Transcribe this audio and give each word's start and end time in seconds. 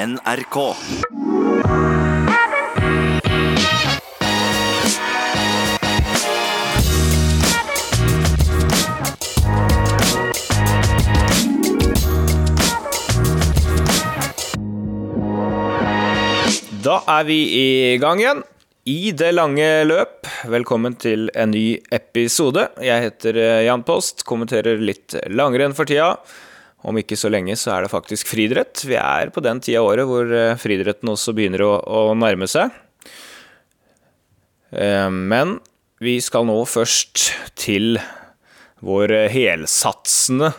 NRK. 0.00 0.56
Da 16.80 17.02
er 17.04 17.24
vi 17.28 17.36
i 17.52 17.98
gang 18.00 18.22
igjen. 18.22 18.40
I 18.88 19.12
det 19.12 19.34
lange 19.34 19.66
løp, 19.84 20.24
velkommen 20.48 20.96
til 20.96 21.28
en 21.36 21.52
ny 21.52 21.74
episode. 21.92 22.70
Jeg 22.80 23.04
heter 23.04 23.36
eh, 23.36 23.64
Jan 23.66 23.84
Post, 23.84 24.24
kommenterer 24.24 24.80
litt 24.80 25.12
langrenn 25.28 25.76
for 25.76 25.84
tida. 25.84 26.14
Om 26.80 26.96
ikke 27.02 27.18
så 27.18 27.28
lenge 27.32 27.56
så 27.60 27.74
er 27.74 27.84
det 27.84 27.92
faktisk 27.92 28.30
friidrett. 28.30 28.84
Vi 28.88 28.96
er 28.96 29.32
på 29.34 29.42
den 29.44 29.60
tida 29.60 29.82
av 29.82 29.90
året 29.90 30.08
hvor 30.08 30.30
eh, 30.32 30.56
friidretten 30.60 31.10
også 31.12 31.34
begynner 31.36 31.66
å, 31.66 31.74
å 31.84 32.14
nærme 32.16 32.48
seg. 32.48 32.72
Eh, 34.72 35.10
Men 35.10 35.58
vi 36.00 36.16
skal 36.24 36.48
nå 36.48 36.56
først 36.64 37.28
til 37.60 37.98
vår 38.80 39.12
helsatsende 39.28 40.54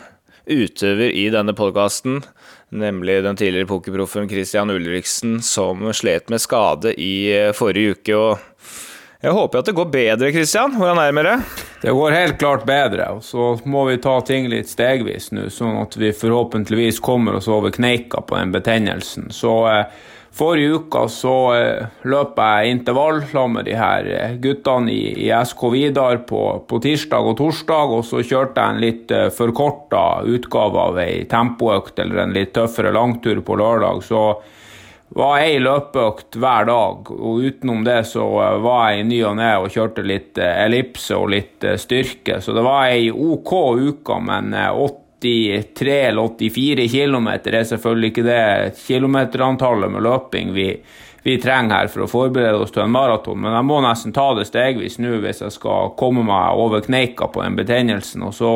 utøver 0.46 1.10
i 1.10 1.26
denne 1.34 1.56
podkasten, 1.58 2.22
nemlig 2.70 3.22
den 3.26 3.40
tidligere 3.40 3.70
pokerproffen 3.70 4.30
Christian 4.30 4.70
Ulriksen, 4.74 5.40
som 5.42 5.90
slet 5.98 6.30
med 6.30 6.44
skade 6.44 6.94
i 7.02 7.32
eh, 7.34 7.52
forrige 7.58 7.98
uke. 7.98 8.18
og 8.18 8.91
Jeg 9.22 9.36
håper 9.38 9.62
at 9.62 9.68
det 9.70 9.76
går 9.78 9.90
bedre, 9.94 10.32
Christian. 10.34 10.72
Hvordan 10.74 10.98
er 10.98 11.12
det 11.12 11.14
med 11.14 11.28
det? 11.28 11.36
Det 11.84 11.92
går 11.94 12.14
helt 12.16 12.40
klart 12.42 12.64
bedre, 12.66 13.06
og 13.14 13.26
så 13.26 13.52
må 13.70 13.84
vi 13.86 14.00
ta 14.02 14.16
ting 14.26 14.48
litt 14.50 14.70
stegvis 14.70 15.30
nå, 15.36 15.44
sånn 15.54 15.78
at 15.78 15.94
vi 16.02 16.10
forhåpentligvis 16.10 16.98
kommer 17.06 17.38
oss 17.38 17.50
over 17.50 17.74
kneika 17.74 18.24
på 18.26 18.40
den 18.40 18.54
betennelsen. 18.54 19.28
Så 19.30 19.52
eh, 19.70 20.00
forrige 20.34 20.80
uka 20.82 21.04
så 21.14 21.36
eh, 21.54 21.92
løp 22.10 22.42
jeg 22.42 22.72
intervall 22.74 23.22
sammen 23.30 23.60
med 23.60 23.70
de 23.70 23.76
her 23.78 24.10
eh, 24.10 24.34
guttene 24.42 24.90
i, 24.90 25.28
i 25.28 25.30
SK 25.38 25.68
Vidar 25.76 26.24
på, 26.26 26.42
på 26.66 26.80
tirsdag 26.82 27.30
og 27.30 27.38
torsdag, 27.44 27.94
og 28.00 28.08
så 28.08 28.24
kjørte 28.26 28.58
jeg 28.58 28.74
en 28.74 28.82
litt 28.82 29.14
eh, 29.14 29.28
forkorta 29.38 30.24
utgave 30.34 30.88
av 30.88 30.98
ei 31.06 31.28
tempoøkt 31.30 32.02
eller 32.02 32.24
en 32.26 32.34
litt 32.34 32.56
tøffere 32.58 32.94
langtur 32.98 33.46
på 33.46 33.62
lørdag. 33.62 34.02
så 34.10 34.24
var 35.16 35.42
ei 35.44 35.60
løpeøkt 35.60 36.38
hver 36.40 36.66
dag, 36.70 37.12
og 37.12 37.44
utenom 37.44 37.84
det 37.84 38.00
så 38.08 38.24
eh, 38.46 38.58
var 38.64 38.92
jeg 38.92 39.02
i 39.02 39.08
ny 39.10 39.20
og 39.28 39.38
ne 39.42 39.52
og 39.60 39.72
kjørte 39.74 40.06
litt 40.08 40.40
eh, 40.40 40.64
ellipse 40.66 41.18
og 41.18 41.34
litt 41.34 41.68
eh, 41.68 41.80
styrke. 41.80 42.40
Så 42.42 42.56
det 42.56 42.64
var 42.64 42.88
ei 42.94 43.10
OK 43.12 43.54
uke, 43.82 44.20
men 44.24 44.54
eh, 44.56 44.72
83 45.22 45.98
eller 46.08 46.32
84 46.40 46.88
km 46.90 47.28
er 47.30 47.64
selvfølgelig 47.68 48.12
ikke 48.14 48.26
det 48.26 48.80
kilometerantallet 48.88 49.92
med 49.94 50.08
løping 50.08 50.56
vi, 50.56 50.72
vi 51.22 51.38
trenger 51.44 51.76
her 51.76 51.92
for 51.94 52.08
å 52.08 52.10
forberede 52.10 52.64
oss 52.64 52.74
til 52.74 52.88
en 52.88 52.96
maraton. 52.96 53.44
Men 53.44 53.54
jeg 53.60 53.68
må 53.68 53.84
nesten 53.86 54.16
ta 54.16 54.32
det 54.38 54.48
stegvis 54.50 54.98
nå 55.04 55.20
hvis 55.22 55.44
jeg 55.44 55.60
skal 55.60 55.94
komme 56.00 56.24
meg 56.26 56.58
over 56.58 56.82
kneika 56.88 57.28
på 57.30 57.44
den 57.44 57.60
betennelsen. 57.60 58.24
og 58.26 58.34
så 58.34 58.56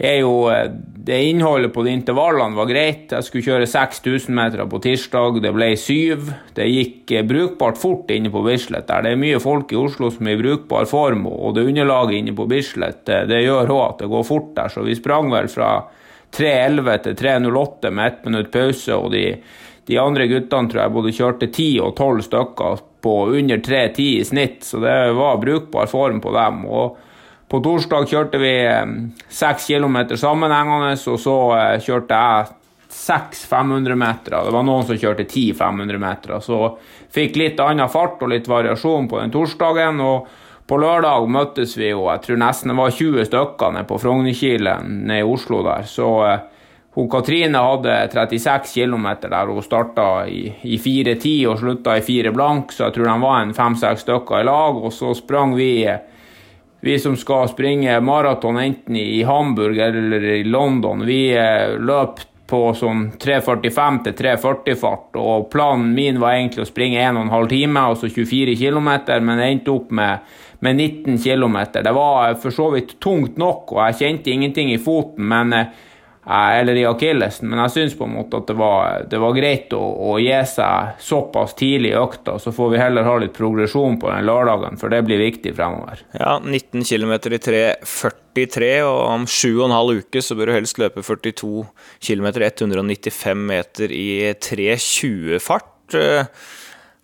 er 0.00 0.20
jo 0.22 0.48
eh, 0.50 0.70
Det 1.00 1.16
innholdet 1.30 1.72
på 1.72 1.82
de 1.82 1.92
intervallene 1.96 2.56
var 2.56 2.68
greit. 2.68 3.12
Jeg 3.12 3.24
skulle 3.26 3.44
kjøre 3.46 3.68
6000 3.68 4.34
meter 4.36 4.66
på 4.68 4.80
tirsdag, 4.84 5.40
det 5.42 5.52
ble 5.56 5.70
syv. 5.80 6.28
Det 6.56 6.66
gikk 6.68 7.14
eh, 7.16 7.24
brukbart 7.26 7.80
fort 7.80 8.10
inne 8.12 8.32
på 8.32 8.42
Bislett. 8.44 8.86
der. 8.88 9.06
Det 9.06 9.14
er 9.14 9.22
mye 9.22 9.40
folk 9.42 9.72
i 9.72 9.80
Oslo 9.80 10.10
som 10.12 10.28
er 10.28 10.36
i 10.36 10.42
brukbar 10.42 10.88
form, 10.88 11.26
og 11.26 11.56
det 11.56 11.66
underlaget 11.68 12.20
inne 12.20 12.36
på 12.36 12.46
Bislett 12.50 13.02
det, 13.08 13.24
det 13.32 13.42
gjør 13.44 13.72
òg 13.76 13.82
at 13.86 14.04
det 14.04 14.12
går 14.12 14.28
fort 14.28 14.52
der. 14.56 14.72
Så 14.72 14.84
vi 14.86 14.98
sprang 14.98 15.32
vel 15.32 15.48
fra 15.52 15.72
3.11 16.36 17.02
til 17.08 17.18
3.08 17.24 17.90
med 17.90 18.06
ett 18.06 18.24
minutt 18.28 18.52
pause, 18.54 18.94
og 18.94 19.10
de, 19.16 19.24
de 19.88 19.98
andre 19.98 20.28
guttene 20.30 20.70
tror 20.70 20.84
jeg 20.84 20.96
både 21.00 21.16
kjørte 21.16 21.50
10 21.50 21.70
og 21.86 21.94
12 21.96 22.26
stykker 22.28 22.82
på 23.00 23.14
under 23.40 23.62
3.10 23.64 24.02
i 24.04 24.24
snitt, 24.28 24.60
så 24.68 24.80
det 24.84 24.98
var 25.16 25.40
brukbar 25.40 25.88
form 25.90 26.20
på 26.20 26.36
dem. 26.36 26.66
og 26.68 26.98
på 27.50 27.58
torsdag 27.64 28.06
kjørte 28.06 28.38
vi 28.38 28.54
seks 29.26 29.66
kilometer 29.72 30.18
sammenhengende, 30.20 30.94
og 30.94 31.18
så 31.18 31.36
eh, 31.56 31.80
kjørte 31.82 32.18
jeg 32.20 32.52
seks 32.90 33.42
500-metere. 33.50 34.44
Det 34.46 34.54
var 34.54 34.66
noen 34.66 34.86
som 34.86 34.98
kjørte 34.98 35.26
ti 35.30 35.48
500-metere. 35.56 36.38
Så 36.42 36.60
fikk 37.10 37.38
litt 37.38 37.62
annen 37.62 37.90
fart 37.90 38.22
og 38.22 38.30
litt 38.30 38.46
variasjon 38.50 39.08
på 39.10 39.18
den 39.22 39.34
torsdagen. 39.34 40.00
og 40.00 40.30
på 40.70 40.78
lørdag 40.78 41.26
møttes 41.26 41.72
vi 41.74 41.88
jo, 41.88 42.04
jeg 42.06 42.22
tror 42.22 42.38
nesten 42.38 42.70
det 42.70 42.76
var 42.78 42.92
20 42.94 43.26
stykker 43.26 43.72
nede 43.74 43.88
på 43.88 43.96
Frognerkilen 43.98 44.92
nede 45.08 45.24
i 45.24 45.26
Oslo 45.26 45.64
der. 45.66 45.88
Så 45.90 46.10
eh, 46.28 46.44
hun 46.94 47.10
Katrine 47.10 47.58
hadde 47.66 47.96
36 48.12 48.70
km 48.76 49.08
der 49.24 49.50
hun 49.50 49.62
starta 49.66 50.06
i, 50.30 50.44
i 50.62 50.78
4.10 50.78 51.34
og 51.50 51.58
slutta 51.58 51.96
i 51.98 52.04
4 52.06 52.30
blank, 52.34 52.70
så 52.70 52.86
jeg 52.86 52.94
tror 52.94 53.10
de 53.10 53.18
var 53.24 53.42
en 53.42 53.54
fem-seks 53.54 54.06
stykker 54.06 54.44
i 54.44 54.46
lag. 54.46 54.78
Og 54.78 54.94
så 54.94 55.10
sprang 55.18 55.56
vi 55.58 55.72
vi 56.80 56.98
som 56.98 57.16
skal 57.16 57.48
springe 57.48 58.00
maraton 58.00 58.58
enten 58.58 58.96
i 58.96 59.22
Hamburg 59.22 59.78
eller 59.78 60.24
i 60.24 60.44
London, 60.44 61.06
vi 61.06 61.30
eh, 61.36 61.76
løp 61.78 62.22
på 62.50 62.60
sånn 62.74 63.10
3.45 63.20 63.98
til 64.06 64.16
3.40-fart, 64.18 65.18
og 65.20 65.50
planen 65.52 65.92
min 65.94 66.18
var 66.22 66.34
egentlig 66.34 66.64
å 66.64 66.68
springe 66.68 67.02
1 67.02 67.20
12 67.30 67.50
time, 67.52 67.84
altså 67.92 68.10
24 68.10 68.56
km, 68.58 68.88
men 69.22 69.42
jeg 69.42 69.56
endte 69.56 69.74
opp 69.74 69.92
med, 69.94 70.32
med 70.64 70.80
19 70.80 71.20
km. 71.22 71.60
Det 71.76 71.94
var 71.94 72.34
for 72.42 72.56
så 72.56 72.72
vidt 72.74 72.96
tungt 73.02 73.38
nok, 73.38 73.76
og 73.76 73.84
jeg 73.84 74.00
kjente 74.00 74.34
ingenting 74.34 74.74
i 74.74 74.80
foten, 74.82 75.28
men 75.30 75.54
eh, 75.54 75.70
eller 76.26 76.76
i 76.76 76.84
akillesen, 76.84 77.48
men 77.48 77.62
jeg 77.64 77.72
syns 77.74 77.94
på 77.96 78.04
en 78.04 78.12
måte 78.18 78.38
at 78.42 78.50
det 78.50 78.56
var, 78.60 79.06
det 79.08 79.18
var 79.22 79.32
greit 79.34 79.72
å, 79.72 79.80
å, 79.80 80.18
gi 80.20 80.36
seg 80.46 81.00
såpass 81.00 81.54
tidlig 81.58 81.94
i 81.94 81.96
økta. 81.98 82.36
Så 82.38 82.52
får 82.52 82.74
vi 82.74 82.82
heller 82.82 83.08
ha 83.08 83.16
litt 83.22 83.32
progresjon 83.36 83.96
på 84.00 84.10
den 84.12 84.28
lørdagen, 84.28 84.76
for 84.80 84.92
det 84.92 85.00
blir 85.08 85.22
viktig 85.22 85.54
fremover. 85.56 86.04
Ja, 86.12 86.36
19 86.44 86.84
km 86.84 87.16
i 87.16 87.40
3.43, 87.48 88.70
og 88.84 89.00
om 89.08 89.26
7,5 89.26 89.96
uker 90.02 90.26
så 90.28 90.36
bør 90.36 90.52
du 90.52 90.56
helst 90.58 90.80
løpe 90.82 91.04
42 91.06 91.64
km 92.04 92.30
195 92.36 93.44
meter 93.50 93.96
i 93.96 94.10
3.20-fart. 94.36 95.96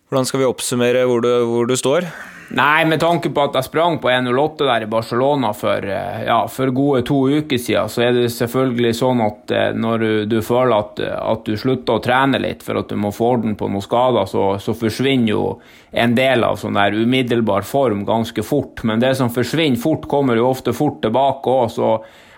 Hvordan 0.06 0.28
skal 0.28 0.44
vi 0.44 0.50
oppsummere 0.52 1.08
hvor 1.08 1.24
du, 1.24 1.32
hvor 1.48 1.66
du 1.66 1.74
står? 1.78 2.06
Nei, 2.48 2.84
med 2.86 3.00
tanke 3.02 3.32
på 3.34 3.42
at 3.42 3.56
jeg 3.58 3.66
sprang 3.66 3.96
på 3.98 4.06
1,08 4.06 4.66
der 4.68 4.84
i 4.84 4.90
Barcelona 4.90 5.48
for, 5.56 5.82
ja, 5.82 6.36
for, 6.46 6.70
gode 6.70 7.02
to 7.08 7.16
uker 7.26 7.58
siden, 7.58 7.90
så 7.90 8.04
er 8.06 8.12
det 8.14 8.28
selvfølgelig 8.36 8.92
sånn 8.94 9.22
at 9.24 9.54
når 9.74 10.04
du, 10.30 10.36
føler 10.46 10.76
at, 10.76 11.02
at, 11.02 11.42
du 11.42 11.58
slutter 11.58 11.98
å 11.98 12.04
trene 12.04 12.38
litt 12.38 12.62
for 12.62 12.78
at 12.78 12.92
du 12.92 12.94
må 13.02 13.10
få 13.14 13.32
orden 13.34 13.58
på 13.58 13.66
noen 13.66 13.82
skader, 13.82 14.30
så, 14.30 14.46
så 14.62 14.76
forsvinner 14.78 15.32
jo 15.32 15.42
en 15.90 16.14
del 16.14 16.46
av 16.46 16.60
sånn 16.60 16.78
der 16.78 16.94
umiddelbar 16.94 17.66
form 17.66 18.06
ganske 18.06 18.46
fort. 18.46 18.84
Men 18.86 19.02
det 19.02 19.16
som 19.18 19.32
forsvinner 19.34 19.82
fort, 19.82 20.06
kommer 20.06 20.38
jo 20.38 20.46
ofte 20.52 20.76
fort 20.76 21.02
tilbake 21.02 21.50
òg, 21.50 21.68
så 21.74 21.92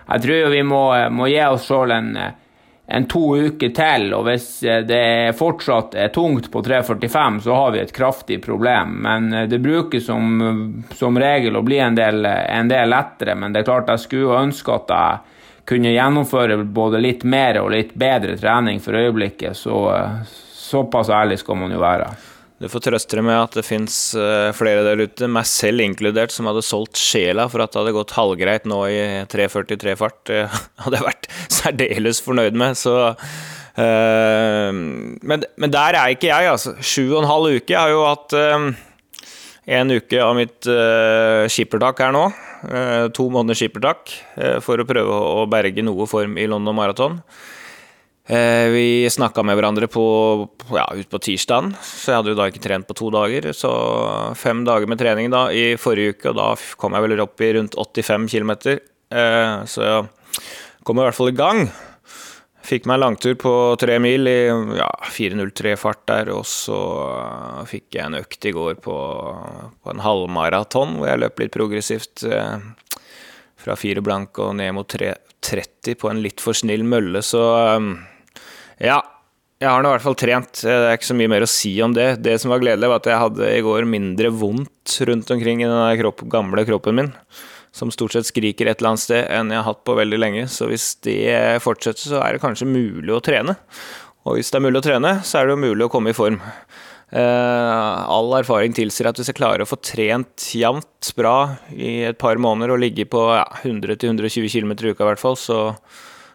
jeg 0.08 0.24
tror 0.24 0.52
vi 0.54 0.64
må, 0.64 0.82
må 1.12 1.28
gi 1.28 1.42
oss 1.44 1.68
sjøl 1.68 1.92
en 1.92 2.14
en 2.90 3.04
to 3.04 3.36
uker 3.36 3.68
til, 3.76 4.06
og 4.16 4.22
hvis 4.24 4.46
det 4.88 5.36
fortsatt 5.36 5.92
er 6.00 6.08
tungt 6.08 6.46
på 6.48 6.62
3.45, 6.64 7.40
så 7.44 7.56
har 7.58 7.74
vi 7.74 7.82
et 7.82 7.92
kraftig 7.92 8.38
problem. 8.44 8.94
Men 9.04 9.28
det 9.50 9.58
bruker 9.60 10.00
som, 10.00 10.40
som 10.96 11.18
regel 11.20 11.58
å 11.60 11.64
bli 11.66 11.82
en 11.84 11.98
del, 11.98 12.24
en 12.24 12.70
del, 12.70 12.88
lettere. 12.88 13.34
Men 13.36 13.52
det 13.52 13.60
er 13.60 13.68
klart 13.68 13.92
jeg 13.92 14.04
skulle 14.06 14.40
ønske 14.40 14.72
at 14.72 14.94
jeg 14.94 15.36
kunne 15.68 15.92
gjennomføre 15.92 16.56
både 16.64 17.02
litt 17.04 17.28
mer 17.28 17.60
og 17.60 17.74
litt 17.76 17.92
bedre 17.92 18.38
trening 18.40 18.80
for 18.80 18.96
øyeblikket. 18.96 19.60
Så 19.60 19.84
såpass 20.56 21.12
ærlig 21.12 21.42
skal 21.44 21.60
man 21.60 21.76
jo 21.76 21.84
være. 21.84 22.08
Du 22.58 22.66
får 22.66 22.82
trøste 22.88 23.14
deg 23.14 23.22
med 23.22 23.38
at 23.38 23.54
det 23.54 23.62
fins 23.62 23.96
flere 24.58 24.82
der 24.82 24.98
ute, 25.06 25.28
meg 25.30 25.46
selv 25.46 25.84
inkludert, 25.84 26.32
som 26.34 26.48
hadde 26.50 26.64
solgt 26.66 26.98
sjela 26.98 27.44
for 27.50 27.62
at 27.62 27.70
det 27.70 27.78
hadde 27.84 27.94
gått 27.94 28.16
halvgreit 28.16 28.66
nå 28.66 28.80
i 28.90 28.98
3.43-fart. 29.30 30.18
Det 30.26 30.40
hadde 30.82 30.98
jeg 30.98 31.06
vært 31.06 31.28
særdeles 31.58 32.20
fornøyd 32.24 32.58
med, 32.58 32.74
så 32.78 32.96
uh, 33.14 34.72
men, 34.74 35.46
men, 35.54 35.70
der 35.70 36.00
er 36.00 36.16
ikke 36.16 36.32
jeg, 36.32 36.50
altså. 36.50 36.74
Sju 36.82 37.04
og 37.12 37.22
en 37.22 37.30
halv 37.30 37.60
uke. 37.60 37.72
Jeg 37.72 37.78
har 37.78 37.94
jo 37.94 38.02
hatt 38.08 38.34
uh, 38.34 38.66
en 39.78 39.94
uke 39.94 40.22
av 40.24 40.34
mitt 40.38 40.70
uh, 40.70 41.46
skippertak 41.50 42.02
her 42.06 42.14
nå. 42.16 42.26
to 43.14 43.28
måneder 43.30 43.54
skippertak 43.54 44.10
for 44.66 44.82
å 44.82 44.86
prøve 44.88 45.14
å 45.14 45.44
berge 45.46 45.84
noe 45.86 46.08
form 46.10 46.34
i 46.42 46.48
London 46.50 46.74
Marathon. 46.74 47.20
Vi 48.28 49.08
snakka 49.08 49.40
med 49.40 49.56
hverandre 49.56 49.86
på, 49.88 50.02
ja, 50.76 50.84
ut 50.92 51.08
på 51.08 51.20
tirsdagen, 51.24 51.70
så 51.80 52.12
jeg 52.12 52.18
hadde 52.18 52.34
jo 52.34 52.36
da 52.36 52.48
ikke 52.50 52.60
trent 52.60 52.84
på 52.84 52.96
to 52.98 53.08
dager. 53.14 53.46
Så 53.56 53.70
fem 54.36 54.60
dager 54.68 54.90
med 54.90 55.00
trening 55.00 55.30
da 55.32 55.46
i 55.48 55.78
forrige 55.80 56.12
uke, 56.12 56.34
og 56.34 56.36
da 56.36 56.48
kom 56.76 56.92
jeg 56.92 57.06
vel 57.06 57.22
opp 57.24 57.40
i 57.40 57.54
rundt 57.56 57.78
85 57.80 58.26
km. 58.28 58.52
Så 59.64 59.86
jeg 59.86 60.42
kom 60.84 61.00
i 61.00 61.06
hvert 61.06 61.16
fall 61.16 61.32
i 61.32 61.38
gang. 61.38 61.62
Fikk 62.68 62.84
meg 62.84 62.98
en 62.98 63.04
langtur 63.06 63.38
på 63.40 63.52
tre 63.80 63.96
mil 64.02 64.28
i 64.28 64.42
ja, 64.76 64.90
4.03-fart 65.08 66.02
der, 66.10 66.28
og 66.36 66.44
så 66.44 66.76
fikk 67.70 67.96
jeg 67.96 68.10
en 68.10 68.18
økt 68.18 68.44
i 68.44 68.52
går 68.52 68.76
på, 68.84 68.98
på 69.80 69.94
en 69.94 70.04
halvmaraton 70.04 70.98
hvor 70.98 71.08
jeg 71.08 71.22
løp 71.22 71.40
litt 71.40 71.54
progressivt 71.56 72.26
fra 73.58 73.78
fire 73.78 74.04
blank 74.04 74.36
og 74.44 74.52
ned 74.60 74.76
mot 74.76 74.84
3.30 75.00 75.96
på 75.96 76.12
en 76.12 76.20
litt 76.20 76.44
for 76.44 76.52
snill 76.60 76.84
mølle, 76.84 77.24
så 77.24 77.46
ja, 78.78 78.98
Jeg 79.58 79.66
har 79.72 79.82
nå 79.82 79.90
i 79.90 79.96
hvert 79.96 80.04
fall 80.04 80.18
trent. 80.18 80.60
Det 80.62 80.70
er 80.70 80.94
ikke 80.94 81.08
så 81.10 81.18
mye 81.18 81.30
mer 81.32 81.42
å 81.42 81.50
si 81.50 81.72
om 81.82 81.94
det. 81.94 82.20
Det 82.22 82.36
som 82.38 82.52
var 82.52 82.60
gledelig, 82.62 82.90
var 82.92 83.00
at 83.02 83.08
jeg 83.10 83.22
hadde 83.24 83.52
i 83.56 83.62
går 83.66 83.88
mindre 83.90 84.30
vondt 84.30 84.98
rundt 85.08 85.32
omkring 85.34 85.64
i 85.64 85.70
den 85.70 85.98
kropp, 85.98 86.22
gamle 86.30 86.62
kroppen 86.68 86.94
min, 86.94 87.08
som 87.74 87.90
stort 87.90 88.14
sett 88.14 88.28
skriker 88.30 88.70
et 88.70 88.78
eller 88.78 88.94
annet 88.94 89.02
sted, 89.02 89.24
enn 89.34 89.50
jeg 89.50 89.58
har 89.58 89.66
hatt 89.66 89.82
på 89.82 89.98
veldig 89.98 90.20
lenge. 90.22 90.44
Så 90.52 90.70
hvis 90.70 90.92
det 91.02 91.58
fortsetter, 91.64 92.04
så 92.06 92.22
er 92.22 92.36
det 92.36 92.44
kanskje 92.44 92.70
mulig 92.70 93.10
å 93.16 93.22
trene. 93.24 93.58
Og 94.28 94.38
hvis 94.38 94.52
det 94.52 94.60
er 94.60 94.66
mulig 94.68 94.78
å 94.78 94.86
trene, 94.86 95.16
så 95.26 95.40
er 95.40 95.48
det 95.48 95.56
jo 95.56 95.64
mulig 95.66 95.88
å 95.88 95.90
komme 95.90 96.14
i 96.14 96.16
form. 96.16 96.38
Uh, 97.08 98.04
all 98.04 98.34
erfaring 98.36 98.74
tilsier 98.76 99.08
at 99.08 99.16
hvis 99.16 99.30
jeg 99.30 99.38
klarer 99.38 99.64
å 99.64 99.68
få 99.68 99.78
trent 99.80 100.50
jevnt 100.52 101.08
bra 101.16 101.56
i 101.72 102.02
et 102.10 102.18
par 102.20 102.36
måneder 102.36 102.74
og 102.74 102.82
ligge 102.82 103.06
på 103.08 103.22
ja, 103.32 103.46
100-120 103.62 104.52
km 104.52 104.74
i 104.76 104.92
uka 104.92 105.08
hvert 105.08 105.22
fall, 105.22 105.38
så, 105.40 105.72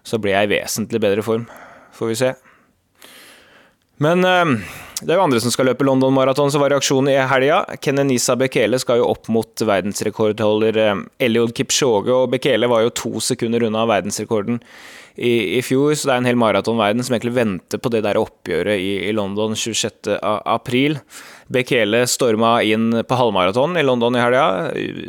så 0.01 0.17
blir 0.19 0.33
jeg 0.33 0.49
i 0.49 0.55
vesentlig 0.55 1.03
bedre 1.03 1.25
form. 1.25 1.45
Får 1.93 2.11
vi 2.11 2.17
se. 2.19 2.33
Men 4.03 4.25
uh, 4.25 4.73
det 5.03 5.11
er 5.11 5.19
jo 5.19 5.25
andre 5.25 5.41
som 5.43 5.51
skal 5.53 5.67
løpe 5.67 5.85
London 5.85 6.13
Marathon, 6.15 6.51
så 6.51 6.59
var 6.61 6.71
reaksjonen 6.73 7.11
i 7.11 7.27
helga. 7.27 7.63
Kenenisa 7.83 8.35
Bekele 8.39 8.79
skal 8.81 9.01
jo 9.01 9.09
opp 9.11 9.27
mot 9.33 9.63
verdensrekordholder 9.67 10.79
Eliod 10.79 11.09
Eliud 11.23 11.53
Kipchoge, 11.57 12.13
og 12.13 12.31
Bekele 12.33 12.69
var 12.71 12.85
jo 12.85 12.95
to 12.95 13.11
sekunder 13.23 13.65
unna 13.67 13.83
verdensrekorden 13.89 14.61
i, 15.15 15.59
i, 15.59 15.61
fjor, 15.61 15.93
så 15.93 16.07
det 16.07 16.13
er 16.13 16.21
en 16.23 16.29
hel 16.29 16.39
maratonverden 16.41 17.03
som 17.05 17.13
egentlig 17.13 17.35
venter 17.35 17.77
på 17.81 17.91
det 17.93 18.01
der 18.05 18.21
oppgjøret 18.21 18.81
i, 18.81 18.93
i 19.09 19.11
London 19.13 19.53
26. 19.59 20.15
april. 20.23 20.97
Bekele 21.53 22.05
storma 22.09 22.55
inn 22.65 23.03
på 23.05 23.19
halvmaraton 23.19 23.77
i 23.77 23.85
London 23.85 24.17
i 24.17 24.23
helga. 24.23 24.45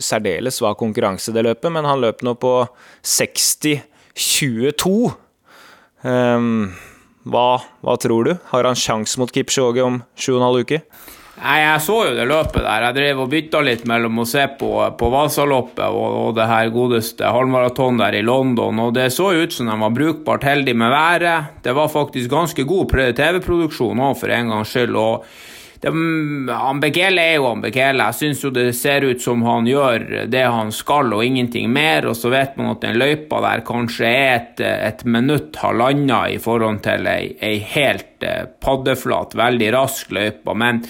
Særdeles 0.03 0.61
svak 0.61 0.77
konkurranse 0.83 1.33
det 1.33 1.47
løpet, 1.47 1.73
men 1.73 1.89
han 1.89 2.03
løp 2.05 2.21
nå 2.27 2.37
på 2.37 2.53
60-22. 3.15 5.15
Ehm, 6.05 6.73
hva, 7.25 7.49
hva, 7.81 7.97
tror 8.01 8.29
du? 8.29 8.37
Har 8.53 8.69
han 8.69 8.79
sjanse 8.79 9.21
mot 9.21 9.33
Kipchoge 9.33 9.85
om 9.85 10.03
sju 10.17 10.35
og 10.35 10.41
en 10.41 10.49
halv 10.49 10.65
uke? 10.65 10.81
Nei, 11.35 11.57
Jeg 11.65 11.81
så 11.83 11.97
jo 12.07 12.13
det 12.15 12.27
løpet 12.31 12.63
der. 12.63 12.85
Jeg 12.87 12.97
drev 12.99 13.23
og 13.25 13.31
bytta 13.33 13.63
litt 13.65 13.87
mellom 13.91 14.21
å 14.23 14.27
se 14.29 14.45
på, 14.61 14.71
på 15.01 15.09
Vasaloppet 15.11 15.89
og, 15.89 16.05
og, 16.21 16.29
det 16.37 16.47
her 16.47 16.71
godeste 16.75 17.33
halvmaraton 17.35 17.99
der 17.99 18.21
i 18.21 18.23
London, 18.23 18.79
og 18.85 18.93
det 18.95 19.09
så 19.17 19.33
ut 19.35 19.57
som 19.57 19.67
de 19.67 19.75
var 19.81 19.97
brukbart 19.97 20.47
heldige 20.47 20.79
med 20.79 20.95
været. 20.95 21.59
Det 21.65 21.75
var 21.75 21.91
faktisk 21.91 22.31
ganske 22.31 22.69
god 22.69 22.95
TV-produksjon 23.19 24.05
òg, 24.07 24.15
for 24.21 24.31
en 24.31 24.55
gangs 24.55 24.77
skyld. 24.77 24.95
og 24.95 25.27
det, 25.85 26.53
han 26.53 26.81
Bekele 26.81 27.21
er 27.21 27.35
jo 27.37 27.49
Ambekele, 27.51 28.07
Jeg 28.09 28.17
syns 28.17 28.45
jo 28.45 28.51
det 28.55 28.71
ser 28.77 29.05
ut 29.05 29.21
som 29.21 29.43
han 29.45 29.67
gjør 29.69 30.25
det 30.33 30.45
han 30.49 30.73
skal 30.73 31.13
og 31.13 31.25
ingenting 31.25 31.69
mer, 31.73 32.07
og 32.09 32.17
så 32.17 32.33
vet 32.33 32.57
man 32.57 32.73
at 32.73 32.85
den 32.85 32.97
løypa 33.01 33.43
der 33.45 33.65
kanskje 33.69 34.09
er 34.09 34.31
et, 34.39 34.63
et 34.65 35.05
minutt 35.05 35.59
halvannet, 35.61 36.37
i 36.37 36.41
forhold 36.41 36.81
til 36.87 37.05
ei, 37.11 37.35
ei 37.45 37.59
helt 37.75 38.25
eh, 38.25 38.47
paddeflat, 38.65 39.37
veldig 39.37 39.69
rask 39.77 40.15
løype. 40.15 40.57
Men 40.57 40.81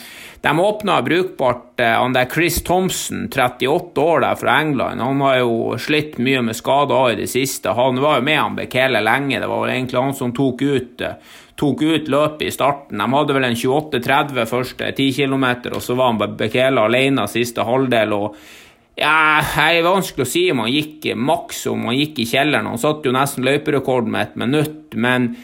de 0.45 0.61
åpna 0.61 1.03
brukbart 1.03 1.81
eh, 1.81 1.87
han 1.87 2.15
der 2.15 2.31
Chris 2.31 2.63
Thompson, 2.63 3.27
38 3.33 4.01
år 4.01 4.21
der 4.21 4.35
fra 4.39 4.61
England. 4.61 5.01
Han 5.01 5.21
har 5.27 5.39
jo 5.41 5.79
slitt 5.81 6.19
mye 6.23 6.43
med 6.45 6.59
skader 6.59 7.15
i 7.15 7.23
det 7.25 7.31
siste. 7.33 7.75
Han 7.75 7.99
var 8.03 8.21
jo 8.21 8.27
med 8.31 8.43
Ambekele 8.43 9.01
lenge. 9.03 9.41
Det 9.41 9.49
var 9.51 9.65
vel 9.65 9.75
egentlig 9.75 10.03
han 10.05 10.15
som 10.15 10.35
tok 10.37 10.63
ut, 10.63 11.01
eh, 11.01 11.17
tok 11.61 11.83
ut 11.83 12.11
løpet 12.11 12.49
i 12.49 12.53
starten. 12.55 12.99
De 12.99 13.07
hadde 13.15 13.37
vel 13.37 13.49
en 13.49 13.57
28-30 13.57 14.51
første 14.51 14.91
10 14.91 15.11
km, 15.21 15.47
og 15.73 15.81
så 15.85 15.97
var 15.99 16.13
han 16.13 16.37
Bekele 16.39 16.87
alene 16.89 17.27
siste 17.31 17.67
halvdel. 17.67 18.13
og 18.13 18.37
ja, 18.95 19.43
det 19.43 19.81
er 19.81 19.87
vanskelig 19.87 20.23
å 20.23 20.31
si 20.31 20.45
om 20.53 20.63
han 20.63 20.71
gikk 20.71 21.11
maks, 21.19 21.65
om 21.71 21.89
han 21.89 21.99
gikk 21.99 22.23
i 22.23 22.29
kjelleren. 22.31 22.71
Han 22.71 22.79
satte 22.79 23.11
jo 23.11 23.17
nesten 23.17 23.47
løyperekord 23.47 24.07
med 24.07 24.29
et 24.29 24.39
minutt, 24.39 24.95
men 24.95 25.35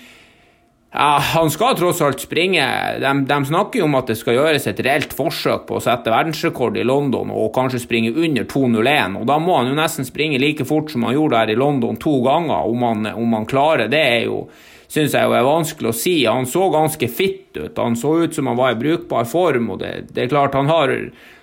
ja, 0.90 1.20
Han 1.22 1.50
skal 1.50 1.76
tross 1.78 2.00
alt 2.02 2.22
springe. 2.22 2.64
De, 2.98 3.10
de, 3.26 3.36
snakker 3.46 3.78
jo 3.78 3.86
om 3.86 3.94
at 3.98 4.08
det 4.10 4.16
skal 4.18 4.34
gjøres 4.34 4.66
et 4.66 4.80
reelt 4.82 5.12
forsøk 5.14 5.68
på 5.68 5.78
å 5.78 5.82
sette 5.82 6.10
verdensrekord 6.10 6.78
i 6.78 6.86
London 6.86 7.30
og 7.30 7.52
kanskje 7.54 7.82
springe 7.84 8.10
under 8.10 8.46
2.01. 8.50 9.20
og 9.20 9.28
Da 9.30 9.38
må 9.38 9.60
han 9.60 9.70
jo 9.70 9.78
nesten 9.78 10.08
springe 10.08 10.40
like 10.42 10.66
fort 10.66 10.90
som 10.90 11.06
han 11.06 11.14
gjorde 11.14 11.38
der 11.38 11.54
i 11.54 11.60
London 11.60 11.98
to 12.02 12.16
ganger. 12.26 12.66
Om 12.66 12.82
han, 12.88 13.12
om 13.14 13.38
han 13.38 13.46
klarer 13.50 13.90
det, 13.90 14.02
er 14.02 14.26
jo 14.26 14.42
syns 14.90 15.14
jeg 15.14 15.26
jo 15.26 15.34
er 15.38 15.46
vanskelig 15.46 15.92
å 15.92 15.96
si. 15.96 16.14
Han 16.26 16.48
så 16.50 16.68
ganske 16.72 17.08
fitt 17.08 17.56
ut. 17.56 17.78
Han 17.78 17.98
så 17.98 18.16
ut 18.24 18.34
som 18.34 18.50
han 18.50 18.58
var 18.58 18.74
i 18.74 18.80
brukbar 18.80 19.28
form. 19.28 19.70
og 19.70 19.84
det, 19.84 20.10
det 20.10 20.24
er 20.24 20.32
klart 20.32 20.58
han 20.58 20.70
har 20.70 20.96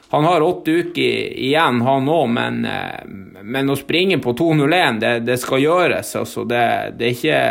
han 0.10 0.24
har 0.24 0.42
åtte 0.42 0.72
uker 0.72 1.34
igjen, 1.36 1.82
han 1.82 2.10
òg, 2.10 2.30
men, 2.32 2.62
eh, 2.66 3.04
men, 3.44 3.70
å 3.70 3.76
springe 3.76 4.22
på 4.24 4.32
2.01, 4.40 5.00
det, 5.02 5.14
det, 5.28 5.36
skal 5.42 5.60
gjøres. 5.60 6.14
Altså, 6.16 6.46
det, 6.48 6.64
det, 7.00 7.10
er 7.10 7.18
ikke, 7.18 7.42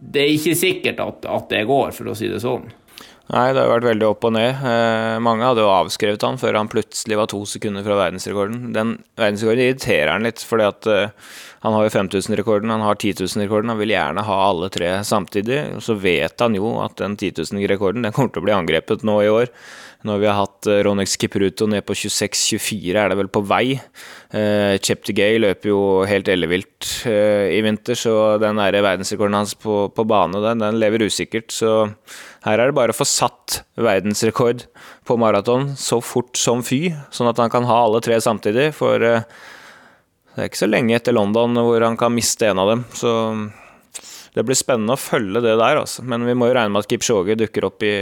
det, 0.00 0.20
er 0.20 0.32
ikke, 0.34 0.56
sikkert 0.58 1.00
at, 1.00 1.24
at, 1.24 1.46
det 1.48 1.64
går, 1.70 1.94
for 1.96 2.12
å 2.12 2.16
si 2.18 2.28
det 2.28 2.42
sånn. 2.44 2.68
Nei, 3.32 3.54
det 3.56 3.62
har 3.62 3.70
vært 3.70 3.86
veldig 3.88 4.04
opp 4.10 4.26
og 4.28 4.34
ned. 4.36 4.58
Eh, 4.68 5.14
mange 5.24 5.46
hadde 5.46 5.62
jo 5.64 5.70
avskrevet 5.72 6.26
han 6.26 6.36
før 6.40 6.58
han 6.58 6.68
plutselig 6.68 7.16
var 7.16 7.30
to 7.32 7.40
sekunder 7.48 7.84
fra 7.86 7.96
verdensrekorden. 7.96 8.66
Den 8.76 8.98
verdensrekorden 9.16 9.64
irriterer 9.64 10.12
han 10.12 10.26
litt, 10.28 10.42
fordi 10.44 10.66
at 10.68 10.88
eh, 10.92 11.30
han 11.64 11.72
har 11.72 11.86
jo 11.86 11.94
5000-rekorden, 11.94 12.68
han 12.74 12.84
har 12.84 12.98
10 13.00 13.24
000-rekorden. 13.24 13.72
Han 13.72 13.80
vil 13.80 13.94
gjerne 13.94 14.26
ha 14.28 14.36
alle 14.50 14.68
tre 14.72 14.90
samtidig. 15.08 15.62
Så 15.80 15.96
vet 15.96 16.44
han 16.44 16.58
jo 16.58 16.74
at 16.84 16.98
den 17.00 17.16
10 17.16 17.40
000-rekorden 17.40 18.04
kommer 18.12 18.34
til 18.34 18.44
å 18.44 18.48
bli 18.50 18.56
angrepet 18.58 19.06
nå 19.08 19.16
i 19.24 19.32
år. 19.32 19.48
Når 20.04 20.20
vi 20.20 20.28
har 20.28 20.36
hatt 20.36 20.68
uh, 20.68 20.82
Ronex 20.84 21.16
Kipruto 21.16 21.64
ned 21.70 21.86
på 21.88 21.96
26-24, 21.96 22.92
er 23.00 23.08
det 23.08 23.16
vel 23.16 23.30
på 23.32 23.40
vei. 23.48 23.78
Uh, 24.34 24.76
Cheptegei 24.76 25.38
løper 25.40 25.70
jo 25.70 25.80
helt 26.04 26.28
ellevilt 26.28 26.90
eh, 27.08 27.54
i 27.56 27.62
vinter, 27.64 27.96
så 27.96 28.36
den 28.42 28.60
der 28.60 28.76
verdensrekorden 28.84 29.38
hans 29.38 29.54
på, 29.56 29.86
på 29.96 30.04
bane 30.04 30.42
den, 30.44 30.60
den 30.60 30.80
lever 30.82 31.06
usikkert. 31.08 31.48
Så 31.56 31.72
her 32.44 32.60
er 32.60 32.68
det 32.68 32.76
bare 32.76 32.92
å 32.92 32.96
få 32.96 33.06
satt 33.08 33.62
verdensrekord 33.80 34.66
på 35.08 35.16
maraton 35.20 35.70
så 35.80 36.00
fort 36.04 36.36
som 36.36 36.60
fy, 36.64 36.90
sånn 37.14 37.30
at 37.30 37.40
han 37.40 37.52
kan 37.52 37.64
ha 37.68 37.78
alle 37.86 38.02
tre 38.04 38.18
samtidig. 38.20 38.68
For 38.76 39.00
uh, 39.00 39.24
det 40.34 40.42
er 40.42 40.50
ikke 40.50 40.64
så 40.64 40.68
lenge 40.68 40.96
etter 40.98 41.16
London 41.16 41.56
hvor 41.56 41.84
han 41.86 41.96
kan 42.00 42.12
miste 42.12 42.50
en 42.50 42.60
av 42.60 42.72
dem. 42.72 42.84
Så 42.92 43.14
det 44.34 44.44
blir 44.44 44.58
spennende 44.58 44.96
å 44.96 45.00
følge 45.00 45.40
det 45.44 45.56
der, 45.56 45.80
altså. 45.80 46.04
Men 46.04 46.26
vi 46.28 46.36
må 46.36 46.50
jo 46.50 46.56
regne 46.58 46.74
med 46.74 46.84
at 46.84 46.90
Kipchoge 46.90 47.38
dukker 47.38 47.68
opp 47.70 47.84
i 47.86 47.94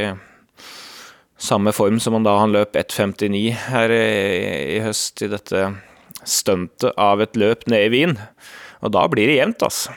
samme 1.43 1.75
form 1.75 1.99
som 2.01 2.17
han 2.17 2.27
da 2.27 2.37
han 2.39 2.55
løp 2.55 2.79
1,59 2.79 3.43
her 3.69 3.93
i, 3.95 4.81
høst 4.83 5.23
i 5.23 5.31
dette 5.31 5.67
stuntet 6.29 6.95
av 6.97 7.23
et 7.23 7.39
løp 7.39 7.67
ned 7.71 7.89
i 7.89 7.93
Wien. 7.93 8.17
Og 8.83 8.95
da 8.95 9.05
blir 9.11 9.29
det 9.29 9.39
jevnt, 9.39 9.63
altså. 9.67 9.95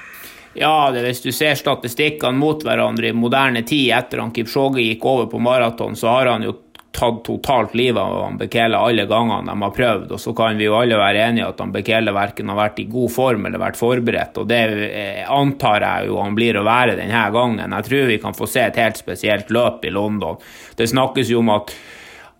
Ja, 0.55 0.91
det, 0.91 1.01
hvis 1.03 1.23
du 1.23 1.31
ser 1.35 1.57
statistikkene 1.59 2.39
mot 2.39 2.63
hverandre 2.63 3.09
i 3.11 3.15
moderne 3.15 3.65
tid 3.67 3.91
etter 3.95 4.23
han 4.23 4.31
Kipchoge 4.35 4.83
gikk 4.85 5.03
over 5.05 5.27
på 5.31 5.41
maraton, 5.43 5.97
så 5.99 6.13
har 6.13 6.31
han 6.31 6.45
jo 6.47 6.55
tatt 6.95 7.25
totalt 7.27 7.73
livet 7.75 7.99
av 7.99 8.37
Bekele 8.39 8.79
alle 8.79 9.03
gangene 9.09 9.51
de 9.51 9.65
har 9.65 9.73
prøvd. 9.75 10.13
Og 10.15 10.21
så 10.21 10.31
kan 10.37 10.55
vi 10.55 10.69
jo 10.69 10.77
alle 10.77 10.99
være 10.99 11.25
enige 11.27 11.49
at 11.49 11.63
Bekele 11.73 12.13
verken 12.15 12.53
har 12.53 12.59
vært 12.61 12.79
i 12.79 12.87
god 12.91 13.11
form 13.11 13.49
eller 13.49 13.61
vært 13.61 13.79
forberedt. 13.79 14.39
Og 14.39 14.47
det 14.47 14.61
eh, 14.87 15.25
antar 15.27 15.83
jeg 15.83 16.07
jo 16.09 16.21
han 16.23 16.37
blir 16.37 16.55
å 16.59 16.63
være 16.67 16.95
denne 17.01 17.25
gangen. 17.35 17.75
Jeg 17.77 17.89
tror 17.89 18.07
vi 18.13 18.21
kan 18.23 18.37
få 18.37 18.47
se 18.49 18.63
et 18.69 18.79
helt 18.79 19.01
spesielt 19.01 19.51
løp 19.51 19.83
i 19.83 19.91
London. 19.91 20.39
Det 20.79 20.87
snakkes 20.91 21.35
jo 21.35 21.43
om 21.43 21.53
at 21.57 21.75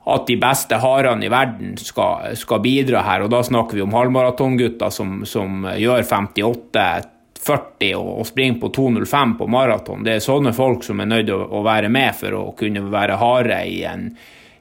at 0.06 0.28
de 0.30 0.36
beste 0.38 0.78
harene 0.78 1.26
i 1.26 1.30
verden 1.34 1.72
skal, 1.82 2.36
skal, 2.38 2.60
bidra 2.62 3.02
her. 3.08 3.24
Og 3.26 3.32
da 3.34 3.40
snakker 3.42 3.74
vi 3.74 3.82
om 3.82 3.96
halvmaratongutta 3.98 4.92
som, 4.94 5.24
som 5.26 5.66
gjør 5.82 6.06
58 6.06 6.84
40 7.46 7.96
og, 7.96 8.12
og 8.20 8.28
springe 8.28 8.60
på 8.62 8.72
2.05 8.74 9.36
på 9.38 9.48
maraton. 9.52 10.06
Det 10.06 10.18
er 10.18 10.24
sånne 10.24 10.54
folk 10.56 10.86
som 10.86 11.02
er 11.02 11.12
nødt 11.12 11.28
til 11.30 11.38
å, 11.38 11.46
å, 11.60 11.62
være 11.66 11.92
med 11.94 12.18
for 12.18 12.38
å 12.40 12.46
kunne 12.58 12.86
være 12.92 13.20
harde 13.22 13.60
i 13.70 13.84
en, 13.90 14.10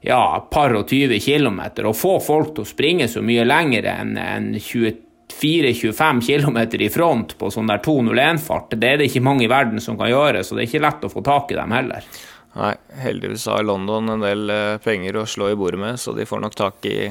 ja, 0.04 0.20
par 0.50 0.76
og 0.76 0.90
20 0.90 1.22
km. 1.24 1.62
Å 1.88 1.94
få 1.96 2.18
folk 2.24 2.54
til 2.54 2.66
å 2.66 2.68
springe 2.68 3.08
så 3.08 3.24
mye 3.24 3.46
lenger 3.48 3.88
enn 3.94 4.14
en 4.20 4.52
24-25 4.58 6.22
km 6.28 6.60
i 6.84 6.92
front 6.92 7.36
på 7.40 7.50
sånn 7.50 7.72
der 7.72 7.80
2.01-fart, 7.84 8.76
det 8.76 8.92
er 8.92 9.00
det 9.00 9.08
ikke 9.08 9.24
mange 9.24 9.48
i 9.48 9.50
verden 9.50 9.80
som 9.80 9.98
kan 10.00 10.12
gjøre, 10.12 10.44
så 10.44 10.56
det 10.56 10.66
er 10.66 10.72
ikke 10.72 10.84
lett 10.84 11.08
å 11.08 11.12
få 11.12 11.24
tak 11.24 11.54
i 11.54 11.58
dem 11.58 11.72
heller. 11.72 12.06
Nei, 12.54 12.74
heldigvis 13.02 13.48
har 13.50 13.64
London 13.66 14.12
en 14.12 14.22
del 14.22 14.50
eh, 14.52 14.76
penger 14.82 15.16
å 15.18 15.26
slå 15.26 15.48
i 15.50 15.56
bordet 15.58 15.80
med, 15.80 15.96
så 15.98 16.12
de 16.14 16.26
får 16.28 16.44
nok 16.44 16.54
tak 16.54 16.86
i 16.86 17.08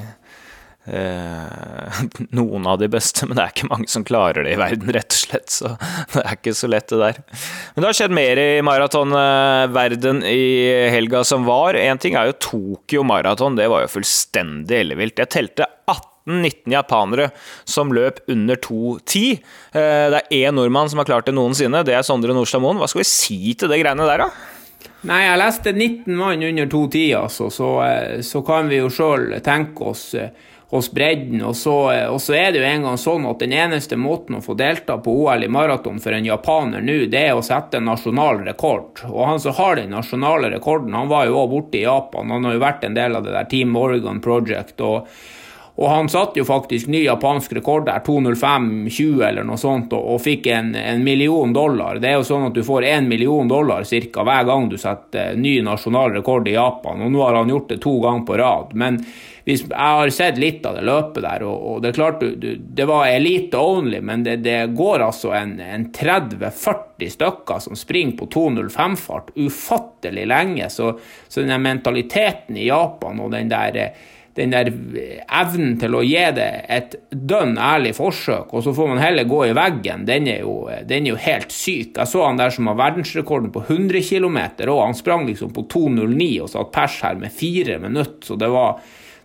noen 2.37 2.65
av 2.67 2.79
de 2.81 2.89
beste, 2.91 3.23
men 3.27 3.37
det 3.37 3.43
er 3.43 3.53
ikke 3.53 3.69
mange 3.69 3.87
som 3.91 4.03
klarer 4.07 4.43
det 4.43 4.55
i 4.55 4.59
verden, 4.59 4.91
rett 4.91 5.15
og 5.15 5.19
slett. 5.19 5.53
Så 5.53 5.73
det 6.13 6.23
er 6.23 6.37
ikke 6.37 6.55
så 6.57 6.69
lett, 6.71 6.89
det 6.91 6.99
der. 6.99 7.19
Men 7.73 7.83
det 7.83 7.89
har 7.89 7.99
skjedd 8.01 8.15
mer 8.15 8.41
i 8.41 8.49
maratonverden 8.65 10.23
i 10.27 10.45
helga 10.93 11.23
som 11.27 11.47
var. 11.47 11.79
Én 11.79 12.01
ting 12.01 12.17
er 12.19 12.31
jo 12.31 12.39
Tokyo 12.49 13.05
Maraton, 13.07 13.59
det 13.59 13.69
var 13.71 13.85
jo 13.85 13.93
fullstendig 13.95 14.81
ellevilt. 14.83 15.21
Jeg 15.23 15.31
telte 15.33 15.69
18-19 15.87 16.75
japanere 16.75 17.29
som 17.63 17.93
løp 17.95 18.19
under 18.31 18.59
2,10. 18.59 19.39
Eh, 19.75 20.07
det 20.11 20.19
er 20.23 20.41
én 20.43 20.59
nordmann 20.59 20.91
som 20.91 20.99
har 20.99 21.07
klart 21.07 21.29
det 21.29 21.37
noensinne, 21.37 21.85
det 21.87 21.95
er 21.95 22.03
Sondre 22.07 22.35
Nordstad. 22.35 22.63
Hva 22.63 22.91
skal 22.91 23.03
vi 23.05 23.11
si 23.11 23.55
til 23.55 23.71
det 23.71 23.79
greiene 23.83 24.09
der, 24.09 24.27
da? 24.27 24.51
Nei, 25.03 25.19
jeg 25.25 25.39
leste 25.39 25.71
19 25.75 26.15
mann 26.15 26.43
under 26.47 26.67
2,10, 26.71 27.01
altså, 27.19 27.49
så, 27.51 27.69
eh, 27.83 28.21
så 28.23 28.39
kan 28.47 28.69
vi 28.71 28.79
jo 28.79 28.91
sjøl 28.91 29.33
tenke 29.43 29.89
oss 29.91 30.13
eh, 30.15 30.31
hos 30.73 30.91
bredden. 30.91 31.41
Og 31.45 31.55
så, 31.55 31.75
og 32.09 32.21
så, 32.21 32.33
er 32.33 32.51
det 32.51 32.63
jo 32.63 32.65
en 32.65 32.87
gang 32.87 32.97
sånn 32.97 33.27
at 33.29 33.43
den 33.43 33.53
eneste 33.53 33.97
måten 33.99 34.39
å 34.39 34.41
få 34.41 34.55
delta 34.57 34.97
på 34.97 35.13
OL 35.23 35.45
i 35.45 35.51
maraton 35.51 35.99
for 36.01 36.17
en 36.17 36.25
japaner 36.25 36.81
nå, 36.81 36.95
det 37.13 37.21
er 37.27 37.37
å 37.37 37.45
sette 37.45 37.77
en 37.77 37.85
nasjonal 37.91 38.41
rekord. 38.47 39.03
Og 39.11 39.21
han 39.29 39.43
som 39.43 39.53
har 39.59 39.77
den 39.77 39.93
nasjonale 39.93 40.49
rekorden, 40.55 40.95
han 40.97 41.11
var 41.11 41.29
jo 41.29 41.37
òg 41.43 41.53
borte 41.53 41.77
i 41.77 41.85
Japan. 41.85 42.33
Han 42.33 42.49
har 42.49 42.57
jo 42.57 42.65
vært 42.65 42.87
en 42.87 42.97
del 42.97 43.19
av 43.19 43.27
det 43.27 43.35
der 43.37 43.49
Team 43.51 43.77
Oregon 43.77 44.21
Project. 44.23 44.81
og 44.81 45.07
og 45.75 45.89
han 45.89 46.09
satte 46.09 46.37
jo 46.37 46.45
faktisk 46.45 46.87
ny 46.87 47.01
japansk 47.07 47.55
rekord 47.57 47.87
der, 47.87 48.03
2.05,20 48.05 49.23
eller 49.25 49.45
noe 49.47 49.57
sånt, 49.57 49.93
og, 49.97 50.05
og 50.13 50.21
fikk 50.21 50.51
en, 50.53 50.75
en, 50.77 51.01
million 51.03 51.53
dollar. 51.53 51.97
Det 52.01 52.11
er 52.11 52.19
jo 52.19 52.27
sånn 52.27 52.45
at 52.51 52.53
du 52.53 52.61
får 52.65 52.85
én 52.91 53.09
million 53.09 53.49
dollar 53.49 53.87
cirka 53.89 54.21
hver 54.27 54.45
gang 54.45 54.69
du 54.69 54.77
setter 54.77 55.33
ny 55.33 55.55
nasjonal 55.65 56.13
rekord 56.19 56.47
i 56.47 56.53
Japan, 56.53 57.01
og 57.01 57.13
nå 57.15 57.25
har 57.25 57.39
han 57.41 57.49
gjort 57.49 57.73
det 57.73 57.79
to 57.81 57.95
ganger 58.05 58.27
på 58.29 58.37
rad. 58.43 58.77
Men 58.77 59.01
hvis, 59.49 59.65
jeg 59.65 59.97
har 59.97 60.13
sett 60.13 60.37
litt 60.37 60.61
av 60.69 60.77
det 60.77 60.85
løpet 60.85 61.25
der, 61.25 61.49
og, 61.49 61.65
og 61.71 61.81
det 61.81 61.89
er 61.89 61.97
klart 61.97 62.21
du, 62.21 62.29
du, 62.37 62.47
det 62.53 62.85
var 62.93 63.09
elite 63.09 63.57
only, 63.57 63.97
men 64.05 64.29
det, 64.29 64.43
det 64.45 64.59
går 64.77 65.09
altså 65.09 65.33
en, 65.33 65.57
en 65.57 65.89
30-40 65.89 67.13
stykker 67.17 67.65
som 67.65 67.75
springer 67.75 68.19
på 68.21 68.29
2.05-fart 68.37 69.33
ufattelig 69.41 70.29
lenge. 70.29 70.69
Så, 70.69 70.93
så 71.27 71.41
den 71.41 71.65
mentaliteten 71.65 72.61
i 72.61 72.69
Japan 72.69 73.25
og 73.25 73.33
den 73.33 73.49
der 73.49 73.87
den 74.37 74.53
der 74.53 74.69
evnen 74.71 75.75
til 75.81 75.95
å 75.97 76.01
gi 76.05 76.23
det 76.37 76.49
et 76.73 76.95
dønn 77.11 77.53
ærlig 77.61 77.93
forsøk, 77.97 78.53
og 78.53 78.65
så 78.65 78.73
får 78.75 78.89
man 78.93 79.01
heller 79.03 79.29
gå 79.29 79.43
i 79.47 79.53
veggen, 79.57 80.07
den 80.09 80.29
er 80.31 80.41
jo, 80.45 80.55
den 80.89 81.05
er 81.05 81.13
jo 81.13 81.21
helt 81.21 81.53
syk. 81.53 81.93
Jeg 81.99 82.09
så 82.09 82.25
han 82.25 82.41
der 82.41 82.53
som 82.53 82.71
har 82.71 82.79
verdensrekorden 82.79 83.53
på 83.53 83.65
100 83.67 84.01
km, 84.09 84.39
og 84.67 84.83
han 84.87 84.97
sprang 84.97 85.27
liksom 85.29 85.53
på 85.53 85.67
2,09 85.69 86.31
og 86.43 86.51
satt 86.53 86.73
pers 86.73 86.99
her 87.05 87.21
med 87.21 87.35
fire 87.35 87.77
minutter, 87.83 88.21
så 88.25 88.39
det 88.39 88.49
var 88.53 88.81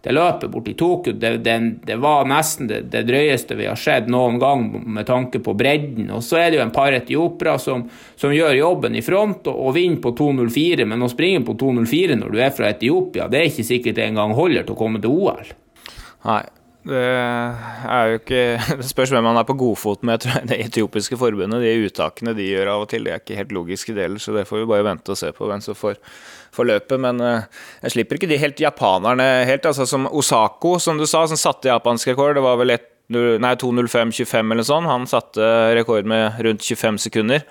det 0.09 0.15
løpet 0.17 0.49
borti 0.49 0.73
Tokyo, 0.73 1.13
det, 1.13 1.35
det, 1.45 1.55
det 1.85 1.97
var 2.01 2.25
nesten 2.25 2.69
det, 2.71 2.79
det, 2.89 3.03
drøyeste 3.11 3.59
vi 3.59 3.67
har 3.69 3.77
sett 3.77 4.07
noen 4.09 4.39
gang 4.41 4.63
med 4.89 5.05
tanke 5.05 5.43
på 5.45 5.53
bredden. 5.53 6.07
Og 6.17 6.23
så 6.25 6.39
er 6.41 6.47
det 6.49 6.57
jo 6.57 6.63
en 6.65 6.73
par 6.73 6.97
etiopere 6.97 7.59
som, 7.61 7.83
som, 8.17 8.33
gjør 8.33 8.57
jobben 8.57 8.97
i 8.97 9.05
front 9.05 9.51
og, 9.53 9.59
og 9.69 9.75
vinner 9.77 10.01
på 10.01 10.15
2.04, 10.17 10.87
men 10.89 11.05
å 11.05 11.11
springe 11.13 11.45
på 11.45 11.59
2.04 11.61 12.17
når 12.23 12.33
du 12.33 12.41
er 12.41 12.55
fra 12.57 12.71
Etiopia, 12.73 13.29
det 13.29 13.43
er 13.43 13.51
ikke 13.51 13.67
sikkert 13.69 14.01
det 14.01 14.07
engang 14.09 14.33
holder 14.39 14.65
til 14.65 14.79
å 14.79 14.81
komme 14.81 15.03
til 15.05 15.13
OL. 15.13 15.53
Nei, 16.25 16.41
det 16.89 17.05
er 17.05 18.09
jo 18.09 18.19
ikke 18.23 18.43
Det 18.81 18.89
spørs 18.89 19.13
hvem 19.13 19.29
man 19.29 19.37
er 19.37 19.45
på 19.45 19.59
godfot 19.61 20.09
med. 20.09 20.25
Det 20.49 20.57
etiopiske 20.71 21.21
forbundet, 21.21 21.61
de 21.69 21.77
uttakene 21.85 22.33
de 22.39 22.49
gjør 22.49 22.73
av 22.79 22.87
og 22.87 22.91
til, 22.95 23.05
det 23.05 23.13
er 23.13 23.21
ikke 23.21 23.37
helt 23.43 23.53
logiske 23.61 23.93
deler, 23.93 24.17
så 24.25 24.33
det 24.41 24.49
får 24.49 24.65
vi 24.65 24.73
bare 24.73 24.89
vente 24.89 25.13
og 25.13 25.21
se 25.21 25.37
på 25.37 25.53
hvem 25.53 25.61
som 25.69 25.77
får 25.77 26.01
forløpet. 26.59 26.99
Men 27.01 27.23
uh, 27.23 27.65
jeg 27.87 27.97
slipper 27.97 28.19
ikke 28.19 28.31
de 28.31 28.43
helt 28.43 28.63
japanerne 28.63 29.27
helt. 29.49 29.67
altså 29.67 29.87
Som 29.89 30.07
Osako, 30.11 30.77
som 30.83 31.01
du 31.01 31.07
sa, 31.07 31.25
som 31.31 31.41
satte 31.41 31.73
japansk 31.73 32.13
rekord. 32.13 32.37
Det 32.39 32.45
var 32.45 32.61
vel 32.61 32.77
2.05,25 33.09 34.53
eller 34.53 34.67
sånn. 34.67 34.89
Han 34.91 35.09
satte 35.09 35.53
rekord 35.79 36.09
med 36.09 36.41
rundt 36.45 36.67
25 36.67 36.99
sekunder. 37.09 37.47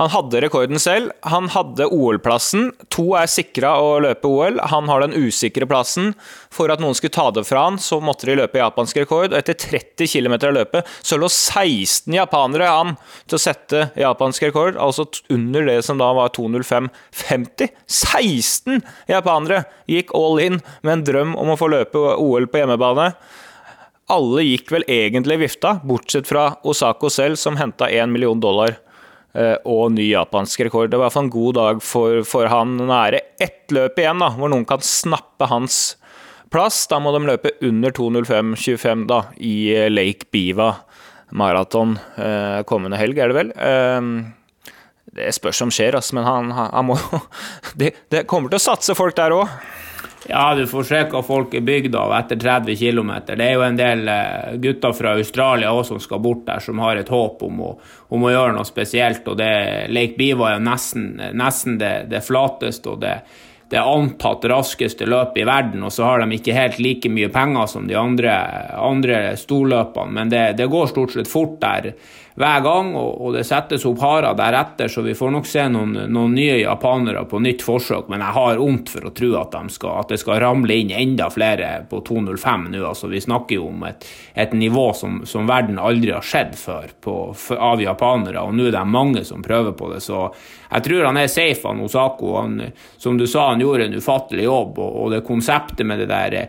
Han 0.00 0.10
hadde 0.10 0.40
rekorden 0.42 0.80
selv. 0.82 1.12
Han 1.30 1.48
hadde 1.54 1.86
OL-plassen. 1.86 2.72
To 2.94 3.12
er 3.18 3.30
sikra 3.30 3.76
å 3.78 3.98
løpe 4.02 4.26
OL. 4.26 4.58
Han 4.72 4.90
har 4.90 5.04
den 5.04 5.14
usikre 5.14 5.68
plassen. 5.70 6.12
For 6.54 6.72
at 6.72 6.82
noen 6.82 6.96
skulle 6.98 7.14
ta 7.14 7.28
det 7.34 7.44
fra 7.46 7.68
han, 7.68 7.78
så 7.78 8.00
måtte 8.02 8.26
de 8.26 8.38
løpe 8.40 8.58
japansk 8.58 8.98
rekord. 9.04 9.30
Og 9.30 9.38
etter 9.38 9.54
30 9.58 10.10
km 10.10 10.36
av 10.40 10.56
løpet 10.56 10.90
så 10.98 11.18
lå 11.20 11.30
16 11.30 12.14
japanere 12.16 12.70
an 12.70 12.96
til 13.28 13.38
å 13.38 13.44
sette 13.44 13.88
japansk 14.00 14.48
rekord, 14.48 14.78
altså 14.80 15.06
under 15.32 15.66
det 15.68 15.78
som 15.86 16.00
da 16.00 16.10
var 16.16 16.34
2.05,50. 16.34 17.70
16 17.86 18.82
japanere 19.10 19.64
gikk 19.90 20.10
all 20.16 20.40
in 20.42 20.58
med 20.82 20.98
en 20.98 21.06
drøm 21.06 21.36
om 21.38 21.52
å 21.54 21.58
få 21.60 21.70
løpe 21.70 22.00
OL 22.18 22.48
på 22.50 22.62
hjemmebane. 22.62 23.12
Alle 24.12 24.42
gikk 24.44 24.72
vel 24.74 24.84
egentlig 24.90 25.38
vifta, 25.40 25.78
bortsett 25.86 26.28
fra 26.28 26.50
Osako 26.66 27.08
selv, 27.12 27.38
som 27.40 27.56
henta 27.56 27.88
1 27.88 28.12
million 28.12 28.42
dollar 28.42 28.76
og 29.34 29.88
ny 29.90 30.04
japansk 30.12 30.60
rekord. 30.62 30.92
Det 30.92 30.98
var 30.98 31.04
i 31.04 31.06
hvert 31.08 31.14
fall 31.16 31.24
en 31.26 31.34
god 31.34 31.56
dag 31.56 31.80
for, 31.82 32.20
for 32.28 32.46
han. 32.46 32.76
Nå 32.78 32.94
er 32.94 33.16
det 33.16 33.22
ett 33.42 33.74
løp 33.74 33.98
igjen 33.98 34.22
da, 34.22 34.28
hvor 34.38 34.52
noen 34.52 34.66
kan 34.68 34.84
snappe 34.84 35.48
hans 35.50 35.96
plass. 36.54 36.84
Da 36.90 37.00
må 37.02 37.12
de 37.14 37.24
løpe 37.26 37.54
under 37.66 37.94
2.05,25 37.94 39.06
da, 39.10 39.24
i 39.42 39.56
eh, 39.74 39.90
Lake 39.90 40.30
Biva 40.34 40.70
maraton 41.34 41.96
eh, 42.20 42.60
kommende 42.68 42.98
helg, 43.00 43.18
er 43.18 43.32
det 43.32 43.38
vel. 43.38 43.52
Eh, 43.58 44.72
det 45.14 45.30
spørs 45.36 45.62
om 45.66 45.72
skjer, 45.74 45.96
altså, 45.98 46.18
men 46.18 46.26
han, 46.26 46.52
han 46.54 46.86
må 46.86 46.98
det, 47.80 47.94
det 48.12 48.26
kommer 48.30 48.52
til 48.52 48.60
å 48.60 48.66
satse 48.68 48.96
folk 48.98 49.16
der 49.18 49.34
òg. 49.34 49.50
Ja, 50.28 50.54
du 50.54 50.66
får 50.66 50.86
se 50.88 51.00
hva 51.12 51.20
folk 51.24 51.52
er 51.54 51.64
bygd 51.64 51.96
av 52.00 52.12
etter 52.16 52.38
30 52.40 52.78
km. 52.80 53.10
Det 53.28 53.44
er 53.44 53.58
jo 53.58 53.64
en 53.66 53.76
del 53.76 54.08
eh, 54.08 54.54
gutter 54.62 54.94
fra 54.96 55.12
Australia 55.18 55.72
også 55.72 55.98
som 55.98 56.04
skal 56.06 56.22
bort 56.24 56.46
der, 56.46 56.62
som 56.64 56.80
har 56.80 56.96
et 56.96 57.12
håp 57.12 57.42
om 57.44 57.60
å, 57.60 57.72
om 58.08 58.24
å 58.24 58.32
gjøre 58.32 58.54
noe 58.56 58.68
spesielt. 58.68 59.28
og 59.28 59.36
det, 59.40 59.50
Lake 59.92 60.16
Biva 60.16 60.48
er 60.48 60.56
jo 60.56 60.64
nesten, 60.70 61.10
nesten 61.36 61.76
det, 61.80 61.92
det, 62.08 62.22
flateste 62.24 62.94
og 62.94 63.02
det, 63.04 63.18
det 63.68 63.82
antatt 63.84 64.48
raskeste 64.48 65.08
løpet 65.10 65.42
i 65.42 65.46
verden. 65.48 65.84
Og 65.84 65.92
så 65.92 66.08
har 66.08 66.24
de 66.24 66.38
ikke 66.38 66.56
helt 66.56 66.80
like 66.80 67.12
mye 67.12 67.28
penger 67.34 67.68
som 67.76 67.88
de 67.90 67.98
andre, 68.00 68.38
andre 68.80 69.22
storløpene, 69.40 70.16
men 70.16 70.32
det, 70.32 70.70
går 70.72 70.88
stort 70.94 71.18
sett 71.18 71.28
fort 71.28 71.60
der 71.60 71.92
hver 72.34 72.62
gang, 72.64 72.88
og, 72.98 73.28
det 73.36 73.44
settes 73.46 73.84
opp 73.86 74.00
harer 74.02 74.34
deretter, 74.34 74.88
så 74.90 75.04
vi 75.06 75.12
får 75.14 75.30
nok 75.36 75.46
se 75.46 75.68
noen, 75.70 75.92
noen, 76.10 76.32
nye 76.34 76.56
japanere 76.58 77.22
på 77.30 77.38
nytt 77.38 77.62
forsøk. 77.62 78.08
Men 78.10 78.24
jeg 78.24 78.34
har 78.34 78.58
vondt 78.58 78.90
for 78.90 79.06
å 79.06 79.12
tro 79.14 79.28
at, 79.38 79.54
de 79.54 79.74
skal, 79.76 80.00
at, 80.02 80.10
det 80.10 80.18
skal 80.18 80.40
ramle 80.42 80.80
inn 80.82 80.90
enda 80.90 81.28
flere 81.30 81.68
på 81.90 82.02
2.05 82.02 82.66
nå. 82.72 82.82
Altså, 82.88 83.10
vi 83.12 83.22
snakker 83.22 83.60
jo 83.60 83.68
om 83.70 83.86
et, 83.86 84.08
et 84.34 84.56
nivå 84.58 84.88
som, 84.98 85.22
som, 85.30 85.46
verden 85.46 85.78
aldri 85.78 86.10
har 86.10 86.26
sett 86.26 86.58
før 86.58 86.90
på, 87.06 87.16
for, 87.38 87.62
av 87.62 87.82
japanere, 87.82 88.42
og 88.42 88.58
nå 88.58 88.66
er 88.66 88.78
det 88.80 88.84
mange 88.90 89.22
som 89.28 89.44
prøver 89.44 89.78
på 89.78 89.94
det. 89.94 90.02
Så 90.02 90.26
jeg 90.72 90.88
tror 90.88 91.06
han 91.12 91.22
er 91.22 91.30
safe, 91.30 91.68
han 91.70 91.86
Osako. 91.86 92.34
Han, 92.40 92.60
som 92.98 93.14
du 93.20 93.28
sa, 93.30 93.52
han 93.52 93.62
gjorde 93.62 93.86
en 93.86 93.98
ufattelig 94.02 94.48
jobb, 94.48 94.82
og, 94.82 95.02
og 95.04 95.14
det 95.14 95.26
konseptet 95.28 95.86
med 95.86 96.02
det 96.02 96.10
der 96.10 96.40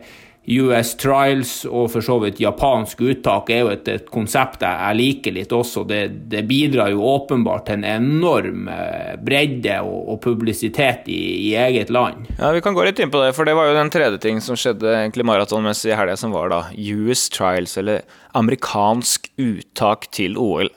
US 0.46 0.94
Trials 1.02 1.54
og 1.66 1.90
for 1.94 2.06
så 2.06 2.18
vidt 2.22 2.40
japansk 2.42 3.02
uttak 3.02 3.50
er 3.54 3.64
jo 3.64 3.72
et, 3.74 3.88
et 3.90 4.10
konsept 4.14 4.62
jeg 4.62 4.98
liker 5.00 5.34
litt 5.34 5.54
også. 5.56 5.86
Det, 5.90 6.02
det, 6.30 6.44
bidrar 6.46 6.92
jo 6.94 7.02
åpenbart 7.10 7.66
til 7.68 7.80
en 7.80 7.88
enorm 7.96 8.70
eh, 8.70 9.16
bredde 9.26 9.80
og, 9.82 9.98
og 10.14 10.22
publisitet 10.26 11.10
i, 11.10 11.22
i, 11.50 11.56
eget 11.58 11.90
land. 11.94 12.30
Ja, 12.38 12.52
Vi 12.54 12.62
kan 12.66 12.78
gå 12.78 12.86
litt 12.86 13.02
inn 13.02 13.14
på 13.14 13.24
det, 13.24 13.34
for 13.38 13.48
det 13.48 13.58
var 13.58 13.72
jo 13.72 13.80
den 13.80 13.94
tredje 13.94 14.22
ting 14.22 14.42
som 14.44 14.60
skjedde 14.60 14.94
egentlig 14.94 15.26
maratonmessig 15.26 15.94
i 15.94 15.98
helga, 15.98 16.18
som 16.20 16.36
var 16.36 16.54
da 16.54 16.62
US 16.76 17.28
Trials, 17.34 17.78
eller 17.82 18.06
amerikansk 18.38 19.32
uttak 19.42 20.10
til 20.14 20.38
OL. 20.38 20.70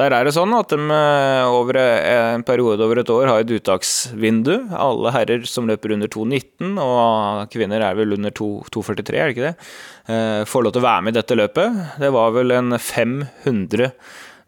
Der 0.00 0.14
er 0.16 0.24
det 0.24 0.32
sånn 0.32 0.52
at 0.56 0.70
de 0.72 0.78
eh, 0.80 1.46
over 1.52 1.76
en 1.76 2.44
periode 2.46 2.84
over 2.86 3.02
et 3.02 3.10
år 3.12 3.28
har 3.28 3.42
et 3.42 3.52
uttaksvindu. 3.52 4.54
Alle 4.72 5.12
herrer 5.12 5.44
som 5.48 5.68
løper 5.68 5.92
under 5.92 6.08
2,19, 6.08 6.78
og 6.80 7.50
kvinner 7.52 7.84
er 7.84 7.98
vel 7.98 8.16
under 8.16 8.32
2,43, 8.32 9.18
er 9.18 9.28
det 9.28 9.34
ikke 9.34 9.50
det? 9.50 9.68
Eh, 10.08 10.40
får 10.48 10.64
lov 10.64 10.74
til 10.74 10.80
å 10.80 10.86
være 10.86 11.04
med 11.04 11.12
i 11.12 11.18
dette 11.20 11.36
løpet. 11.36 11.80
Det 12.00 12.12
var 12.16 12.32
vel 12.38 12.56
en 12.56 12.78
500 12.80 13.90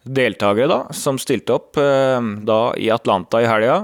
deltakere 0.08 0.70
da, 0.72 0.80
som 0.96 1.20
stilte 1.20 1.58
opp 1.58 1.76
eh, 1.82 2.32
da 2.48 2.60
i 2.80 2.88
Atlanta 2.94 3.42
i 3.42 3.50
helga. 3.50 3.82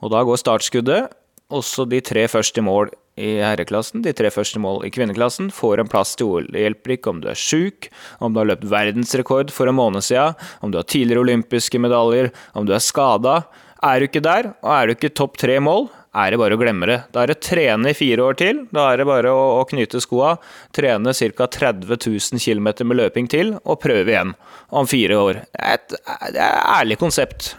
Og 0.00 0.14
da 0.14 0.24
går 0.24 0.40
startskuddet. 0.40 1.12
Også 1.54 1.84
de 1.84 2.00
tre 2.00 2.24
første 2.32 2.62
i 2.62 2.64
mål 2.64 2.94
i 3.16 3.36
herreklassen, 3.38 4.02
de 4.02 4.12
tre 4.16 4.30
første 4.34 4.60
mål 4.62 4.84
i 4.86 4.92
kvinneklassen, 4.94 5.50
får 5.54 5.82
en 5.82 5.90
plass 5.90 6.14
til 6.18 6.30
OL. 6.30 6.48
Det 6.50 6.64
hjelper 6.64 6.96
ikke 6.96 7.12
om 7.12 7.20
du 7.22 7.28
er 7.30 7.38
sjuk, 7.38 7.90
om 8.18 8.34
du 8.34 8.40
har 8.42 8.50
løpt 8.50 8.66
verdensrekord 8.70 9.52
for 9.54 9.70
en 9.70 9.78
måned 9.78 10.06
siden, 10.06 10.38
om 10.60 10.72
du 10.72 10.80
har 10.80 10.88
tidligere 10.88 11.22
olympiske 11.22 11.80
medaljer, 11.82 12.32
om 12.54 12.66
du 12.66 12.74
er 12.74 12.82
skada. 12.82 13.42
Er 13.84 14.00
du 14.00 14.08
ikke 14.08 14.24
der, 14.24 14.54
og 14.64 14.72
er 14.74 14.86
du 14.86 14.96
ikke 14.96 15.14
topp 15.14 15.38
tre 15.38 15.60
mål, 15.62 15.88
er 16.14 16.30
det 16.30 16.38
bare 16.38 16.54
å 16.54 16.60
glemme 16.60 16.86
det. 16.86 16.98
Da 17.14 17.24
er 17.24 17.32
det 17.32 17.42
trene 17.42 17.90
i 17.90 17.96
fire 17.96 18.22
år 18.22 18.36
til. 18.38 18.60
Da 18.74 18.86
er 18.92 19.00
det 19.00 19.06
bare 19.08 19.32
å, 19.34 19.42
å 19.58 19.64
knyte 19.66 20.02
skoa, 20.02 20.36
trene 20.74 21.10
ca. 21.10 21.48
30 21.58 21.90
000 21.90 22.42
km 22.42 22.70
med 22.86 23.00
løping 23.00 23.30
til, 23.30 23.56
og 23.64 23.82
prøve 23.82 24.14
igjen 24.14 24.34
om 24.70 24.88
fire 24.90 25.18
år. 25.18 25.42
Det 25.50 25.74
et, 25.74 25.98
det 25.98 26.38
er 26.38 26.38
et 26.38 26.64
ærlig 26.78 27.00
konsept. 27.02 27.54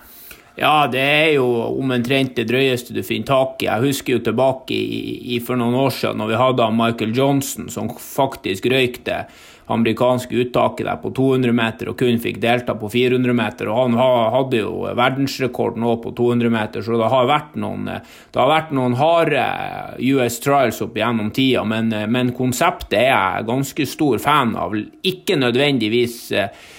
Ja, 0.55 0.87
det 0.87 1.01
er 1.03 1.33
jo 1.35 1.47
omtrent 1.75 2.37
det 2.37 2.47
drøyeste 2.47 2.95
du 2.95 3.01
finner 3.03 3.27
tak 3.27 3.63
i. 3.63 3.67
Jeg 3.67 3.89
husker 3.89 4.15
jo 4.15 4.21
tilbake 4.23 4.75
i, 4.75 5.35
i 5.35 5.41
for 5.43 5.59
noen 5.59 5.75
år 5.75 5.91
siden 5.91 6.21
når 6.21 6.31
vi 6.31 6.39
hadde 6.39 6.69
Michael 6.77 7.11
Johnson 7.17 7.67
som 7.73 7.91
faktisk 7.91 8.69
røyk 8.71 9.01
det 9.07 9.25
amerikanske 9.67 10.37
uttaket 10.45 10.85
der 10.85 10.99
på 11.01 11.09
200 11.17 11.53
meter 11.57 11.89
og 11.89 11.97
kun 11.99 12.19
fikk 12.21 12.37
delta 12.43 12.75
på 12.77 12.89
400 12.93 13.33
meter. 13.35 13.67
og 13.67 13.81
Han 13.81 13.97
hadde 13.97 14.61
jo 14.61 14.85
verdensrekord 14.95 15.79
nå 15.81 15.97
på 16.03 16.13
200 16.15 16.53
meter, 16.53 16.85
så 16.85 16.99
det 17.01 17.09
har 17.11 17.27
vært 17.29 17.57
noen, 17.59 17.89
har 18.37 18.51
vært 18.51 18.71
noen 18.77 18.95
harde 18.99 19.43
US 20.05 20.39
trials 20.43 20.81
opp 20.85 20.95
gjennom 20.95 21.33
tida. 21.35 21.65
Men, 21.67 21.91
men 22.13 22.31
konseptet 22.37 22.99
er 23.01 23.11
jeg 23.11 23.49
ganske 23.49 23.89
stor 23.89 24.21
fan 24.23 24.55
av. 24.59 24.77
Ikke 25.03 25.39
nødvendigvis 25.41 26.19
eh, 26.31 26.71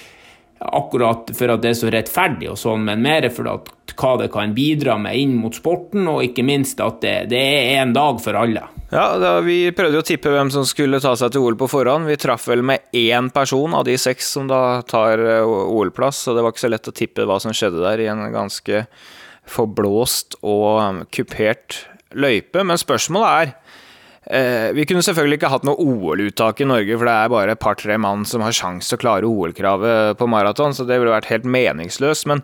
akkurat 0.59 1.31
for 1.37 1.53
at 1.53 1.63
det 1.63 1.73
er 1.73 1.79
så 1.79 1.91
rettferdig 1.93 2.49
og 2.53 2.61
sånn, 2.61 2.87
men 2.89 3.05
mer 3.05 3.29
for 3.35 3.49
at 3.51 3.73
hva 3.97 4.15
det 4.21 4.31
kan 4.33 4.55
bidra 4.57 4.97
med 5.01 5.17
inn 5.17 5.37
mot 5.41 5.55
sporten, 5.57 6.09
og 6.11 6.25
ikke 6.25 6.45
minst 6.47 6.81
at 6.85 7.01
det, 7.05 7.15
det 7.33 7.41
er 7.41 7.83
en 7.83 7.95
dag 7.97 8.21
for 8.25 8.37
alle. 8.39 8.67
Ja, 8.93 9.07
da, 9.19 9.33
Vi 9.43 9.73
prøvde 9.75 10.01
å 10.01 10.07
tippe 10.07 10.31
hvem 10.31 10.51
som 10.55 10.67
skulle 10.69 11.01
ta 11.03 11.15
seg 11.19 11.33
til 11.35 11.43
OL 11.43 11.57
på 11.59 11.69
forhånd. 11.71 12.07
Vi 12.07 12.19
traff 12.21 12.47
vel 12.51 12.63
med 12.67 12.87
én 12.95 13.33
person 13.35 13.75
av 13.75 13.87
de 13.89 13.97
seks 13.99 14.29
som 14.37 14.47
da 14.51 14.81
tar 14.87 15.23
eh, 15.23 15.43
OL-plass, 15.43 16.23
så 16.27 16.37
det 16.37 16.45
var 16.45 16.55
ikke 16.55 16.67
så 16.67 16.73
lett 16.73 16.91
å 16.93 16.95
tippe 16.95 17.27
hva 17.27 17.41
som 17.43 17.55
skjedde 17.57 17.83
der 17.83 18.05
i 18.05 18.11
en 18.13 18.23
ganske 18.35 18.85
forblåst 19.47 20.39
og 20.43 20.81
um, 20.83 21.03
kupert 21.15 21.85
løype. 22.15 22.63
Men 22.67 22.79
spørsmålet 22.79 23.29
er 23.33 23.53
eh, 23.53 23.77
Vi 24.27 24.85
kunne 24.91 25.05
selvfølgelig 25.07 25.37
ikke 25.39 25.51
hatt 25.53 25.67
noe 25.69 25.79
OL-uttak 25.79 26.59
i 26.65 26.67
Norge, 26.67 26.97
for 26.99 27.07
det 27.07 27.13
er 27.15 27.31
bare 27.31 27.55
et 27.55 27.63
par-tre 27.63 27.95
mann 28.03 28.25
som 28.27 28.43
har 28.43 28.57
sjanse 28.57 28.91
til 28.91 28.99
å 28.99 29.03
klare 29.05 29.29
OL-kravet 29.31 30.19
på 30.19 30.27
maraton, 30.27 30.75
så 30.75 30.83
det 30.83 30.99
ville 30.99 31.15
vært 31.15 31.31
helt 31.31 31.47
meningsløst. 31.47 32.27
Men 32.27 32.43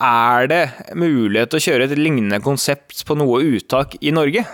er 0.00 0.48
det 0.48 0.62
mulighet 0.96 1.52
til 1.52 1.60
å 1.60 1.66
kjøre 1.66 1.90
et 1.90 1.98
lignende 2.00 2.40
konsept 2.40 3.04
på 3.04 3.18
noe 3.20 3.42
uttak 3.52 3.98
i 4.00 4.14
Norge? 4.16 4.46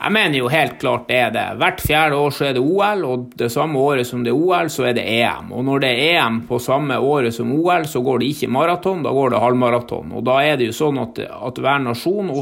Jeg 0.00 0.14
mener 0.16 0.38
jo 0.38 0.48
helt 0.48 0.78
klart 0.80 1.10
det 1.10 1.18
er 1.20 1.32
det. 1.34 1.44
Hvert 1.60 1.82
fjerde 1.84 2.16
år 2.16 2.30
så 2.32 2.46
er 2.48 2.54
det 2.56 2.62
OL, 2.64 3.02
og 3.04 3.34
det 3.36 3.50
samme 3.52 3.82
året 3.84 4.08
som 4.08 4.22
det 4.24 4.32
er 4.32 4.38
OL, 4.38 4.70
så 4.72 4.86
er 4.88 4.96
det 4.96 5.04
EM. 5.04 5.50
Og 5.52 5.66
når 5.66 5.82
det 5.84 5.90
er 5.92 6.14
EM 6.14 6.38
på 6.48 6.56
samme 6.62 6.96
året 6.96 7.36
som 7.36 7.50
OL, 7.52 7.84
så 7.84 8.00
går 8.06 8.22
det 8.22 8.30
ikke 8.32 8.48
maraton, 8.54 9.02
da 9.04 9.12
går 9.12 9.34
det 9.34 9.42
halvmaraton. 9.42 10.14
Og 10.16 10.24
da 10.24 10.38
er 10.40 10.56
det 10.56 10.70
jo 10.70 10.78
sånn 10.78 11.02
at, 11.02 11.20
at 11.20 11.60
hver 11.60 11.84
nasjon 11.84 12.32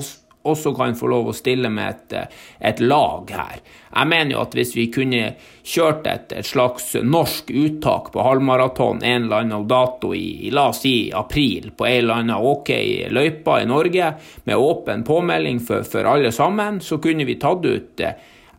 også 0.42 0.72
kan 0.76 0.96
få 0.96 1.08
lov 1.10 1.30
å 1.30 1.36
stille 1.36 1.70
med 1.72 1.88
et, 1.90 2.36
et 2.60 2.80
lag 2.80 3.30
her. 3.34 3.58
Jeg 3.88 4.10
mener 4.10 4.34
jo 4.34 4.42
at 4.44 4.54
hvis 4.56 4.74
vi 4.76 4.86
kunne 4.92 5.32
kjørt 5.66 6.06
et, 6.08 6.32
et 6.38 6.46
slags 6.46 6.92
norsk 7.02 7.50
uttak 7.50 8.12
på 8.14 8.24
halvmaraton 8.24 9.02
en 9.02 9.26
eller 9.26 9.42
annen 9.42 9.68
dato 9.68 10.14
i, 10.16 10.50
la 10.54 10.68
oss 10.70 10.82
si 10.84 11.10
april 11.14 11.72
på 11.76 11.88
en 11.88 11.98
eller 11.98 12.22
annen 12.22 12.48
ok 12.52 12.72
løype 13.14 13.60
i 13.62 13.68
Norge, 13.68 14.12
med 14.44 14.64
åpen 14.70 15.04
påmelding 15.08 15.60
for, 15.64 15.86
for 15.88 16.08
alle 16.08 16.32
sammen, 16.32 16.82
så 16.84 17.00
kunne 17.02 17.28
vi 17.28 17.40
tatt 17.40 17.66
ut 17.66 18.08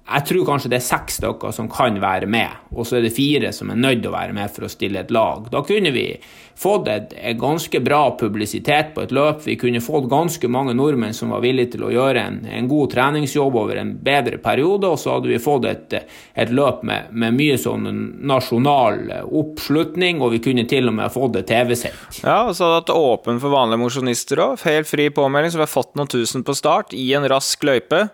jeg 0.10 0.26
tror 0.26 0.46
kanskje 0.48 0.72
det 0.72 0.80
er 0.80 0.86
seks 0.88 1.20
stykker 1.20 1.54
som 1.54 1.68
kan 1.70 2.00
være 2.02 2.26
med, 2.30 2.70
og 2.74 2.88
så 2.88 2.98
er 2.98 3.06
det 3.06 3.14
fire 3.14 3.52
som 3.54 3.70
er 3.70 3.78
nødt 3.78 4.02
til 4.02 4.10
å 4.10 4.16
være 4.16 4.34
med 4.34 4.50
for 4.56 4.66
å 4.66 4.72
stille 4.72 5.04
et 5.04 5.12
lag. 5.14 5.46
Da 5.54 5.62
kunne 5.66 5.92
vi 5.94 6.08
fått 6.60 6.88
et, 6.92 7.14
et 7.16 7.38
ganske 7.40 7.80
bra 7.84 8.02
publisitet 8.20 8.92
på 8.96 9.04
et 9.06 9.14
løp. 9.16 9.42
Vi 9.46 9.56
kunne 9.60 9.82
fått 9.84 10.10
ganske 10.12 10.50
mange 10.52 10.76
nordmenn 10.76 11.16
som 11.16 11.32
var 11.34 11.44
villige 11.46 11.76
til 11.76 11.86
å 11.88 11.92
gjøre 11.94 12.24
en, 12.26 12.40
en 12.46 12.68
god 12.72 12.92
treningsjobb 12.94 13.56
over 13.62 13.80
en 13.80 13.94
bedre 14.04 14.42
periode, 14.44 14.90
og 14.90 15.00
så 15.00 15.16
hadde 15.16 15.32
vi 15.32 15.40
fått 15.42 15.70
et, 15.70 15.96
et 16.36 16.52
løp 16.52 16.84
med, 16.88 17.14
med, 17.14 17.38
mye 17.40 17.56
sånn 17.62 17.88
nasjonal 18.28 19.00
oppslutning, 19.26 20.20
og 20.24 20.36
vi 20.36 20.42
kunne 20.50 20.68
til 20.70 20.92
og 20.92 20.98
med 21.00 21.16
fått 21.16 21.40
et 21.40 21.50
TV-sendt. 21.50 22.22
Ja, 22.26 22.42
og 22.50 22.56
så 22.58 22.68
hadde 22.68 22.76
det 22.76 22.84
vært 22.90 22.96
åpen 22.98 23.42
for 23.44 23.56
vanlige 23.56 23.84
mosjonister 23.86 24.44
òg. 24.44 24.60
Helt 24.68 24.92
fri 24.92 25.08
påmelding, 25.16 25.54
så 25.54 25.62
vi 25.62 25.68
har 25.68 25.72
fått 25.72 25.96
noen 26.00 26.12
tusen 26.12 26.44
på 26.44 26.58
start 26.58 26.96
i 26.98 27.08
en 27.16 27.28
rask 27.32 27.64
løype. 27.64 28.10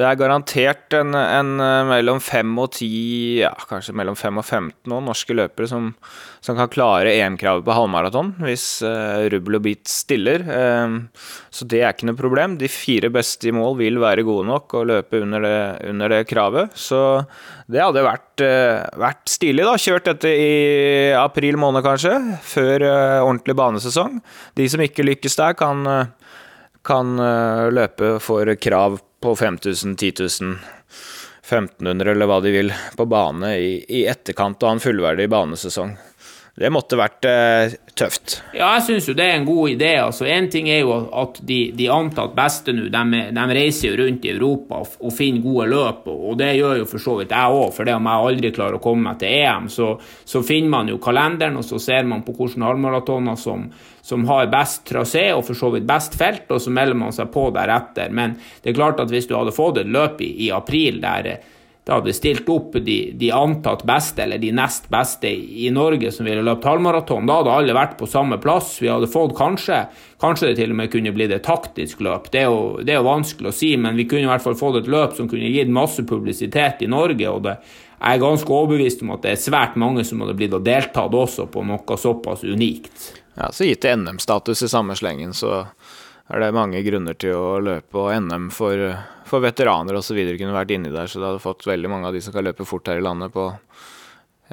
Det 0.00 0.06
er 0.06 0.16
garantert 0.16 0.94
en, 0.96 1.12
en 1.12 1.50
mellom 1.90 2.22
fem 2.24 2.52
og 2.62 2.70
ti, 2.78 2.90
ja, 3.42 3.50
kanskje 3.68 3.92
mellom 3.98 4.16
fem 4.16 4.38
og 4.40 4.46
15 4.46 4.88
nå, 4.88 5.00
norske 5.04 5.34
løpere 5.36 5.68
som, 5.68 5.90
som 6.40 6.56
kan 6.56 6.70
klare 6.72 7.12
EM-kravet 7.12 7.64
på 7.66 7.74
halvmaraton 7.76 8.32
hvis 8.40 8.64
uh, 8.86 9.26
rubbel 9.32 9.58
og 9.58 9.64
bit 9.66 9.90
stiller. 9.90 10.44
Uh, 10.48 10.96
så 11.52 11.66
det 11.68 11.82
er 11.82 11.92
ikke 11.92 12.08
noe 12.08 12.18
problem. 12.18 12.56
De 12.60 12.70
fire 12.72 13.10
beste 13.12 13.50
i 13.50 13.54
mål 13.54 13.76
vil 13.80 14.00
være 14.00 14.24
gode 14.26 14.48
nok 14.48 14.78
å 14.78 14.84
løpe 14.88 15.20
under 15.20 15.44
det, 15.44 15.58
under 15.92 16.14
det 16.14 16.22
kravet. 16.30 16.72
Så 16.78 17.02
det 17.70 17.84
hadde 17.84 18.06
vært, 18.06 18.32
uh, 18.44 18.88
vært, 19.04 19.22
stilig, 19.30 19.66
da. 19.68 19.76
Kjørt 19.80 20.08
dette 20.08 20.32
i 20.32 20.50
april 21.16 21.60
måned, 21.60 21.84
kanskje, 21.84 22.16
før 22.54 22.88
uh, 22.88 23.20
ordentlig 23.26 23.58
banesesong. 23.60 24.18
De 24.56 24.68
som 24.72 24.84
ikke 24.84 25.06
lykkes 25.06 25.36
der, 25.40 25.56
kan, 25.60 25.84
kan 26.86 27.16
løpe 27.74 28.16
for 28.24 28.48
krav 28.56 29.00
på 29.20 29.34
5000, 29.36 29.96
10 30.00 30.12
000, 30.40 30.54
1500 31.50 32.14
eller 32.14 32.28
hva 32.30 32.38
de 32.40 32.52
vil 32.54 32.70
på 32.96 33.06
bane 33.10 33.50
i, 33.58 33.72
i 34.00 34.06
etterkant 34.08 34.62
av 34.62 34.76
en 34.76 34.82
fullverdig 34.82 35.26
banesesong. 35.32 35.96
Det 36.60 36.68
måtte 36.68 36.98
vært 37.00 37.24
uh, 37.24 37.72
tøft. 37.96 38.34
Ja, 38.52 38.74
jeg 38.76 38.82
syns 38.84 39.06
jo 39.08 39.14
det 39.16 39.24
er 39.24 39.38
en 39.38 39.46
god 39.48 39.70
idé. 39.72 39.94
altså 40.02 40.26
ting 40.52 40.68
er 40.68 40.82
jo 40.82 40.92
at 41.16 41.38
de, 41.48 41.72
de 41.72 41.86
antatt 41.88 42.34
beste 42.36 42.74
nå, 42.76 42.90
de, 42.92 43.20
de, 43.32 43.44
reiser 43.56 43.88
jo 43.88 44.00
rundt 44.02 44.26
i 44.26 44.32
Europa 44.34 44.82
og, 44.82 44.98
og 45.00 45.14
finner 45.16 45.40
gode 45.40 45.68
løp, 45.72 46.10
og 46.12 46.36
det 46.36 46.50
gjør 46.58 46.82
jo 46.82 46.88
for 46.90 47.00
så 47.00 47.14
vidt 47.16 47.32
jeg 47.32 47.54
òg. 47.56 47.70
For 47.72 47.88
det 47.88 47.94
om 47.96 48.08
jeg 48.10 48.26
aldri 48.26 48.50
klarer 48.52 48.76
å 48.76 48.82
komme 48.84 49.08
meg 49.08 49.22
til 49.22 49.32
EM, 49.38 49.70
så, 49.72 49.94
så, 50.28 50.42
finner 50.44 50.74
man 50.74 50.90
jo 50.92 50.98
kalenderen, 51.00 51.56
og 51.56 51.64
så 51.64 51.80
ser 51.80 52.04
man 52.10 52.26
på 52.26 52.36
hvilke 52.36 52.60
halvmaratoner 52.60 53.40
som, 53.40 53.64
som 54.04 54.26
har 54.28 54.52
best 54.52 54.84
trasé 54.90 55.30
og 55.32 55.46
for 55.48 55.56
så 55.56 55.72
vidt 55.72 55.88
best 55.88 56.18
felt, 56.20 56.44
og 56.52 56.60
så 56.60 56.74
melder 56.76 57.00
man 57.06 57.16
seg 57.16 57.32
på 57.32 57.46
deretter. 57.56 58.12
Men 58.12 58.36
det 58.60 58.74
er 58.74 58.76
klart 58.82 59.00
at 59.00 59.08
hvis 59.08 59.30
du 59.30 59.32
hadde 59.38 59.56
fått 59.56 59.80
et 59.80 59.88
løp 59.88 60.20
i, 60.20 60.34
i 60.44 60.52
april 60.52 61.00
der 61.00 61.38
det 61.84 61.94
hadde 61.96 62.12
stilt 62.14 62.48
opp 62.52 62.74
de, 62.76 62.96
de, 63.16 63.30
antatt 63.32 63.82
beste, 63.88 64.22
eller 64.22 64.38
de 64.38 64.52
nest 64.52 64.88
beste 64.92 65.30
i 65.32 65.70
Norge 65.72 66.12
som 66.12 66.28
ville 66.28 66.44
løpt 66.44 66.68
halvmaraton. 66.68 67.26
Da 67.26 67.38
hadde 67.40 67.54
alle 67.56 67.76
vært 67.76 67.96
på 67.98 68.08
samme 68.10 68.36
plass. 68.42 68.74
Vi 68.82 68.90
hadde 68.92 69.10
fått 69.10 69.36
kanskje 69.38 69.86
Kanskje 70.20 70.50
det 70.50 70.58
til 70.58 70.74
og 70.74 70.76
med 70.76 70.90
kunne 70.92 71.14
blitt 71.16 71.32
et 71.32 71.46
taktisk 71.46 72.02
løp. 72.04 72.26
Det 72.28 72.42
er, 72.42 72.50
jo, 72.52 72.82
det 72.84 72.92
er 72.92 72.98
jo 72.98 73.06
vanskelig 73.06 73.48
å 73.48 73.54
si, 73.56 73.70
men 73.80 73.96
vi 73.96 74.04
kunne 74.04 74.26
i 74.26 74.28
hvert 74.28 74.44
fall 74.44 74.58
fått 74.60 74.82
et 74.82 74.90
løp 74.92 75.14
som 75.16 75.30
kunne 75.30 75.48
gitt 75.48 75.70
masse 75.72 76.04
publisitet 76.04 76.82
i 76.84 76.90
Norge. 76.92 77.24
og 77.30 77.40
det, 77.46 77.54
jeg 78.00 78.18
er 78.18 78.20
ganske 78.20 78.52
overbevist 78.52 79.00
om 79.04 79.14
at 79.16 79.24
det 79.24 79.32
er 79.32 79.40
svært 79.40 79.80
mange 79.80 80.04
som 80.04 80.20
hadde 80.20 80.36
blitt 80.36 80.56
og 80.56 80.64
deltatt 80.64 81.16
også 81.16 81.48
på 81.52 81.64
noe 81.68 81.96
såpass 82.00 82.44
unikt. 82.44 83.10
Ja, 83.36 83.48
Så 83.48 83.64
gitt 83.64 83.80
det 83.80 83.96
NM-status 83.96 84.62
i 84.62 84.68
samme 84.68 84.96
slengen, 84.96 85.32
så 85.32 85.64
er 86.28 86.40
det 86.40 86.52
mange 86.56 86.80
grunner 86.84 87.16
til 87.16 87.36
å 87.36 87.58
løpe, 87.64 87.96
og 87.96 88.12
NM 88.28 88.50
for, 88.52 88.76
for 89.30 89.44
veteraner 89.44 89.96
osv. 89.98 90.18
kunne 90.36 90.56
vært 90.56 90.74
inni 90.74 90.92
der, 90.92 91.08
så 91.10 91.20
det 91.20 91.28
hadde 91.28 91.44
fått 91.44 91.66
veldig 91.68 91.90
mange 91.92 92.10
av 92.10 92.16
de 92.16 92.22
som 92.24 92.34
kan 92.34 92.46
løpe 92.46 92.66
fort 92.68 92.90
her 92.90 93.00
i 93.00 93.04
landet, 93.04 93.32
på 93.34 93.46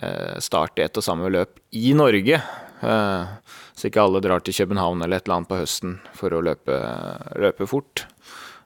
eh, 0.02 0.38
start 0.44 0.80
i 0.80 0.86
ett 0.86 0.98
og 1.00 1.06
samme 1.06 1.32
løp 1.34 1.58
i 1.78 1.94
Norge. 1.98 2.42
Eh, 2.82 3.54
så 3.78 3.90
ikke 3.90 4.04
alle 4.06 4.22
drar 4.24 4.44
til 4.46 4.56
København 4.58 5.02
eller 5.04 5.20
et 5.20 5.28
eller 5.28 5.40
annet 5.40 5.52
på 5.52 5.62
høsten 5.62 5.98
for 6.18 6.34
å 6.34 6.44
løpe, 6.46 6.78
løpe 7.42 7.70
fort. 7.70 8.06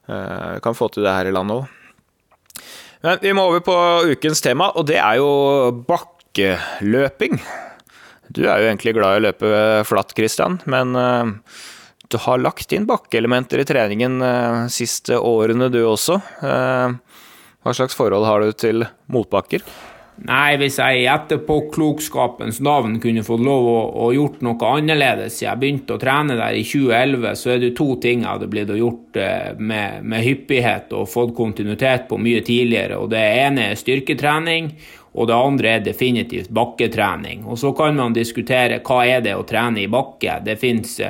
Eh, 0.08 0.58
kan 0.64 0.76
få 0.76 0.90
til 0.92 1.06
det 1.06 1.16
her 1.16 1.30
i 1.30 1.34
landet 1.34 1.62
òg. 1.62 1.78
Men 3.02 3.18
vi 3.18 3.32
må 3.34 3.48
over 3.48 3.62
på 3.66 3.76
ukens 4.12 4.44
tema, 4.44 4.68
og 4.78 4.86
det 4.86 5.00
er 5.02 5.18
jo 5.18 5.30
bakkeløping. 5.88 7.40
Du 8.30 8.44
er 8.46 8.62
jo 8.62 8.68
egentlig 8.68 8.94
glad 8.94 9.16
i 9.16 9.18
å 9.18 9.24
løpe 9.24 9.48
flatt, 9.88 10.14
Christian, 10.14 10.60
men 10.70 10.94
du 12.12 12.20
har 12.22 12.42
lagt 12.42 12.72
inn 12.72 12.86
bakkeelementer 12.88 13.62
i 13.62 13.68
treningen 13.68 14.18
de 14.22 14.28
eh, 14.28 14.66
siste 14.72 15.18
årene, 15.18 15.70
du 15.72 15.82
også. 15.86 16.20
Eh, 16.42 17.22
hva 17.62 17.74
slags 17.76 17.96
forhold 17.98 18.26
har 18.26 18.42
du 18.42 18.52
til 18.58 18.86
motbakker? 19.12 19.64
Nei, 20.22 20.58
hvis 20.60 20.76
jeg 20.76 21.00
i 21.00 21.06
etterpåklokskapens 21.10 22.60
navn 22.62 22.98
kunne 23.02 23.24
fått 23.26 23.42
lov 23.42 23.64
å, 23.66 23.78
å 24.04 24.10
gjort 24.12 24.42
noe 24.44 24.68
annerledes 24.76 25.38
siden 25.38 25.48
Jeg 25.48 25.60
begynte 25.62 25.96
å 25.96 26.02
trene 26.02 26.36
der 26.38 26.58
i 26.58 26.62
2011, 26.68 27.38
så 27.40 27.54
er 27.54 27.62
det 27.62 27.72
to 27.78 27.88
ting 28.02 28.20
jeg 28.22 28.28
hadde 28.28 28.50
blitt 28.52 28.70
gjort 28.76 29.18
eh, 29.18 29.52
med, 29.58 30.04
med 30.04 30.26
hyppighet 30.26 30.92
og 30.98 31.10
fått 31.10 31.34
kontinuitet 31.36 32.06
på 32.10 32.20
mye 32.20 32.42
tidligere. 32.44 33.00
og 33.00 33.10
Det 33.14 33.22
ene 33.22 33.70
er 33.70 33.80
styrketrening, 33.80 34.74
og 35.12 35.28
det 35.28 35.36
andre 35.36 35.76
er 35.76 35.86
definitivt 35.88 36.52
bakketrening. 36.54 37.46
Og 37.48 37.58
Så 37.58 37.72
kan 37.76 37.96
man 37.96 38.14
diskutere 38.16 38.82
hva 38.84 39.02
er 39.08 39.24
det 39.24 39.34
å 39.36 39.46
trene 39.48 39.82
i 39.82 39.90
bakke. 39.90 40.38
Det 40.44 40.58
fins 40.60 41.00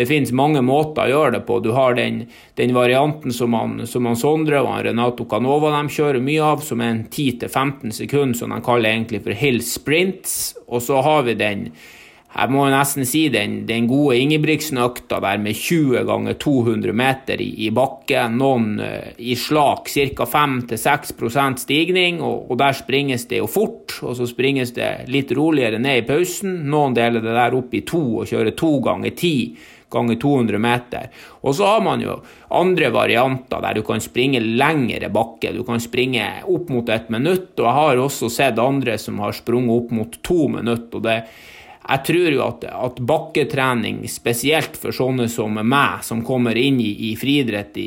det 0.00 0.06
finnes 0.08 0.30
mange 0.32 0.62
måter 0.64 1.04
å 1.04 1.12
gjøre 1.12 1.34
det 1.34 1.42
på. 1.44 1.58
Du 1.60 1.74
har 1.76 1.92
den, 1.98 2.22
den 2.56 2.70
varianten 2.72 3.34
som 3.36 3.52
han, 3.52 3.82
som 3.84 4.08
han 4.08 4.16
Sondre 4.16 4.62
og 4.62 4.70
han 4.72 4.86
Renato 4.86 5.26
Canova 5.28 5.74
de 5.74 5.92
kjører 5.92 6.24
mye 6.24 6.46
av, 6.54 6.62
som 6.64 6.80
er 6.80 6.94
en 6.94 7.02
10-15 7.04 7.92
sekunder, 7.98 8.38
som 8.38 8.54
de 8.54 8.62
kaller 8.64 8.94
egentlig 8.94 9.20
for 9.26 9.36
hill 9.36 9.60
sprints. 9.60 10.54
Og 10.72 10.80
så 10.86 11.02
har 11.04 11.26
vi 11.28 11.36
den 11.36 11.68
jeg 12.30 12.52
må 12.54 12.62
nesten 12.70 13.02
si 13.08 13.24
den, 13.32 13.64
den 13.66 13.88
gode 13.90 14.20
Ingebrigtsen-økta 14.22 15.18
der 15.24 15.40
med 15.42 15.56
20 15.58 16.04
ganger 16.06 16.36
200 16.38 16.94
meter 16.94 17.40
i, 17.42 17.48
i 17.66 17.72
bakken. 17.74 18.36
Noen 18.38 18.68
uh, 18.78 19.08
i 19.18 19.34
slak, 19.34 19.90
ca. 19.90 20.28
5-6% 20.30 21.64
stigning, 21.64 22.20
og, 22.22 22.46
og, 22.46 22.54
der 22.62 22.78
springes 22.78 23.26
det 23.26 23.42
jo 23.42 23.50
fort. 23.50 23.98
Og 24.06 24.14
så 24.20 24.30
springes 24.30 24.70
det 24.78 25.10
litt 25.10 25.34
roligere 25.34 25.82
ned 25.82 26.04
i 26.04 26.06
pausen. 26.06 26.54
Noen 26.70 26.94
deler 26.94 27.24
det 27.24 27.34
der 27.34 27.58
opp 27.58 27.74
i 27.74 27.82
to 27.82 28.04
og 28.22 28.30
kjører 28.30 28.54
to 28.54 28.76
ganger 28.86 29.10
10 29.10 29.66
ganger 29.90 30.18
200 30.22 30.62
meter. 30.62 31.10
Og 31.42 31.54
så 31.58 31.68
har 31.68 31.84
man 31.84 32.02
jo 32.04 32.18
andre 32.54 32.90
varianter 32.94 33.62
der 33.64 33.78
du 33.78 33.84
kan 33.86 34.02
springe 34.02 34.40
lengre 34.40 35.10
bakke. 35.12 35.52
Du 35.56 35.62
kan 35.66 35.82
springe 35.82 36.26
opp 36.48 36.70
mot 36.72 36.88
et 36.88 37.10
minutt, 37.12 37.52
og 37.58 37.66
jeg 37.66 37.78
har 37.80 38.04
også 38.06 38.30
sett 38.32 38.60
andre 38.62 38.98
som 38.98 39.20
har 39.22 39.36
sprunget 39.36 39.76
opp 39.76 39.94
mot 39.94 40.20
to 40.26 40.48
minutter. 40.48 40.98
og 40.98 41.02
det 41.06 41.22
jeg 41.88 42.04
tror 42.04 42.26
jo 42.28 42.40
at, 42.44 42.64
at, 42.68 42.98
bakketrening, 43.08 44.02
spesielt 44.08 44.76
for 44.78 44.92
sånne 44.94 45.26
som 45.32 45.56
meg, 45.56 46.04
som 46.04 46.20
kommer 46.26 46.58
inn 46.60 46.76
i, 46.80 46.90
i 47.08 47.14
friidrett 47.18 47.78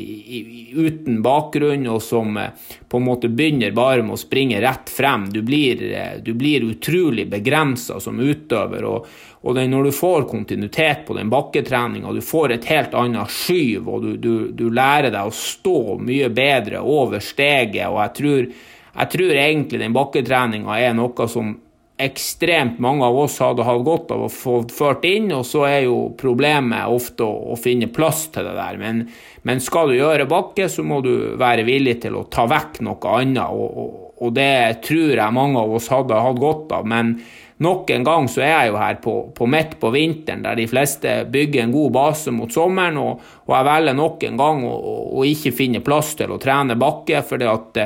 uten 0.74 1.20
bakgrunn, 1.22 1.86
og 1.88 2.02
som 2.02 2.34
eh, 2.36 2.50
på 2.90 2.98
en 2.98 3.06
måte 3.06 3.30
begynner 3.30 3.72
bare 3.76 4.02
med 4.02 4.16
å 4.16 4.20
springe 4.20 4.58
rett 4.60 4.90
frem, 4.90 5.28
du 5.30 5.40
blir, 5.46 5.86
eh, 5.94 6.18
du 6.26 6.34
blir 6.34 6.66
utrolig 6.66 7.28
begrensa 7.30 8.00
som 8.02 8.18
utøver. 8.18 8.84
og, 8.84 9.08
og 9.46 9.54
det, 9.54 9.68
Når 9.70 9.88
du 9.88 9.92
får 9.94 10.28
kontinuitet 10.28 11.06
på 11.06 11.14
den 11.14 11.30
bakketreninga, 11.30 12.12
du 12.12 12.20
får 12.20 12.58
et 12.58 12.70
helt 12.74 12.98
annet 12.98 13.30
skyv, 13.30 13.88
og 13.88 14.02
du, 14.02 14.16
du, 14.18 14.34
du 14.52 14.68
lærer 14.74 15.14
deg 15.14 15.22
å 15.22 15.38
stå 15.38 16.00
mye 16.02 16.32
bedre 16.34 16.82
over 16.82 17.22
steget. 17.22 17.86
og 17.86 18.02
jeg 18.02 18.16
tror, 18.18 18.54
jeg 18.94 19.14
tror 19.16 19.38
egentlig 19.38 19.80
den 19.80 19.94
bakketreninga 19.94 20.80
er 20.82 20.98
noe 20.98 21.30
som 21.30 21.60
ekstremt 21.96 22.78
mange 22.82 23.04
av 23.06 23.18
oss 23.18 23.36
hadde 23.38 23.62
hatt 23.62 23.84
godt 23.86 24.10
av 24.10 24.24
å 24.26 24.30
få 24.32 24.56
ført 24.74 25.04
inn, 25.06 25.28
og 25.34 25.44
så 25.46 25.62
er 25.68 25.84
jo 25.86 25.98
problemet 26.18 26.90
ofte 26.90 27.22
å, 27.26 27.52
å 27.54 27.58
finne 27.58 27.86
plass 27.94 28.26
til 28.34 28.48
det 28.48 28.56
der. 28.56 28.80
Men, 28.80 29.04
men, 29.46 29.62
skal 29.62 29.92
du 29.92 29.98
gjøre 30.00 30.26
bakke, 30.30 30.66
så 30.68 30.82
må 30.86 30.98
du 31.04 31.36
være 31.38 31.66
villig 31.66 32.00
til 32.02 32.18
å 32.18 32.26
ta 32.26 32.48
vekk 32.50 32.82
noe 32.86 33.14
annet, 33.14 33.46
og, 33.46 33.78
og, 33.78 34.00
og 34.26 34.34
det 34.34 34.82
tror 34.86 35.14
jeg 35.14 35.36
mange 35.38 35.62
av 35.62 35.74
oss 35.78 35.90
hadde 35.92 36.18
hatt 36.26 36.40
godt 36.42 36.74
av. 36.74 36.88
Men 36.90 37.14
nok 37.62 37.92
en 37.94 38.06
gang 38.08 38.26
så 38.32 38.42
er 38.42 38.50
jeg 38.50 38.72
jo 38.72 38.80
her 38.80 38.98
på, 39.04 39.14
på 39.36 39.48
midt 39.54 39.76
på 39.78 39.92
vinteren, 39.94 40.42
der 40.42 40.58
de 40.58 40.66
fleste 40.70 41.20
bygger 41.30 41.62
en 41.62 41.76
god 41.76 41.94
base 41.94 42.34
mot 42.34 42.50
sommeren, 42.50 42.98
og, 42.98 43.22
og 43.46 43.54
jeg 43.54 43.68
velger 43.70 44.00
nok 44.00 44.26
en 44.26 44.42
gang 44.42 44.66
å, 44.66 44.74
å 45.14 45.28
ikke 45.30 45.54
finne 45.54 45.84
plass 45.84 46.16
til 46.18 46.34
å 46.34 46.40
trene 46.42 46.74
bakke, 46.80 47.22
fordi 47.22 47.48
at 47.52 47.80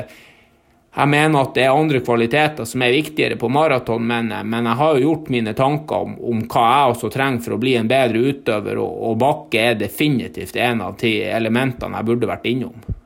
jeg 0.95 1.09
mener 1.09 1.43
at 1.43 1.53
det 1.53 1.63
er 1.67 1.75
andre 1.77 1.99
kvaliteter 2.01 2.65
som 2.65 2.81
er 2.81 2.95
viktigere 2.95 3.37
på 3.39 3.49
maraton, 3.53 4.07
men, 4.09 4.31
men, 4.49 4.65
jeg 4.71 4.79
har 4.81 4.95
jo 4.95 5.03
gjort 5.05 5.29
mine 5.29 5.53
tanker 5.57 6.05
om, 6.07 6.15
om, 6.17 6.41
hva 6.49 6.63
jeg 6.65 6.95
også 6.95 7.11
trenger 7.13 7.45
for 7.45 7.55
å 7.55 7.59
bli 7.61 7.75
en 7.77 7.89
bedre 7.89 8.23
utøver, 8.31 8.81
og, 8.81 8.95
og 9.11 9.19
bakke 9.21 9.67
er 9.69 9.77
definitivt 9.79 10.57
en 10.57 10.81
av 10.87 10.97
de 10.99 11.13
elementene 11.29 12.01
jeg 12.01 12.09
burde 12.09 12.31
vært 12.31 12.49
innom. 12.49 12.98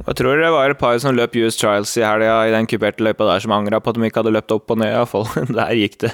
Jeg 0.00 0.16
tror 0.18 0.40
det 0.40 0.48
var 0.50 0.72
et 0.72 0.78
par 0.80 0.96
som 0.98 1.12
løp 1.14 1.34
US 1.36 1.58
Trials 1.60 1.90
i 2.00 2.02
helga 2.02 2.38
i 2.48 2.52
den 2.54 2.66
kuperte 2.66 3.04
løypa 3.04 3.26
der 3.28 3.42
som 3.44 3.52
angra 3.54 3.78
på 3.78 3.92
at 3.92 3.98
de 3.98 4.08
ikke 4.08 4.22
hadde 4.22 4.32
løpt 4.34 4.54
opp 4.54 4.72
og 4.72 4.80
ned. 4.80 4.90
Iallfall. 4.92 5.26
Der 5.52 5.76
gikk 5.76 5.98
det 6.02 6.10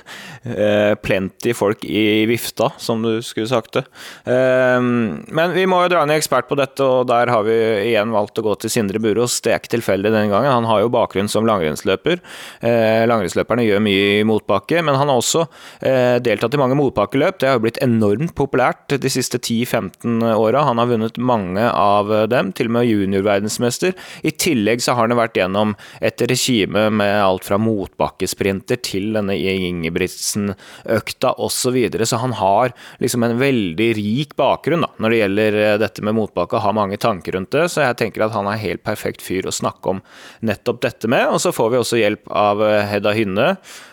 eh, 0.50 0.92
plenty 1.00 1.54
folk 1.56 1.84
i 1.86 2.26
vifta, 2.28 2.68
som 2.82 3.00
du 3.04 3.22
skulle 3.24 3.48
sagt 3.48 3.78
det. 3.78 3.84
Eh, 4.28 4.76
men 4.82 5.54
vi 5.54 5.64
må 5.70 5.80
jo 5.84 5.92
dra 5.92 6.02
ned 6.08 6.18
ekspert 6.18 6.50
på 6.50 6.58
dette, 6.58 6.82
og 6.84 7.06
der 7.08 7.30
har 7.32 7.44
vi 7.46 7.54
igjen 7.88 8.12
valgt 8.12 8.40
å 8.40 8.44
gå 8.44 8.56
til 8.60 8.72
Sindre 8.72 9.00
Burås. 9.02 9.38
Det 9.44 9.54
er 9.54 9.62
ikke 9.62 9.76
tilfeldig 9.76 10.10
denne 10.10 10.30
gangen. 10.32 10.50
Han 10.50 10.68
har 10.68 10.82
jo 10.82 10.92
bakgrunn 10.92 11.30
som 11.30 11.46
langrennsløper. 11.48 12.20
Eh, 12.60 13.06
langrennsløperne 13.08 13.66
gjør 13.66 13.82
mye 13.86 14.04
i 14.18 14.26
motbakke, 14.28 14.82
men 14.82 14.98
han 14.98 15.10
har 15.10 15.22
også 15.22 15.46
eh, 15.80 16.18
deltatt 16.24 16.58
i 16.58 16.60
mange 16.60 16.78
motbakkeløp. 16.78 17.38
Det 17.40 17.50
har 17.50 17.58
jo 17.60 17.64
blitt 17.68 17.80
enormt 17.84 18.34
populært 18.38 18.98
de 18.98 19.12
siste 19.12 19.40
10-15 19.40 20.26
åra. 20.34 20.66
Han 20.68 20.82
har 20.82 20.90
vunnet 20.92 21.22
mange 21.22 21.70
av 21.70 22.12
dem, 22.30 22.52
til 22.58 22.72
og 22.72 22.78
med 22.78 22.90
juniorverdensmester 22.90 23.67
verdensmester. 23.68 23.94
I 24.22 24.30
tillegg 24.30 24.82
så 24.82 24.94
har 24.96 25.08
han 25.08 25.18
vært 25.18 25.36
gjennom 25.36 25.74
et 26.00 26.20
regime 26.28 26.88
med 26.90 27.22
alt 27.22 27.46
fra 27.46 27.58
motbakkesprinter 27.58 28.80
til 28.82 29.12
denne 29.16 29.36
Ingebrigtsen-økta 29.36 31.34
osv. 31.38 31.56
Så, 31.58 31.72
videre. 31.74 32.06
så 32.06 32.16
han 32.16 32.32
har 32.32 32.70
liksom 33.02 33.24
en 33.26 33.34
veldig 33.36 33.88
rik 33.98 34.36
bakgrunn 34.38 34.86
da, 34.86 34.88
når 35.02 35.10
det 35.10 35.18
gjelder 35.18 35.56
eh, 35.58 35.74
dette 35.82 36.04
med 36.06 36.14
motbakke, 36.16 36.62
har 36.62 36.72
mange 36.72 36.96
tanker 36.96 37.34
rundt 37.34 37.50
det. 37.52 37.66
Så 37.68 37.82
jeg 37.82 37.98
tenker 37.98 38.24
at 38.24 38.32
han 38.32 38.48
er 38.48 38.62
helt 38.62 38.84
perfekt 38.86 39.20
fyr 39.20 39.44
å 39.44 39.52
snakke 39.52 39.92
om 39.92 40.00
nettopp 40.40 40.80
dette 40.86 41.10
med. 41.10 41.26
Og 41.34 41.42
så 41.42 41.52
får 41.52 41.74
vi 41.74 41.80
også 41.82 42.00
hjelp 42.00 42.30
av 42.30 42.62
eh, 42.64 42.86
Hedda 42.88 43.12
Hynne. 43.18 43.50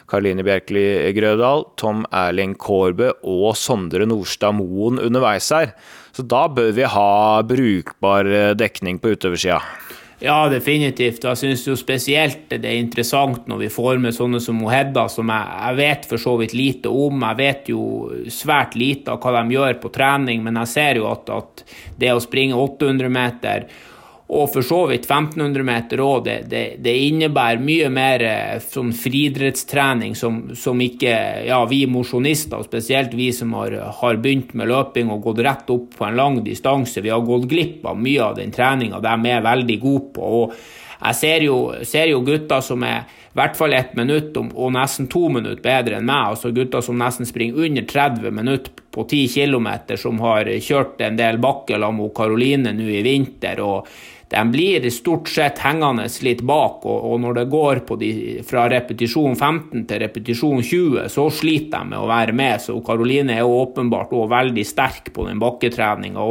Karoline 0.08 0.46
Bjerkeli 0.46 1.12
Grøvdal, 1.18 1.66
Tom 1.82 2.06
Erling 2.14 2.56
Kårbø 2.62 3.12
og 3.26 3.58
Sondre 3.58 4.08
Nordstad 4.08 4.56
Moen 4.56 5.02
underveis 5.02 5.50
her. 5.52 5.74
Så 6.15 6.23
da 6.23 6.45
bør 6.47 6.71
vi 6.71 6.88
ha 6.88 7.43
brukbar 7.43 8.30
eh, 8.32 8.54
dekning 8.56 9.01
på 9.04 9.12
utøversida. 9.15 9.60
Ja, 10.23 10.45
definitivt. 10.47 11.25
Jeg 11.28 11.38
syns 11.38 11.65
spesielt 11.82 12.45
det 12.47 12.63
er 12.63 12.80
interessant 12.80 13.49
når 13.51 13.65
vi 13.65 13.67
får 13.73 13.99
med 13.99 14.15
sånne 14.15 14.39
som 14.39 14.62
Hedda, 14.71 15.10
som 15.12 15.28
jeg, 15.30 15.49
jeg, 15.60 15.78
vet 15.82 16.08
for 16.08 16.23
så 16.23 16.38
vidt 16.39 16.56
lite 16.56 16.91
om. 16.91 17.25
Jeg 17.28 17.39
vet 17.41 17.71
jo 17.73 17.82
svært 18.32 18.78
lite 18.80 19.12
av 19.12 19.19
hva 19.19 19.41
de 19.41 19.58
gjør 19.58 19.75
på 19.84 19.91
trening, 19.97 20.39
men 20.45 20.62
jeg 20.63 20.71
ser 20.71 21.01
jo 21.01 21.10
at, 21.12 21.30
at 21.36 21.65
det 21.99 22.13
å 22.15 22.23
springe 22.23 22.56
800 22.56 23.12
meter 23.12 23.67
og 24.26 24.48
for 24.50 24.66
så 24.66 24.80
vidt 24.90 25.04
1500 25.06 25.66
meter 25.66 26.02
òg. 26.02 26.24
Det, 26.26 26.38
det, 26.50 26.64
det, 26.82 26.94
innebærer 27.10 27.62
mye 27.62 27.90
mer 27.94 28.24
eh, 28.26 28.56
sånn 28.64 28.90
friidrettstrening 28.98 30.16
som, 30.18 30.40
som, 30.58 30.82
ikke 30.82 31.14
ja, 31.46 31.60
vi 31.70 31.84
mosjonister, 31.90 32.64
spesielt 32.66 33.14
vi 33.14 33.30
som 33.36 33.54
har, 33.58 33.76
har, 34.00 34.18
begynt 34.22 34.56
med 34.58 34.72
løping 34.72 35.12
og 35.14 35.28
gått 35.28 35.44
rett 35.46 35.70
opp 35.74 35.94
på 36.00 36.08
en 36.08 36.18
lang 36.18 36.42
distanse, 36.46 37.04
vi 37.06 37.14
har 37.14 37.22
gått 37.26 37.46
glipp 37.52 37.86
av 37.86 38.02
mye 38.02 38.24
av 38.32 38.40
den 38.40 38.56
treninga 38.56 39.04
de 39.04 39.30
er 39.30 39.46
veldig 39.46 39.78
gode 39.84 40.10
på. 40.16 40.34
og 40.42 40.58
jeg 40.96 41.18
ser 41.20 41.44
jo, 41.46 41.58
ser 41.86 42.10
jo 42.10 42.24
gutter 42.26 42.64
som 42.66 42.84
er 42.88 43.04
i 43.06 43.36
hvert 43.36 43.58
fall 43.60 43.74
ett 43.76 43.92
minutt 44.00 44.38
og 44.40 44.70
nesten 44.72 45.10
to 45.12 45.26
minutter 45.28 45.62
bedre 45.62 46.00
enn 46.00 46.08
meg. 46.08 46.32
altså 46.32 46.54
Gutter 46.56 46.82
som 46.82 46.98
nesten 46.98 47.28
springer 47.28 47.68
under 47.68 47.84
30 47.84 48.32
minutter 48.32 48.72
på 48.96 49.04
10 49.04 49.28
km, 49.36 49.68
som 50.00 50.22
har 50.24 50.48
kjørt 50.64 51.04
en 51.04 51.20
del 51.20 51.38
bakker 51.44 51.84
med 51.92 52.14
Karoline 52.16 52.72
nå 52.74 52.88
i 52.88 53.04
vinter. 53.04 53.60
og 53.60 53.90
de 54.36 54.52
blir 54.52 54.89
stort 54.91 55.30
sett 55.32 55.62
hengende 55.63 56.06
litt 56.26 56.41
bak, 56.43 56.84
og, 56.84 57.06
og 57.08 57.19
når 57.24 57.38
det 57.38 57.43
går 57.54 57.82
de, 58.02 58.12
fra 58.43 58.65
repetisjon 58.71 59.36
15 59.38 59.86
til 59.88 60.02
repetisjon 60.04 60.60
20, 60.60 61.06
så 61.12 61.28
sliter 61.32 61.86
de 61.86 61.93
med 61.93 62.02
å 62.02 62.10
være 62.10 62.36
med. 62.36 62.60
Så 62.60 62.76
Karoline 62.86 63.38
er 63.38 63.48
åpenbart 63.48 64.12
også 64.12 64.34
veldig 64.34 64.65
sterk 64.67 65.13
på 65.15 65.28
den 65.30 65.39
bakketreninga. 65.39 66.26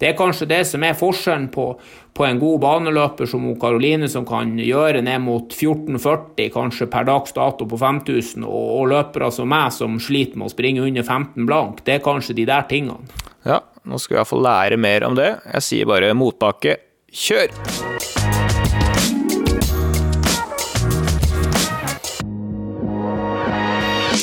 Det 0.00 0.10
er 0.10 0.18
kanskje 0.18 0.50
det 0.50 0.62
som 0.68 0.84
er 0.84 0.98
forskjellen 0.98 1.48
på, 1.54 1.68
på 2.12 2.26
en 2.28 2.42
god 2.42 2.60
baneløper 2.66 3.30
som 3.30 3.48
Karoline, 3.60 4.10
som 4.12 4.28
kan 4.28 4.52
gjøre 4.60 5.00
ned 5.06 5.24
mot 5.24 5.56
14,40 5.56 6.52
kanskje 6.52 6.90
per 6.92 7.08
dags 7.08 7.32
dato 7.36 7.68
på 7.70 7.80
5000, 7.80 8.44
og, 8.44 8.66
og 8.82 8.90
løpere 8.92 9.30
som 9.32 9.48
meg, 9.48 9.70
som 9.72 9.96
sliter 10.02 10.36
med 10.36 10.50
å 10.50 10.52
springe 10.52 10.84
under 10.84 11.06
15 11.06 11.48
blank. 11.48 11.80
Det 11.88 11.96
er 11.96 12.04
kanskje 12.04 12.36
de 12.36 12.50
der 12.52 12.68
tingene. 12.68 13.24
Ja, 13.46 13.62
nå 13.86 13.96
skal 14.02 14.16
vi 14.16 14.20
iallfall 14.20 14.44
lære 14.44 14.76
mer 14.82 15.06
om 15.08 15.16
det. 15.16 15.30
Jeg 15.54 15.64
sier 15.64 15.88
bare 15.88 16.12
motbakke 16.18 16.82
Kjør! 17.16 17.48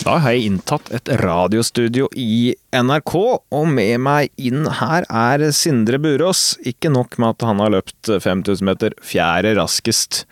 Da 0.03 0.19
har 0.21 0.35
jeg 0.35 0.43
inntatt 0.45 0.91
et 0.93 1.09
radiostudio 1.23 2.05
i 2.13 2.53
NRK, 2.75 3.15
og 3.49 3.65
med 3.71 3.97
meg 4.05 4.29
inn 4.37 4.67
her 4.77 5.07
er 5.09 5.47
Sindre 5.57 5.97
Burås. 6.03 6.51
Ikke 6.69 6.93
nok 6.93 7.17
med 7.17 7.33
at 7.33 7.47
han 7.49 7.65
har 7.65 7.73
løpt 7.79 8.13
5000 8.13 8.69
meter 8.69 8.93
fjerde 9.01 9.55
raskest 9.57 10.25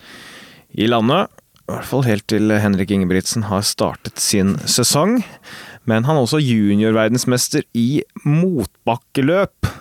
i 0.70 0.86
landet, 0.86 1.34
i 1.66 1.72
hvert 1.72 1.88
fall 1.88 2.06
helt 2.06 2.28
til 2.30 2.52
Henrik 2.62 2.94
Ingebrigtsen 2.94 3.48
har 3.50 3.66
startet 3.66 4.22
sin 4.22 4.54
sesong, 4.70 5.24
men 5.88 6.06
han 6.06 6.14
er 6.14 6.28
også 6.28 6.38
juniorverdensmester 6.38 7.66
i 7.74 8.04
motbakkeløp 8.22 9.72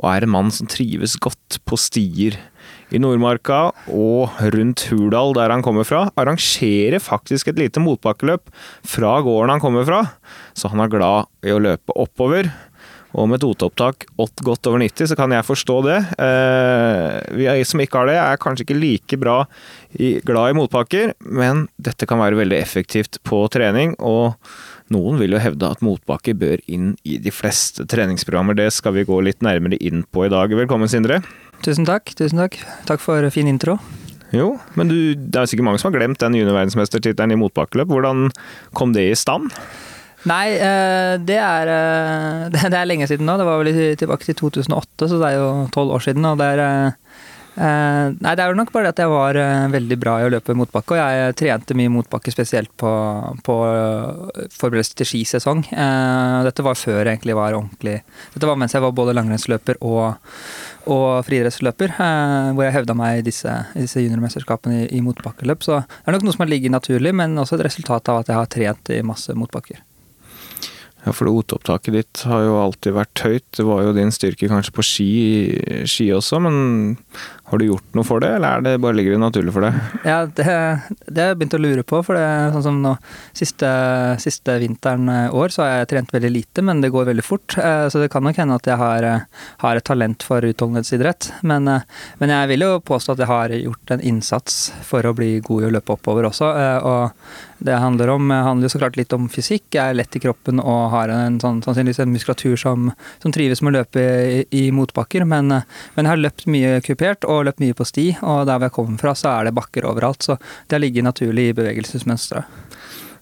og 0.00 0.08
er 0.08 0.24
en 0.24 0.32
mann 0.32 0.50
som 0.54 0.68
trives 0.70 1.18
godt 1.20 1.60
på 1.68 1.78
stier 1.80 2.38
i 2.92 3.00
Nordmarka 3.00 3.60
og 3.92 4.42
rundt 4.54 4.86
Hurdal, 4.90 5.34
der 5.36 5.52
han 5.52 5.64
kommer 5.64 5.86
fra. 5.88 6.06
Arrangerer 6.20 7.02
faktisk 7.02 7.48
et 7.50 7.60
lite 7.60 7.82
motbakkeløp 7.82 8.52
fra 8.88 9.14
gården 9.24 9.54
han 9.56 9.62
kommer 9.62 9.88
fra, 9.88 10.02
så 10.56 10.72
han 10.72 10.84
er 10.84 10.92
glad 10.92 11.30
i 11.44 11.54
å 11.54 11.62
løpe 11.62 11.96
oppover. 11.96 12.50
Og 13.12 13.28
med 13.28 13.42
et 13.42 13.44
oteopptak 13.44 14.06
godt 14.16 14.68
over 14.70 14.80
90, 14.80 15.10
så 15.10 15.16
kan 15.18 15.32
jeg 15.34 15.44
forstå 15.44 15.74
det. 15.84 15.98
Eh, 16.16 17.16
vi 17.36 17.48
som 17.68 17.82
ikke 17.84 18.00
har 18.00 18.08
det, 18.08 18.16
er 18.16 18.40
kanskje 18.40 18.64
ikke 18.64 18.78
like 18.78 19.18
bra 19.20 19.42
glad 20.24 20.52
i 20.52 20.56
motbakker, 20.56 21.12
men 21.28 21.66
dette 21.76 22.08
kan 22.08 22.22
være 22.22 22.40
veldig 22.40 22.56
effektivt 22.56 23.20
på 23.28 23.44
trening. 23.52 23.96
og 24.00 24.40
noen 24.92 25.18
vil 25.20 25.34
jo 25.34 25.40
hevde 25.42 25.70
at 25.72 25.82
motbakke 25.84 26.34
bør 26.38 26.62
inn 26.70 26.92
i 27.08 27.18
de 27.22 27.32
fleste 27.34 27.86
treningsprogrammer. 27.88 28.58
Det 28.58 28.68
skal 28.74 28.96
vi 28.96 29.06
gå 29.08 29.18
litt 29.24 29.42
nærmere 29.44 29.80
inn 29.80 30.04
på 30.12 30.26
i 30.26 30.32
dag. 30.32 30.52
Velkommen, 30.52 30.90
Sindre. 30.90 31.22
Tusen 31.62 31.86
takk. 31.88 32.14
tusen 32.18 32.42
takk. 32.42 32.58
Takk 32.88 33.02
for 33.02 33.28
fin 33.34 33.50
intro. 33.50 33.78
Jo, 34.32 34.54
men 34.80 34.88
du, 34.88 34.96
det 35.14 35.38
er 35.38 35.48
sikkert 35.50 35.68
mange 35.68 35.80
som 35.82 35.90
har 35.90 35.98
glemt 35.98 36.20
den 36.22 36.38
juniorverdensmestertittelen 36.38 37.34
i 37.34 37.40
motbakkeløp. 37.40 37.90
Hvordan 37.92 38.30
kom 38.76 38.94
det 38.96 39.10
i 39.10 39.18
stand? 39.18 39.52
Nei, 40.28 40.54
eh, 40.54 41.16
det 41.18 41.36
er, 41.36 41.70
eh, 41.72 42.48
det 42.72 42.78
er 42.78 42.88
lenge 42.88 43.08
siden 43.10 43.28
nå. 43.28 43.36
Det 43.40 43.46
var 43.48 43.60
vel 43.60 43.96
tilbake 43.98 44.28
til 44.28 44.38
2008, 44.38 45.10
så 45.10 45.18
det 45.20 45.32
er 45.32 45.38
jo 45.40 45.48
tolv 45.74 45.96
år 45.98 46.06
siden. 46.06 46.24
og 46.28 46.40
det 46.40 46.48
er 46.54 46.64
eh, 46.64 46.98
Uh, 47.52 48.16
nei, 48.16 48.32
det 48.32 48.40
er 48.40 48.48
jo 48.48 48.56
nok 48.56 48.70
bare 48.72 48.86
det 48.86 48.94
at 48.94 49.00
jeg 49.02 49.10
var 49.12 49.36
uh, 49.36 49.66
veldig 49.72 49.96
bra 50.00 50.14
i 50.20 50.24
å 50.24 50.30
løpe 50.32 50.56
motbakke. 50.56 50.96
Og 50.96 51.00
jeg 51.00 51.36
trente 51.36 51.76
mye 51.76 51.92
motbakke 51.92 52.32
spesielt 52.32 52.72
på, 52.80 52.92
på 53.44 53.56
uh, 53.68 54.78
til 54.82 55.08
skisesong. 55.08 55.66
dette 56.46 56.64
var 56.64 56.78
før 56.78 57.02
jeg 57.02 57.18
egentlig 57.18 57.36
var 57.36 57.56
ordentlig 57.58 57.98
Dette 58.32 58.48
var 58.48 58.56
mens 58.56 58.72
jeg 58.72 58.82
var 58.84 58.94
både 58.96 59.14
langrennsløper 59.18 59.82
og, 59.84 60.16
og 60.88 61.06
friidrettsløper. 61.26 61.94
hvor 62.56 62.64
jeg 62.64 62.76
hevda 62.78 62.96
meg 62.96 63.20
i 63.20 63.26
disse, 63.28 63.52
disse 63.76 64.00
juniormesterskapene 64.00 64.84
i, 64.84 64.90
i 64.96 65.04
motbakkeløp. 65.04 65.62
Så 65.62 65.82
det 65.84 66.08
er 66.08 66.16
nok 66.16 66.26
noe 66.26 66.36
som 66.36 66.46
har 66.46 66.52
ligget 66.52 66.72
naturlig, 66.72 67.14
men 67.14 67.36
også 67.38 67.60
et 67.60 67.66
resultat 67.68 68.08
av 68.08 68.22
at 68.22 68.32
jeg 68.32 68.40
har 68.40 68.52
trent 68.56 68.94
i 68.96 69.02
masse 69.06 69.36
motbakker. 69.36 69.82
Ja, 71.02 71.10
for 71.10 71.26
OT-opptaket 71.26 71.96
ditt 71.96 72.20
har 72.30 72.44
jo 72.46 72.58
alltid 72.62 72.94
vært 72.94 73.22
høyt. 73.26 73.46
Det 73.58 73.64
var 73.66 73.80
jo 73.82 73.94
din 73.96 74.12
styrke 74.14 74.46
kanskje 74.50 74.74
på 74.76 74.84
ski, 74.86 75.12
ski 75.90 76.06
også, 76.14 76.38
men 76.44 76.56
har 77.52 77.62
du 77.62 77.68
gjort 77.68 77.98
noe 77.98 78.08
for 78.08 78.24
det, 78.24 78.32
eller 78.38 78.58
er 78.58 78.66
det 78.66 78.74
bare 78.82 78.96
ligger 78.98 79.16
det 79.16 79.22
naturlig 79.22 79.54
for 79.54 79.66
deg? 79.66 79.78
Ja, 80.08 80.18
det, 80.26 80.48
har 80.48 81.30
jeg 81.30 81.38
begynt 81.38 81.58
å 81.58 81.62
lure 81.62 81.86
på, 81.86 82.02
for 82.06 82.18
det 82.18 82.26
sånn 82.56 82.66
som 82.66 82.82
nå 82.82 82.96
siste, 83.36 83.70
siste 84.22 84.56
vinteren 84.62 85.08
år, 85.30 85.52
så 85.52 85.64
har 85.64 85.82
jeg 85.82 85.92
trent 85.92 86.14
veldig 86.14 86.32
lite, 86.32 86.64
men 86.64 86.80
det 86.82 86.92
går 86.94 87.10
veldig 87.10 87.24
fort. 87.24 87.56
Eh, 87.58 87.88
så 87.88 88.00
det 88.02 88.10
kan 88.12 88.24
nok 88.24 88.38
hende 88.40 88.56
at 88.58 88.66
jeg 88.68 88.78
har, 88.80 89.08
har 89.62 89.78
et 89.78 89.86
talent 89.86 90.24
for 90.26 90.44
utholdenhetsidrett. 90.44 91.30
Men, 91.42 91.68
eh, 91.68 91.86
men, 92.18 92.32
jeg 92.32 92.52
vil 92.52 92.66
jo 92.66 92.80
påstå 92.80 93.14
at 93.14 93.22
jeg 93.22 93.30
har 93.30 93.56
gjort 93.56 93.94
en 93.94 94.04
innsats 94.12 94.60
for 94.86 95.06
å 95.06 95.14
bli 95.16 95.34
god 95.44 95.64
i 95.64 95.70
å 95.70 95.72
løpe 95.76 95.96
oppover 95.96 96.28
også. 96.28 96.52
Eh, 96.58 96.78
og 96.88 97.62
det 97.62 97.78
handler 97.78 98.10
om, 98.10 98.30
handler 98.30 98.72
så 98.72 98.80
klart 98.80 98.98
litt 98.98 99.12
om 99.14 99.28
fysikk. 99.30 99.68
Jeg 99.76 99.82
er 99.92 99.98
lett 99.98 100.16
i 100.18 100.22
kroppen 100.22 100.60
og 100.60 100.90
har 100.94 101.12
en 101.14 101.38
sånn, 101.42 101.60
sannsynligvis 101.62 102.02
en 102.02 102.14
muskulatur 102.14 102.56
som, 102.58 102.90
som 103.22 103.34
trives 103.34 103.62
med 103.62 103.72
å 103.72 103.82
løpe 103.82 104.02
i, 104.02 104.40
i 104.50 104.64
motbakker. 104.74 105.26
Men, 105.28 105.52
men, 105.52 106.02
jeg 106.02 106.10
har 106.10 106.22
løpt 106.22 106.48
mye 106.50 106.80
kupert 106.84 107.26
og 107.28 107.41
løpt 107.48 107.62
mye 107.62 107.76
på 107.76 107.86
sti, 107.88 108.06
og 108.20 108.46
der 108.48 108.58
hvor 108.58 108.68
jeg 108.68 108.76
kommer 108.78 109.00
fra, 109.00 109.14
så 109.18 109.32
er 109.34 109.48
det 109.48 109.56
bakker 109.56 109.88
overalt. 109.88 110.22
Så 110.24 110.38
det 110.38 110.76
har 110.76 110.82
ligget 110.84 111.06
naturlig 111.06 111.48
i 111.50 111.56
bevegelsesmønsteret. 111.58 112.60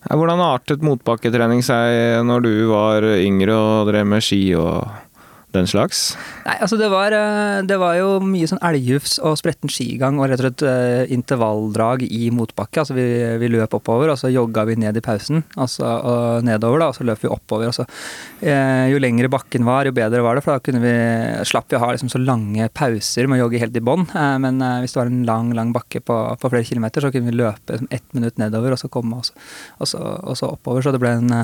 Hvordan 0.01 0.41
artet 0.41 0.81
motbakketrening 0.85 1.61
seg 1.65 2.25
når 2.25 2.45
du 2.47 2.53
var 2.71 3.05
yngre 3.19 3.53
og 3.53 3.91
drev 3.91 4.07
med 4.09 4.25
ski 4.25 4.41
og 4.57 4.89
den 5.55 5.67
slags? 5.67 6.15
Nei, 6.45 6.55
altså 6.63 6.77
det 6.79 6.89
var, 6.93 7.15
eh, 7.15 7.61
det 7.67 7.77
var 7.81 7.97
jo 7.99 8.11
mye 8.23 8.47
sånn 8.49 8.61
elghufs 8.65 9.19
og 9.27 9.37
spretten 9.41 9.71
skigang 9.73 10.21
og 10.21 10.31
rett 10.31 10.41
og 10.41 10.47
slett 10.47 10.65
uh, 10.67 11.11
intervalldrag 11.11 12.05
i 12.07 12.31
motbakke. 12.35 12.83
Altså 12.83 12.95
vi, 12.97 13.07
vi, 13.43 13.51
løp 13.51 13.75
oppover, 13.77 14.13
og 14.13 14.21
så 14.21 14.31
jogga 14.31 14.65
vi 14.69 14.79
ned 14.81 14.99
i 14.99 15.03
pausen. 15.05 15.43
Altså, 15.61 15.85
og 15.87 16.47
nedover, 16.47 16.83
da, 16.83 16.91
og 16.93 16.99
så 16.99 17.07
løp 17.07 17.25
vi 17.25 17.33
oppover. 17.33 17.71
Altså, 17.71 17.87
uh, 18.45 18.87
jo 18.93 19.01
lengre 19.03 19.31
bakken 19.33 19.67
var, 19.67 19.89
jo 19.89 19.95
bedre 19.97 20.23
var 20.25 20.39
det, 20.39 20.45
for 20.47 20.55
da 20.55 20.65
kunne 20.65 20.83
vi, 20.85 20.95
slapp 21.51 21.71
vi 21.71 21.79
å 21.79 21.83
ha 21.83 21.91
liksom, 21.97 22.13
så 22.13 22.23
lange 22.23 22.71
pauser 22.77 23.27
med 23.31 23.41
å 23.41 23.45
jogge 23.45 23.63
helt 23.65 23.79
i 23.79 23.85
bånn. 23.85 24.07
Men 24.15 24.63
hvis 24.83 24.95
det 24.95 25.01
var 25.01 25.11
en 25.11 25.25
lang, 25.27 25.51
lang 25.57 25.75
bakke 25.75 26.03
på, 26.05 26.19
på, 26.41 26.53
flere 26.53 26.67
kilometer, 26.67 27.03
så 27.03 27.11
kunne 27.13 27.31
vi 27.31 27.39
løpe 27.41 27.75
liksom, 27.75 27.91
ett 27.91 28.17
minutt 28.17 28.39
nedover, 28.41 28.77
og 28.77 28.83
så 28.83 28.91
komme 28.93 29.19
oss 29.21 29.33
og 29.81 29.89
så, 29.91 30.01
og 30.01 30.39
så 30.39 30.53
oppover. 30.55 30.85
Så 30.85 30.95
det 30.95 31.03
ble 31.03 31.13
en 31.19 31.35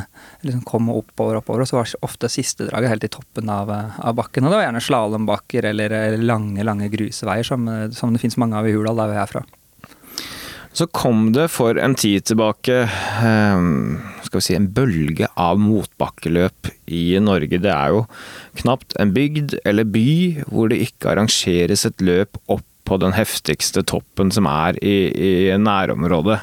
liksom 0.47 0.63
kom 0.67 0.91
oppover, 0.95 1.41
oppover, 1.41 1.65
og 1.65 1.71
så 1.71 1.81
var 1.81 1.95
ofte 2.07 2.31
siste 2.33 2.69
draget 2.69 2.93
helt 2.93 3.07
i 3.07 3.13
toppen 3.13 3.51
av 3.53 3.73
av 3.99 4.17
bakken. 4.19 4.45
Og 4.45 4.53
det 4.53 4.59
var 4.59 4.67
gjerne 4.69 4.85
slalåmbakker 4.85 5.71
eller, 5.73 5.97
lange, 6.23 6.65
lange 6.67 6.91
grusveier, 6.93 7.47
som, 7.47 7.69
som 7.97 8.13
det 8.15 8.23
finnes 8.23 8.39
mange 8.41 8.59
av 8.59 8.69
i 8.69 8.75
Hurdal, 8.77 8.99
der 9.01 9.13
vi 9.13 9.23
er 9.23 9.31
fra. 9.31 9.45
Så 10.77 10.85
kom 10.93 11.31
det 11.33 11.47
for 11.55 11.79
en 11.81 11.95
tid 11.97 12.27
tilbake 12.29 12.83
ehm, 13.25 13.97
skal 14.27 14.43
vi 14.43 14.45
si, 14.45 14.57
en 14.59 14.69
bølge 14.77 15.29
av 15.41 15.57
motbakkeløp 15.63 16.69
i 16.93 17.17
Norge. 17.25 17.63
Det 17.65 17.73
er 17.73 17.95
jo 17.95 18.03
knapt 18.61 18.93
en 19.01 19.15
bygd 19.17 19.57
eller 19.65 19.89
by 19.89 20.11
hvor 20.51 20.69
det 20.69 20.83
ikke 20.85 21.15
arrangeres 21.15 21.87
et 21.89 22.05
løp 22.05 22.37
opp 22.53 22.67
på 22.87 23.01
den 23.03 23.17
heftigste 23.17 23.83
toppen 23.89 24.29
som 24.35 24.47
er 24.51 24.77
i, 24.85 24.97
i 25.11 25.33
nærområdet. 25.59 26.43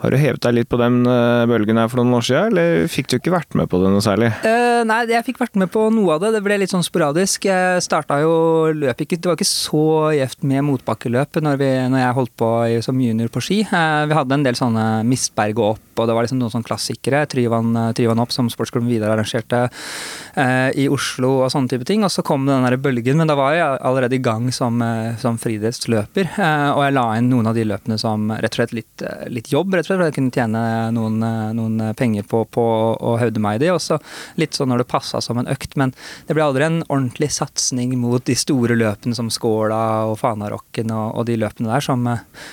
Har 0.00 0.14
du 0.14 0.16
hevet 0.16 0.40
deg 0.40 0.54
litt 0.56 0.68
på 0.72 0.78
den 0.80 1.02
eh, 1.04 1.42
bølgen 1.44 1.76
her 1.76 1.88
for 1.92 2.00
noen 2.00 2.16
år 2.16 2.24
siden, 2.24 2.54
eller 2.54 2.86
fikk 2.88 3.10
du 3.10 3.18
ikke 3.18 3.34
vært 3.34 3.56
med 3.58 3.68
på 3.68 3.82
det 3.82 3.90
noe 3.92 4.00
særlig? 4.00 4.30
Uh, 4.40 4.80
nei, 4.88 5.02
jeg 5.10 5.26
fikk 5.26 5.42
vært 5.42 5.58
med 5.60 5.68
på 5.74 5.82
noe 5.92 6.14
av 6.14 6.22
det. 6.22 6.30
Det 6.38 6.40
ble 6.46 6.56
litt 6.62 6.72
sånn 6.72 6.86
sporadisk. 6.86 7.44
Jeg 7.44 7.82
starta 7.84 8.16
jo 8.22 8.32
løp 8.72 9.02
ikke 9.04 9.18
Det 9.20 9.28
var 9.28 9.36
ikke 9.36 9.48
så 9.48 9.84
gjevt 10.16 10.46
med 10.48 10.64
motbakkeløp 10.70 11.40
når, 11.44 11.58
vi, 11.60 11.68
når 11.92 12.00
jeg 12.00 12.16
holdt 12.16 12.32
på 12.40 12.50
som 12.86 13.02
junior 13.04 13.28
på 13.32 13.42
ski. 13.44 13.58
Uh, 13.68 14.08
vi 14.08 14.16
hadde 14.16 14.38
en 14.38 14.46
del 14.46 14.56
sånne 14.56 14.86
Mistberg 15.04 15.60
og 15.60 15.74
opp, 15.74 16.00
og 16.00 16.08
det 16.08 16.16
var 16.16 16.24
liksom 16.24 16.40
noen 16.40 16.54
sånne 16.54 16.68
klassikere. 16.70 17.20
Tryvann, 17.28 17.76
Tryvann 17.98 18.24
opp, 18.24 18.32
som 18.32 18.48
sportsklubben 18.48 18.88
Vidar 18.88 19.12
arrangerte 19.12 19.66
uh, 19.68 20.70
i 20.80 20.88
Oslo 20.88 21.42
og 21.42 21.52
sånne 21.52 21.74
type 21.74 21.84
ting. 21.84 22.08
Og 22.08 22.14
så 22.14 22.24
kom 22.24 22.48
den 22.48 22.64
der 22.64 22.78
bølgen, 22.80 23.20
men 23.20 23.28
da 23.28 23.36
var 23.36 23.52
jeg 23.58 23.84
allerede 23.92 24.16
i 24.16 24.24
gang 24.24 24.48
som, 24.48 24.80
som 25.20 25.36
friidrettsløper. 25.36 26.32
og 26.72 26.82
jeg 26.86 26.96
la 26.96 27.06
inn 27.20 27.28
noen 27.34 27.52
av 27.52 27.60
de 27.60 27.68
løpene 27.68 28.00
som 28.00 28.32
rett 28.32 28.56
og 28.56 28.62
slett 28.62 28.76
litt, 28.80 29.08
litt 29.28 29.52
jobb. 29.52 29.76
rett 29.76 29.84
og 29.84 29.89
slett 29.89 29.89
for 29.96 30.06
jeg 30.06 30.16
kunne 30.16 30.34
tjene 30.34 30.62
noen, 30.94 31.18
noen 31.56 31.94
penger 31.98 32.26
på, 32.28 32.42
på, 32.52 32.64
å 32.96 33.16
høvde 33.20 33.42
meg 33.42 33.58
i 33.58 33.64
det. 33.64 33.72
Også 33.74 33.98
litt 34.40 34.56
sånn 34.56 34.70
når 34.72 34.84
det 34.84 34.90
passa 34.90 35.22
som 35.24 35.40
en 35.40 35.50
økt, 35.50 35.76
men 35.80 35.94
det 36.28 36.36
ble 36.36 36.44
aldri 36.44 36.66
en 36.66 36.80
ordentlig 36.88 37.30
satsing 37.34 37.96
mot 38.00 38.24
de 38.26 38.36
store 38.38 38.76
løpene 38.78 39.16
som 39.16 39.30
Skåla 39.32 39.80
og 40.10 40.18
Fanarocken 40.20 40.92
og, 40.94 41.06
og, 41.14 41.24
de 41.30 41.38
løpene 41.40 41.72
der, 41.72 41.84
som, 41.84 42.06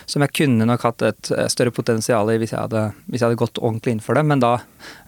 som, 0.06 0.26
jeg 0.26 0.36
kunne 0.42 0.68
nok 0.70 0.88
hatt 0.88 1.06
et 1.08 1.34
større 1.54 1.74
potensial 1.76 2.30
i 2.34 2.40
hvis 2.42 2.56
jeg 2.56 2.62
hadde, 2.62 2.88
hvis 3.08 3.22
jeg 3.22 3.30
hadde 3.30 3.42
gått 3.44 3.62
ordentlig 3.62 3.98
inn 3.98 4.04
for 4.04 4.18
det. 4.18 4.26
Men 4.28 4.44
da, 4.44 4.56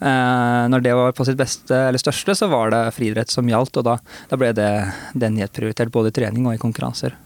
eh, 0.01 0.65
når 0.71 0.85
det 0.85 0.97
var 0.97 1.15
på 1.17 1.27
sitt 1.27 1.39
beste 1.39 1.85
eller 1.89 2.01
største, 2.01 2.35
så 2.37 2.49
var 2.51 2.73
det 2.73 2.83
friidrett 2.97 3.31
som 3.33 3.49
gjaldt, 3.49 3.81
og 3.81 3.89
da, 3.89 3.97
da 4.29 4.39
ble 4.39 4.53
det, 4.57 4.69
det 5.13 5.33
nedprioritert 5.35 5.93
både 5.93 6.13
i 6.13 6.19
trening 6.21 6.47
og 6.49 6.57
i 6.57 6.61
konkurranser. 6.61 7.17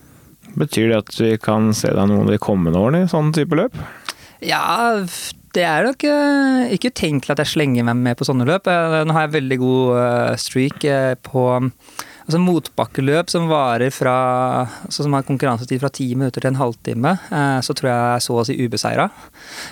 Betyr 0.53 0.91
det 0.91 0.97
at 0.99 1.15
vi 1.17 1.33
kan 1.41 1.71
se 1.73 1.89
deg 1.89 2.09
noen 2.09 2.27
av 2.27 2.33
de 2.33 2.41
kommende 2.41 2.77
årene 2.77 3.05
i 3.05 3.09
sånn 3.09 3.31
type 3.33 3.57
løp? 3.57 3.77
Ja, 4.43 4.99
det 5.53 5.63
er 5.63 5.85
nok 5.87 6.03
uh, 6.07 6.65
ikke 6.73 6.91
tenkt 6.95 7.29
at 7.31 7.39
jeg 7.41 7.51
slenger 7.53 7.85
meg 7.87 7.99
med 8.01 8.19
på 8.19 8.27
sånne 8.27 8.47
løp. 8.49 8.67
Uh, 8.67 9.03
nå 9.07 9.15
har 9.15 9.27
jeg 9.27 9.37
veldig 9.37 9.59
god 9.61 9.93
uh, 9.95 10.33
streak 10.41 10.87
på 11.27 11.45
altså 12.23 12.39
motbakkeløp 12.39 13.31
som 13.31 13.49
varer 13.51 13.91
fra 13.93 14.13
altså 14.85 15.03
som 15.05 15.15
har 15.15 15.25
konkurransetid 15.27 15.81
fra 15.81 15.91
ti 15.93 16.09
minutter 16.15 16.43
til 16.43 16.51
en 16.53 16.59
halvtime, 16.59 17.13
eh, 17.31 17.59
så 17.65 17.75
tror 17.75 17.89
jeg 17.89 17.97
jeg 17.97 18.15
er 18.15 18.23
så 18.25 18.37
å 18.39 18.45
si 18.47 18.55
ubeseira. 18.59 19.07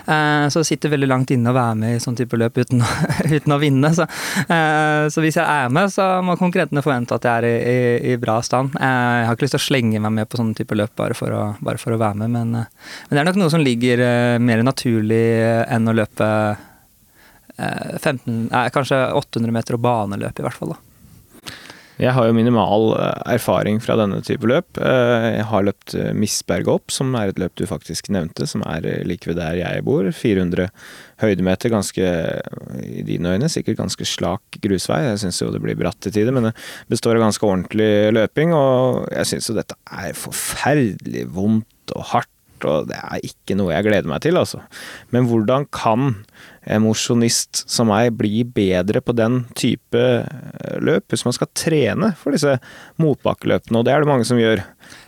Eh, 0.06 0.46
så 0.52 0.62
det 0.62 0.68
sitter 0.68 0.94
veldig 0.94 1.10
langt 1.12 1.32
inne 1.34 1.52
å 1.52 1.56
være 1.56 1.78
med 1.80 1.96
i 1.96 2.02
sånn 2.04 2.18
type 2.20 2.40
løp 2.40 2.60
uten, 2.60 2.84
uten 3.36 3.56
å 3.56 3.60
vinne. 3.62 3.94
Så, 3.96 4.08
eh, 4.44 5.08
så, 5.12 5.24
hvis 5.24 5.40
jeg 5.40 5.46
er 5.46 5.72
med, 5.74 5.92
så 5.94 6.08
må 6.26 6.38
konkurrentene 6.40 6.84
forvente 6.86 7.16
at 7.18 7.28
jeg 7.28 7.42
er 7.42 7.48
i, 7.48 7.56
i, 7.56 8.14
i 8.14 8.20
bra 8.22 8.40
stand. 8.46 8.76
Jeg 8.76 9.28
har 9.28 9.38
ikke 9.38 9.48
lyst 9.48 9.58
til 9.58 9.64
å 9.64 9.68
slenge 9.70 10.04
meg 10.04 10.16
med 10.20 10.32
på 10.32 10.42
sånne 10.42 10.58
type 10.58 10.78
løp 10.78 10.96
bare 11.00 11.18
for 11.18 11.36
å, 11.36 11.46
bare 11.64 11.82
for 11.82 11.96
å 11.96 12.02
være 12.02 12.24
med, 12.24 12.36
men, 12.36 12.52
men, 12.60 13.16
det 13.16 13.22
er 13.22 13.28
nok 13.28 13.40
noe 13.40 13.54
som 13.54 13.64
ligger 13.64 14.04
mer 14.44 14.64
naturlig 14.66 15.24
enn 15.72 15.88
å 15.88 15.96
løpe 15.96 16.28
15, 17.58 18.48
kanskje 18.74 19.04
800 19.18 19.54
meter 19.54 19.78
og 19.78 19.84
baneløp, 19.86 20.40
i 20.40 20.46
hvert 20.48 20.58
fall. 20.58 20.74
da. 20.76 20.91
Jeg 22.02 22.16
har 22.18 22.26
jo 22.26 22.34
minimal 22.34 22.96
eh, 22.98 23.20
erfaring 23.36 23.78
fra 23.84 23.94
denne 24.00 24.24
type 24.26 24.48
løp. 24.50 24.80
Eh, 24.82 25.28
jeg 25.38 25.46
har 25.52 25.66
løpt 25.68 25.94
Misberget 26.18 26.72
opp, 26.74 26.94
som 26.94 27.14
er 27.18 27.30
et 27.30 27.42
løp 27.42 27.54
du 27.60 27.68
faktisk 27.70 28.10
nevnte, 28.14 28.48
som 28.50 28.66
er 28.66 28.88
like 29.06 29.30
ved 29.30 29.38
der 29.38 29.60
jeg 29.60 29.86
bor. 29.86 30.10
400 30.10 30.72
høydemeter, 31.22 31.70
ganske, 31.70 32.10
i 32.82 33.06
dine 33.06 33.36
øyne, 33.36 33.52
sikkert 33.54 33.78
ganske 33.84 34.08
slak 34.10 34.60
grusvei. 34.66 35.04
Jeg 35.12 35.22
syns 35.22 35.44
jo 35.44 35.52
det 35.54 35.62
blir 35.62 35.78
bratt 35.78 36.00
til 36.02 36.16
tider, 36.16 36.34
men 36.34 36.50
det 36.50 36.56
består 36.90 37.20
av 37.20 37.28
ganske 37.28 37.46
ordentlig 37.46 37.92
løping, 38.18 38.56
og 38.58 39.06
jeg 39.14 39.34
syns 39.36 39.52
jo 39.52 39.58
dette 39.62 39.78
er 39.86 40.18
forferdelig 40.18 41.28
vondt 41.38 41.94
og 41.96 42.08
hardt 42.16 42.38
og 42.68 42.90
det 42.90 42.98
er 42.98 43.26
ikke 43.26 43.58
noe 43.58 43.74
jeg 43.74 43.88
gleder 43.88 44.10
meg 44.10 44.24
til, 44.24 44.38
altså. 44.40 44.62
Men 45.14 45.28
hvordan 45.30 45.68
kan 45.74 46.14
mosjonist 46.82 47.64
som 47.70 47.90
meg 47.90 48.14
bli 48.18 48.44
bedre 48.46 49.02
på 49.02 49.16
den 49.18 49.46
type 49.58 49.98
eh, 49.98 50.78
løp, 50.84 51.08
hvis 51.10 51.26
man 51.26 51.36
skal 51.36 51.50
trene 51.58 52.12
for 52.20 52.36
disse 52.36 52.58
motbakkeløpene, 53.02 53.80
og 53.80 53.88
det 53.88 53.96
er 53.96 54.04
det 54.04 54.12
mange 54.12 54.28
som 54.28 54.40
gjør. 54.42 54.62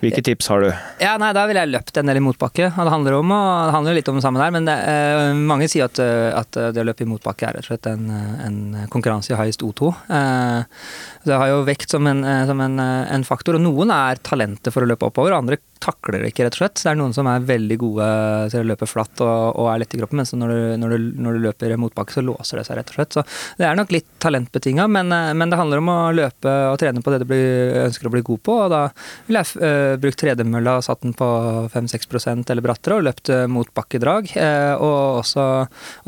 Hvilke 0.04 0.24
tips 0.26 0.50
har 0.52 0.64
du? 0.64 0.70
Ja, 1.02 1.16
nei, 1.20 1.32
Da 1.36 1.46
ville 1.48 1.64
jeg 1.64 1.72
løpt 1.72 1.98
en 2.00 2.10
del 2.10 2.20
i 2.20 2.24
motbakke. 2.24 2.70
Det 2.72 2.92
handler, 2.94 3.18
om, 3.20 3.32
og 3.36 3.68
det 3.68 3.76
handler 3.76 3.98
litt 3.98 4.10
om 4.12 4.20
det 4.20 4.24
samme 4.26 4.42
der, 4.42 4.54
men 4.56 4.68
det, 4.68 4.76
eh, 4.90 5.34
mange 5.38 5.70
sier 5.72 5.88
at, 5.88 6.00
eh, 6.04 6.30
at, 6.36 6.60
det 6.76 6.82
å 6.82 6.88
løpe 6.88 7.06
i 7.06 7.10
motbakke 7.10 7.48
er 7.48 7.58
rett 7.58 7.68
og 7.68 7.72
slett 7.72 7.90
en, 7.92 8.10
en 8.12 8.88
konkurranse 8.94 9.34
i 9.34 9.40
høyest 9.40 9.64
O2. 9.66 9.92
Eh, 10.18 10.88
det 11.28 11.40
har 11.40 11.52
jo 11.52 11.64
vekt 11.68 11.96
som, 11.96 12.08
en, 12.10 12.24
som 12.50 12.60
en, 12.64 12.80
en, 12.80 13.28
faktor, 13.28 13.58
og 13.58 13.64
noen 13.64 13.94
er 13.96 14.20
talentet 14.24 14.74
for 14.76 14.84
å 14.84 14.90
løpe 14.90 15.08
oppover, 15.08 15.34
og 15.34 15.46
andre 15.46 15.60
takler 15.84 16.24
det 16.24 16.34
ikke, 16.34 16.48
rett 16.48 16.58
og 16.58 16.64
slett. 16.64 16.82
Det 16.82 16.92
er 16.92 17.00
noen 17.00 17.16
som 17.16 17.28
er 17.32 17.48
veldig 17.48 17.78
gode 17.80 18.10
til 18.52 18.64
å 18.64 18.68
løpe 18.74 18.88
flatt 18.90 19.24
og, 19.24 19.60
og 19.60 19.72
er 19.72 19.84
lette 19.84 19.98
i 19.98 20.02
kroppen, 20.04 20.22
mens 20.22 20.36
når 20.36 20.52
du, 20.54 20.60
når, 20.84 20.96
du, 20.96 21.10
når 21.24 21.38
du, 21.38 21.43
løper 21.44 21.76
motbakke, 21.80 22.16
så 22.16 22.24
låser 22.26 22.60
det 22.60 22.68
seg, 22.68 22.80
rett 22.80 22.94
og 22.94 23.00
slett. 23.00 23.18
Så 23.18 23.26
det 23.60 23.68
er 23.68 23.78
nok 23.78 23.94
litt 23.94 24.10
talentbetinga, 24.24 24.88
men, 24.92 25.12
men, 25.12 25.52
det 25.52 25.60
handler 25.60 25.82
om 25.84 25.92
å 25.92 26.00
løpe 26.16 26.54
og 26.72 26.80
trene 26.82 27.04
på 27.04 27.14
det 27.14 27.24
du 27.24 27.36
ønsker 27.84 28.08
å 28.08 28.14
bli 28.14 28.24
god 28.26 28.44
på, 28.46 28.58
og 28.66 28.72
da 28.74 28.84
vil 29.28 29.40
jeg 29.40 29.62
uh, 29.62 29.96
brukt 30.02 30.20
tredemølla 30.20 30.78
og 30.80 30.86
satt 30.86 31.04
den 31.04 31.16
på 31.18 31.28
5-6% 31.74 32.52
eller 32.52 32.66
brattere, 32.66 32.98
og 32.98 33.08
løpt 33.08 33.32
uh, 33.34 33.46
motbakkedrag. 33.52 34.32
Uh, 34.36 34.74
og 34.78 35.20
også, 35.24 35.46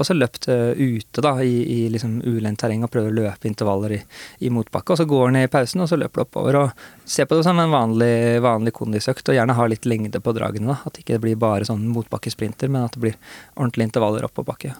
også, 0.01 0.15
løpt 0.15 0.47
ute 0.47 1.23
da, 1.23 1.35
i, 1.43 1.55
i 1.75 1.79
liksom 1.91 2.17
ulendt 2.23 2.61
terreng 2.61 2.85
og 2.85 2.91
prøvd 2.93 3.11
å 3.11 3.15
løpe 3.19 3.49
intervaller 3.49 3.97
i, 3.97 4.01
i, 4.39 4.51
motbakke. 4.53 4.93
Og 4.93 5.01
så 5.01 5.07
går 5.09 5.31
den 5.31 5.41
i 5.43 5.51
pausen, 5.51 5.83
og 5.83 5.91
så 5.91 5.99
løper 5.99 6.21
du 6.21 6.25
oppover. 6.27 6.59
og 6.63 7.09
Se 7.09 7.27
på 7.27 7.37
det 7.37 7.45
som 7.47 7.59
en 7.61 7.73
vanlig, 7.73 8.41
vanlig 8.45 8.75
kondisøkt, 8.77 9.29
og 9.29 9.37
gjerne 9.37 9.57
ha 9.57 9.69
litt 9.69 9.87
lengde 9.89 10.21
på 10.23 10.35
dragene. 10.37 10.73
da, 10.73 10.79
At 10.85 10.97
det 10.97 11.05
ikke 11.05 11.21
blir 11.27 11.39
bare 11.41 11.67
sånn 11.67 11.87
motbakkesprinter, 11.91 12.71
men 12.71 12.87
at 12.87 12.97
det 12.97 13.03
blir 13.07 13.17
ordentlige 13.55 13.91
intervaller 13.91 14.27
opp 14.27 14.37
på 14.39 14.47
bakke. 14.47 14.75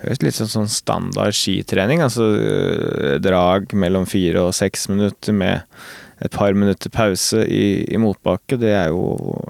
Høres 0.00 0.22
litt 0.24 0.38
sånn 0.38 0.70
standard 0.70 1.36
skitrening. 1.36 2.02
Altså 2.04 2.30
drag 3.22 3.74
mellom 3.76 4.06
fire 4.08 4.46
og 4.48 4.54
seks 4.56 4.88
minutter 4.92 5.36
med 5.36 5.66
et 6.20 6.32
par 6.36 6.52
minutter 6.56 6.92
pause 6.92 7.46
i, 7.48 7.80
i 7.88 8.00
motbakke, 8.00 8.58
det 8.60 8.74
er 8.76 8.90
jo 8.92 9.40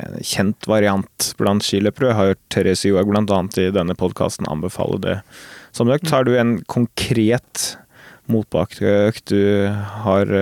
en 0.00 0.16
kjent 0.24 0.68
variant 0.68 1.30
blant 1.40 1.64
skiløpere. 1.64 2.10
Jeg 2.10 2.18
har 2.18 2.30
hørt 2.32 2.42
Therese 2.52 2.88
Johaug 2.88 3.12
bl.a. 3.12 3.40
i 3.60 3.72
denne 3.74 3.96
podkasten 3.98 4.48
anbefale 4.48 5.00
det 5.04 5.18
som 5.76 5.92
økt. 5.92 6.08
Har 6.14 6.24
du 6.24 6.32
en 6.38 6.56
konkret 6.70 7.74
motbakkeøkt 8.32 9.34
du 9.34 9.68
har 10.06 10.32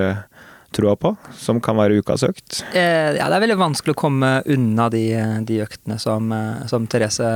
troa 0.74 0.94
på, 0.98 1.14
som 1.38 1.60
kan 1.62 1.78
være 1.78 2.00
ukas 2.02 2.24
økt? 2.26 2.62
Eh, 2.72 3.16
ja, 3.18 3.28
det 3.28 3.36
er 3.36 3.44
veldig 3.44 3.58
vanskelig 3.60 3.96
å 3.96 4.00
komme 4.02 4.32
unna 4.50 4.88
de, 4.92 5.04
de 5.48 5.60
øktene 5.64 5.98
som, 6.02 6.32
eh, 6.32 6.64
som, 6.70 6.88
Therese 6.90 7.28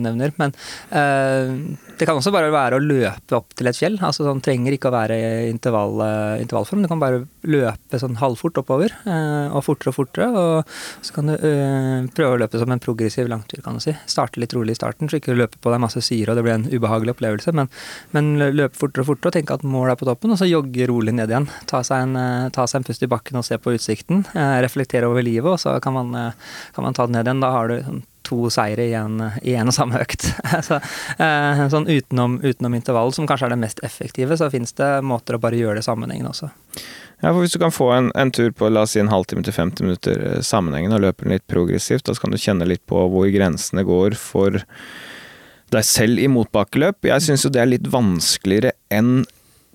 nevner. 0.00 0.34
Men 0.40 0.54
eh, 0.90 1.54
det 2.00 2.08
kan 2.08 2.16
også 2.16 2.32
bare 2.32 2.48
være 2.52 2.78
å 2.78 2.82
løpe 2.82 3.36
opp 3.36 3.52
til 3.58 3.68
et 3.68 3.76
fjell. 3.76 3.98
altså 4.00 4.24
Sånn 4.24 4.40
trenger 4.44 4.72
ikke 4.72 4.88
å 4.88 4.94
være 4.94 5.16
i 5.20 5.50
intervall, 5.50 6.00
eh, 6.00 6.42
intervallform. 6.44 6.84
Du 6.84 6.88
kan 6.88 7.02
bare 7.02 7.26
løpe 7.44 8.00
sånn 8.00 8.16
halvfort 8.20 8.62
oppover, 8.62 8.94
eh, 9.04 9.52
og 9.52 9.64
fortere 9.66 9.92
og 9.92 9.98
fortere. 9.98 10.28
Og 10.30 11.04
så 11.04 11.16
kan 11.16 11.28
du 11.28 11.34
eh, 11.36 12.08
prøve 12.16 12.38
å 12.38 12.40
løpe 12.40 12.60
som 12.60 12.72
en 12.72 12.80
progressiv 12.80 13.28
langtur, 13.28 13.60
kan 13.64 13.76
du 13.76 13.84
si. 13.84 13.92
Starte 14.08 14.40
litt 14.40 14.54
rolig 14.56 14.72
i 14.76 14.80
starten, 14.80 15.10
så 15.10 15.20
ikke 15.20 15.36
løpe 15.36 15.60
på 15.60 15.72
deg 15.74 15.82
masse 15.84 16.00
syre 16.00 16.32
og 16.32 16.40
det 16.40 16.46
blir 16.46 16.56
en 16.56 16.68
ubehagelig 16.72 17.16
opplevelse. 17.18 17.52
Men, 17.56 17.68
men 18.16 18.32
løpe 18.56 18.80
fortere 18.80 19.04
og 19.04 19.12
fortere 19.12 19.34
og 19.34 19.36
tenke 19.36 19.60
at 19.60 19.66
målet 19.66 19.92
er 19.92 20.00
på 20.00 20.08
toppen, 20.08 20.32
og 20.32 20.40
så 20.40 20.48
jogge 20.48 20.88
rolig 20.88 21.12
ned 21.16 21.28
igjen. 21.28 21.50
Ta 21.68 21.82
seg 21.84 22.06
en, 22.06 22.50
ta 22.56 22.64
seg 22.64 22.79
en 22.80 22.86
pust 22.86 23.04
i 23.04 23.08
bakken 23.10 23.38
og 23.40 23.46
se 23.46 23.58
på 23.60 23.74
utsikten. 23.76 24.24
Eh, 24.34 24.56
reflektere 24.64 25.08
over 25.08 25.24
livet, 25.24 25.50
og 25.52 25.60
så 25.60 25.76
kan 25.82 25.94
man, 25.96 26.14
eh, 26.14 26.56
kan 26.74 26.86
man 26.86 26.96
ta 26.96 27.06
det 27.06 27.14
ned 27.16 27.28
igjen. 27.28 27.44
Da 27.44 27.50
har 27.54 27.68
du 27.68 27.82
sånn 27.84 28.02
to 28.30 28.50
seire 28.52 28.84
i 28.84 28.94
en, 28.94 29.18
i 29.42 29.54
en 29.58 29.70
og 29.70 29.74
samme 29.74 30.00
økt. 30.00 30.26
så, 30.68 30.80
eh, 31.18 31.62
sånn 31.72 31.88
utenom, 31.88 32.40
utenom 32.44 32.76
intervall, 32.76 33.12
som 33.16 33.28
kanskje 33.28 33.48
er 33.48 33.54
det 33.54 33.62
mest 33.64 33.84
effektive, 33.86 34.36
så 34.38 34.50
fins 34.52 34.72
det 34.78 34.90
måter 35.06 35.36
å 35.36 35.42
bare 35.42 35.58
gjøre 35.58 35.80
det 35.80 35.86
sammenhengende 35.86 36.32
også. 36.34 36.50
Ja, 37.20 37.32
for 37.32 37.42
Hvis 37.42 37.52
du 37.52 37.60
kan 37.60 37.74
få 37.74 37.90
en, 37.92 38.12
en, 38.16 38.30
tur 38.32 38.52
på 38.56 38.70
la 38.72 38.86
oss 38.86 38.94
si 38.96 39.00
en 39.02 39.12
halvtime 39.12 39.44
til 39.44 39.52
50 39.52 39.84
minutter 39.84 40.22
sammenhengende 40.46 40.96
og 40.96 41.04
løper 41.04 41.26
den 41.26 41.36
litt 41.36 41.48
progressivt, 41.50 42.06
da 42.08 42.16
kan 42.16 42.32
du 42.32 42.40
kjenne 42.40 42.68
litt 42.68 42.84
på 42.88 43.02
hvor 43.12 43.28
grensene 43.34 43.84
går 43.84 44.16
for 44.16 44.62
deg 45.70 45.86
selv 45.86 46.18
i 46.18 46.30
motbakkeløp. 46.30 47.04
Jeg 47.10 47.26
syns 47.26 47.44
jo 47.44 47.52
det 47.52 47.60
er 47.62 47.74
litt 47.74 47.90
vanskeligere 47.92 48.72
enn 48.94 49.20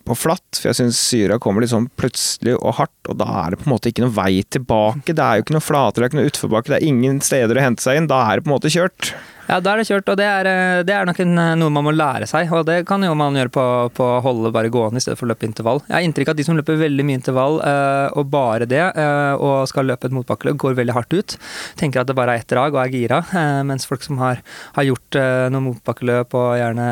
på 0.06 0.18
flatt, 0.18 0.60
for 0.60 0.70
jeg 0.70 0.80
syns 0.80 1.00
syra 1.02 1.40
kommer 1.42 1.64
litt 1.64 1.74
sånn 1.74 1.90
plutselig 2.00 2.56
og 2.60 2.78
hardt, 2.80 2.98
og 3.10 3.18
da 3.22 3.30
er 3.42 3.54
det 3.54 3.62
på 3.62 3.70
en 3.70 3.76
måte 3.76 3.92
ikke 3.92 4.06
noe 4.06 4.16
vei 4.16 4.44
tilbake. 4.56 5.16
Det 5.16 5.24
er 5.24 5.40
jo 5.40 5.46
ikke 5.46 5.58
noe 5.58 5.66
flatere, 5.66 6.02
det 6.02 6.06
er 6.06 6.12
ikke 6.14 6.22
noe 6.22 6.32
utforbakke, 6.34 6.74
det 6.74 6.80
er 6.80 6.90
ingen 6.92 7.22
steder 7.26 7.60
å 7.60 7.66
hente 7.66 7.86
seg 7.86 8.00
inn. 8.00 8.12
Da 8.12 8.22
er 8.28 8.38
det 8.38 8.46
på 8.46 8.52
en 8.52 8.58
måte 8.58 8.74
kjørt. 8.74 9.14
Ja, 9.46 9.60
da 9.62 9.76
er 9.76 9.82
det 9.82 9.86
kjørt, 9.86 10.08
og 10.10 10.18
det 10.18 10.26
er, 10.26 10.48
eh, 10.50 10.84
det 10.86 10.94
er 10.96 11.06
nok 11.06 11.20
en, 11.22 11.38
eh, 11.38 11.54
noe 11.60 11.70
man 11.70 11.86
må 11.86 11.94
lære 11.94 12.26
seg. 12.26 12.50
Og 12.52 12.66
det 12.66 12.80
kan 12.90 13.04
jo 13.06 13.14
man 13.14 13.36
gjøre 13.38 13.52
på, 13.54 13.66
på 13.94 14.06
å 14.16 14.22
holde 14.26 14.52
bare 14.52 14.72
gående 14.74 14.98
i 14.98 15.04
stedet 15.04 15.20
for 15.20 15.28
å 15.28 15.34
løpe 15.34 15.46
intervall. 15.46 15.84
Jeg 15.86 15.94
har 15.94 16.06
inntrykk 16.06 16.30
av 16.30 16.34
at 16.34 16.40
de 16.40 16.46
som 16.48 16.58
løper 16.58 16.80
veldig 16.82 17.06
mye 17.06 17.20
intervall, 17.20 17.60
øh, 17.62 18.18
og 18.18 18.32
bare 18.34 18.66
det, 18.66 18.82
øh, 18.82 19.36
og 19.38 19.68
skal 19.70 19.86
løpe 19.86 20.10
et 20.10 20.16
motbakkeløp, 20.18 20.58
går 20.58 20.78
veldig 20.80 20.96
hardt 20.98 21.14
ut. 21.14 21.36
Tenker 21.78 22.02
at 22.02 22.10
det 22.10 22.16
bare 22.18 22.34
er 22.34 22.42
ett 22.42 22.50
drag 22.50 22.74
og 22.74 22.82
er 22.82 22.94
gira. 22.94 23.22
Øh, 23.22 23.62
mens 23.70 23.86
folk 23.86 24.02
som 24.02 24.18
har, 24.18 24.42
har 24.74 24.88
gjort 24.88 25.20
noe 25.54 25.64
motbakkeløp 25.70 26.34
og 26.36 26.56
gjerne 26.58 26.88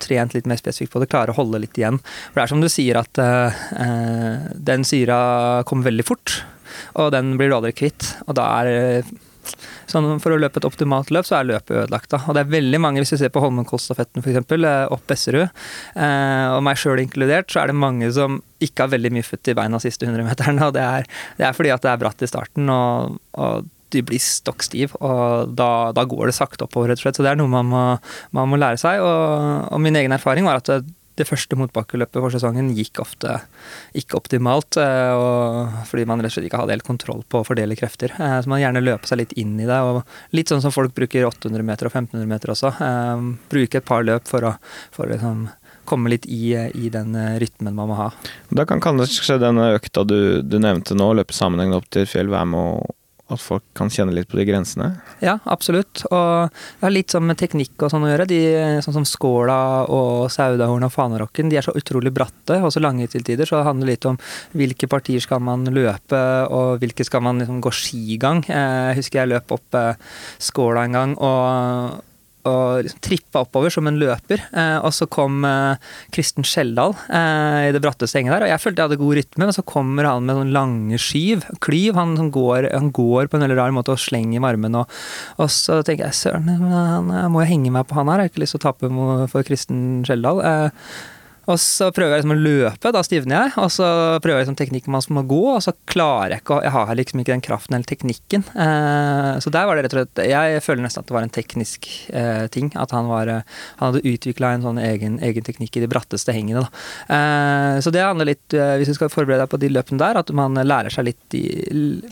trent 0.00 0.36
litt 0.36 0.46
mer 0.46 0.60
spesifikt 0.60 0.92
på 0.94 1.02
det, 1.02 1.10
klarer 1.10 1.34
å 1.34 1.40
holde 1.40 1.58
litt 1.64 1.78
igjen. 1.78 1.98
For 2.30 2.38
det 2.38 2.44
er 2.44 2.52
som 2.54 2.62
du 2.62 2.68
sier 2.70 3.00
at 3.00 3.18
den 4.70 4.86
syra 4.86 5.18
kommer 5.68 5.90
veldig 5.90 6.06
fort, 6.06 6.38
og 6.94 7.10
den 7.14 7.34
blir 7.40 7.50
du 7.50 7.56
aldri 7.58 7.74
kvitt. 7.76 8.14
Og 8.28 8.38
da 8.38 8.46
er 8.62 9.02
Sånn, 9.90 10.06
for 10.22 10.34
å 10.34 10.38
løpe 10.40 10.60
et 10.60 10.68
optimalt 10.68 11.10
løp, 11.14 11.26
så 11.26 11.40
er 11.40 11.48
løpet 11.50 11.74
ødelagt. 11.82 12.10
da. 12.12 12.22
Og 12.28 12.36
det 12.36 12.44
er 12.44 12.52
veldig 12.54 12.80
mange, 12.82 13.02
hvis 13.02 13.14
vi 13.16 13.20
ser 13.24 13.32
på 13.34 13.42
Holmenkollstafetten 13.42 14.22
f.eks., 14.22 14.54
eh, 14.54 14.84
opp 14.94 15.02
Besserud, 15.10 15.48
eh, 15.96 16.46
og 16.54 16.62
meg 16.66 16.78
sjøl 16.78 17.02
inkludert, 17.02 17.50
så 17.50 17.64
er 17.64 17.72
det 17.72 17.80
mange 17.80 18.10
som 18.14 18.40
ikke 18.62 18.86
har 18.86 18.94
veldig 18.94 19.12
mye 19.16 19.26
futt 19.26 19.50
i 19.50 19.56
beina 19.58 19.80
siste 19.82 20.06
100-meteren. 20.06 20.62
Og 20.66 20.76
det 20.76 20.86
er, 20.86 21.10
det 21.40 21.48
er, 21.48 21.56
fordi 21.56 21.74
at 21.74 21.84
det 21.84 21.92
er 21.92 22.00
bratt 22.02 22.22
i 22.22 22.30
starten, 22.30 22.70
og, 22.70 23.18
og 23.40 23.68
de 23.90 24.02
blir 24.06 24.22
stokk 24.22 24.62
stiv, 24.62 24.94
og 25.02 25.50
da, 25.58 25.90
da, 25.96 26.04
går 26.06 26.30
det 26.30 26.36
sakte 26.36 26.66
oppover, 26.66 26.92
rett 26.92 27.00
og 27.00 27.06
slett. 27.06 27.18
Så 27.18 27.26
det 27.26 27.32
er 27.32 27.40
noe 27.40 27.50
man 27.50 27.66
må, 27.70 27.84
man 28.36 28.50
må 28.50 28.58
lære 28.60 28.78
seg. 28.80 29.02
Og, 29.02 29.66
og, 29.66 29.80
min 29.82 29.98
egen 29.98 30.14
erfaring 30.14 30.46
var 30.46 30.62
at 30.62 30.86
det 31.20 31.28
første 31.28 31.58
motbakkeløpet 31.60 32.18
for 32.18 32.34
sesongen 32.34 32.72
gikk 32.76 33.02
ofte 33.02 33.36
ikke 33.98 34.18
optimalt. 34.18 34.78
Eh, 34.80 35.84
fordi 35.88 36.06
man 36.08 36.22
rett 36.22 36.32
og 36.32 36.38
slett 36.38 36.48
ikke 36.48 36.62
hadde 36.62 36.76
helt 36.76 36.86
kontroll 36.86 37.22
på 37.28 37.42
å 37.42 37.46
fordele 37.46 37.78
krefter. 37.78 38.14
Eh, 38.16 38.36
så 38.42 38.50
man 38.50 38.62
gjerne 38.62 38.84
løper 38.84 39.10
seg 39.10 39.22
litt 39.22 39.36
inn 39.40 39.56
i 39.60 39.68
det. 39.68 39.80
og 39.80 40.02
Litt 40.36 40.52
sånn 40.52 40.62
som 40.64 40.74
folk 40.74 40.94
bruker 40.96 41.28
800 41.28 41.66
meter 41.66 41.90
og 41.90 41.94
1500 41.94 42.30
meter 42.30 42.54
også. 42.54 42.74
Eh, 42.86 43.26
bruke 43.52 43.80
et 43.80 43.88
par 43.88 44.06
løp 44.06 44.28
for 44.30 44.48
å, 44.48 44.54
for 44.94 45.10
liksom 45.10 45.48
komme 45.90 46.12
litt 46.12 46.26
i, 46.30 46.54
i, 46.54 46.86
den 46.92 47.16
rytmen 47.42 47.74
man 47.74 47.88
må 47.90 47.96
ha. 47.98 48.10
Da 48.54 48.62
kan 48.68 48.82
kanskje 48.84 49.40
denne 49.42 49.72
økta 49.74 50.04
du, 50.06 50.38
du 50.46 50.60
nevnte 50.62 50.94
nå, 50.94 51.08
løpe 51.18 51.34
sammenhengende 51.34 51.80
opp 51.80 51.88
til 51.90 52.04
et 52.04 52.12
fjell, 52.12 52.30
være 52.30 52.46
med 52.52 52.60
å 52.60 52.90
at 53.30 53.42
folk 53.42 53.64
kan 53.76 53.90
kjenne 53.92 54.14
litt 54.16 54.28
på 54.30 54.38
de 54.38 54.46
grensene? 54.48 54.90
Ja, 55.24 55.38
absolutt. 55.50 56.02
Og 56.10 56.50
det 56.50 56.84
har 56.84 56.94
litt 56.94 57.14
sånn 57.14 57.26
med 57.28 57.38
teknikk 57.40 57.86
og 57.86 57.92
sånn 57.92 58.06
å 58.06 58.10
gjøre. 58.10 58.28
De, 58.30 58.40
sånn 58.84 58.98
som 59.00 59.06
Skåla 59.08 59.60
og 59.92 60.28
Saudahorn 60.32 60.86
og 60.86 60.94
Fanarokken, 60.94 61.50
de 61.52 61.60
er 61.60 61.66
så 61.66 61.74
utrolig 61.78 62.12
bratte 62.14 62.60
og 62.60 62.74
så 62.74 62.82
lange 62.82 63.08
til 63.10 63.24
tider. 63.26 63.48
Så 63.48 63.60
det 63.60 63.68
handler 63.68 63.92
litt 63.92 64.08
om 64.08 64.18
hvilke 64.58 64.90
partier 64.90 65.22
skal 65.24 65.42
man 65.44 65.64
løpe, 65.70 66.20
og 66.50 66.82
hvilke 66.82 67.06
skal 67.06 67.24
man 67.26 67.42
liksom 67.42 67.62
gå 67.64 67.74
skigang. 67.74 68.44
Jeg 68.50 69.00
husker 69.00 69.22
jeg 69.22 69.34
løp 69.34 69.56
opp 69.56 69.78
eh, 69.78 70.14
Skåla 70.40 70.86
en 70.86 70.96
gang, 70.96 71.18
og 71.20 72.06
og 72.48 72.84
liksom 72.86 73.02
trippa 73.04 73.42
oppover 73.44 73.72
som 73.72 73.88
en 73.88 73.98
løper. 74.00 74.42
Eh, 74.56 74.78
og 74.80 74.94
så 74.96 75.08
kom 75.10 75.44
eh, 75.46 75.90
Kristen 76.14 76.46
Skjeldal 76.46 76.94
eh, 77.08 77.68
i 77.68 77.74
det 77.74 77.82
bratte 77.84 78.08
henget 78.10 78.34
der, 78.34 78.46
og 78.46 78.52
jeg 78.52 78.62
følte 78.62 78.82
jeg 78.82 78.90
hadde 78.90 79.00
god 79.02 79.18
rytme, 79.20 79.44
men 79.44 79.56
så 79.56 79.66
kommer 79.66 80.08
han 80.08 80.26
med 80.26 80.40
sånn 80.40 80.54
lange 80.56 81.00
skyv, 81.00 81.44
klyv. 81.64 81.98
Han, 82.00 82.32
går, 82.32 82.70
han 82.72 82.90
går, 82.96 83.30
på 83.30 83.38
en 83.38 83.46
veldig 83.46 83.60
rar 83.60 83.76
måte 83.76 83.94
og 83.94 84.02
slenger 84.02 84.40
med 84.40 84.54
armen, 84.54 84.80
og, 84.82 84.98
og 85.40 85.52
så 85.52 85.80
tenker 85.86 86.08
jeg 86.08 86.20
søren, 86.20 86.50
må 87.30 87.44
jeg 87.44 87.52
henge 87.52 87.72
meg 87.74 87.88
på 87.88 87.98
han 87.98 88.10
her? 88.10 88.24
Jeg 88.24 88.30
har 88.30 88.34
ikke 88.34 88.44
lyst 88.44 88.56
til 88.56 88.62
å 88.62 88.66
tape 88.68 88.92
for 89.32 89.46
Kristen 89.46 89.80
Skjeldal. 90.08 90.44
Eh, 90.46 90.86
og 91.50 91.58
så 91.60 91.88
prøver 91.94 92.14
jeg 92.14 92.22
liksom 92.22 92.34
å 92.34 92.40
løpe, 92.40 92.92
da 92.94 93.02
stivner 93.04 93.36
jeg. 93.36 93.52
Og 93.62 93.70
så 93.74 93.86
prøver 94.22 94.38
jeg 94.38 94.46
liksom 94.46 94.58
teknikken 94.60 94.94
man 94.94 95.06
må 95.16 95.24
gå, 95.28 95.40
og 95.56 95.62
så 95.64 95.74
klarer 95.90 96.36
jeg 96.36 96.44
ikke 96.44 96.58
å 96.58 96.62
Jeg 96.64 96.74
har 96.74 96.92
liksom 96.98 97.22
ikke 97.22 97.34
den 97.34 97.44
kraften 97.44 97.76
eller 97.76 97.88
teknikken. 97.88 98.44
Eh, 98.54 99.32
så 99.42 99.52
der 99.52 99.66
var 99.66 99.76
det 99.76 99.84
rett 99.86 99.96
og 99.96 100.02
slett 100.02 100.22
Jeg 100.30 100.62
føler 100.64 100.84
nesten 100.84 101.02
at 101.02 101.10
det 101.10 101.16
var 101.16 101.26
en 101.26 101.34
teknisk 101.34 101.88
eh, 102.12 102.46
ting. 102.54 102.70
At 102.78 102.94
han 102.96 103.10
var 103.10 103.30
Han 103.30 103.82
hadde 103.82 104.04
utvikla 104.06 104.54
en 104.54 104.66
sånn 104.66 104.80
egen, 104.82 105.18
egen, 105.24 105.46
teknikk 105.46 105.78
i 105.78 105.84
de 105.84 105.90
bratteste 105.90 106.34
hengene, 106.36 106.64
da. 106.64 106.84
Eh, 107.16 107.80
så 107.84 107.92
det 107.94 108.04
handler 108.04 108.32
litt, 108.32 108.54
eh, 108.54 108.76
hvis 108.80 108.92
du 108.92 108.96
skal 108.98 109.12
forberede 109.12 109.44
deg 109.44 109.52
på 109.52 109.60
de 109.60 109.72
løpene 109.72 110.02
der, 110.02 110.20
at 110.20 110.30
man 110.36 110.54
lærer 110.54 110.92
seg 110.92 111.08
litt 111.10 111.38
i 111.38 111.44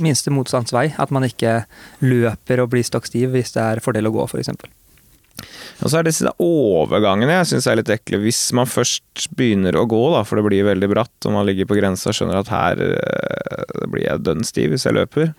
minste 0.03 0.33
motstands 0.35 0.75
vei. 0.75 0.89
At 0.99 1.15
man 1.15 1.27
ikke 1.29 1.63
løper 2.05 2.65
og 2.65 2.73
blir 2.75 2.87
stokk 2.87 3.09
stiv 3.09 3.35
hvis 3.37 3.55
det 3.57 3.65
er 3.65 3.85
fordel 3.85 4.11
å 4.11 4.15
gå, 4.19 4.29
f.eks. 4.29 4.55
Og 5.79 5.91
så 5.91 6.01
er 6.01 6.09
disse 6.09 6.31
overgangene 6.43 7.37
jeg 7.37 7.51
syns 7.53 7.69
er 7.71 7.79
litt 7.79 7.93
ekle. 7.95 8.19
Hvis 8.25 8.41
man 8.57 8.67
først 8.67 9.29
begynner 9.39 9.79
å 9.79 9.87
gå, 9.89 10.01
da, 10.15 10.25
for 10.27 10.41
det 10.41 10.49
blir 10.49 10.67
veldig 10.67 10.91
bratt, 10.91 11.15
og 11.29 11.37
man 11.37 11.47
ligger 11.47 11.69
på 11.71 11.79
grensa 11.79 12.11
og 12.11 12.19
skjønner 12.19 12.41
at 12.41 12.51
her 12.51 12.83
eh, 12.89 13.85
blir 13.87 14.09
jeg 14.09 14.25
dønn 14.27 14.47
stiv 14.47 14.75
hvis 14.75 14.89
jeg 14.89 14.99
løper, 14.99 15.31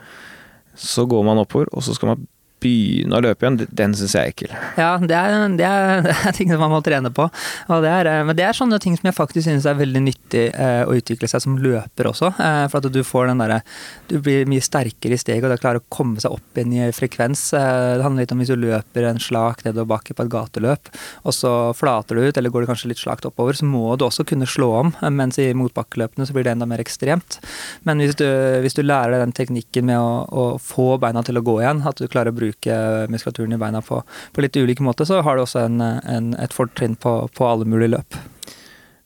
så 0.80 1.04
går 1.10 1.26
man 1.28 1.42
oppover, 1.42 1.68
og 1.76 1.84
så 1.84 1.96
skal 1.96 2.14
man 2.14 2.28
begynne 2.64 3.18
å 3.18 3.24
løpe 3.24 3.46
igjen, 3.46 3.60
den 3.76 3.96
syns 3.98 4.16
jeg 4.16 4.22
er 4.22 4.34
ekkel. 4.34 4.54
Ja, 4.80 4.92
det 5.02 5.16
er, 5.16 5.36
det, 5.60 5.66
er, 5.66 6.02
det 6.08 6.16
er, 6.16 6.36
ting 6.36 6.52
som 6.52 6.62
man 6.64 6.74
må 6.74 6.82
trene 6.86 7.12
på. 7.16 7.28
Det 7.70 7.92
er, 7.92 8.10
eh, 8.12 8.24
men 8.28 8.38
det 8.38 8.46
er 8.48 8.58
sånne 8.58 8.80
ting 8.84 8.98
som 9.00 9.10
jeg 9.10 9.18
faktisk 9.18 9.48
synes 9.48 9.68
er 9.70 9.80
veldig 9.80 10.04
nyttig 10.06 10.46
eh, 10.52 10.84
å 10.88 10.96
utvikle 10.98 11.30
seg 11.32 11.44
som 11.46 11.58
løper 11.62 12.10
også. 12.12 12.34
Eh, 12.36 12.66
for 12.72 12.80
at 12.82 12.94
du 12.94 13.02
får 13.06 13.30
den 13.30 13.44
derre 13.44 13.62
Du 14.10 14.18
blir 14.24 14.48
mye 14.50 14.64
sterkere 14.64 15.16
i 15.16 15.22
steget, 15.22 15.46
og 15.46 15.54
du 15.54 15.62
klarer 15.62 15.82
å 15.82 15.88
komme 15.94 16.22
seg 16.22 16.34
opp 16.36 16.60
igjen 16.60 16.76
i 16.78 16.90
frekvens. 16.96 17.50
Eh, 17.58 17.98
det 18.00 18.06
handler 18.06 18.26
litt 18.26 18.36
om 18.36 18.44
hvis 18.44 18.52
du 18.52 18.60
løper 18.60 19.10
en 19.10 19.22
slak 19.22 19.64
nedoverbakke 19.68 20.16
på 20.16 20.26
et 20.26 20.34
gateløp, 20.34 20.92
og 21.24 21.36
så 21.36 21.54
flater 21.78 22.18
du 22.18 22.28
ut, 22.28 22.38
eller 22.38 22.54
går 22.54 22.66
du 22.66 22.72
kanskje 22.72 22.92
litt 22.92 23.02
slakt 23.02 23.28
oppover, 23.30 23.58
så 23.58 23.68
må 23.68 23.96
du 23.98 24.06
også 24.08 24.26
kunne 24.28 24.50
slå 24.50 24.72
om. 24.84 24.94
Eh, 25.02 25.14
mens 25.14 25.40
i 25.42 25.50
motbakkeløpene 25.58 26.28
så 26.28 26.36
blir 26.36 26.48
det 26.48 26.56
enda 26.56 26.68
mer 26.70 26.84
ekstremt. 26.84 27.40
Men 27.88 28.04
hvis 28.04 28.18
du, 28.20 28.28
hvis 28.64 28.78
du 28.78 28.84
lærer 28.86 29.16
deg 29.16 29.26
den 29.28 29.38
teknikken 29.38 29.90
med 29.90 30.00
å, 30.00 30.26
å 30.30 30.46
få 30.62 30.92
beina 31.02 31.24
til 31.26 31.40
å 31.40 31.46
gå 31.46 31.60
igjen, 31.62 31.84
at 31.88 32.00
du 32.00 32.10
klarer 32.10 32.34
å 32.34 32.40
bruke 32.40 32.49
bruke 32.50 32.76
muskulaturen 33.14 33.54
i 33.56 33.62
beina 33.62 33.82
på, 33.86 34.02
på 34.34 34.44
litt 34.44 34.58
ulike 34.58 34.84
måter, 34.86 35.08
så 35.08 35.22
har 35.26 35.38
du 35.38 35.46
også 35.46 35.66
en, 35.68 35.82
en, 35.82 36.34
et 36.40 36.56
fortrinn 36.56 36.98
på, 37.00 37.22
på, 37.36 37.48
alle 37.48 37.68
mulige 37.70 37.96
løp. 37.96 38.20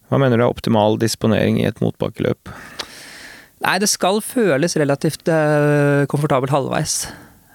Hva 0.09 0.19
mener 0.21 0.37
du 0.37 0.45
er 0.45 0.51
optimal 0.51 0.99
disponering 1.01 1.59
i 1.61 1.67
et 1.67 1.81
motbakkeløp? 1.83 2.51
Nei, 3.63 3.77
det 3.79 3.87
skal 3.91 4.19
føles 4.23 4.75
relativt 4.79 5.29
uh, 5.31 6.03
komfortabelt 6.11 6.51
halvveis. 6.53 7.05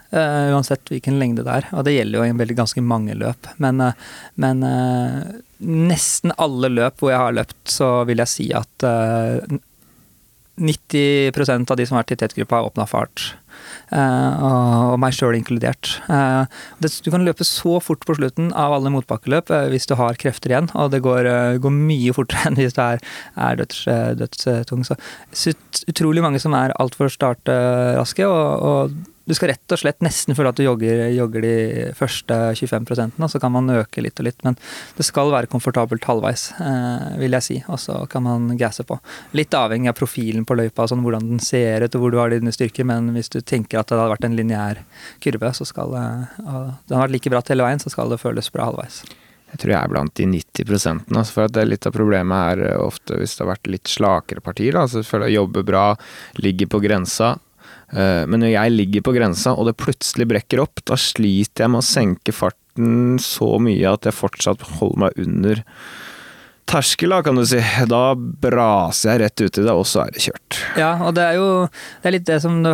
Uh, 0.09 0.55
uansett 0.57 0.89
hvilken 0.89 1.19
lengde 1.21 1.45
det 1.45 1.59
er. 1.61 1.69
Og 1.77 1.85
det 1.85 1.95
gjelder 1.99 2.25
jo 2.25 2.25
i 2.49 2.57
ganske 2.57 2.83
mange 2.83 3.17
løp. 3.19 3.51
Men, 3.61 3.83
uh, 3.85 3.93
men 4.41 4.65
nesten 5.59 6.33
alle 6.41 6.73
løp 6.73 7.03
hvor 7.03 7.13
jeg 7.13 7.21
har 7.21 7.37
løpt, 7.37 7.65
så 7.71 7.91
vil 8.09 8.25
jeg 8.25 8.33
si 8.33 8.49
at 8.57 8.89
90% 10.59 11.71
av 11.71 11.79
de 11.79 11.87
som 11.87 11.97
har 11.97 12.05
vært 12.07 12.17
i 12.17 12.21
tetgruppa, 12.25 12.57
har 12.57 12.73
åpna 12.73 12.89
fart. 12.89 13.35
Uh, 13.89 14.93
og 14.93 14.99
meg 15.01 15.15
sjøl 15.17 15.39
inkludert. 15.39 15.95
Uh, 16.11 16.45
du 16.79 17.09
kan 17.09 17.25
løpe 17.25 17.47
så 17.47 17.79
fort 17.81 18.05
på 18.05 18.19
slutten 18.19 18.51
av 18.53 18.75
alle 18.77 18.93
motbakkeløp 18.93 19.53
uh, 19.55 19.69
hvis 19.73 19.89
du 19.89 19.95
har 19.97 20.19
krefter 20.21 20.53
igjen, 20.53 20.69
og 20.77 20.93
det 20.93 21.01
går, 21.07 21.29
går 21.63 21.75
mye 21.75 22.15
fortere 22.17 22.45
enn 22.51 22.59
hvis 22.61 22.77
du 22.77 22.83
er, 22.85 23.05
er 23.41 23.61
døds, 23.61 23.85
dødstung. 24.21 24.85
Så 24.85 25.55
utrolig 25.89 26.25
mange 26.25 26.43
som 26.43 26.57
er 26.59 26.77
altfor 26.81 27.13
startraske, 27.13 28.29
og, 28.29 28.69
og 28.69 28.99
du 29.29 29.35
skal 29.37 29.51
rett 29.53 29.75
og 29.75 29.81
slett 29.83 30.01
nesten 30.05 30.37
føle 30.37 30.49
at 30.49 30.57
du 30.57 30.65
jogger, 30.65 31.03
jogger 31.13 31.45
de 31.45 31.57
første 31.97 32.39
25 32.57 33.19
og 33.19 33.29
så 33.29 33.41
kan 33.43 33.53
man 33.53 33.69
øke 33.75 34.01
litt 34.01 34.21
og 34.23 34.25
litt. 34.25 34.41
Men 34.47 34.57
det 34.97 35.05
skal 35.05 35.33
være 35.35 35.51
komfortabelt 35.53 36.09
halvveis, 36.09 36.49
eh, 36.65 37.19
vil 37.21 37.37
jeg 37.37 37.45
si. 37.45 37.59
Og 37.69 37.81
så 37.83 38.01
kan 38.09 38.25
man 38.25 38.49
gasse 38.61 38.87
på. 38.89 38.97
Litt 39.37 39.53
avhengig 39.53 39.93
av 39.93 39.99
profilen 39.99 40.49
på 40.49 40.57
løypa, 40.57 40.89
sånn 40.89 41.05
hvordan 41.05 41.29
den 41.35 41.45
ser 41.45 41.85
ut 41.85 41.95
og 41.95 42.05
hvor 42.07 42.15
du 42.15 42.21
har 42.23 42.33
dine 42.33 42.55
styrker. 42.55 42.89
Men 42.89 43.13
hvis 43.13 43.29
du 43.35 43.41
tenker 43.43 43.83
at 43.83 43.93
det 43.93 43.99
hadde 43.99 44.15
vært 44.17 44.29
en 44.31 44.39
lineær 44.39 44.85
kurve, 45.25 45.53
så 45.53 45.69
skal 45.69 45.93
det, 45.93 46.09
det 46.89 46.97
har 46.97 47.05
vært 47.05 47.17
like 47.19 47.33
bratt 47.37 47.53
hele 47.53 47.69
veien, 47.69 47.83
så 47.83 47.93
skal 47.93 48.09
det 48.09 48.23
føles 48.23 48.53
bra 48.55 48.71
halvveis. 48.71 49.03
Jeg 49.49 49.63
tror 49.63 49.73
jeg 49.73 49.81
er 49.81 49.93
blant 49.93 50.15
de 50.19 50.27
90 50.29 51.05
altså 51.17 51.33
for 51.33 51.47
at 51.47 51.55
det 51.57 51.63
er 51.63 51.71
Litt 51.71 51.87
av 51.89 51.95
problemet 51.97 52.53
er 52.53 52.65
eh, 52.69 52.81
ofte 52.81 53.17
hvis 53.17 53.37
det 53.37 53.45
har 53.45 53.53
vært 53.55 53.71
litt 53.73 53.93
slakere 53.93 54.45
partier. 54.45 54.77
Da, 54.77 54.89
så 54.89 55.05
føler 55.05 55.31
jeg 55.31 55.41
jobber 55.41 55.69
bra, 55.69 55.85
ligger 56.41 56.69
på 56.73 56.83
grensa. 56.85 57.37
Eh, 57.93 58.25
men 58.29 58.43
når 58.45 58.53
jeg 58.53 58.75
ligger 58.75 59.07
på 59.07 59.15
grensa 59.17 59.55
og 59.57 59.71
det 59.71 59.79
plutselig 59.81 60.29
brekker 60.29 60.63
opp, 60.65 60.85
da 60.89 60.99
sliter 61.01 61.65
jeg 61.65 61.75
med 61.75 61.83
å 61.83 61.89
senke 61.89 62.35
farten 62.37 63.17
så 63.23 63.57
mye 63.63 63.95
at 63.95 64.07
jeg 64.07 64.19
fortsatt 64.19 64.67
holder 64.79 65.03
meg 65.07 65.25
under 65.25 65.65
terskel, 66.69 67.13
da, 67.13 67.23
kan 67.25 67.39
du 67.39 67.45
si. 67.49 67.61
Da 67.89 68.03
braser 68.15 69.15
jeg 69.15 69.23
rett 69.23 69.43
ut 69.43 69.61
i 69.61 69.65
det, 69.65 69.73
og 69.73 69.87
så 69.89 70.05
er 70.05 70.15
det 70.15 70.25
kjørt. 70.27 70.59
Ja, 70.79 70.91
og 71.07 71.15
det 71.17 71.25
er 71.25 71.39
jo 71.39 71.49
det 71.69 72.11
er 72.11 72.15
litt 72.15 72.29
det 72.29 72.39
som 72.45 72.61
du 72.65 72.71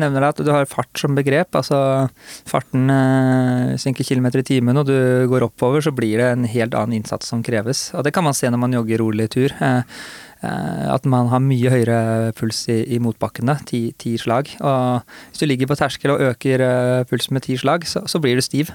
nevner, 0.00 0.28
at 0.30 0.40
du 0.40 0.50
har 0.52 0.68
fart 0.70 0.92
som 1.00 1.16
begrep. 1.16 1.52
Altså 1.60 1.78
farten 2.48 2.88
eh, 2.92 3.74
synker 3.80 4.08
kilometer 4.08 4.40
i 4.40 4.48
timen, 4.48 4.80
og 4.80 4.88
du 4.88 4.96
går 5.30 5.48
oppover, 5.48 5.84
så 5.84 5.92
blir 5.94 6.20
det 6.20 6.30
en 6.32 6.48
helt 6.48 6.76
annen 6.78 7.02
innsats 7.02 7.28
som 7.30 7.44
kreves. 7.44 7.90
Og 7.94 8.06
det 8.06 8.14
kan 8.16 8.26
man 8.26 8.36
se 8.36 8.50
når 8.50 8.64
man 8.64 8.78
jogger 8.80 9.04
rolig 9.04 9.28
tur. 9.36 9.52
Eh, 9.60 9.82
at 10.44 11.06
man 11.08 11.30
har 11.32 11.42
mye 11.42 11.72
høyere 11.72 12.32
puls 12.38 12.64
i, 12.72 12.80
i 12.94 13.00
motbakkene, 13.02 13.56
ti, 13.68 13.82
ti, 14.00 14.14
slag. 14.20 14.50
Og 14.60 15.04
hvis 15.30 15.42
du 15.42 15.46
ligger 15.48 15.70
på 15.70 15.78
terskel 15.78 16.14
og 16.14 16.22
øker 16.30 16.64
uh, 16.64 17.04
pulsen 17.08 17.36
med 17.36 17.46
ti 17.46 17.56
slag, 17.60 17.86
så, 17.88 18.04
så, 18.10 18.20
blir 18.22 18.38
du 18.38 18.44
stiv. 18.44 18.70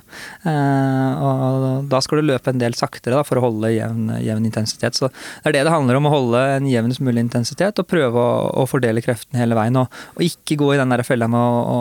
Eh, 0.45 1.23
og 1.25 1.87
da 1.89 2.01
skal 2.03 2.19
du 2.19 2.27
løpe 2.27 2.51
en 2.51 2.61
del 2.61 2.75
saktere 2.77 3.17
da, 3.17 3.23
for 3.25 3.39
å 3.39 3.45
holde 3.47 3.71
jevn, 3.73 4.11
jevn, 4.21 4.45
intensitet. 4.45 4.99
Så 4.99 5.09
det 5.09 5.51
er 5.51 5.57
det 5.57 5.65
det 5.67 5.73
handler 5.73 5.97
om, 5.97 6.09
å 6.09 6.13
holde 6.13 6.43
en 6.57 6.69
jevnest 6.69 7.01
mulig 7.05 7.23
intensitet 7.25 7.81
og 7.81 7.89
prøve 7.89 8.21
å, 8.21 8.37
å 8.61 8.67
fordele 8.69 9.03
kreftene 9.05 9.41
hele 9.41 9.57
veien. 9.57 9.79
Og, 9.81 9.99
og, 10.15 10.23
ikke 10.25 10.59
gå 10.59 10.73
i 10.75 10.79
den 10.79 10.93
der 10.93 11.05
fella 11.07 11.29
med 11.31 11.39
å 11.39 11.79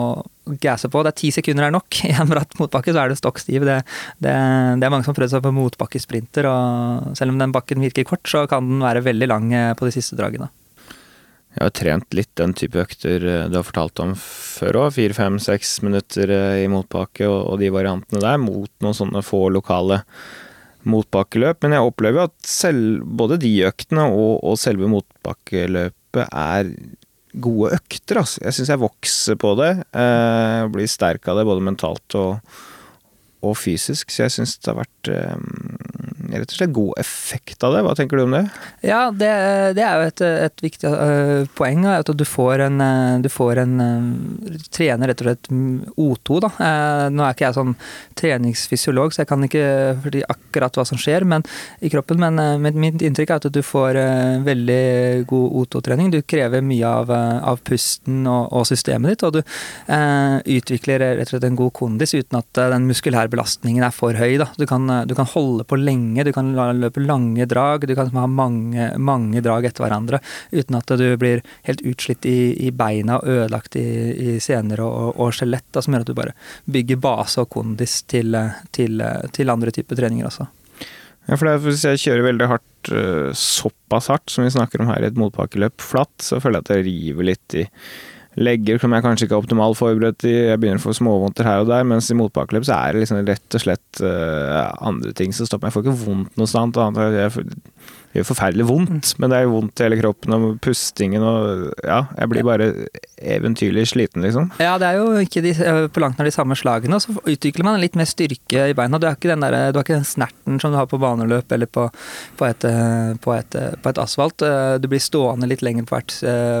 gasse 0.61 0.89
på. 0.91 1.03
Det 1.05 1.13
er 1.13 1.19
ti 1.21 1.31
sekunder 1.35 1.67
er 1.67 1.75
nok. 1.75 2.01
I 2.09 2.13
en 2.15 2.29
bratt 2.31 2.55
motbakke 2.59 2.93
så 2.95 3.03
er 3.03 3.11
du 3.11 3.19
stokk 3.19 3.41
stiv. 3.41 3.67
Det, 3.67 3.81
det, 4.17 4.33
det, 4.33 4.85
er 4.85 4.93
mange 4.93 5.05
som 5.05 5.13
har 5.13 5.19
prøvd 5.21 5.35
seg 5.35 5.45
på 5.45 5.55
motbakkesprinter, 5.55 6.49
og 6.49 7.17
selv 7.19 7.35
om 7.35 7.41
den 7.41 7.55
bakken 7.55 7.83
virker 7.83 8.07
kort, 8.07 8.25
så 8.29 8.45
kan 8.49 8.67
den 8.69 8.85
være 8.85 9.05
veldig 9.05 9.29
lang 9.29 9.53
eh, 9.53 9.75
på 9.77 9.89
de 9.89 9.95
siste 9.95 10.17
dragene. 10.19 10.49
Jeg 11.57 11.65
har 11.65 11.71
trent 11.73 12.13
litt 12.13 12.29
den 12.37 12.53
type 12.53 12.77
økter 12.77 13.23
eh, 13.25 13.47
du 13.49 13.57
har 13.57 13.65
fortalt 13.65 13.99
om 14.03 14.13
før 14.19 14.83
òg. 14.83 14.93
Fire, 14.99 15.15
fem, 15.17 15.39
seks 15.41 15.79
minutter 15.85 16.29
eh, 16.31 16.63
i 16.63 16.69
motbakke 16.71 17.27
og, 17.27 17.57
de 17.61 17.71
variantene 17.73 18.21
der, 18.23 18.37
mot 18.41 18.69
noen 18.85 18.97
sånne 18.97 19.23
få 19.25 19.47
lokale 19.55 20.03
motbakkeløp. 20.89 21.63
Men 21.65 21.75
jeg 21.75 21.89
opplever 21.89 22.29
at 22.29 22.35
selv, 22.47 23.01
både 23.03 23.39
de 23.41 23.53
øktene 23.67 24.05
og, 24.13 24.43
og 24.45 24.59
selve 24.61 24.91
motbakkeløpet 24.93 26.29
er 26.29 26.69
gode 27.43 27.73
økter. 27.77 28.21
Altså. 28.23 28.41
Jeg 28.45 28.57
syns 28.57 28.73
jeg 28.73 28.81
vokser 28.81 29.39
på 29.39 29.53
det. 29.59 29.71
Eh, 29.93 30.63
blir 30.73 30.89
sterk 30.91 31.27
av 31.29 31.39
det 31.39 31.47
både 31.49 31.65
mentalt 31.65 32.17
og, 32.19 32.59
og 33.45 33.57
fysisk, 33.59 34.11
så 34.11 34.25
jeg 34.25 34.37
syns 34.37 34.57
det 34.59 34.71
har 34.71 34.81
vært 34.81 35.11
eh, 35.13 35.88
rett 36.37 36.51
og 36.51 36.57
slett 36.59 36.73
god 36.75 36.99
effekt 37.01 37.63
av 37.65 37.73
det. 37.75 37.81
Hva 37.85 37.95
tenker 37.97 38.19
du 38.19 38.25
om 38.25 38.35
det? 38.35 38.43
Ja, 38.85 39.09
det, 39.11 39.29
det 39.77 39.83
er 39.85 39.99
jo 39.99 40.09
et, 40.09 40.23
et 40.45 40.63
viktig 40.63 40.91
uh, 40.91 41.47
poeng. 41.57 41.85
At 41.89 42.09
du 42.15 42.25
får 42.27 42.65
en, 42.67 42.81
uh, 42.81 43.17
du 43.23 43.29
får 43.31 43.61
en 43.63 43.73
uh, 43.81 44.57
trener 44.75 45.11
rett 45.11 45.23
og 45.23 45.29
slett 45.29 45.49
O2, 45.99 46.39
da. 46.45 46.51
nå 47.13 47.23
er 47.25 47.35
ikke 47.35 47.47
jeg 47.47 47.57
sånn 47.57 47.75
treningsfysiolog, 48.19 49.13
så 49.13 49.23
jeg 49.23 49.29
kan 49.29 49.45
ikke 49.45 49.65
fordi 50.03 50.23
akkurat 50.29 50.77
hva 50.79 50.85
som 50.87 50.99
skjer 50.99 51.25
men, 51.27 51.43
i 51.83 51.91
kroppen, 51.91 52.19
men, 52.21 52.39
men 52.63 52.79
mitt 52.79 53.03
inntrykk 53.05 53.33
er 53.33 53.41
at 53.41 53.49
du 53.53 53.61
får 53.65 53.99
veldig 54.45 55.25
god 55.29 55.57
O2-trening. 55.61 56.11
Du 56.13 56.19
krever 56.21 56.63
mye 56.65 56.93
av, 57.01 57.11
av 57.11 57.61
pusten 57.65 58.23
og, 58.27 58.49
og, 58.51 58.67
systemet 58.69 59.15
ditt, 59.15 59.25
og 59.27 59.39
du 59.39 59.41
utvikler 60.59 61.03
rett 61.19 61.27
og 61.27 61.33
slett 61.33 61.47
en 61.49 61.59
god 61.59 61.73
kondis 61.77 62.15
uten 62.15 62.39
at 62.39 62.61
den 62.75 62.87
muskulære 62.89 63.31
belastningen 63.31 63.85
er 63.85 63.95
for 63.95 64.17
høy. 64.17 64.37
Da. 64.41 64.49
Du, 64.59 64.65
kan, 64.69 64.87
du 65.07 65.15
kan 65.17 65.29
holde 65.33 65.65
på 65.67 65.79
lenge 65.79 66.18
lenge, 66.19 66.29
du 66.29 66.33
kan 66.33 66.79
løpe 66.79 66.99
lange 66.99 67.45
drag, 67.45 67.87
du 67.87 67.95
kan 67.95 68.09
ha 68.13 68.27
mange, 68.27 68.97
mange 68.97 69.41
drag 69.41 69.65
etter 69.65 69.83
hverandre 69.83 70.19
uten 70.51 70.75
at 70.75 70.87
du 70.97 71.17
blir 71.17 71.41
helt 71.63 71.81
utslitt 71.81 72.25
i, 72.25 72.67
i 72.67 72.71
beina 72.71 73.19
og 73.19 73.27
ødelagt 73.27 73.75
i, 73.75 74.35
i 74.35 74.39
sener 74.39 74.81
og, 74.81 75.19
og 75.19 75.33
skjelett, 75.33 75.81
som 75.81 75.93
gjør 75.93 76.05
at 76.05 76.09
du 76.09 76.17
bare 76.17 76.35
bygger 76.65 76.99
base 76.99 77.41
og 77.41 77.49
kondis 77.49 78.03
til, 78.03 78.35
til, 78.71 79.01
til 79.31 79.49
andre 79.49 79.71
typer 79.71 79.95
treninger 79.95 80.27
også. 80.27 80.47
Ja, 81.29 81.37
for 81.37 81.47
er, 81.47 81.59
Hvis 81.61 81.85
jeg 81.85 82.01
kjører 82.01 82.25
veldig 82.25 82.47
hardt, 82.49 82.89
eh, 82.89 83.31
såpass 83.37 84.09
hardt 84.09 84.31
som 84.33 84.43
vi 84.43 84.53
snakker 84.53 84.81
om 84.81 84.89
her 84.89 85.03
i 85.03 85.11
et 85.11 85.19
motbakkeløp 85.19 85.81
flatt, 85.81 86.15
så 86.25 86.39
føler 86.41 86.59
jeg 86.59 86.65
at 86.65 86.71
jeg 86.73 86.87
river 86.87 87.29
litt 87.29 87.59
i 87.59 87.67
legger 88.37 88.77
som 88.81 88.93
jeg 88.93 89.03
kanskje 89.05 89.25
ikke 89.25 89.37
er 89.37 89.43
optimalt 89.43 89.79
forberedt 89.79 90.25
i. 90.29 90.33
Jeg 90.51 90.59
begynner 90.61 90.81
å 90.81 90.83
få 90.83 90.93
småvondter 90.97 91.47
her 91.47 91.63
og 91.63 91.71
der, 91.71 91.87
mens 91.87 92.11
i 92.11 92.17
motbakkeløp 92.19 92.67
så 92.67 92.77
er 92.77 92.93
det 92.93 93.03
liksom 93.03 93.23
rett 93.25 93.57
og 93.57 93.63
slett 93.63 94.03
uh, 94.03 94.69
andre 94.85 95.13
ting 95.17 95.33
som 95.35 95.49
stopper 95.49 95.67
meg. 95.67 95.73
Jeg 95.73 95.77
får 95.77 95.87
ikke 95.87 96.03
vondt 96.05 96.39
noe 96.39 96.63
annet. 96.85 97.01
Jeg, 97.17 97.47
det 98.09 98.23
gjør 98.23 98.31
forferdelig 98.31 98.65
vondt, 98.65 99.11
men 99.21 99.29
det 99.29 99.37
er 99.37 99.45
jo 99.45 99.53
vondt 99.53 99.81
i 99.81 99.85
hele 99.85 99.97
kroppen 99.99 100.33
og 100.33 100.45
pustingen 100.65 101.21
og 101.21 101.67
Ja, 101.85 101.99
jeg 102.17 102.29
blir 102.31 102.45
bare 102.47 102.69
eventyrlig 103.19 103.83
sliten, 103.91 104.23
liksom. 104.25 104.47
Ja, 104.61 104.77
det 104.81 104.87
er 104.87 104.97
jo 104.97 105.19
ikke 105.21 105.43
de, 105.43 105.51
på 105.93 106.01
langt 106.01 106.17
nær 106.17 106.25
de 106.25 106.33
samme 106.33 106.57
slagene, 106.57 106.97
og 106.97 107.03
så 107.03 107.13
utvikler 107.19 107.67
man 107.67 107.77
litt 107.81 107.97
mer 107.99 108.07
styrke 108.09 108.69
i 108.71 108.75
beina. 108.77 108.97
Du 108.97 109.05
har 109.05 109.17
ikke 109.17 109.29
den, 109.29 109.43
der, 109.43 109.69
du 109.69 109.79
har 109.79 109.85
ikke 109.85 109.99
den 109.99 110.07
snerten 110.07 110.57
som 110.61 110.73
du 110.73 110.79
har 110.79 110.89
på 110.89 110.99
baneløp 111.01 111.53
eller 111.53 111.69
på, 111.69 111.85
på, 112.39 112.47
et, 112.47 112.65
på, 113.21 113.35
et, 113.35 113.57
på 113.83 113.91
et, 113.91 114.01
asfalt. 114.01 114.45
Du 114.81 114.89
blir 114.89 115.03
stående 115.03 115.49
litt 115.51 115.61
lenger 115.65 115.85
på 115.85 115.97
hvert, 115.97 116.15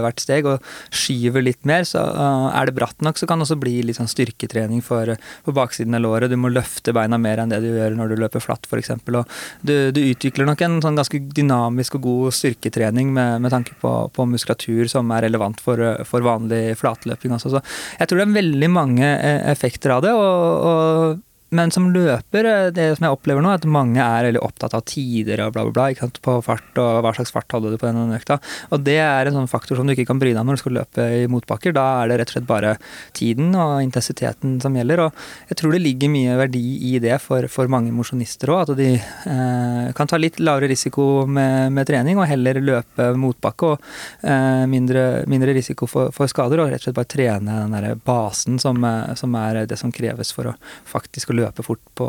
hvert, 0.05 0.21
steg 0.21 0.49
og 0.51 0.69
skyver 0.93 1.45
litt 1.45 1.65
mer. 1.69 1.87
Så 1.87 2.03
er 2.03 2.69
det 2.69 2.77
bratt 2.77 3.01
nok, 3.05 3.17
så 3.17 3.29
kan 3.29 3.41
det 3.41 3.47
også 3.47 3.59
bli 3.61 3.79
litt 3.87 3.97
sånn 3.97 4.11
styrketrening 4.11 4.83
for, 4.85 5.15
på 5.47 5.55
baksiden 5.55 5.97
av 5.97 6.05
låret. 6.05 6.29
Du 6.29 6.37
må 6.37 6.53
løfte 6.53 6.93
beina 6.95 7.17
mer 7.21 7.41
enn 7.41 7.53
det 7.53 7.63
du 7.65 7.71
gjør 7.71 7.97
når 7.97 8.13
du 8.13 8.21
løper 8.21 8.43
flatt, 8.43 8.69
f.eks. 8.69 8.93
Og 8.99 9.23
du, 9.65 9.75
du 9.95 10.01
utvikler 10.03 10.49
nok 10.49 10.61
en 10.65 10.79
sånn 10.83 10.99
ganske 10.99 11.23
dynamisk 11.39 11.97
og 11.97 12.05
god 12.05 12.35
styrketrening 12.37 13.13
med, 13.15 13.39
med 13.43 13.53
tanke 13.53 13.75
på, 13.81 13.93
på, 14.13 14.27
muskulatur 14.29 14.91
som 14.91 15.09
er 15.15 15.25
relevant 15.27 15.63
for, 15.63 15.81
for 16.07 16.25
vanlig 16.25 16.75
flatløping. 16.79 17.33
Også. 17.35 17.55
Så 17.55 17.63
jeg 17.99 18.09
tror 18.09 18.21
det 18.21 18.27
er 18.27 18.37
veldig 18.37 18.71
mange 18.73 19.07
eh, 19.07 19.41
effekter 19.51 19.95
av 19.97 20.05
det. 20.05 20.13
og, 20.13 20.69
og 20.69 21.25
men 21.49 21.71
som 21.73 21.87
løper, 21.93 22.45
eh, 22.45 22.67
det 22.75 22.85
som 22.97 23.07
jeg 23.07 23.15
opplever 23.15 23.41
nå, 23.41 23.49
er 23.49 23.59
at 23.59 23.65
mange 23.69 24.03
er 24.03 24.27
veldig 24.27 24.41
opptatt 24.45 24.75
av 24.77 24.83
tider 24.89 25.41
og 25.45 25.53
bla, 25.55 25.63
bla, 25.65 25.73
bla. 25.73 25.87
Ikke 25.89 26.05
sant? 26.05 26.19
På 26.25 26.37
fart 26.45 26.77
og 26.81 27.01
hva 27.05 27.13
slags 27.17 27.33
fart 27.33 27.55
hadde 27.55 27.71
du 27.73 27.77
på 27.81 27.89
den 27.89 28.13
økta. 28.13 28.37
Og 28.69 28.83
det 28.85 28.99
er 29.01 29.29
en 29.29 29.39
sånn 29.39 29.49
faktor 29.49 29.79
som 29.79 29.89
du 29.89 29.95
ikke 29.95 30.05
kan 30.11 30.21
bry 30.21 30.33
deg 30.35 30.41
om 30.43 30.51
når 30.51 30.59
du 30.59 30.63
skal 30.63 30.77
løpe 30.77 31.07
i 31.17 31.25
motbakker. 31.31 31.73
Da 31.73 31.85
er 32.03 32.11
det 32.11 32.19
rett 32.21 32.33
og 32.33 32.37
slett 32.37 32.49
bare 32.49 32.75
tiden 33.17 33.49
og 33.57 33.79
intensiteten 33.81 34.59
som 34.61 34.77
gjelder. 34.77 35.05
Og 35.07 35.49
jeg 35.49 35.59
tror 35.61 35.73
det 35.73 35.81
ligger 35.81 36.13
mye 36.13 36.37
verdi 36.43 36.63
i 36.91 36.93
det 37.01 37.17
for, 37.23 37.49
for 37.51 37.71
mange 37.71 37.93
mosjonister 37.95 38.53
òg. 38.53 38.69
At 38.69 38.77
de 38.77 38.91
eh, 38.99 39.89
kan 39.97 40.11
ta 40.11 40.21
litt 40.21 40.37
lavere 40.43 40.69
risiko 40.69 41.25
med, 41.25 41.73
med, 41.73 41.89
trening 41.89 42.21
og 42.21 42.29
heller 42.29 42.61
løpe 42.61 43.09
motbakke. 43.17 43.73
Og 43.73 44.29
eh, 44.29 44.67
mindre, 44.69 45.07
mindre, 45.29 45.57
risiko 45.57 45.89
for, 45.89 46.13
for, 46.13 46.29
skader, 46.29 46.61
og 46.61 46.69
rett 46.69 46.83
og 46.83 46.89
slett 46.91 46.99
bare 46.99 47.09
trene 47.09 47.57
den 47.63 47.73
der 47.73 47.97
basen 48.05 48.61
som, 48.61 48.83
eh, 48.85 49.15
som 49.17 49.33
er 49.39 49.63
det 49.65 49.81
som 49.81 49.93
kreves 49.95 50.29
for 50.35 50.51
å 50.51 50.57
faktisk 50.89 51.33
å 51.33 51.38
fort 51.65 51.81
på, 51.97 52.07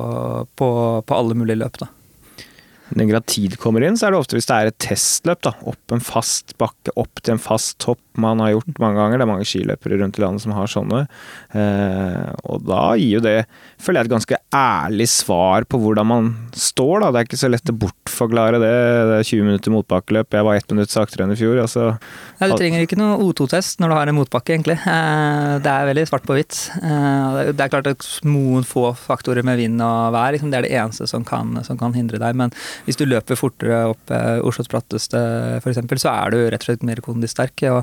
på, 0.59 0.69
på 1.07 1.17
alle 1.17 1.37
mulige 1.39 1.61
løp. 1.63 1.81
da. 1.83 1.91
Når 2.91 3.23
tid 3.31 3.55
kommer 3.63 3.85
inn, 3.87 3.97
så 3.99 4.09
er 4.09 4.15
det 4.15 4.21
ofte 4.25 4.35
hvis 4.39 4.49
det 4.51 4.57
er 4.57 4.71
et 4.71 4.81
testløp. 4.83 5.43
da, 5.47 5.55
Opp 5.71 5.95
en 5.95 6.03
fast 6.03 6.57
bakke, 6.59 6.95
opp 6.99 7.23
til 7.23 7.37
en 7.37 7.43
fast 7.43 7.79
topp 7.83 8.03
man 8.23 8.43
har 8.43 8.55
gjort 8.55 8.81
mange 8.83 9.01
ganger. 9.01 9.21
Det 9.21 9.27
er 9.27 9.31
mange 9.33 9.49
skiløpere 9.49 10.01
rundt 10.01 10.19
i 10.19 10.25
landet 10.25 10.45
som 10.45 10.55
har 10.57 10.71
sånne. 10.71 11.03
Eh, 11.57 12.29
og 12.51 12.65
da 12.69 12.83
gir 13.01 13.19
jo 13.19 13.23
det, 13.25 13.37
føler 13.81 14.01
jeg, 14.01 14.11
et 14.11 14.15
ganske 14.15 14.41
ærlig 14.57 15.09
svar 15.11 15.67
på 15.71 15.81
hvordan 15.81 16.09
man 16.11 16.31
står. 16.57 17.05
da. 17.05 17.11
Det 17.11 17.21
er 17.21 17.29
ikke 17.29 17.41
så 17.41 17.51
lett 17.51 17.73
å 17.73 17.77
bortforklare 17.85 18.61
det. 18.63 18.73
Det 19.11 19.19
er 19.21 19.29
20 19.31 19.49
minutter 19.49 19.75
motbakkeløp. 19.75 20.39
Jeg 20.39 20.47
var 20.47 20.59
ett 20.59 20.75
minutt 20.75 20.93
saktere 20.93 21.27
enn 21.27 21.35
i 21.35 21.39
fjor. 21.39 21.61
altså. 21.63 21.87
Ja, 22.41 22.49
du 22.51 22.57
trenger 22.59 22.85
ikke 22.85 22.99
noe 23.01 23.19
O2-test 23.25 23.81
når 23.83 23.93
du 23.93 23.97
har 23.99 24.13
en 24.13 24.19
motbakke, 24.19 24.57
egentlig. 24.57 24.79
Eh, 24.81 25.57
det 25.65 25.75
er 25.75 25.91
veldig 25.91 26.07
svart 26.11 26.27
på 26.29 26.37
hvitt. 26.39 26.61
Eh, 26.81 27.53
det 27.53 27.67
er 27.67 27.73
klart 27.73 27.91
at 27.91 28.07
noen 28.27 28.67
få 28.67 28.91
faktorer 28.99 29.47
med 29.47 29.61
vind 29.61 29.81
og 29.85 30.15
vær, 30.15 30.35
liksom, 30.35 30.53
det 30.53 30.61
er 30.61 30.69
det 30.69 30.75
eneste 30.77 31.09
som 31.11 31.25
kan, 31.27 31.57
som 31.67 31.79
kan, 31.81 31.95
hindre 31.97 32.21
deg. 32.23 32.37
Men 32.39 32.53
hvis 32.87 32.99
du 33.01 33.07
løper 33.09 33.39
fortere 33.39 33.83
opp 33.91 34.13
Oslos 34.47 34.69
bratteste, 34.71 35.19
f.eks., 35.59 35.81
så 36.01 36.13
er 36.13 36.33
du 36.33 36.39
rett 36.47 36.63
og 36.63 36.69
slett 36.69 36.87
mer 36.87 37.03
kondisterk. 37.05 37.65
Og, 37.71 37.83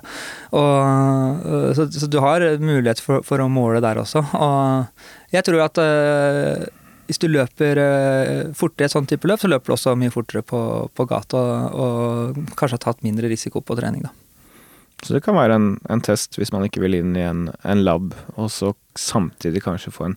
og, 0.56 1.46
øh, 1.46 1.70
så, 1.76 1.88
så, 1.92 2.10
du 2.10 2.20
har 2.24 2.46
mulighet 2.62 3.02
for, 3.04 3.26
for, 3.28 3.44
å 3.44 3.50
måle 3.52 3.82
der 3.84 4.02
også. 4.02 4.24
Og 4.38 5.34
jeg 5.34 5.48
tror 5.48 5.66
at 5.66 5.82
uh, 5.82 6.68
hvis 7.08 7.22
du 7.24 7.28
løper 7.32 7.80
uh, 7.80 8.54
fortere 8.58 8.88
i 8.88 8.90
et 8.90 8.96
sånt 8.96 9.12
type 9.12 9.28
løp, 9.28 9.42
så 9.44 9.52
løper 9.52 9.72
du 9.72 9.76
også 9.78 9.98
mye 10.00 10.14
fortere 10.14 10.44
på, 10.48 10.62
på 10.96 11.08
gata 11.10 11.42
og, 11.42 11.84
og, 11.84 12.42
kanskje 12.56 12.80
har 12.80 12.86
tatt 12.90 13.06
mindre 13.06 13.32
risiko 13.32 13.64
på 13.64 13.78
trening, 13.80 14.08
da. 14.08 14.14
Så 15.06 15.14
det 15.14 15.22
kan 15.28 15.38
være 15.38 15.54
en, 15.60 15.66
en, 15.94 16.02
test 16.02 16.40
hvis 16.40 16.50
man 16.50 16.64
ikke 16.66 16.82
vil 16.82 16.98
inn 16.98 17.14
i 17.20 17.22
en, 17.22 17.48
en 17.62 17.84
lab, 17.86 18.16
og 18.34 18.50
så 18.50 18.72
samtidig 18.98 19.62
kanskje 19.62 19.94
få 19.94 20.08
en 20.08 20.16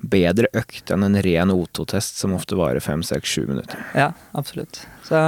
bedre 0.00 0.48
økt 0.56 0.90
enn 0.94 1.04
en 1.04 1.18
ren 1.22 1.52
O2-test 1.52 2.20
som 2.22 2.36
ofte 2.36 2.56
varer 2.56 2.80
fem, 2.84 3.02
seks, 3.04 3.34
sju 3.34 3.48
minutter. 3.48 3.82
Ja, 3.98 4.12
absolutt. 4.38 4.84
Så 5.04 5.18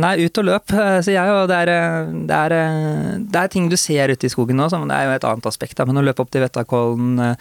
nei, 0.00 0.12
ut 0.24 0.40
og 0.40 0.46
løp, 0.46 0.72
uh, 0.72 0.98
sier 1.04 1.18
jeg. 1.18 1.32
Og 1.34 1.48
det 1.50 1.58
er, 1.64 1.72
eh, 1.74 2.12
det, 2.30 2.38
det 3.30 3.40
er, 3.42 3.50
ting 3.52 3.68
du 3.70 3.76
ser 3.80 4.12
ute 4.12 4.28
i 4.28 4.32
skogen 4.32 4.58
nå, 4.60 4.68
som 4.72 4.86
det 4.88 4.96
er 4.96 5.08
jo 5.08 5.16
et 5.18 5.26
annet 5.28 5.48
aspekt. 5.50 5.76
Da. 5.78 5.86
Men 5.88 6.00
å 6.00 6.04
løpe 6.04 6.24
opp 6.24 6.32
til 6.32 6.44
Vettakollen, 6.44 7.36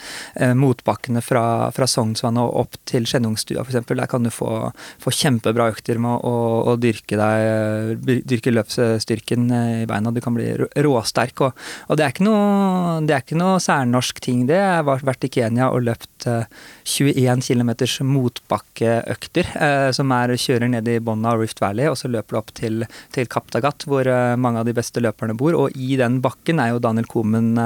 motbakkene 0.59 1.22
fra, 1.24 1.43
fra 1.76 1.88
Sognsvann 1.89 2.39
og 2.41 2.55
opp 2.63 2.78
til 2.89 3.05
Skjennungstua 3.09 3.63
f.eks., 3.63 3.88
der 3.89 4.09
kan 4.09 4.26
du 4.26 4.32
få, 4.34 4.70
få, 5.01 5.13
kjempebra 5.13 5.70
økter 5.74 5.99
med 6.01 6.26
å, 6.28 6.34
å, 6.72 6.76
dyrke 6.80 7.17
deg 7.20 8.05
dyrke 8.30 8.53
løpsstyrken 8.53 9.47
i 9.51 9.88
beina. 9.89 10.13
Du 10.13 10.22
kan 10.24 10.36
bli 10.36 10.51
råsterk. 10.57 11.45
Og, 11.47 11.65
og 11.89 11.99
det, 11.99 12.07
er 12.07 12.24
noe, 12.26 12.99
det 13.07 13.15
er 13.15 13.26
ikke 13.26 13.39
noe 13.39 13.59
særnorsk 13.63 14.22
ting, 14.24 14.45
det. 14.49 14.59
Jeg 14.59 14.86
har 14.86 15.05
vært 15.07 15.28
i 15.28 15.32
Kenya 15.34 15.72
og 15.74 15.86
løpt 15.88 16.18
21 16.28 17.43
km 17.45 17.72
motbakkeøkter, 18.09 19.51
som 19.95 20.13
er 20.15 20.36
kjører 20.39 20.72
ned 20.72 20.88
i 20.89 20.99
bånn 21.03 21.26
av 21.28 21.39
Rift 21.41 21.61
Valley. 21.61 21.88
og 21.89 21.97
så 21.99 22.09
løper 22.11 22.36
du 22.36 22.39
opp 22.39 22.53
til, 22.57 22.86
til 23.15 23.30
Kaptagat, 23.30 23.86
hvor 23.89 24.07
uh, 24.07 24.36
mange 24.39 24.61
av 24.61 24.67
de 24.67 24.76
beste 24.76 25.01
løperne 25.03 25.36
bor. 25.38 25.55
Og 25.57 25.78
i 25.78 25.95
den 25.99 26.20
bakken 26.24 26.59
er 26.59 26.74
jo 26.74 26.84
Daniel 26.84 27.07
Komen 27.09 27.57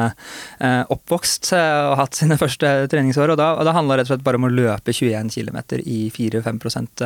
oppvokst 0.63 1.51
og 1.53 1.95
hatt 1.99 2.17
sine 2.17 2.37
første 2.39 2.69
treningsår. 2.91 3.33
Og 3.33 3.39
da 3.39 3.73
handler 3.75 3.97
det 3.97 4.03
rett 4.03 4.11
og 4.11 4.13
slett 4.13 4.25
bare 4.25 4.39
om 4.39 4.47
å 4.47 4.51
løpe 4.51 4.93
21 4.93 5.31
km 5.33 5.59
i 5.79 5.99
4-5% 6.13 7.03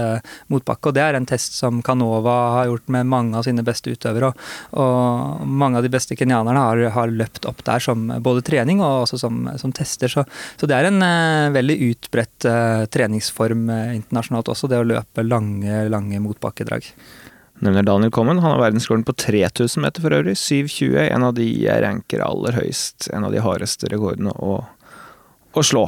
motbakke. 0.53 0.89
Og 0.89 0.97
det 0.97 1.03
er 1.03 1.17
en 1.17 1.27
test 1.29 1.57
som 1.57 1.81
Canova 1.85 2.35
har 2.57 2.69
gjort 2.71 2.91
med 2.93 3.09
mange 3.09 3.37
av 3.37 3.45
sine 3.47 3.65
beste 3.65 3.93
utøvere. 3.93 4.31
Og, 4.31 4.37
og 4.77 5.47
mange 5.47 5.79
av 5.79 5.85
de 5.85 5.91
beste 5.93 6.17
kenyanerne 6.17 6.61
har, 6.61 6.83
har, 6.95 7.13
løpt 7.17 7.47
opp 7.49 7.63
der 7.67 7.81
som 7.83 8.07
både 8.23 8.43
trening 8.45 8.81
og 8.83 9.05
også 9.05 9.19
som, 9.21 9.45
som 9.59 9.73
tester. 9.75 10.11
Så, 10.11 10.25
så, 10.59 10.69
det 10.69 10.77
er 10.77 10.89
en 10.89 11.01
veldig 11.55 11.77
utbredt 11.91 12.47
treningsform 12.93 13.67
internasjonalt 13.93 14.51
også, 14.53 14.69
det 14.71 14.81
å 14.81 14.88
løpe 14.88 15.25
lange, 15.25 15.85
lange 15.91 16.19
motbakkedrag 16.23 16.89
nevner 17.59 17.83
Daniel 17.83 18.11
Kommen. 18.11 18.39
Han 18.39 18.51
har 18.51 18.59
verdensrekorden 18.59 19.03
på 19.03 19.13
3000 19.13 19.81
meter 19.81 20.01
for 20.01 20.13
øvrig. 20.13 20.35
7,20. 20.38 20.97
En 21.09 21.23
av 21.23 21.33
de 21.38 21.47
jeg 21.47 21.83
ranker 21.83 22.23
aller 22.23 22.57
høyest. 22.59 23.09
En 23.13 23.25
av 23.27 23.33
de 23.33 23.41
hardeste 23.43 23.89
rekordene 23.91 24.33
å, 24.33 24.59
å 25.53 25.63
slå. 25.65 25.88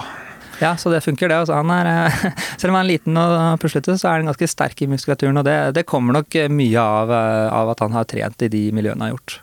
Ja, 0.60 0.76
så 0.78 0.92
det 0.92 1.02
funker, 1.02 1.30
det. 1.30 1.40
Altså, 1.40 1.56
han 1.56 1.72
er, 1.72 1.90
eh, 1.90 2.32
selv 2.60 2.74
om 2.74 2.80
han 2.80 2.86
er 2.86 2.92
liten 2.92 3.20
og 3.20 3.60
puslete, 3.64 3.96
så 4.00 4.10
er 4.10 4.20
han 4.20 4.32
ganske 4.32 4.50
sterk 4.52 4.82
i 4.84 4.90
muskulaturen. 4.92 5.40
Og 5.40 5.48
det, 5.48 5.58
det 5.78 5.88
kommer 5.90 6.20
nok 6.20 6.36
mye 6.52 6.84
av, 6.84 7.14
eh, 7.16 7.46
av, 7.60 7.74
at 7.74 7.86
han 7.86 7.96
har 7.96 8.10
trent 8.10 8.48
i 8.48 8.52
de 8.52 8.66
miljøene 8.76 9.00
han 9.00 9.08
har 9.10 9.16
gjort. 9.16 9.40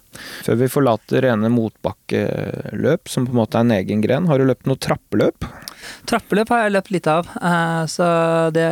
Før 0.47 0.61
vi 0.63 0.73
forlater 0.73 1.25
rene 1.27 1.53
motbakkeløp, 1.53 3.09
som 3.13 3.29
på 3.29 3.35
en 3.35 3.41
måte 3.43 3.61
er 3.61 3.67
en 3.67 3.79
egen 3.79 4.05
gren, 4.05 4.29
har 4.31 4.41
du 4.41 4.49
løpt 4.49 4.69
noe 4.69 4.81
trappeløp? 4.81 5.49
Trappeløp 6.09 6.51
har 6.51 6.65
jeg 6.65 6.75
løpt 6.75 6.93
litt 6.95 7.09
av. 7.11 7.31
Eh, 7.37 7.83
så 7.91 8.07
det 8.55 8.69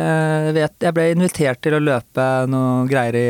vet 0.55 0.85
Jeg 0.85 0.95
ble 0.95 1.09
invitert 1.13 1.61
til 1.65 1.77
å 1.77 1.83
løpe 1.83 2.29
noe 2.51 2.85
greier 2.91 3.17
i 3.19 3.27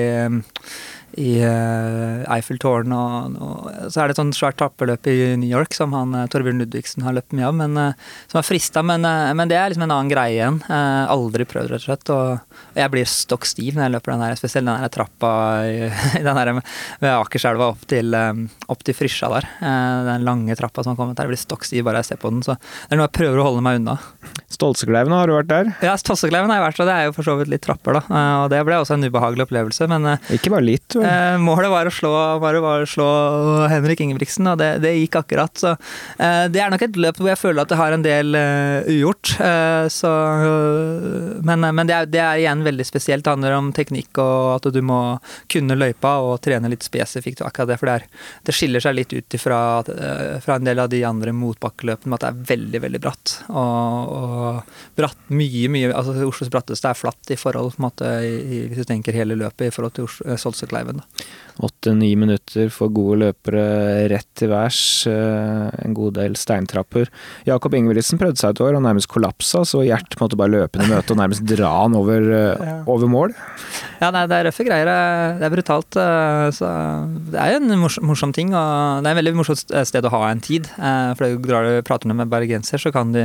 i 1.16 1.38
uh, 1.40 2.26
Eiffeltårn 2.36 2.92
og, 2.92 3.36
og, 3.40 3.68
Så 3.92 4.02
er 4.02 4.10
det 4.10 4.16
et 4.16 4.20
sånt 4.20 4.36
svært 4.36 4.58
tappeløp 4.60 5.08
i 5.08 5.16
New 5.40 5.48
York 5.48 5.76
som 5.76 5.94
han 5.96 6.12
uh, 6.16 6.26
Torbjørn 6.32 6.60
Ludvigsen 6.60 7.06
har 7.06 7.16
løpt 7.16 7.36
mye 7.38 7.48
av, 7.48 7.56
men, 7.56 7.78
uh, 7.80 8.18
som 8.32 8.40
har 8.42 8.48
frista. 8.48 8.84
Men, 8.86 9.06
men, 9.06 9.48
det 9.52 9.58
er 9.60 9.72
liksom 9.72 9.86
en 9.86 9.94
annen 9.96 10.12
greie 10.12 10.36
igjen. 10.36 10.60
aldri 10.68 11.46
prøvd, 11.48 11.72
rett 11.72 11.84
og 11.84 11.86
slett. 11.86 12.12
Og, 12.12 12.58
og 12.74 12.82
jeg 12.82 12.92
blir 12.92 13.10
stokk 13.10 13.48
stiv 13.48 13.78
når 13.78 13.88
jeg 13.88 13.96
løper 13.96 14.14
den 14.14 14.26
her, 14.26 14.40
spesielt 14.40 14.68
den 14.68 14.84
her 14.84 14.92
trappa 14.92 15.32
i, 15.70 15.78
den 16.28 16.40
her 16.40 16.52
ved 16.56 17.12
Akerselva 17.14 17.72
opp 17.74 17.86
til, 17.90 18.16
opp 18.72 18.84
til 18.86 18.98
Frysja 18.98 19.32
der. 19.32 19.48
den 20.10 20.28
lange 20.28 20.58
trappa 20.60 20.84
som 20.84 20.94
har 20.94 21.00
kommet 21.00 21.20
der. 21.20 21.30
Jeg 21.30 21.36
blir 21.36 21.44
stokk 21.46 21.68
stiv 21.68 21.88
bare 21.88 22.04
jeg 22.04 22.12
ser 22.12 22.22
på 22.22 22.34
den, 22.34 22.44
så 22.46 22.58
det 22.58 22.96
er 22.96 23.00
noe 23.00 23.08
jeg 23.08 23.18
prøver 23.22 23.42
å 23.42 23.48
holde 23.50 23.64
meg 23.66 23.80
unna. 23.80 23.98
Stolsekleiven, 24.52 25.16
har 25.16 25.30
du 25.30 25.36
vært 25.38 25.52
der? 25.52 25.72
Ja, 25.86 25.96
Stolsekleiven 26.00 26.52
har 26.52 26.60
jeg 26.60 26.68
vært, 26.68 26.84
og 26.84 26.90
det 26.90 26.96
er 26.96 27.08
jo 27.08 27.16
for 27.16 27.28
så 27.28 27.38
vidt 27.40 27.52
litt 27.54 27.64
trapper, 27.66 28.00
da. 28.00 28.22
Og 28.44 28.52
det 28.54 28.62
ble 28.68 28.80
også 28.82 28.98
en 28.98 29.08
ubehagelig 29.08 29.48
opplevelse, 29.48 29.88
men 29.92 30.16
Ikke 30.36 30.52
bare 30.54 30.66
litt, 30.66 30.88
vel? 30.96 31.05
Eh, 31.16 31.38
målet 31.42 31.70
var 31.70 31.88
å 31.88 31.94
slå, 31.94 32.12
var 32.42 32.58
å 32.58 32.72
slå 32.90 33.06
Henrik 33.70 34.02
Ingebrigtsen, 34.04 34.48
og 34.50 34.60
det, 34.60 34.70
det, 34.84 34.94
gikk 34.98 35.20
akkurat. 35.20 35.54
Så 35.58 35.74
eh, 35.74 36.46
det 36.52 36.62
er 36.62 36.72
nok 36.74 36.86
et 36.86 36.98
løp 37.00 37.20
hvor 37.22 37.30
jeg 37.32 37.40
føler 37.40 37.64
at 37.64 37.72
det 37.72 37.80
har 37.80 37.96
en 37.96 38.06
del 38.06 38.38
uh, 38.38 38.88
ugjort. 38.92 39.36
Uh, 39.40 39.86
så, 39.92 40.12
uh, 40.42 41.36
men, 41.46 41.66
men 41.66 41.90
det, 41.90 41.96
er, 41.96 42.10
det, 42.10 42.22
er, 42.22 42.42
igjen 42.42 42.66
veldig 42.66 42.88
spesielt. 42.88 43.26
Det 43.26 43.34
handler 43.36 43.58
om 43.58 43.72
teknikk 43.76 44.20
og 44.22 44.56
at 44.58 44.70
du 44.74 44.82
må 44.86 45.00
kunne 45.52 45.78
løypa 45.78 46.16
og 46.26 46.40
trene 46.46 46.72
litt 46.72 46.86
spesifikt 46.86 47.44
akkurat 47.46 47.74
det. 47.74 47.80
For 47.82 47.92
det, 47.92 47.98
er, 48.00 48.26
det 48.50 48.56
skiller 48.58 48.84
seg 48.84 48.98
litt 48.98 49.16
ut 49.16 49.38
ifra 49.38 49.62
fra 49.86 50.58
en 50.58 50.68
del 50.68 50.80
av 50.80 50.90
de 50.92 51.02
andre 51.08 51.34
motbakkeløpene 51.36 52.12
med 52.12 52.18
at 52.18 52.26
det 52.26 52.30
er 52.32 52.50
veldig, 52.54 52.82
veldig 52.86 53.02
bratt. 53.04 53.36
Og, 53.50 54.16
og 54.16 54.98
bratt, 54.98 55.20
mye, 55.34 55.70
mye 55.72 55.92
altså 55.96 56.16
Oslos 56.28 56.52
bratteste 56.54 56.92
er 56.92 56.98
flatt 56.98 57.34
i 57.34 57.40
forhold 57.40 57.76
på 57.76 57.82
en 57.82 57.88
måte, 57.88 58.12
i, 58.26 58.66
hvis 58.70 58.84
du 58.84 58.90
tenker 58.90 59.16
hele 59.16 59.38
løpet 59.40 59.70
i 59.70 59.74
forhold 59.76 59.96
til 59.98 60.08
Solsekleiven. 60.96 61.34
Åtte-ni 61.64 62.10
minutter 62.20 62.68
for 62.74 62.92
gode 62.92 63.22
løpere 63.22 63.62
rett 64.12 64.28
til 64.36 64.50
værs. 64.52 65.08
Eh, 65.08 65.70
en 65.86 65.94
god 65.96 66.18
del 66.18 66.36
steintrapper. 66.36 67.08
Jakob 67.48 67.78
Ingebrigtsen 67.78 68.20
prøvde 68.20 68.42
seg 68.42 68.52
et 68.52 68.62
år 68.66 68.76
og 68.76 68.84
nærmest 68.84 69.08
kollapsa, 69.08 69.64
så 69.64 69.86
Gjert 69.86 70.18
måtte 70.20 70.36
bare 70.36 70.52
løpe 70.52 70.76
inn 70.76 70.90
i 70.90 70.92
møtet 70.92 71.14
og 71.16 71.22
nærmest 71.22 71.46
dra 71.48 71.72
han 71.86 71.96
over, 71.96 72.28
eh, 72.28 72.60
ja. 72.60 72.76
over 72.92 73.08
mål. 73.08 73.36
Ja, 74.02 74.12
nei, 74.12 74.26
det 74.28 74.36
er 74.36 74.50
røffe 74.50 74.68
greier. 74.68 74.92
Det 75.40 75.48
er 75.48 75.56
brutalt. 75.56 75.96
Eh, 75.96 76.52
så 76.60 76.76
det 77.32 77.40
er 77.40 77.56
jo 77.56 77.64
en 77.64 77.80
morsom, 77.80 78.10
morsom 78.12 78.36
ting, 78.36 78.52
og 78.52 79.00
det 79.00 79.08
er 79.08 79.16
et 79.16 79.24
veldig 79.24 79.38
morsomt 79.40 79.76
sted 79.88 80.04
å 80.04 80.16
ha 80.18 80.24
en 80.34 80.44
tid. 80.44 80.68
For 80.76 81.40
drar 81.40 81.72
du 81.72 81.86
prater 81.88 82.12
med 82.12 82.28
bergenser, 82.28 82.84
så 82.84 82.92
kan 82.92 83.16
du, 83.16 83.24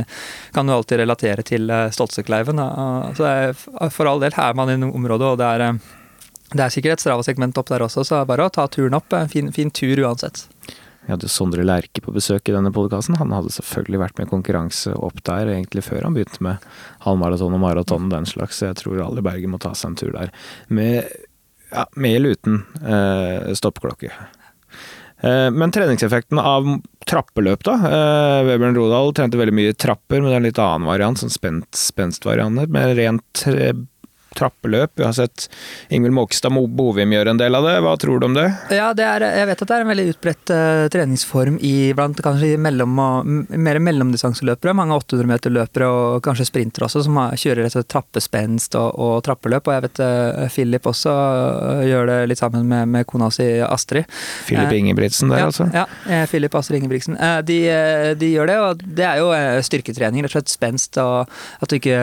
kan 0.55 0.67
du 0.67 0.77
alltid 0.77 1.03
relatere 1.03 1.43
til 1.43 1.67
Stoltsekleiven. 1.67 2.63
Så 3.19 3.27
er, 3.27 3.57
for 3.91 4.07
all 4.07 4.23
del 4.23 4.31
er 4.31 4.55
man 4.55 4.71
i 4.71 4.79
området, 4.87 5.35
og 5.35 5.41
det 5.43 5.51
er 5.51 5.81
det 6.51 6.63
er 6.65 6.73
sikkert 6.73 6.99
et 6.99 7.03
Strava-segment 7.05 7.57
opp 7.61 7.71
der 7.71 7.83
også, 7.85 8.03
så 8.07 8.21
bare 8.27 8.47
å 8.47 8.53
ta 8.53 8.67
turen 8.71 8.97
opp. 8.97 9.13
Fin, 9.31 9.51
fin 9.55 9.71
tur 9.71 10.01
uansett. 10.03 10.45
Vi 11.01 11.09
hadde 11.09 11.29
Sondre 11.31 11.63
Lerche 11.65 12.03
på 12.03 12.13
besøk 12.13 12.49
i 12.49 12.53
denne 12.53 12.73
podkasten. 12.75 13.17
Han 13.17 13.33
hadde 13.33 13.53
selvfølgelig 13.55 14.01
vært 14.03 14.19
med 14.21 14.29
konkurranse 14.29 14.93
opp 14.93 15.23
der 15.27 15.49
egentlig 15.49 15.85
før 15.87 16.05
han 16.05 16.17
begynte 16.17 16.43
med 16.45 16.61
halvmaraton 17.05 17.57
og 17.57 17.63
maraton 17.63 18.05
og 18.05 18.13
den 18.13 18.29
slags, 18.29 18.59
så 18.59 18.69
jeg 18.69 18.81
tror 18.83 19.01
alle 19.07 19.23
i 19.23 19.25
Bergen 19.25 19.55
må 19.55 19.61
ta 19.61 19.73
seg 19.77 19.91
en 19.91 19.97
tur 20.03 20.11
der. 20.13 20.35
Med, 20.69 21.09
ja, 21.71 21.87
med 21.95 22.19
eller 22.19 22.37
uten 22.37 22.61
eh, 22.83 23.49
stoppeklokke. 23.57 24.11
Eh, 25.25 25.47
men 25.55 25.73
treningseffekten 25.73 26.39
av 26.39 26.69
trappeløp, 27.09 27.65
da. 27.65 27.79
Eh, 27.89 28.43
Webern 28.51 28.77
Rodal 28.77 29.09
trente 29.17 29.41
veldig 29.41 29.57
mye 29.57 29.73
trapper, 29.73 30.21
men 30.21 30.29
det 30.29 30.35
er 30.35 30.43
en 30.43 30.49
litt 30.51 30.61
annen 30.61 30.89
variant, 30.91 31.21
sånn 31.21 31.33
spent, 31.33 31.71
spenstvariant 31.77 32.69
med 32.69 32.95
rent 32.99 33.45
trappeløp. 34.35 34.91
Vi 34.95 35.03
har 35.03 35.13
sett 35.13 35.49
Ingvild 35.89 36.13
Måkestad 36.15 36.51
Bovim 36.51 37.11
gjøre 37.11 37.33
en 37.33 37.39
del 37.39 37.55
av 37.55 37.65
det. 37.67 37.73
Hva 37.83 37.95
tror 37.99 38.21
du 38.21 38.27
om 38.29 38.35
det? 38.35 38.47
Ja, 38.71 38.91
det 38.95 39.03
er, 39.03 39.25
Jeg 39.41 39.47
vet 39.49 39.63
at 39.63 39.71
det 39.71 39.75
er 39.75 39.83
en 39.83 39.91
veldig 39.91 40.05
utbredt 40.13 40.53
uh, 40.55 40.85
treningsform 40.93 41.57
i 41.59 41.91
blant 41.97 42.21
kanskje 42.23 42.55
mellom, 42.61 42.95
mer 43.51 43.79
mellomdistanseløpere. 43.83 44.75
Mange 44.77 44.95
800-meterløpere 45.01 45.89
og 45.91 46.23
kanskje 46.23 46.47
sprintere 46.47 46.87
også, 46.87 47.03
som 47.07 47.19
har, 47.19 47.35
kjører 47.39 47.67
et 47.67 47.89
trappespenst 47.91 48.77
og, 48.79 48.95
og, 48.95 49.17
trappeløp. 49.27 49.67
Og 49.67 49.75
jeg 49.75 49.85
vet 49.87 50.03
uh, 50.05 50.47
Philip 50.53 50.87
også 50.93 51.11
uh, 51.11 51.83
gjør 51.87 52.07
det 52.13 52.19
litt 52.31 52.41
sammen 52.41 52.71
med, 52.71 52.87
med 52.95 53.09
kona 53.09 53.27
si 53.35 53.49
Astrid. 53.67 54.07
Philip 54.47 54.71
Ingebrigtsen 54.79 55.31
der, 55.33 55.43
ja, 55.43 55.51
altså? 55.51 55.67
Ja, 55.75 56.23
Philip 56.31 56.55
Astrid 56.55 56.79
Ingebrigtsen. 56.79 57.19
De, 57.45 57.59
de, 58.15 58.31
gjør 58.31 58.47
det, 58.47 58.57
og 58.63 58.87
det 58.97 59.05
er 59.07 59.19
jo 59.19 59.29
styrketrening, 59.65 60.23
rett 60.23 60.31
og 60.31 60.39
slett 60.39 60.55
spenst. 60.55 60.97
og 61.01 61.27
at 61.59 61.69
du 61.69 61.77
ikke, 61.77 61.99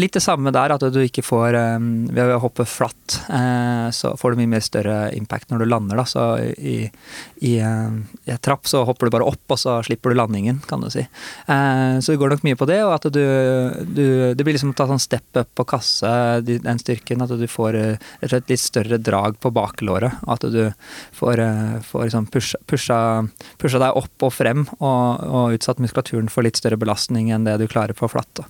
Litt 0.00 0.16
det 0.16 0.22
samme 0.24 0.52
der, 0.54 0.74
at 0.74 0.84
du 0.92 1.00
ikke 1.00 1.24
får 1.24 1.53
Um, 1.54 2.06
ved 2.14 2.32
å 2.34 2.40
hoppe 2.42 2.66
flatt, 2.68 3.18
uh, 3.28 3.90
så 3.94 4.14
får 4.18 4.34
du 4.34 4.40
mye 4.40 4.52
mer 4.54 4.64
større 4.64 4.96
impact 5.16 5.50
når 5.50 5.64
du 5.64 5.66
lander. 5.68 6.00
Da. 6.00 6.04
Så 6.08 6.24
i, 6.58 6.76
i, 7.44 7.54
i 7.60 8.36
trapp 8.44 8.68
så 8.70 8.84
hopper 8.88 9.08
du 9.08 9.14
bare 9.14 9.28
opp, 9.28 9.42
og 9.48 9.60
så 9.60 9.76
slipper 9.86 10.12
du 10.12 10.18
landingen, 10.18 10.60
kan 10.68 10.84
du 10.84 10.90
si. 10.92 11.04
Uh, 11.48 12.00
så 12.00 12.14
det 12.14 12.20
går 12.22 12.34
nok 12.34 12.46
mye 12.46 12.58
på 12.60 12.68
det, 12.70 12.80
og 12.86 12.94
at 12.96 13.08
du, 13.14 13.24
du 13.84 14.04
Det 14.34 14.44
blir 14.44 14.56
liksom 14.56 14.74
å 14.74 14.78
ta 14.78 14.88
sånn 14.90 15.02
step 15.02 15.40
up 15.40 15.50
på 15.54 15.68
kasse, 15.74 16.10
den 16.44 16.82
styrken. 16.82 17.24
At 17.24 17.36
du 17.38 17.46
får 17.50 17.78
uh, 17.78 18.10
et 18.24 18.50
litt 18.50 18.62
større 18.62 18.98
drag 18.98 19.38
på 19.42 19.52
baklåret. 19.54 20.20
At 20.30 20.46
du 20.50 20.62
får, 21.14 21.44
får 21.86 22.08
liksom 22.08 22.28
pusha, 22.32 22.60
pusha, 22.70 22.98
pusha, 23.60 23.82
deg 23.82 24.02
opp 24.02 24.28
og 24.28 24.34
frem, 24.34 24.66
og, 24.80 25.24
og 25.24 25.56
utsatt 25.58 25.82
muskulaturen 25.82 26.32
for 26.32 26.46
litt 26.46 26.60
større 26.60 26.80
belastning 26.80 27.30
enn 27.34 27.48
det 27.48 27.58
du 27.60 27.68
klarer 27.70 27.96
på 27.96 28.10
flatt. 28.10 28.30
Da. 28.40 28.48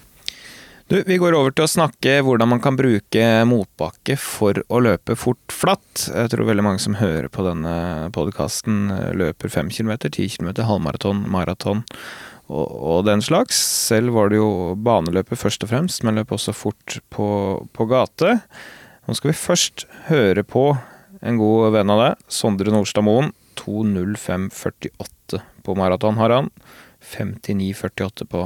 Du, 0.84 0.98
vi 1.06 1.16
går 1.16 1.32
over 1.32 1.54
til 1.56 1.64
å 1.64 1.70
snakke 1.70 2.18
hvordan 2.20 2.50
man 2.50 2.60
kan 2.60 2.76
bruke 2.76 3.24
motbakke 3.48 4.18
for 4.20 4.58
å 4.68 4.80
løpe 4.84 5.14
fort 5.16 5.52
flatt. 5.52 6.02
Jeg 6.10 6.28
tror 6.28 6.44
veldig 6.44 6.64
mange 6.66 6.82
som 6.82 6.98
hører 6.98 7.30
på 7.32 7.40
denne 7.46 8.10
podkasten 8.12 8.90
løper 9.16 9.48
5 9.48 9.70
km, 9.72 9.94
10 10.04 10.34
km, 10.34 10.50
halvmaraton, 10.68 11.22
maraton 11.32 11.80
og, 12.52 12.68
og, 12.68 12.98
den 13.08 13.24
slags. 13.24 13.56
Selv 13.88 14.12
var 14.12 14.28
det 14.28 14.42
jo 14.42 14.74
baneløpet 14.76 15.40
først 15.40 15.64
og 15.64 15.72
fremst, 15.72 16.04
men 16.04 16.20
løp 16.20 16.34
også 16.36 16.52
fort 16.52 16.98
på, 17.08 17.28
på 17.72 17.86
gate. 17.88 18.34
Nå 19.08 19.16
skal 19.16 19.32
vi 19.32 19.40
først 19.40 19.86
høre 20.10 20.44
på 20.44 20.66
en 21.24 21.40
god 21.40 21.78
venn 21.78 21.94
av 21.94 22.02
deg, 22.02 22.28
Sondre 22.28 22.74
Nordstad 22.74 23.08
Moen. 23.08 23.32
2.05,48 23.56 25.40
på 25.64 25.78
maraton 25.80 26.20
har 26.20 26.36
han. 26.36 26.52
59,48 27.14 28.28
på 28.28 28.44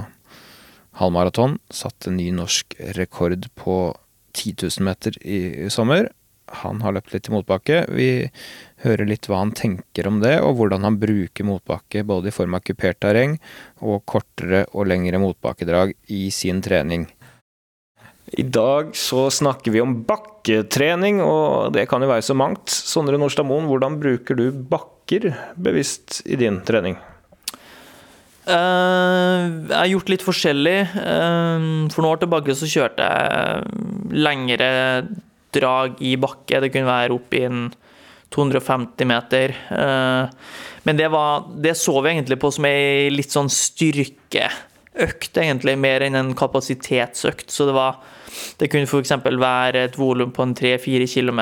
halvmaraton. 0.98 1.58
Satte 1.70 2.12
ny 2.14 2.30
norsk 2.34 2.76
rekord 2.98 3.48
på 3.58 3.96
10 4.36 4.54
000 4.62 4.86
meter 4.86 5.18
i, 5.22 5.68
sommer. 5.70 6.10
Han 6.62 6.80
har 6.80 6.94
løpt 6.96 7.12
litt 7.12 7.28
i 7.28 7.34
motbakke. 7.34 7.82
Vi 7.92 8.08
hører 8.84 9.08
litt 9.08 9.28
hva 9.28 9.42
han 9.42 9.52
tenker 9.56 10.08
om 10.08 10.22
det, 10.22 10.38
og 10.40 10.56
hvordan 10.58 10.86
han 10.86 10.96
bruker 11.00 11.44
motbakke 11.44 12.06
både 12.08 12.30
i 12.30 12.34
form 12.34 12.56
av 12.56 12.64
kupert 12.64 13.00
terreng 13.04 13.36
og 13.84 14.06
kortere 14.08 14.64
og 14.72 14.88
lengre 14.88 15.20
motbakkedrag 15.22 15.92
i 16.14 16.28
sin 16.34 16.62
trening. 16.64 17.06
I 18.28 18.44
dag 18.44 18.92
så 18.96 19.28
snakker 19.32 19.72
vi 19.72 19.80
om 19.80 20.02
bakketrening, 20.08 21.20
og 21.24 21.72
det 21.76 21.86
kan 21.88 22.04
jo 22.04 22.10
være 22.10 22.24
så 22.24 22.36
mangt. 22.36 22.68
Sondre 22.68 23.20
Nordstad 23.20 23.48
Moen, 23.48 23.68
hvordan 23.70 23.96
bruker 24.00 24.36
du 24.36 24.50
bakker 24.52 25.30
bevisst 25.56 26.20
i 26.28 26.36
din 26.40 26.60
trening? 26.68 26.98
Uh, 28.48 29.68
jeg 29.68 29.76
har 29.76 29.90
gjort 29.92 30.12
litt 30.12 30.24
forskjellig. 30.24 30.78
Uh, 30.96 31.88
for 31.92 32.00
noen 32.00 32.14
år 32.14 32.22
tilbake 32.22 32.56
så 32.56 32.68
kjørte 32.70 33.08
jeg 33.08 34.22
lengre 34.24 34.70
drag 35.54 36.00
i 36.04 36.14
bakke. 36.20 36.62
Det 36.64 36.72
kunne 36.72 36.88
være 36.88 37.16
opp 37.16 37.36
i 37.36 37.44
en 37.48 37.68
250 38.34 39.08
meter. 39.08 39.54
Uh, 39.68 40.32
men 40.88 41.00
det, 41.00 41.10
var, 41.12 41.44
det 41.60 41.76
så 41.76 41.98
vi 42.00 42.14
egentlig 42.14 42.40
på 42.40 42.52
som 42.54 42.68
ei 42.68 43.08
litt 43.12 43.34
sånn 43.34 43.50
styrkeøkt, 43.52 45.32
egentlig, 45.36 45.76
mer 45.80 46.06
enn 46.06 46.16
en 46.16 46.36
kapasitetsøkt. 46.38 47.52
Så 47.52 47.68
det 47.68 47.76
var 47.76 48.00
Det 48.58 48.68
kunne 48.70 48.86
f.eks. 48.86 49.12
være 49.24 49.88
et 49.88 49.96
volum 49.98 50.30
på 50.32 50.44
en 50.44 50.54
3-4 50.54 51.08
km 51.10 51.40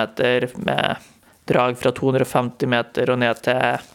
med 0.64 1.10
drag 1.46 1.78
fra 1.78 1.92
250 1.92 2.70
meter 2.70 3.10
og 3.10 3.18
ned 3.20 3.42
til 3.44 3.94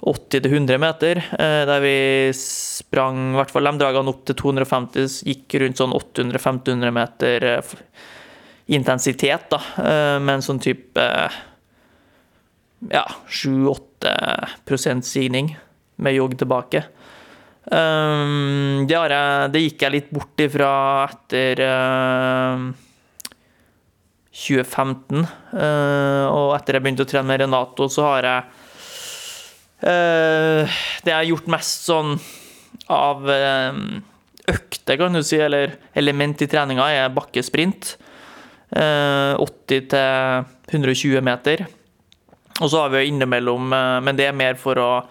80-100 0.00 0.78
meter, 0.78 1.16
eh, 1.16 1.66
der 1.68 1.80
vi 1.80 2.30
sprang 2.36 3.34
i 3.34 3.36
hvert 3.36 3.52
fall 3.52 3.66
lemdragene 3.68 4.08
opp 4.08 4.24
til 4.28 4.38
250, 4.38 5.20
gikk 5.28 5.58
rundt 5.60 5.80
sånn 5.80 5.92
800-1500 5.96 6.94
meter 6.96 7.46
eh, 7.50 7.74
intensitet, 8.72 9.50
da, 9.52 9.60
eh, 9.82 10.16
med 10.22 10.38
en 10.38 10.46
sånn 10.46 10.62
type 10.62 11.04
ja, 12.88 13.04
7-8 13.28 15.00
stigning 15.04 15.52
med 16.00 16.16
jogg 16.16 16.38
tilbake. 16.40 16.86
Det, 17.70 18.96
jeg, 18.96 19.50
det, 19.52 19.60
gikk 19.60 19.82
jeg 19.84 19.92
litt 19.92 20.08
bort 20.16 20.40
ifra 20.40 20.70
etter 21.04 21.60
2015. 24.32 25.28
Og 26.32 26.54
etter 26.56 26.78
jeg 26.78 26.86
begynte 26.86 27.04
å 27.04 27.10
trene 27.12 27.28
med 27.28 27.44
Renato, 27.44 27.86
så 27.92 28.08
har 28.08 28.30
jeg 28.30 28.59
det 29.80 31.08
jeg 31.08 31.16
har 31.16 31.28
gjort 31.28 31.50
mest 31.50 31.88
sånn 31.88 32.14
av 32.92 33.24
Økte, 34.50 34.80
økter, 34.90 34.98
kan 34.98 35.14
du 35.14 35.22
si, 35.22 35.38
eller 35.38 35.76
element 35.94 36.42
i 36.42 36.48
treninga, 36.50 36.82
er 36.90 37.12
bakkesprint. 37.14 37.94
80 38.70 38.78
eh, 38.78 39.34
til 39.90 40.80
120 40.80 41.22
meter. 41.26 41.66
Og 42.60 42.70
så 42.70 42.84
har 42.84 42.90
vi 42.92 43.08
innimellom, 43.08 43.72
men 44.04 44.16
det 44.16 44.26
er 44.28 44.36
mer 44.36 44.54
for 44.60 44.78
å 44.78 45.02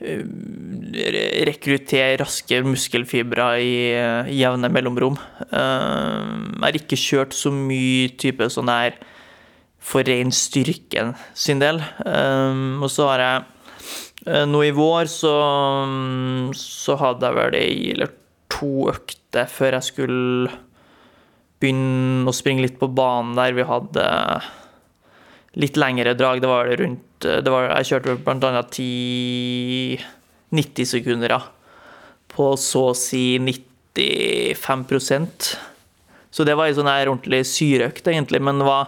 rekruttere 0.00 2.16
raske 2.22 2.62
muskelfibre 2.64 3.60
i, 3.60 3.92
jevne 4.38 4.70
mellomrom. 4.72 5.18
Jeg 5.50 6.62
har 6.62 6.74
ikke 6.78 6.96
kjørt 6.96 7.34
så 7.36 7.50
mye 7.52 8.08
type 8.16 8.48
sånn 8.54 8.70
her 8.72 8.96
for 9.82 10.02
ren 10.06 10.32
styrken 10.32 11.12
sin 11.34 11.60
del. 11.60 11.82
Og 12.06 12.88
så 12.88 13.10
har 13.10 13.20
jeg 13.26 13.42
Eh, 13.42 13.59
nå 14.26 14.62
i 14.66 14.72
vår 14.76 15.08
så, 15.08 15.32
mm, 15.88 16.50
så 16.56 16.96
hadde 17.00 17.28
jeg 17.28 17.36
vel 17.38 17.54
ei 17.56 17.92
eller 17.94 18.10
to 18.52 18.90
økter 18.92 19.46
før 19.48 19.78
jeg 19.78 19.86
skulle 19.86 20.50
begynne 21.60 22.28
å 22.28 22.32
springe 22.34 22.62
litt 22.64 22.78
på 22.80 22.88
banen 22.92 23.36
der 23.38 23.52
vi 23.56 23.64
hadde 23.68 24.04
litt 25.60 25.76
lengre 25.80 26.14
drag. 26.16 26.40
Det 26.42 26.50
var 26.50 26.68
det 26.68 26.76
rundt 26.80 27.06
det 27.20 27.50
var, 27.52 27.62
Jeg 27.76 27.88
kjørte 27.90 28.16
bl.a. 28.24 28.62
90 30.50 30.86
sekunder 30.88 31.32
på 32.30 32.56
så 32.58 32.82
å 32.90 32.94
si 32.96 33.38
95% 33.38 35.56
Så 36.30 36.44
det 36.46 36.54
var 36.56 36.66
ei 36.70 36.78
sånn 36.78 36.88
her 36.88 37.08
ordentlig 37.10 37.42
syreøkt, 37.50 38.06
egentlig. 38.08 38.40
Men 38.40 38.58
det 38.62 38.68
var 38.68 38.84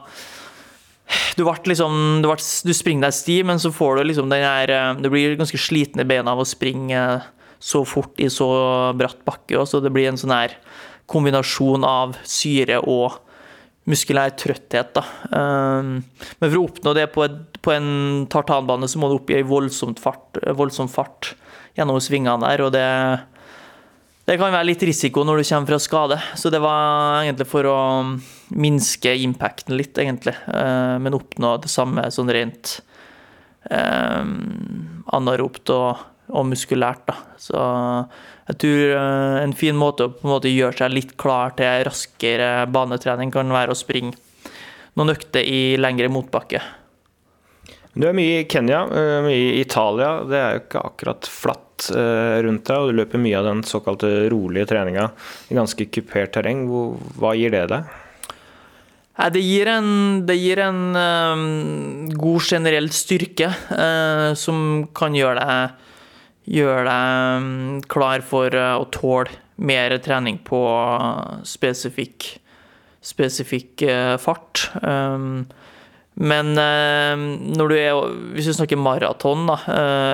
du, 1.37 1.45
liksom, 1.69 2.23
du, 2.23 2.29
ble, 2.29 2.75
springer 2.77 3.09
deg 3.09 3.17
sti, 3.17 3.39
men 3.49 3.61
så 3.63 3.73
får 3.75 3.99
du 3.99 4.05
liksom 4.09 4.31
den 4.33 4.45
her 4.45 4.73
eh, 4.73 4.93
Du 5.03 5.11
blir 5.13 5.37
ganske 5.41 5.61
sliten 5.61 6.03
i 6.03 6.09
beina 6.09 6.35
av 6.35 6.43
å 6.43 6.49
springe 6.49 7.03
så 7.63 7.85
fort 7.87 8.19
i 8.21 8.29
så 8.33 8.49
bratt 8.99 9.21
bakke. 9.27 9.61
Så 9.67 9.81
det 9.83 9.93
blir 9.95 10.11
en 10.11 10.19
sånn 10.19 10.35
her 10.35 10.57
kombinasjon 11.11 11.85
av 11.87 12.17
syre 12.27 12.81
og 12.81 13.21
muskulær 13.91 14.35
trøtthet. 14.39 14.95
Da. 14.95 15.03
Um, 15.35 15.95
men 16.39 16.49
for 16.49 16.59
å 16.59 16.67
oppnå 16.69 16.95
det 16.99 17.09
på, 17.15 17.25
et, 17.27 17.61
på 17.63 17.75
en 17.75 17.91
tartanbane, 18.31 18.89
så 18.91 19.01
må 19.03 19.11
du 19.11 19.19
opp 19.19 19.31
i 19.35 19.43
voldsom 19.47 19.97
fart, 19.99 20.39
voldsom 20.59 20.91
fart 20.91 21.35
gjennom 21.79 21.99
svingene 22.03 22.47
der. 22.47 22.67
og 22.67 22.75
det 22.75 22.89
det 24.23 24.37
kan 24.39 24.53
være 24.55 24.69
litt 24.69 24.83
risiko 24.87 25.25
når 25.27 25.41
du 25.41 25.49
kommer 25.49 25.73
fra 25.73 25.79
skade, 25.83 26.17
så 26.39 26.51
det 26.55 26.61
var 26.63 27.25
egentlig 27.25 27.49
for 27.51 27.67
å 27.67 27.79
minske 28.55 29.15
impacten 29.17 29.77
litt, 29.77 29.99
egentlig. 29.99 30.35
Eh, 30.55 30.97
men 30.99 31.17
oppnå 31.17 31.57
det 31.63 31.71
samme 31.73 32.09
sånn 32.13 32.33
rent 32.33 32.79
eh, 33.71 34.25
anaropt 35.17 35.73
og, 35.75 36.05
og, 36.33 36.45
muskulært, 36.51 37.07
da. 37.09 37.17
Så 37.41 37.63
jeg 38.51 38.61
tror 38.65 38.95
eh, 38.99 39.39
en 39.45 39.57
fin 39.57 39.79
måte 39.79 40.09
å 40.09 40.13
på 40.15 40.29
en 40.29 40.35
måte 40.37 40.53
gjøre 40.53 40.83
seg 40.83 40.95
litt 40.95 41.17
klar 41.21 41.57
til 41.59 41.87
raskere 41.89 42.53
banetrening 42.73 43.33
kan 43.35 43.53
være 43.53 43.75
å 43.75 43.79
springe 43.79 44.17
noen 44.99 45.15
økter 45.15 45.47
i 45.49 45.75
lengre 45.81 46.11
motbakke. 46.13 46.61
Du 47.93 48.07
er 48.09 48.17
mye 48.17 48.41
i 48.41 48.49
Kenya, 48.49 48.87
mye 49.25 49.37
i 49.37 49.61
Italia. 49.61 50.23
Det 50.25 50.37
er 50.39 50.55
jo 50.55 50.61
ikke 50.63 50.83
akkurat 50.89 51.29
flatt 51.29 51.89
rundt 52.45 52.69
deg, 52.69 52.77
og 52.79 52.89
du 52.89 52.97
løper 52.97 53.21
mye 53.21 53.37
av 53.37 53.49
den 53.49 53.61
såkalte 53.69 54.09
rolige 54.33 54.71
treninga 54.71 55.11
i 55.53 55.57
ganske 55.59 55.87
kupert 55.93 56.33
terreng. 56.37 56.63
Hva 57.21 57.35
gir 57.37 57.53
det 57.53 57.67
deg? 57.73 57.91
Det 59.13 59.41
gir 59.45 59.69
en, 59.69 59.89
det 60.25 60.39
gir 60.41 60.61
en 60.65 60.97
um, 60.97 62.09
god 62.17 62.47
generell 62.49 62.89
styrke 62.97 63.51
uh, 63.69 64.33
som 64.39 64.87
kan 64.97 65.13
gjøre 65.13 65.43
deg, 65.43 65.91
gjøre 66.57 66.85
deg 66.89 67.43
um, 67.43 67.83
klar 67.93 68.25
for 68.25 68.57
uh, 68.57 68.81
å 68.81 68.89
tåle 68.89 69.37
mer 69.63 69.93
trening 70.03 70.41
på 70.43 70.63
spesifikk, 71.45 72.31
spesifikk 73.05 73.85
uh, 73.85 74.17
fart. 74.17 74.71
Um, 74.81 75.45
men 76.13 76.53
når 76.53 77.71
du 77.71 77.73
er, 77.73 78.01
hvis 78.37 78.51
du 78.51 78.53
snakker 78.53 78.77
maraton, 78.77 79.47
da, 79.49 79.55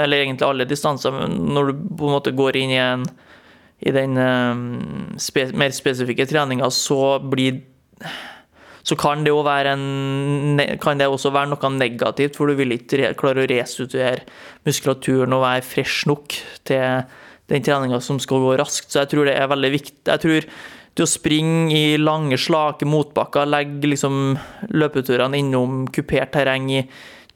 eller 0.04 0.22
egentlig 0.22 0.46
alle 0.46 0.66
distanser, 0.70 1.10
når 1.26 1.72
du 1.72 1.80
på 1.98 2.06
en 2.06 2.14
måte 2.14 2.30
går 2.38 2.54
inn 2.60 2.70
i, 2.70 2.78
en, 2.78 3.02
i 3.82 3.94
den 3.96 4.14
spe, 5.18 5.48
mer 5.58 5.74
spesifikke 5.74 6.28
treninga, 6.30 6.70
så 6.70 7.16
blir 7.18 7.58
så 8.88 8.96
kan 8.96 9.20
det, 9.24 9.32
en, 9.68 10.60
kan 10.80 11.00
det 11.00 11.08
også 11.10 11.32
være 11.34 11.50
noe 11.50 11.70
negativt, 11.76 12.38
for 12.38 12.48
du 12.48 12.56
vil 12.56 12.72
ikke 12.78 13.12
klare 13.20 13.44
å 13.44 13.50
restituere 13.50 14.24
muskulaturen 14.64 15.34
og 15.36 15.44
være 15.44 15.66
fresh 15.66 16.08
nok 16.08 16.38
til 16.64 17.04
den 17.52 17.64
treninga 17.64 18.00
som 18.04 18.20
skal 18.22 18.40
gå 18.40 18.56
raskt. 18.60 18.88
Så 18.88 19.02
jeg 19.02 19.12
tror 19.12 19.28
det 19.28 19.36
er 19.36 19.50
veldig 19.52 19.72
viktig. 19.74 20.00
Jeg 20.08 20.24
tror 20.24 20.48
det 20.96 21.04
å 21.04 21.10
springe 21.10 21.76
i 21.76 22.00
lange, 22.00 22.40
slake 22.40 22.88
motbakker, 22.88 23.48
legge 23.48 23.92
liksom 23.92 24.38
løpeturene 24.72 25.42
innom 25.42 25.84
kupert 25.92 26.32
terreng 26.32 26.72
i 26.72 26.82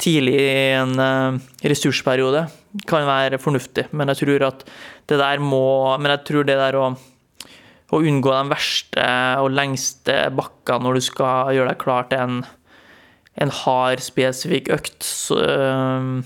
tidlig 0.03 0.35
i 0.41 0.51
en 0.81 0.97
uh, 0.99 1.37
ressursperiode, 1.69 2.47
kan 2.89 3.05
være 3.07 3.39
fornuftig. 3.43 3.91
Men 3.93 4.09
jeg 4.11 4.25
tror 4.25 4.49
at 4.49 4.65
det 5.11 5.21
der 5.21 5.43
må 5.43 5.99
Men 6.01 6.15
jeg 6.15 6.25
tror 6.31 6.47
det 6.49 6.57
der 6.57 6.79
å, 6.81 6.95
å 7.93 8.01
unngå 8.01 8.33
de 8.33 8.53
verste 8.53 9.07
og 9.43 9.53
lengste 9.53 10.17
bakkene 10.37 10.87
når 10.87 10.99
du 10.99 11.07
skal 11.09 11.53
gjøre 11.57 11.75
deg 11.75 11.83
klar 11.83 12.09
til 12.11 12.23
en, 12.25 12.39
en 13.43 13.53
hard, 13.63 14.01
spesifikk 14.05 14.71
økt 14.73 15.05
så, 15.07 15.37
uh, 15.37 16.23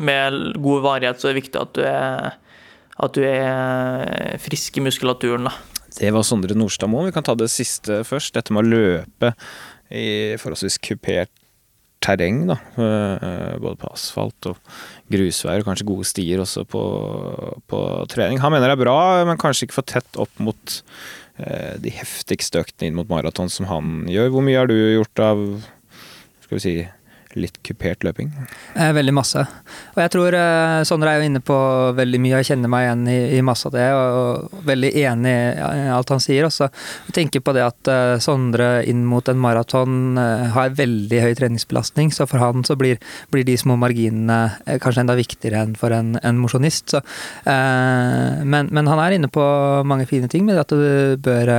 med 0.00 0.38
god 0.62 0.86
varighet, 0.86 1.20
så 1.20 1.28
er 1.28 1.34
det 1.34 1.42
viktig 1.42 1.60
at 1.60 1.74
du 1.76 1.82
er, 1.84 2.38
at 3.00 3.18
du 3.18 3.26
er 3.26 4.38
frisk 4.40 4.78
i 4.78 4.84
muskulaturen. 4.86 5.50
da. 5.50 5.80
Det 5.98 6.12
var 6.14 6.24
Sondre 6.24 6.56
Nordstadmoen. 6.56 7.10
Vi 7.10 7.16
kan 7.16 7.26
ta 7.26 7.34
det 7.36 7.50
siste 7.52 8.00
først. 8.06 8.32
Dette 8.36 8.54
med 8.54 8.64
å 8.64 8.70
løpe 8.70 9.34
i 9.90 10.38
forholdsvis 10.38 10.78
kupert 10.86 11.32
terreng, 12.04 12.44
da. 12.48 12.56
Eh, 12.80 13.56
både 13.60 13.76
på 13.80 13.90
asfalt 13.92 14.50
og 14.50 14.60
grusveier, 15.12 15.62
og 15.62 15.70
kanskje 15.70 15.88
gode 15.88 16.08
stier 16.08 16.42
også 16.42 16.64
på, 16.68 16.84
på, 17.70 17.80
trening. 18.12 18.40
Han 18.42 18.54
mener 18.54 18.70
det 18.70 18.78
er 18.78 18.84
bra, 18.84 19.00
men 19.28 19.40
kanskje 19.40 19.68
ikke 19.68 19.80
for 19.80 19.90
tett 19.90 20.20
opp 20.20 20.40
mot 20.42 20.78
eh, 21.42 21.76
de 21.82 21.92
heftigste 21.94 22.62
øktene 22.64 22.90
inn 22.90 22.98
mot 22.98 23.10
maraton 23.12 23.52
som 23.52 23.68
han 23.70 24.08
gjør. 24.10 24.32
Hvor 24.34 24.46
mye 24.46 24.62
har 24.62 24.70
du 24.70 24.76
gjort 24.78 25.24
av 25.24 25.44
skal 26.50 26.58
vi 26.58 26.64
si, 26.64 26.74
litt 27.38 27.60
kupert 27.66 28.04
løping? 28.06 28.30
Eh, 28.74 28.90
veldig 28.96 29.14
masse. 29.14 29.42
Og 29.94 30.00
jeg 30.02 30.12
tror 30.14 30.34
eh, 30.36 30.80
Sondre 30.88 31.12
er 31.12 31.20
jo 31.20 31.28
inne 31.30 31.42
på 31.44 31.56
veldig 31.96 32.20
mye, 32.22 32.40
jeg 32.40 32.52
kjenner 32.52 32.72
meg 32.72 32.86
igjen 32.86 33.04
i, 33.10 33.18
i 33.38 33.42
masse 33.46 33.68
av 33.68 33.74
det, 33.76 33.86
og, 33.94 34.18
og 34.50 34.64
veldig 34.66 34.90
enig 35.04 35.34
i 35.34 35.88
alt 35.94 36.12
han 36.14 36.22
sier. 36.22 36.46
Også. 36.48 36.70
Jeg 37.08 37.16
tenker 37.20 37.44
på 37.44 37.54
det 37.56 37.64
at 37.66 37.90
eh, 37.92 38.16
Sondre 38.22 38.70
inn 38.90 39.04
mot 39.08 39.26
en 39.30 39.40
maraton 39.40 40.18
eh, 40.20 40.48
har 40.54 40.74
veldig 40.78 41.22
høy 41.24 41.32
treningsbelastning, 41.38 42.12
så 42.14 42.26
for 42.30 42.42
han 42.42 42.64
så 42.66 42.76
blir, 42.80 43.00
blir 43.30 43.46
de 43.46 43.56
små 43.60 43.76
marginene 43.80 44.40
eh, 44.66 44.80
kanskje 44.82 45.04
enda 45.04 45.18
viktigere 45.18 45.64
enn 45.66 45.76
for 45.78 45.94
en, 45.94 46.16
en 46.22 46.40
mosjonist. 46.40 46.96
Eh, 46.96 48.42
men, 48.42 48.70
men, 48.70 48.90
han 48.90 49.04
er 49.04 49.16
inne 49.16 49.30
på 49.32 49.44
mange 49.86 50.08
fine 50.10 50.30
ting 50.30 50.46
med 50.48 50.58
at 50.60 50.72
du 50.72 51.16
bør 51.22 51.50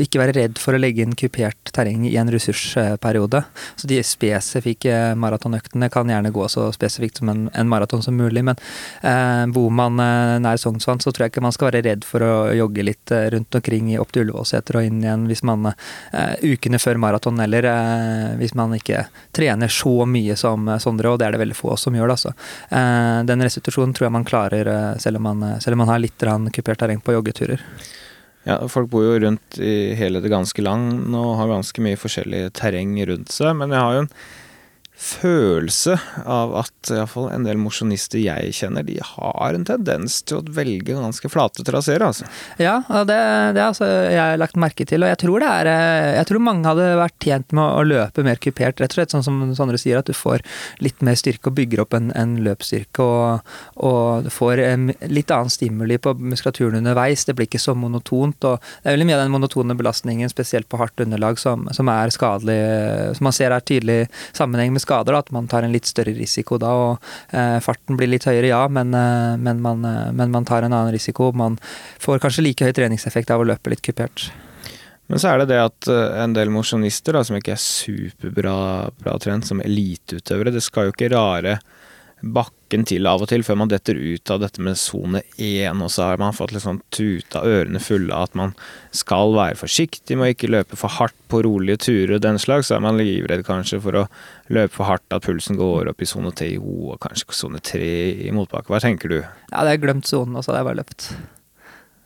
ikke 0.00 0.20
være 0.22 0.36
redd 0.36 0.60
for 0.60 0.76
å 0.76 0.80
legge 0.80 1.04
inn 1.04 1.16
kupert 1.18 1.72
terreng 1.74 2.06
i 2.08 2.16
en 2.20 2.30
ressursperiode. 2.32 3.42
Så 3.76 3.90
de 3.90 4.00
spesifikke 4.06 5.09
maratonøktene 5.18 5.88
kan 5.92 6.10
gjerne 6.10 6.32
gå 6.34 6.46
så 6.52 6.68
spesifikt 6.74 7.20
som 7.20 7.30
en, 7.32 7.46
en 7.54 7.68
maraton 7.70 8.02
som 8.02 8.16
mulig, 8.16 8.42
men 8.46 8.58
eh, 9.02 9.44
bor 9.54 9.70
man 9.74 10.00
eh, 10.02 10.36
nær 10.42 10.60
Sognsvann, 10.60 11.00
så 11.02 11.12
tror 11.12 11.26
jeg 11.26 11.34
ikke 11.34 11.44
man 11.44 11.54
skal 11.56 11.70
være 11.70 11.84
redd 11.88 12.06
for 12.06 12.24
å 12.24 12.32
jogge 12.56 12.84
litt 12.86 13.14
eh, 13.14 13.28
rundt 13.34 13.54
omkring 13.54 13.92
opp 14.00 14.12
til 14.14 14.26
Ullevålseter 14.26 14.80
og 14.80 14.88
inn 14.88 15.02
igjen 15.04 15.26
hvis 15.30 15.44
man 15.46 15.70
eh, 15.70 16.34
ukene 16.42 16.80
før 16.82 17.00
maraton, 17.02 17.40
eller 17.42 17.68
eh, 17.70 18.26
hvis 18.40 18.56
man 18.58 18.74
ikke 18.78 19.06
trener 19.36 19.72
så 19.72 20.04
mye 20.06 20.36
som 20.38 20.68
Sondre, 20.80 21.10
og 21.10 21.20
det 21.20 21.28
er 21.28 21.34
det 21.36 21.42
veldig 21.42 21.56
få 21.56 21.76
som 21.80 21.96
gjør. 21.96 22.14
altså. 22.16 22.34
Eh, 22.68 23.22
den 23.28 23.46
restitusjonen 23.46 23.94
tror 23.96 24.08
jeg 24.08 24.16
man 24.18 24.28
klarer 24.28 24.68
selv 25.00 25.20
om 25.20 25.28
man, 25.30 25.48
selv 25.62 25.76
om 25.76 25.84
man 25.84 25.94
har 25.94 26.02
litt 26.02 26.28
kupert 26.54 26.80
terreng 26.80 27.00
på 27.02 27.14
joggeturer. 27.16 27.62
Ja, 28.42 28.56
Folk 28.68 28.88
bor 28.90 29.04
jo 29.04 29.18
rundt 29.20 29.58
i 29.60 29.92
hele 29.98 30.22
det 30.24 30.32
ganske 30.32 30.62
land 30.64 31.12
og 31.16 31.34
har 31.36 31.50
ganske 31.50 31.82
mye 31.84 31.98
forskjellig 32.00 32.46
terreng 32.56 32.94
rundt 33.10 33.32
seg. 33.34 33.52
Men 33.58 33.74
jeg 33.74 33.84
har 33.84 33.96
jo 33.96 34.04
en 34.06 34.14
følelse 35.00 35.94
av 36.28 36.52
at 36.60 36.90
iallfall 36.92 37.30
en 37.32 37.46
del 37.46 37.56
mosjonister 37.60 38.20
jeg 38.20 38.52
kjenner, 38.52 38.84
de 38.84 38.98
har 39.00 39.56
en 39.56 39.64
tendens 39.64 40.18
til 40.28 40.40
å 40.40 40.52
velge 40.52 40.92
ganske 40.92 41.30
flate 41.32 41.64
traseer, 41.64 42.04
altså. 42.04 42.28
Ja, 42.60 42.82
det, 43.08 43.16
det 43.56 43.62
har 43.62 43.70
altså 43.70 43.88
jeg 43.88 44.40
lagt 44.42 44.58
merke 44.60 44.84
til, 44.88 45.00
og 45.04 45.08
jeg 45.08 45.20
tror 45.22 45.44
er 45.46 45.70
eh, 45.70 46.18
Jeg 46.18 46.28
tror 46.28 46.44
mange 46.44 46.68
hadde 46.68 46.88
vært 47.00 47.16
tjent 47.24 47.54
med 47.56 47.64
å 47.64 47.86
løpe 47.86 48.24
mer 48.26 48.40
kupert, 48.42 48.82
rett 48.82 48.92
og 48.92 48.98
slett 48.98 49.14
sånn 49.14 49.24
som 49.24 49.38
Sondre 49.56 49.80
sier, 49.80 50.02
at 50.02 50.08
du 50.08 50.14
får 50.16 50.44
litt 50.84 51.00
mer 51.06 51.16
styrke 51.18 51.48
og 51.48 51.56
bygger 51.56 51.82
opp 51.86 51.96
en, 51.96 52.12
en 52.18 52.36
løpsstyrke, 52.44 53.00
og, 53.00 53.56
og, 53.80 54.28
du 54.28 54.30
får 54.32 54.60
litt 55.08 55.32
annen 55.32 55.52
stimuli 55.52 55.96
på 56.02 56.12
muskulaturen 56.20 56.82
underveis. 56.82 57.24
Det 57.24 57.34
blir 57.38 57.48
ikke 57.48 57.62
så 57.62 57.74
monotont, 57.78 58.44
og 58.44 58.60
det 58.60 58.90
er 58.90 58.98
veldig 58.98 59.08
mye 59.08 59.18
av 59.18 59.24
den 59.24 59.34
monotone 59.34 59.76
belastningen, 59.80 60.32
spesielt 60.32 60.68
på 60.70 60.80
hardt 60.80 61.00
underlag, 61.02 61.40
som, 61.40 61.66
som 61.76 61.88
er 61.92 62.12
skadelig, 62.14 62.60
som 63.16 63.30
man 63.30 63.36
ser 63.36 63.56
er 63.56 63.64
tydelig 63.64 64.00
sammenheng 64.36 64.74
med 64.76 64.84
skader, 64.90 65.20
at 65.22 65.32
man 65.34 65.48
tar 65.50 65.64
en 65.64 65.72
litt 65.74 65.88
større 65.88 66.14
risiko 66.18 66.58
da. 66.60 66.74
og 66.74 67.10
eh, 67.30 67.56
Farten 67.64 67.98
blir 68.00 68.10
litt 68.10 68.26
høyere, 68.28 68.50
ja, 68.50 68.64
men, 68.68 68.92
eh, 68.96 69.38
men, 69.38 69.62
man, 69.64 69.86
eh, 69.86 70.12
men, 70.12 70.34
man, 70.34 70.46
tar 70.48 70.66
en 70.66 70.74
annen 70.74 70.94
risiko. 70.94 71.30
Man 71.32 71.58
får 72.02 72.22
kanskje 72.26 72.46
like 72.48 72.66
høy 72.66 72.74
treningseffekt 72.76 73.30
av 73.30 73.44
å 73.44 73.50
løpe 73.52 73.72
litt 73.72 73.84
kupert. 73.86 74.30
Men 75.10 75.18
så 75.18 75.32
er 75.32 75.40
det 75.40 75.50
det 75.50 75.58
at 75.58 75.90
eh, 75.90 76.22
en 76.22 76.34
del 76.36 76.52
mosjonister 76.54 77.18
som 77.26 77.38
ikke 77.38 77.56
er 77.56 77.62
superbra 77.62 78.56
bra 79.00 79.16
trent, 79.22 79.48
som 79.48 79.62
eliteutøvere, 79.64 80.54
det 80.54 80.62
skal 80.62 80.88
jo 80.88 80.94
ikke 80.94 81.10
rare 81.14 81.58
bakken 82.70 82.86
til 82.86 83.06
av 83.10 83.22
og 83.24 83.26
til 83.28 83.42
før 83.42 83.56
man 83.58 83.70
detter 83.70 83.98
ut 83.98 84.30
av 84.30 84.40
dette 84.44 84.62
med 84.62 84.78
sone 84.78 85.22
én, 85.42 85.82
og 85.82 85.90
så 85.90 86.06
har 86.06 86.18
man 86.18 86.32
fått 86.32 86.52
litt 86.52 86.62
sånn 86.62 86.80
tuta 86.94 87.42
ørene 87.42 87.80
fulle 87.82 88.14
av 88.14 88.28
at 88.28 88.34
man 88.38 88.54
skal 88.92 89.34
være 89.34 89.58
forsiktig 89.58 90.16
med 90.16 90.28
å 90.28 90.30
ikke 90.30 90.52
løpe 90.54 90.78
for 90.78 90.88
hardt 91.00 91.16
på 91.26 91.42
rolige 91.42 91.80
turer 91.88 92.14
og 92.14 92.22
den 92.22 92.38
slags, 92.38 92.68
så 92.68 92.76
er 92.76 92.84
man 92.84 92.96
livredd 93.00 93.42
kanskje 93.44 93.80
for 93.82 93.98
å 93.98 94.06
løpe 94.54 94.74
for 94.76 94.86
hardt 94.86 95.10
at 95.10 95.26
pulsen 95.26 95.58
går 95.58 95.90
opp 95.90 96.00
i 96.00 96.06
sone 96.06 96.30
TIO 96.30 96.92
og 96.92 97.00
kanskje 97.02 97.34
sone 97.34 97.58
tre 97.58 97.90
i 98.28 98.30
motbakke. 98.30 98.70
Hva 98.70 98.82
tenker 98.82 99.10
du? 99.10 99.18
Ja, 99.50 99.66
det 99.66 99.74
er 99.74 99.82
glemt 99.82 100.06
sonen, 100.06 100.38
og 100.38 100.46
så 100.46 100.52
hadde 100.52 100.62
jeg 100.62 100.70
bare 100.70 100.82
løpt. 100.84 101.10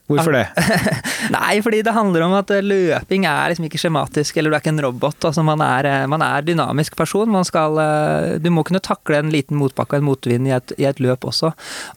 Hvorfor 0.04 0.34
det? 0.36 0.44
Nei, 1.32 1.62
fordi 1.64 1.78
det 1.84 1.94
handler 1.96 2.26
om 2.26 2.34
at 2.36 2.50
eh, 2.52 2.60
løping 2.60 3.24
er 3.24 3.48
liksom 3.48 3.64
ikke 3.64 3.78
skjematisk, 3.80 4.36
eller 4.36 4.52
du 4.52 4.56
er 4.58 4.60
ikke 4.60 4.74
en 4.74 4.82
robot. 4.84 5.16
altså 5.30 5.40
Man 5.46 5.62
er, 5.64 5.88
eh, 5.88 6.02
man 6.12 6.20
er 6.20 6.44
dynamisk 6.44 6.96
person. 6.98 7.30
Man 7.32 7.46
skal, 7.48 7.78
eh, 7.80 8.34
du 8.44 8.50
må 8.52 8.66
kunne 8.68 8.82
takle 8.84 9.22
en 9.22 9.32
liten 9.32 9.56
motbakke 9.56 9.96
og 9.96 10.02
en 10.02 10.08
motvind 10.10 10.50
i 10.50 10.52
et, 10.58 10.74
i 10.76 10.84
et 10.90 11.00
løp 11.00 11.24
også. 11.24 11.54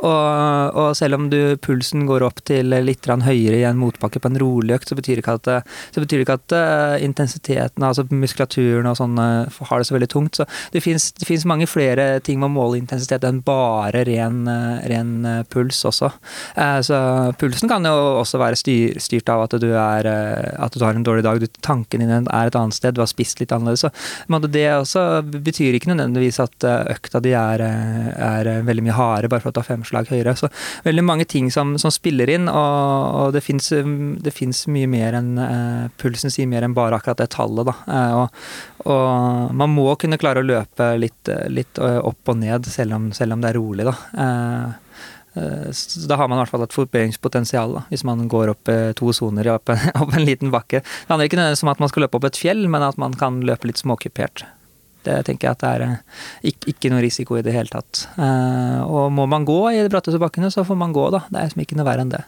Og, 0.07 0.77
og, 0.79 0.93
selv 0.95 1.19
om 1.19 1.25
du, 1.33 1.57
pulsen 1.59 2.05
går 2.07 2.23
opp 2.23 2.39
til 2.47 2.71
litt 2.71 3.07
høyere 3.07 3.59
i 3.59 3.67
en 3.67 3.79
motbakke 3.79 4.21
på 4.23 4.31
en 4.31 4.39
rolig 4.39 4.77
økt, 4.77 4.87
så 4.87 4.95
betyr 4.95 5.19
det 5.19 5.25
ikke 5.25 5.35
at, 5.41 5.67
så 5.91 6.03
betyr 6.03 6.23
ikke 6.23 6.37
at 6.39 6.55
intensiteten, 7.03 7.83
altså 7.83 8.07
muskulaturen 8.11 8.87
og 8.87 8.97
sånn, 8.99 9.19
har 9.19 9.79
det 9.79 9.87
så 9.87 9.95
veldig 9.97 10.09
tungt. 10.11 10.39
Så 10.39 10.47
det 10.71 10.83
fins 10.83 11.47
mange 11.47 11.67
flere 11.67 12.07
ting 12.23 12.39
med 12.39 12.49
å 12.49 12.55
måle 12.55 12.79
intensitet 12.79 13.27
enn 13.27 13.43
bare 13.45 14.05
ren, 14.07 14.43
ren 14.87 15.13
puls 15.51 15.83
også. 15.87 16.11
Så 16.87 16.99
pulsen 17.39 17.71
kan 17.71 17.87
jo 17.87 17.96
også 17.97 18.39
være 18.41 18.57
styr, 18.59 18.97
styrt 19.01 19.29
av 19.31 19.43
at 19.45 19.55
du, 19.61 19.67
er, 19.73 20.07
eh, 20.09 20.49
at 20.63 20.75
du 20.75 20.83
har 20.85 20.97
en 20.97 21.05
dårlig 21.05 21.25
dag. 21.25 21.43
Tanken 21.65 22.03
din 22.03 22.13
er 22.13 22.49
et 22.49 22.57
annet 22.57 22.77
sted, 22.77 22.95
du 22.95 23.01
har 23.03 23.09
spist 23.11 23.41
litt 23.41 23.53
annerledes. 23.55 23.85
Så 23.87 24.39
det 24.47 24.65
også 24.73 25.03
betyr 25.25 25.77
ikke 25.77 25.91
nødvendigvis 25.91 26.39
at 26.43 26.67
eh, 26.67 26.93
økta 26.95 27.21
di 27.23 27.33
er, 27.37 27.63
eh, 27.65 28.09
er 28.13 28.51
veldig 28.67 28.85
mye 28.87 28.97
hardere 28.97 29.31
bare 29.31 29.43
for 29.43 29.51
at 29.51 29.57
du 29.57 29.61
har 29.63 29.69
fem 29.69 29.85
slag 29.87 30.11
høyere. 30.11 30.35
Så 30.39 30.49
veldig 30.87 31.05
mange 31.05 31.27
ting 31.29 31.51
som, 31.53 31.75
som 31.81 31.93
spiller 31.93 32.31
inn, 32.33 32.47
og, 32.51 33.19
og 33.21 33.35
det 33.35 33.43
fins 33.43 34.65
mye 34.71 34.89
mer 34.89 35.17
enn 35.17 35.35
uh, 35.39 35.87
Pulsen 35.99 36.31
sier 36.33 36.47
mer 36.49 36.65
enn 36.65 36.75
bare 36.77 36.97
akkurat 36.97 37.19
det 37.21 37.29
tallet, 37.35 37.67
da. 37.67 37.75
Uh, 37.87 38.15
og, 38.21 38.41
og, 38.87 39.53
man 39.57 39.73
må 39.73 39.89
kunne 39.99 40.19
klare 40.21 40.43
å 40.43 40.47
løpe 40.47 40.89
litt, 40.99 41.31
litt 41.51 41.79
opp 41.79 42.33
og 42.33 42.39
ned, 42.39 42.67
selv 42.71 42.97
om, 42.97 43.09
selv 43.15 43.35
om 43.35 43.43
det 43.43 43.51
er 43.51 43.59
rolig, 43.59 43.87
da. 43.87 43.95
Uh, 44.17 44.86
så 45.71 46.07
da 46.09 46.17
har 46.19 46.29
man 46.29 46.37
i 46.37 46.41
hvert 46.41 46.53
fall 46.53 46.63
et 46.65 46.75
forbedringspotensial, 46.75 47.75
da, 47.77 47.83
hvis 47.91 48.05
man 48.07 48.27
går 48.31 48.53
opp 48.53 48.69
eh, 48.71 48.91
to 48.97 49.11
soner 49.15 49.49
opp, 49.55 49.69
opp, 49.69 50.13
en 50.13 50.25
liten 50.25 50.53
bakke. 50.53 50.81
Det 50.81 51.11
handler 51.11 51.29
ikke 51.29 51.39
nødvendigvis 51.39 51.65
om 51.65 51.73
at 51.73 51.83
man 51.83 51.91
skal 51.91 52.05
løpe 52.05 52.19
opp 52.19 52.29
et 52.29 52.39
fjell, 52.39 52.63
men 52.71 52.85
at 52.85 52.99
man 53.01 53.17
kan 53.17 53.41
løpe 53.47 53.69
litt 53.69 53.81
småkupert. 53.81 54.45
Det 55.07 55.21
tenker 55.27 55.47
jeg 55.47 55.57
at 55.57 55.63
det 55.63 55.73
er 55.73 55.85
eh, 55.85 56.23
ikke, 56.51 56.73
ikke 56.73 56.93
noe 56.93 57.03
risiko 57.05 57.37
i 57.37 57.43
det 57.45 57.55
hele 57.55 57.71
tatt. 57.71 58.07
Og 58.17 59.11
må 59.13 59.27
man 59.29 59.45
gå 59.47 59.59
i 59.71 59.83
de 59.83 59.91
bratteste 59.91 60.19
bakkene, 60.21 60.51
så 60.53 60.65
får 60.67 60.79
man 60.79 60.95
gå, 60.95 61.05
da. 61.13 61.23
Det 61.29 61.37
er 61.37 61.51
liksom 61.51 61.63
ikke 61.63 61.77
noe 61.79 61.87
verre 61.87 62.07
enn 62.07 62.15
det. 62.15 62.23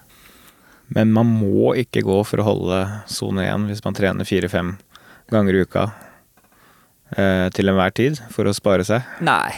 Men 0.96 1.12
man 1.14 1.30
må 1.30 1.74
ikke 1.78 2.06
gå 2.06 2.22
for 2.26 2.42
å 2.42 2.48
holde 2.48 2.78
sone 3.12 3.46
én 3.46 3.68
hvis 3.70 3.84
man 3.86 3.98
trener 3.98 4.26
fire-fem 4.26 4.72
ganger 5.30 5.58
i 5.58 5.66
uka 5.68 5.90
til 7.54 7.70
enhver 7.70 7.94
tid 7.98 8.20
for 8.34 8.46
å 8.46 8.54
spare 8.54 8.86
seg? 8.86 9.06
Nei, 9.26 9.54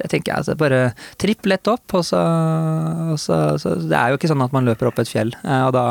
det 0.00 0.10
tenker 0.12 0.32
jeg. 0.32 0.40
Altså 0.40 0.56
bare 0.58 0.80
tripp 1.20 1.48
lett 1.50 1.68
opp, 1.70 1.96
og 1.98 2.04
så, 2.06 2.20
og 3.12 3.18
så, 3.20 3.36
så, 3.60 3.74
Det 3.80 3.96
er 3.96 4.12
jo 4.12 4.20
ikke 4.20 4.30
sånn 4.30 4.44
at 4.44 4.54
man 4.54 4.66
løper 4.68 4.88
opp 4.88 5.00
et 5.02 5.10
fjell. 5.10 5.32
Eh, 5.44 5.64
og 5.66 5.72
da 5.76 5.84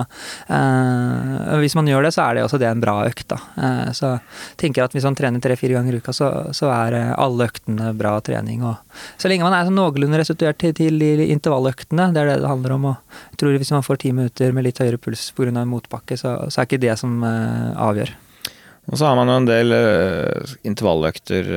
eh, 0.49 1.57
Hvis 1.62 1.76
man 1.78 1.89
gjør 1.89 2.07
det, 2.07 2.14
så 2.16 2.26
er 2.26 2.38
det 2.38 2.45
også 2.45 2.60
det 2.62 2.70
en 2.70 2.84
bra 2.84 2.95
økt, 3.07 3.28
da. 3.32 3.39
Eh, 3.57 3.91
så 3.97 4.14
jeg 4.16 4.62
tenker 4.64 4.86
at 4.86 4.95
hvis 4.95 5.05
man 5.07 5.18
trener 5.18 5.43
tre-fire 5.43 5.78
ganger 5.78 5.97
i 5.97 6.01
uka, 6.01 6.16
så, 6.16 6.30
så, 6.55 6.72
er 6.74 6.97
eh, 6.97 7.12
alle 7.18 7.49
øktene 7.49 7.91
bra 7.97 8.16
trening. 8.26 8.64
Og 8.68 9.03
så 9.22 9.32
lenge 9.32 9.45
man 9.47 9.57
er 9.57 9.68
sånn 9.68 9.78
noenlunde 9.80 10.22
restituert 10.22 10.62
til, 10.62 10.74
til 10.78 10.97
de 11.01 11.30
intervalløktene, 11.30 12.10
det 12.16 12.24
er 12.24 12.34
det 12.34 12.39
det 12.43 12.53
handler 12.53 12.78
om. 12.78 12.89
Og 12.93 13.20
jeg 13.34 13.43
tror 13.43 13.60
hvis 13.60 13.76
man 13.76 13.86
får 13.86 14.01
ti 14.01 14.16
minutter 14.16 14.55
med 14.55 14.68
litt 14.68 14.82
høyere 14.82 15.01
puls 15.01 15.30
pga. 15.36 15.51
en 15.51 15.70
motbakke, 15.70 16.18
så, 16.20 16.36
så 16.49 16.62
er 16.62 16.70
ikke 16.70 16.82
det 16.88 16.97
som 17.01 17.22
eh, 17.26 17.70
avgjør. 17.78 18.16
Og 18.89 18.97
så 18.97 19.05
har 19.05 19.18
man 19.20 19.30
jo 19.30 19.36
en 19.38 19.45
del 19.45 19.70
uh, 19.70 20.53
intervalløkter 20.66 21.49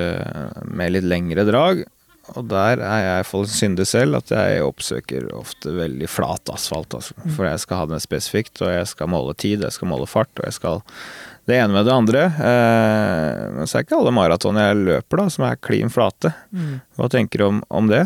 med 0.69 0.93
litt 0.93 1.07
lengre 1.09 1.47
drag. 1.49 1.79
Og 2.31 2.47
der 2.47 2.79
er 2.87 3.01
jeg 3.03 3.27
for 3.27 3.51
syndig 3.51 3.89
selv 3.91 4.21
at 4.21 4.31
jeg 4.31 4.63
oppsøker 4.63 5.27
ofte 5.35 5.73
veldig 5.75 6.07
flat 6.11 6.53
asfalt. 6.55 6.95
Altså. 6.95 7.17
Mm. 7.19 7.33
For 7.35 7.49
jeg 7.49 7.63
skal 7.65 7.81
ha 7.81 7.89
den 7.91 8.03
spesifikt, 8.03 8.63
og 8.63 8.71
jeg 8.71 8.87
skal 8.93 9.11
måle 9.11 9.35
tid, 9.35 9.65
jeg 9.67 9.75
skal 9.75 9.91
måle 9.91 10.07
fart, 10.11 10.31
og 10.39 10.47
jeg 10.47 10.57
skal 10.57 10.83
det 11.51 11.59
ene 11.59 11.75
med 11.75 11.89
det 11.89 11.97
andre. 11.97 12.23
Eh, 12.31 13.43
men 13.57 13.67
så 13.67 13.79
er 13.81 13.87
ikke 13.87 13.99
alle 13.99 14.15
maraton 14.15 14.61
jeg 14.63 14.79
løper 14.85 15.25
da, 15.25 15.27
som 15.35 15.49
er 15.49 15.61
klin 15.67 15.91
flate. 15.91 16.31
Mm. 16.55 16.79
Hva 16.99 17.11
tenker 17.11 17.43
du 17.43 17.49
om, 17.49 17.61
om 17.75 17.91
det? 17.91 18.05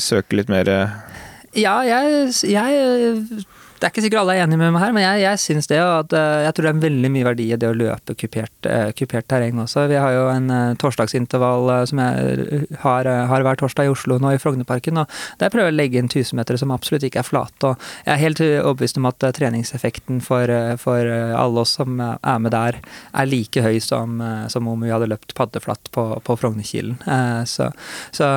Søke 0.00 0.40
litt 0.40 0.52
mer 0.52 0.72
Ja, 1.56 1.78
jeg, 1.84 2.32
jeg 2.48 3.44
det 3.78 3.86
er 3.86 3.92
ikke 3.92 4.02
sikkert 4.02 4.22
alle 4.24 4.34
er 4.34 4.44
enig 4.44 4.58
med 4.58 4.72
meg 4.74 4.82
her, 4.82 4.94
men 4.94 5.04
jeg, 5.04 5.20
jeg 5.22 5.40
syns 5.42 5.68
det. 5.70 5.78
at 5.78 6.14
eh, 6.16 6.44
Jeg 6.46 6.54
tror 6.56 6.66
det 6.66 6.70
er 6.72 6.80
veldig 6.82 7.10
mye 7.14 7.26
verdi 7.28 7.46
i 7.52 7.58
det 7.60 7.68
å 7.70 7.76
løpe 7.76 8.16
kupert, 8.18 8.66
uh, 8.66 8.90
kupert 8.98 9.28
terreng 9.30 9.60
også. 9.62 9.86
Vi 9.90 9.98
har 10.00 10.14
jo 10.16 10.24
en 10.32 10.50
uh, 10.50 10.76
torsdagsintervall 10.80 11.70
som 11.90 12.02
jeg 12.02 12.64
har, 12.82 13.08
har, 13.30 13.44
hver 13.46 13.60
torsdag 13.60 13.86
i 13.86 13.92
Oslo 13.92 14.18
nå, 14.18 14.32
i 14.34 14.40
Frognerparken. 14.42 14.98
og 15.02 15.18
Der 15.38 15.52
prøver 15.54 15.70
jeg 15.70 15.76
å 15.76 15.78
legge 15.78 16.02
inn 16.02 16.10
1000-metere 16.10 16.58
som 16.58 16.74
absolutt 16.74 17.06
ikke 17.06 17.22
er 17.22 17.28
flate. 17.28 17.70
og 17.70 17.86
Jeg 18.06 18.14
er 18.16 18.22
helt 18.24 18.42
overbevist 18.42 18.98
om 18.98 19.08
at 19.10 19.28
treningseffekten 19.38 20.22
for, 20.24 20.50
for, 20.82 21.12
alle 21.38 21.62
oss 21.62 21.76
som 21.78 22.00
er 22.02 22.42
med 22.42 22.52
der, 22.54 22.80
er 23.14 23.30
like 23.30 23.62
høy 23.62 23.78
som, 23.84 24.18
som 24.50 24.66
om 24.70 24.82
vi 24.82 24.90
hadde 24.90 25.10
løpt 25.10 25.36
paddeflatt 25.38 25.90
på, 25.94 26.06
på 26.24 26.38
Frognerkilen. 26.40 26.98
Så, 27.48 27.70
så, 28.14 28.28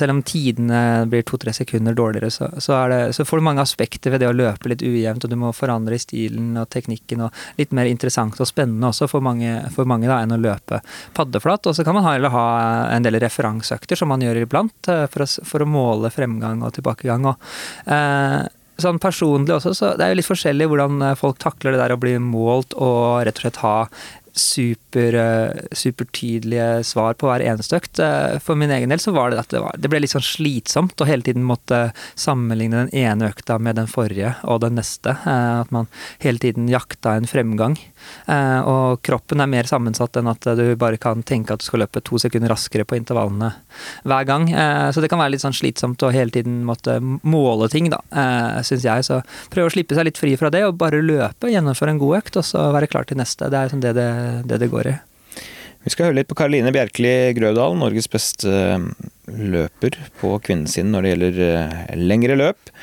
selv 0.00 0.16
om 0.16 0.22
tidene 0.26 1.06
blir 1.10 1.24
to-tre 1.26 1.54
sekunder 1.54 1.96
dårligere, 1.96 2.32
så, 2.34 2.50
så, 2.58 2.80
det, 2.90 3.00
så 3.16 3.26
får 3.28 3.40
du 3.40 3.46
mange 3.46 3.64
aspekter 3.64 4.14
ved 4.14 4.24
det 4.24 4.30
å 4.30 4.36
løpe 4.36 4.72
litt 4.72 4.79
litt 4.80 4.88
ujevnt, 4.88 5.24
og 5.24 5.30
du 5.30 5.36
må 5.36 5.52
forandre 5.56 5.96
i 5.96 6.02
stilen 6.02 6.56
og 6.60 6.68
teknikken. 6.72 7.26
og 7.26 7.58
Litt 7.58 7.72
mer 7.76 7.86
interessant 7.90 8.38
og 8.40 8.48
spennende 8.48 8.90
også 8.90 9.08
for 9.10 9.24
mange, 9.24 9.60
for 9.74 9.88
mange 9.88 10.08
da, 10.08 10.20
enn 10.22 10.34
å 10.34 10.40
løpe 10.40 10.80
paddeflat. 11.16 11.66
Og 11.66 11.76
så 11.76 11.84
kan 11.86 11.96
man 11.96 12.06
heller 12.08 12.32
ha 12.34 12.46
en 12.94 13.06
del 13.06 13.20
referanseøkter, 13.20 13.98
som 13.98 14.10
man 14.12 14.24
gjør 14.24 14.44
iblant, 14.44 14.78
eh, 14.88 15.06
for 15.10 15.26
å, 15.26 15.28
for 15.44 15.64
å 15.64 15.68
måle 15.68 16.12
fremgang 16.14 16.64
og 16.64 16.74
tilbakegang. 16.76 17.28
Og, 17.30 17.52
eh, 17.86 18.48
sånn 18.80 18.98
personlig 18.98 19.52
også, 19.58 19.74
så 19.76 19.96
Det 19.96 20.06
er 20.06 20.14
jo 20.14 20.20
litt 20.20 20.28
forskjellig 20.30 20.66
hvordan 20.70 21.16
folk 21.18 21.38
takler 21.38 21.72
det 21.72 21.82
der 21.82 21.92
å 21.92 22.00
bli 22.00 22.14
målt 22.16 22.72
og 22.80 23.26
rett 23.26 23.36
og 23.36 23.44
slett 23.44 23.60
ha 23.60 23.74
super, 24.36 25.14
eh, 25.14 25.60
supertydelige 25.72 26.84
svar 26.84 27.14
på 27.14 27.28
hver 27.28 27.44
eneste 27.44 27.78
økt. 27.80 27.98
Eh, 27.98 28.38
for 28.42 28.58
min 28.58 28.70
egen 28.70 28.92
del 28.92 29.02
så 29.02 29.12
var 29.14 29.30
det 29.30 29.40
at 29.42 29.52
det, 29.52 29.60
var, 29.62 29.76
det 29.78 29.90
ble 29.90 30.02
litt 30.02 30.14
sånn 30.14 30.24
slitsomt 30.24 31.00
å 31.00 31.08
hele 31.08 31.26
tiden 31.26 31.46
måtte 31.46 31.90
sammenligne 32.14 32.84
den 32.84 32.94
ene 33.04 33.30
økta 33.30 33.58
med 33.58 33.80
den 33.80 33.90
forrige 33.90 34.34
og 34.44 34.62
den 34.64 34.78
neste. 34.80 35.16
Eh, 35.24 35.60
at 35.60 35.72
man 35.74 35.90
hele 36.24 36.42
tiden 36.42 36.70
jakta 36.70 37.16
en 37.18 37.28
fremgang. 37.30 37.78
Og 38.30 39.00
kroppen 39.06 39.42
er 39.42 39.50
mer 39.50 39.68
sammensatt 39.68 40.18
enn 40.20 40.30
at 40.30 40.46
du 40.58 40.64
bare 40.78 41.00
kan 41.00 41.24
tenke 41.26 41.54
at 41.54 41.62
du 41.62 41.66
skal 41.66 41.82
løpe 41.84 42.02
to 42.06 42.18
sekunder 42.20 42.52
raskere 42.52 42.86
på 42.88 42.98
intervallene 42.98 43.52
hver 44.08 44.28
gang. 44.28 44.46
Så 44.94 45.02
det 45.02 45.10
kan 45.10 45.20
være 45.20 45.34
litt 45.34 45.44
sånn 45.44 45.56
slitsomt 45.56 46.02
å 46.06 46.12
hele 46.14 46.32
tiden 46.34 46.60
måtte 46.68 46.98
måle 47.00 47.70
ting, 47.72 47.90
da, 47.92 48.00
syns 48.66 48.86
jeg. 48.86 49.06
Så 49.06 49.20
prøve 49.52 49.70
å 49.70 49.74
slippe 49.74 49.98
seg 49.98 50.08
litt 50.08 50.20
fri 50.20 50.36
fra 50.40 50.52
det 50.52 50.62
og 50.68 50.78
bare 50.80 51.02
løpe, 51.02 51.50
gjennomføre 51.50 51.96
en 51.96 52.02
god 52.02 52.20
økt 52.22 52.40
og 52.40 52.46
så 52.46 52.70
være 52.74 52.90
klar 52.90 53.08
til 53.08 53.20
neste. 53.20 53.50
Det 53.50 53.60
er 53.60 53.72
sånn 53.72 53.84
det 53.84 53.96
det 53.98 54.10
det 54.50 54.60
det 54.62 54.70
går 54.72 54.92
i. 54.92 54.96
Vi 55.80 55.92
skal 55.92 56.10
høre 56.10 56.18
litt 56.18 56.28
på 56.28 56.36
Karoline 56.36 56.72
Bjerkeli 56.74 57.32
Grøvdal, 57.38 57.78
Norges 57.80 58.10
beste 58.12 58.50
eh, 58.52 58.82
løper 59.32 59.96
på 60.20 60.34
kvinnesiden 60.44 60.92
når 60.92 61.06
det 61.06 61.12
gjelder 61.12 61.38
eh, 61.46 61.78
lengre 61.96 62.36
løp. 62.36 62.74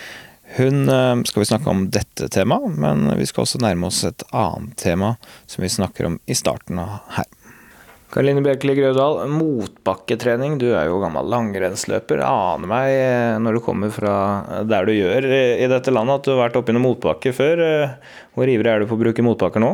Hun 0.56 0.90
eh, 0.90 1.24
skal 1.28 1.44
vi 1.44 1.50
snakke 1.50 1.70
om 1.70 1.88
dette 1.92 2.30
temaet, 2.32 2.78
men 2.80 3.10
vi 3.20 3.28
skal 3.28 3.44
også 3.44 3.60
nærme 3.64 3.90
oss 3.90 4.04
et 4.08 4.24
annet 4.32 4.78
tema 4.80 5.16
som 5.46 5.66
vi 5.66 5.72
snakker 5.74 6.08
om 6.08 6.22
i 6.26 6.38
starten 6.38 6.80
av 6.82 7.02
her. 7.18 7.28
Karoline 8.08 8.40
Bjerkeli 8.40 8.78
Grødal, 8.78 9.26
motbakketrening. 9.28 10.56
Du 10.62 10.70
er 10.72 10.88
jo 10.88 11.02
gammel 11.02 11.28
langrennsløper. 11.28 12.22
Aner 12.24 12.72
meg 12.72 13.42
når 13.44 13.58
du 13.58 13.64
kommer 13.66 13.92
fra 13.92 14.14
der 14.64 14.88
du 14.88 14.94
gjør 14.96 15.28
i 15.28 15.68
dette 15.68 15.92
landet 15.92 16.22
at 16.22 16.30
du 16.30 16.32
har 16.32 16.46
vært 16.46 16.56
oppi 16.62 16.72
noen 16.72 16.86
motbakke 16.88 17.36
før. 17.36 17.66
Hvor 18.32 18.48
ivrig 18.48 18.72
er 18.72 18.80
du 18.80 18.88
på 18.88 18.96
å 18.96 19.02
bruke 19.04 19.28
motbakker 19.28 19.60
nå? 19.60 19.74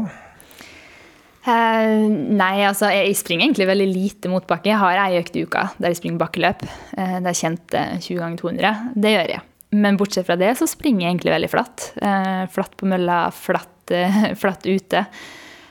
Uh, 1.44 2.08
nei, 2.08 2.64
altså 2.64 2.88
jeg 2.94 3.18
springer 3.20 3.50
egentlig 3.50 3.68
veldig 3.68 3.88
lite 3.92 4.30
motbakke. 4.32 4.72
Jeg 4.72 4.80
har 4.80 5.00
ei 5.06 5.20
økt 5.20 5.36
i 5.36 5.44
uka 5.44 5.68
der 5.76 5.92
jeg 5.92 6.00
springer 6.00 6.22
bakkeløp. 6.22 6.64
Uh, 6.96 7.18
det 7.20 7.34
er 7.34 7.42
kjent 7.42 7.76
uh, 7.76 7.98
20 8.00 8.22
ganger 8.22 8.40
200. 8.40 8.94
Det 8.96 9.12
gjør 9.12 9.34
jeg. 9.36 9.50
Men 9.74 9.98
bortsett 10.00 10.28
fra 10.28 10.38
det 10.40 10.54
så 10.60 10.68
springer 10.70 11.06
jeg 11.08 11.16
egentlig 11.16 11.36
veldig 11.36 11.52
flatt. 11.52 11.88
Uh, 11.98 12.44
flatt 12.54 12.76
på 12.80 12.90
mølla, 12.90 13.26
flatt, 13.34 13.94
flatt 14.42 14.68
ute. 14.70 15.06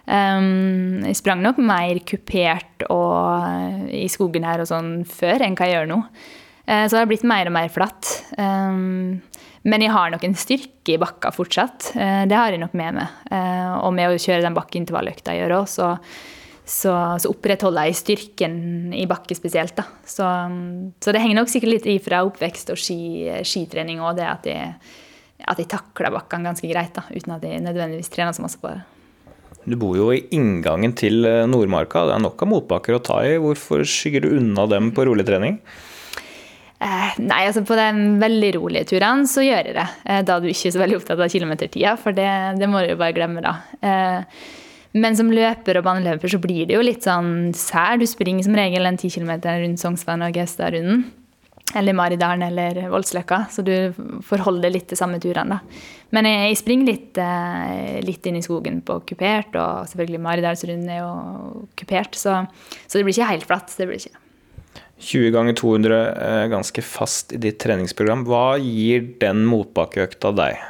Um, 0.02 1.04
jeg 1.06 1.20
sprang 1.20 1.42
nok 1.44 1.60
mer 1.62 2.00
kupert 2.06 2.86
og 2.90 3.86
i 3.94 4.08
skogen 4.10 4.46
her 4.48 4.64
og 4.64 4.70
sånn 4.70 4.94
før 5.08 5.46
enn 5.46 5.54
hva 5.54 5.68
jeg 5.70 5.78
gjør 5.78 5.92
nå. 5.92 5.98
så 6.66 6.90
det 6.90 6.98
har 6.98 7.10
blitt 7.10 7.28
mer 7.28 7.46
og 7.46 7.54
mer 7.54 7.70
flatt. 7.70 8.10
Um, 8.34 9.22
men 9.68 9.84
jeg 9.84 9.94
har 9.94 10.10
nok 10.10 10.24
en 10.26 10.36
styrke 10.38 10.96
i 10.96 11.00
bakka 11.00 11.30
fortsatt. 11.34 11.92
Eh, 11.94 12.22
det 12.26 12.38
har 12.38 12.50
jeg 12.50 12.62
nok 12.62 12.74
med 12.78 12.98
meg. 12.98 13.18
Eh, 13.30 13.74
og 13.78 13.94
med 13.94 14.10
å 14.10 14.18
kjøre 14.18 14.42
den 14.44 14.56
bakkeintervalløkta 14.56 15.36
jeg 15.36 15.44
gjør 15.44 15.60
òg, 15.60 15.68
så, 15.70 15.92
så, 16.72 16.92
så, 17.20 17.28
opprettholder 17.28 17.90
jeg 17.90 17.98
styrken 17.98 18.56
i 18.96 19.04
bakke 19.10 19.36
spesielt. 19.36 19.74
Da. 19.76 19.84
Så, 20.08 20.24
så, 20.96 21.12
det 21.12 21.20
henger 21.20 21.42
nok 21.42 21.52
sikkert 21.52 21.74
litt 21.74 21.88
i 21.92 21.98
fra 22.02 22.22
oppvekst 22.24 22.72
og 22.72 22.80
ski, 22.80 23.28
skitrening 23.44 24.00
òg, 24.00 24.16
det 24.20 24.28
at 24.30 24.48
jeg, 24.48 24.72
at 25.52 25.60
jeg 25.60 25.68
takler 25.74 26.14
bakkene 26.14 26.48
ganske 26.48 26.70
greit, 26.70 26.94
da, 26.96 27.04
uten 27.12 27.36
at 27.36 27.46
jeg 27.46 27.62
nødvendigvis 27.66 28.12
trener 28.14 28.36
så 28.36 28.46
masse 28.46 28.60
på 28.62 28.72
det. 28.72 28.80
Du 29.62 29.76
bor 29.78 29.94
jo 29.94 30.08
i 30.10 30.24
inngangen 30.34 30.94
til 30.98 31.22
eh, 31.28 31.44
Nordmarka. 31.46 32.08
Det 32.08 32.16
er 32.16 32.22
nok 32.24 32.40
av 32.42 32.48
motbakker 32.50 32.96
å 32.96 33.02
ta 33.04 33.20
i. 33.22 33.36
Hvorfor 33.38 33.84
skygger 33.86 34.24
du 34.24 34.32
unna 34.40 34.64
dem 34.70 34.90
på 34.96 35.04
rolig 35.06 35.26
trening? 35.28 35.60
Eh, 36.82 37.20
nei, 37.22 37.44
altså 37.46 37.62
på 37.66 37.76
de 37.78 37.86
veldig 38.18 38.50
rolige 38.56 38.88
turene 38.90 39.28
så 39.30 39.44
gjør 39.44 39.68
jeg 39.68 39.76
det. 39.76 39.86
Eh, 40.02 40.24
da 40.26 40.34
er 40.34 40.42
du 40.42 40.50
ikke 40.50 40.72
er 40.72 40.74
så 40.74 40.82
veldig 40.82 40.98
opptatt 40.98 41.22
av 41.22 41.30
kilometertida, 41.30 41.94
for 42.00 42.16
det, 42.16 42.26
det, 42.58 42.68
må 42.70 42.82
du 42.82 42.90
jo 42.90 42.98
bare 42.98 43.14
glemme, 43.14 43.44
da. 43.44 43.54
Eh, 43.78 44.42
men 44.92 45.16
som 45.16 45.32
løper 45.32 45.78
og 45.80 45.86
baneløper 45.86 46.34
så 46.34 46.40
blir 46.42 46.68
det 46.68 46.76
jo 46.76 46.84
litt 46.84 47.06
sånn 47.06 47.50
sær. 47.56 47.96
Du 48.00 48.06
springer 48.08 48.44
som 48.44 48.56
regel 48.56 48.88
en 48.88 49.00
10 49.00 49.14
km 49.16 49.32
rundt 49.40 49.80
Sognsvann 49.80 50.24
og 50.26 50.36
Gaustadrunden. 50.36 51.06
Eller 51.78 51.96
Maridalen 51.96 52.44
eller 52.44 52.82
Voldsløkka. 52.92 53.46
Så 53.48 53.64
du 53.64 53.72
forholder 54.28 54.66
deg 54.66 54.74
litt 54.74 54.90
til 54.90 55.00
samme 55.00 55.20
turene, 55.22 55.56
da. 55.56 55.84
Men 56.12 56.28
jeg 56.28 56.58
springer 56.60 56.90
litt, 56.90 57.20
litt 58.04 58.26
inn 58.28 58.36
i 58.36 58.44
skogen 58.44 58.82
på 58.84 58.98
kupert, 59.08 59.54
og 59.56 59.86
selvfølgelig 59.88 60.20
Maridalsrunden 60.26 60.90
er 60.92 61.00
jo 61.00 61.62
kupert. 61.80 62.18
Så, 62.20 62.42
så 62.84 62.98
det 62.98 63.06
blir 63.06 63.16
ikke 63.16 63.30
helt 63.30 63.48
flatt. 63.48 63.72
Det 63.78 63.88
blir 63.88 64.02
ikke. 64.02 64.18
20 65.02 65.32
ganger 65.34 65.56
200 65.58 66.02
er 66.28 66.52
ganske 66.52 66.84
fast 66.84 67.32
i 67.34 67.40
ditt 67.40 67.58
treningsprogram. 67.64 68.26
Hva 68.28 68.60
gir 68.60 69.08
den 69.22 69.46
motbakkeøkta 69.48 70.34
deg? 70.36 70.60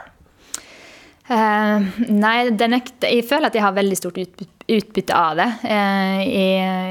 Uh, 1.31 1.85
nei, 2.11 2.51
økta, 2.51 3.07
jeg 3.07 3.23
føler 3.29 3.47
at 3.47 3.55
jeg 3.55 3.63
har 3.63 3.77
veldig 3.77 3.99
stort 3.99 4.19
utbytte 4.19 5.15
av 5.15 5.39
det. 5.39 5.49
Jeg, 5.69 6.27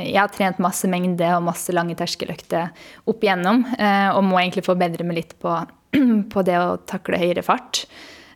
jeg, 0.07 0.15
har 0.15 0.31
trent 0.31 0.61
masse 0.63 0.87
mengde 0.91 1.27
og 1.35 1.43
masse 1.49 1.75
lange 1.75 1.97
terskeløkter 1.99 2.71
opp 3.11 3.25
igjennom. 3.25 3.65
Uh, 3.75 4.15
og 4.15 4.23
må 4.29 4.39
egentlig 4.39 4.65
forbedre 4.67 5.07
meg 5.07 5.19
litt 5.19 5.35
på, 5.41 5.57
på 6.33 6.45
det 6.47 6.57
å 6.61 6.79
takle 6.89 7.19
høyere 7.21 7.45
fart. 7.45 7.85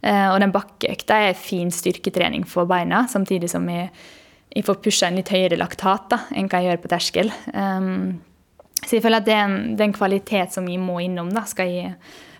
og 0.05 0.37
den 0.43 0.51
bakkeøkta 0.53 1.15
er 1.29 1.39
fin 1.39 1.71
styrketrening 1.73 2.43
for 2.45 2.67
beina, 2.69 3.07
samtidig 3.09 3.49
som 3.49 3.65
jeg, 3.71 3.87
jeg 4.53 4.65
får 4.67 4.81
pusha 4.83 5.07
en 5.07 5.17
litt 5.17 5.31
høyere 5.33 5.57
laktat 5.57 6.11
da, 6.11 6.19
enn 6.35 6.51
hva 6.51 6.61
jeg 6.61 6.69
gjør 6.69 6.83
på 6.83 6.91
terskel. 6.91 7.31
Um, 7.55 8.19
så 8.85 8.97
jeg 8.97 9.05
føler 9.05 9.23
at 9.23 9.27
det 9.27 9.33
er 9.33 9.47
en, 9.47 9.57
det 9.79 9.89
kvalitet 9.95 10.53
som 10.53 10.67
jeg 10.69 10.81
må 10.83 10.99
innom, 11.01 11.31
da, 11.33 11.45
skal 11.49 11.71
jeg 11.71 11.95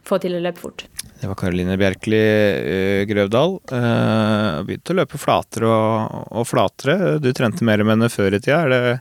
få 0.06 0.20
til 0.24 0.38
å 0.38 0.43
løpe 0.43 0.62
fort. 0.62 0.86
Det 1.16 1.30
var 1.30 1.38
Karoline 1.39 1.78
Bjerkeli 1.80 2.22
uh, 2.22 3.01
Grøvdal. 3.10 3.56
Uh, 3.72 4.64
begynte 4.68 4.93
å 4.93 4.97
løpe 4.99 5.20
flatere 5.22 5.70
og, 5.72 6.18
og, 6.36 6.45
flatere. 6.49 7.16
Du 7.24 7.32
trente 7.34 7.66
mer 7.66 7.84
med 7.84 7.95
henne 7.95 8.12
før 8.12 8.36
i 8.36 8.41
tida. 8.41 8.60
Er 8.66 8.74
Det, 8.74 8.95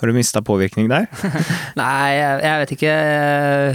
har 0.00 0.10
du 0.10 0.16
mista 0.16 0.42
påvirkning 0.44 0.88
der? 0.90 1.06
Nei, 1.80 2.08
jeg, 2.16 2.36
jeg, 2.44 2.60
vet 2.62 2.74
ikke. 2.76 2.94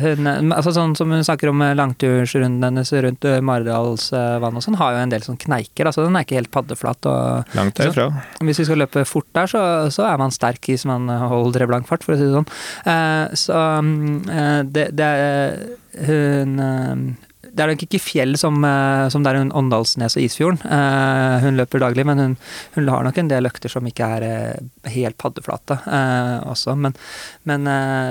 Hun, 0.01 0.29
altså 0.55 0.73
sånn 0.75 0.95
som 0.97 1.13
hun 1.13 1.25
snakker 1.25 1.51
om 1.51 1.61
langtursrunden 1.77 2.65
hennes 2.65 2.93
rundt 3.05 3.29
Maridalsvann 3.45 4.57
og 4.57 4.65
sånn, 4.65 4.79
har 4.81 4.95
jo 4.95 5.03
en 5.03 5.13
del 5.13 5.25
sånn 5.25 5.39
kneiker. 5.41 5.89
altså 5.89 6.05
Den 6.07 6.17
er 6.17 6.25
ikke 6.25 6.39
helt 6.39 6.53
paddeflat. 6.53 7.09
Og, 7.11 7.55
Langt 7.57 7.77
derfra. 7.81 8.09
Så, 8.09 8.47
hvis 8.49 8.63
vi 8.63 8.67
skal 8.69 8.81
løpe 8.83 9.05
fort 9.09 9.29
der, 9.37 9.51
så, 9.51 9.61
så 9.93 10.07
er 10.09 10.21
man 10.21 10.33
sterk 10.33 10.65
hvis 10.65 10.87
man 10.89 11.09
holder 11.09 11.67
blank 11.69 11.89
fart, 11.89 12.05
for 12.05 12.15
å 12.15 12.19
si 12.19 12.27
det 12.27 12.35
sånn. 12.35 12.49
Uh, 12.87 13.35
så 13.37 13.61
mm, 13.85 14.71
det, 14.73 14.89
det 14.97 15.11
hun 16.05 17.15
det 17.55 17.63
er 17.63 17.71
nok 17.71 17.83
ikke 17.85 18.01
fjell 18.03 18.35
som, 18.39 18.57
eh, 18.67 19.07
som 19.11 19.23
det 19.23 19.31
er 19.31 19.39
Åndalsnes 19.55 20.17
og 20.17 20.25
Isfjorden. 20.25 20.59
Uh, 20.67 21.39
hun 21.45 21.59
løper 21.59 21.79
daglig, 21.79 22.03
men 22.07 22.19
hun, 22.19 22.35
hun, 22.75 22.89
har 22.91 23.05
nok 23.07 23.17
en 23.21 23.31
del 23.31 23.47
økter 23.47 23.71
som 23.71 23.87
ikke 23.87 24.09
er 24.17 24.25
uh, 24.27 24.89
helt 24.91 25.17
paddeflate 25.21 25.77
også. 26.51 26.75
Men, 26.79 26.95
men 27.47 27.67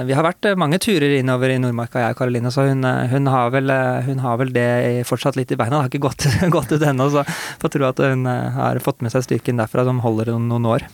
vi 0.09 0.17
har 0.17 0.25
vært 0.27 0.49
mange 0.61 0.81
turer 0.83 1.19
innover 1.19 1.53
i 1.53 1.59
Nordmarka, 1.61 2.01
jeg 2.01 2.17
og 2.17 2.21
Karoline, 2.23 2.53
så 2.55 2.67
hun, 2.71 2.85
hun, 2.85 3.31
har 3.31 3.53
vel, 3.55 3.73
hun, 4.09 4.25
har 4.25 4.41
vel, 4.41 4.53
det 4.55 4.67
fortsatt 5.09 5.39
litt 5.39 5.53
i 5.53 5.59
beina. 5.61 5.77
Det 5.77 5.83
har 5.83 5.93
ikke 5.93 6.05
gått, 6.09 6.29
gått 6.57 6.75
ut 6.75 6.89
ennå, 6.89 7.11
så 7.13 7.25
får 7.63 7.77
tro 7.77 7.89
at 7.91 8.05
hun 8.05 8.27
har 8.27 8.81
fått 8.85 9.05
med 9.05 9.15
seg 9.15 9.27
styrken 9.29 9.61
derfra 9.61 9.87
som 9.87 10.03
holder 10.05 10.35
noen 10.39 10.73
år. 10.77 10.89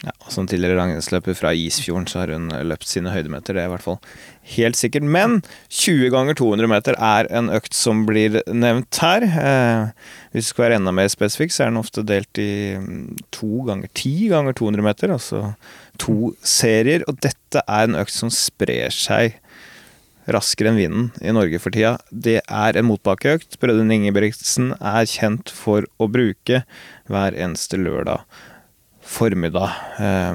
Ja, 0.00 0.14
og 0.24 0.32
Som 0.32 0.46
tidligere 0.48 0.78
langrennsløper 0.78 1.36
fra 1.36 1.50
Isfjorden, 1.52 2.06
så 2.08 2.22
har 2.22 2.30
hun 2.32 2.48
løpt 2.64 2.88
sine 2.88 3.12
høydemeter. 3.12 3.52
Det 3.52 3.60
er 3.60 3.68
i 3.68 3.72
hvert 3.74 3.84
fall 3.84 3.98
helt 4.54 4.78
sikkert. 4.78 5.04
Men 5.04 5.42
20 5.68 6.08
ganger 6.14 6.38
200 6.40 6.70
meter 6.72 6.96
er 6.96 7.28
en 7.28 7.50
økt 7.52 7.76
som 7.76 8.06
blir 8.08 8.38
nevnt 8.48 9.00
her. 9.04 9.26
Eh, 9.28 10.08
hvis 10.32 10.48
det 10.48 10.54
skal 10.54 10.66
være 10.66 10.80
enda 10.80 10.94
mer 10.96 11.12
spesifikk, 11.12 11.52
så 11.52 11.66
er 11.66 11.74
den 11.74 11.82
ofte 11.82 12.06
delt 12.06 12.40
i 12.40 12.78
mm, 12.80 13.20
to 13.36 13.66
ganger 13.68 13.92
10 13.92 14.16
ganger 14.32 14.56
200 14.56 14.88
meter. 14.88 15.12
Altså 15.18 15.44
to 16.00 16.32
serier. 16.40 17.04
Og 17.04 17.20
dette 17.20 17.60
er 17.66 17.84
en 17.90 18.00
økt 18.00 18.16
som 18.16 18.32
sprer 18.32 18.94
seg 18.94 19.36
raskere 20.30 20.70
enn 20.70 20.78
vinden 20.78 21.08
i 21.20 21.32
Norge 21.34 21.60
for 21.60 21.74
tida. 21.74 21.98
Det 22.08 22.38
er 22.44 22.76
en 22.78 22.88
motbakkeøkt 22.88 23.58
Brødrene 23.60 23.96
Ingebrigtsen 23.98 24.72
er 24.78 25.08
kjent 25.10 25.52
for 25.52 25.84
å 26.00 26.08
bruke 26.12 26.62
hver 27.10 27.36
eneste 27.36 27.80
lørdag 27.80 28.24
formiddag. 29.10 29.74
Eh, 29.98 30.34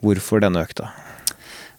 hvorfor 0.00 0.40
denne 0.42 0.64
økta? 0.64 0.90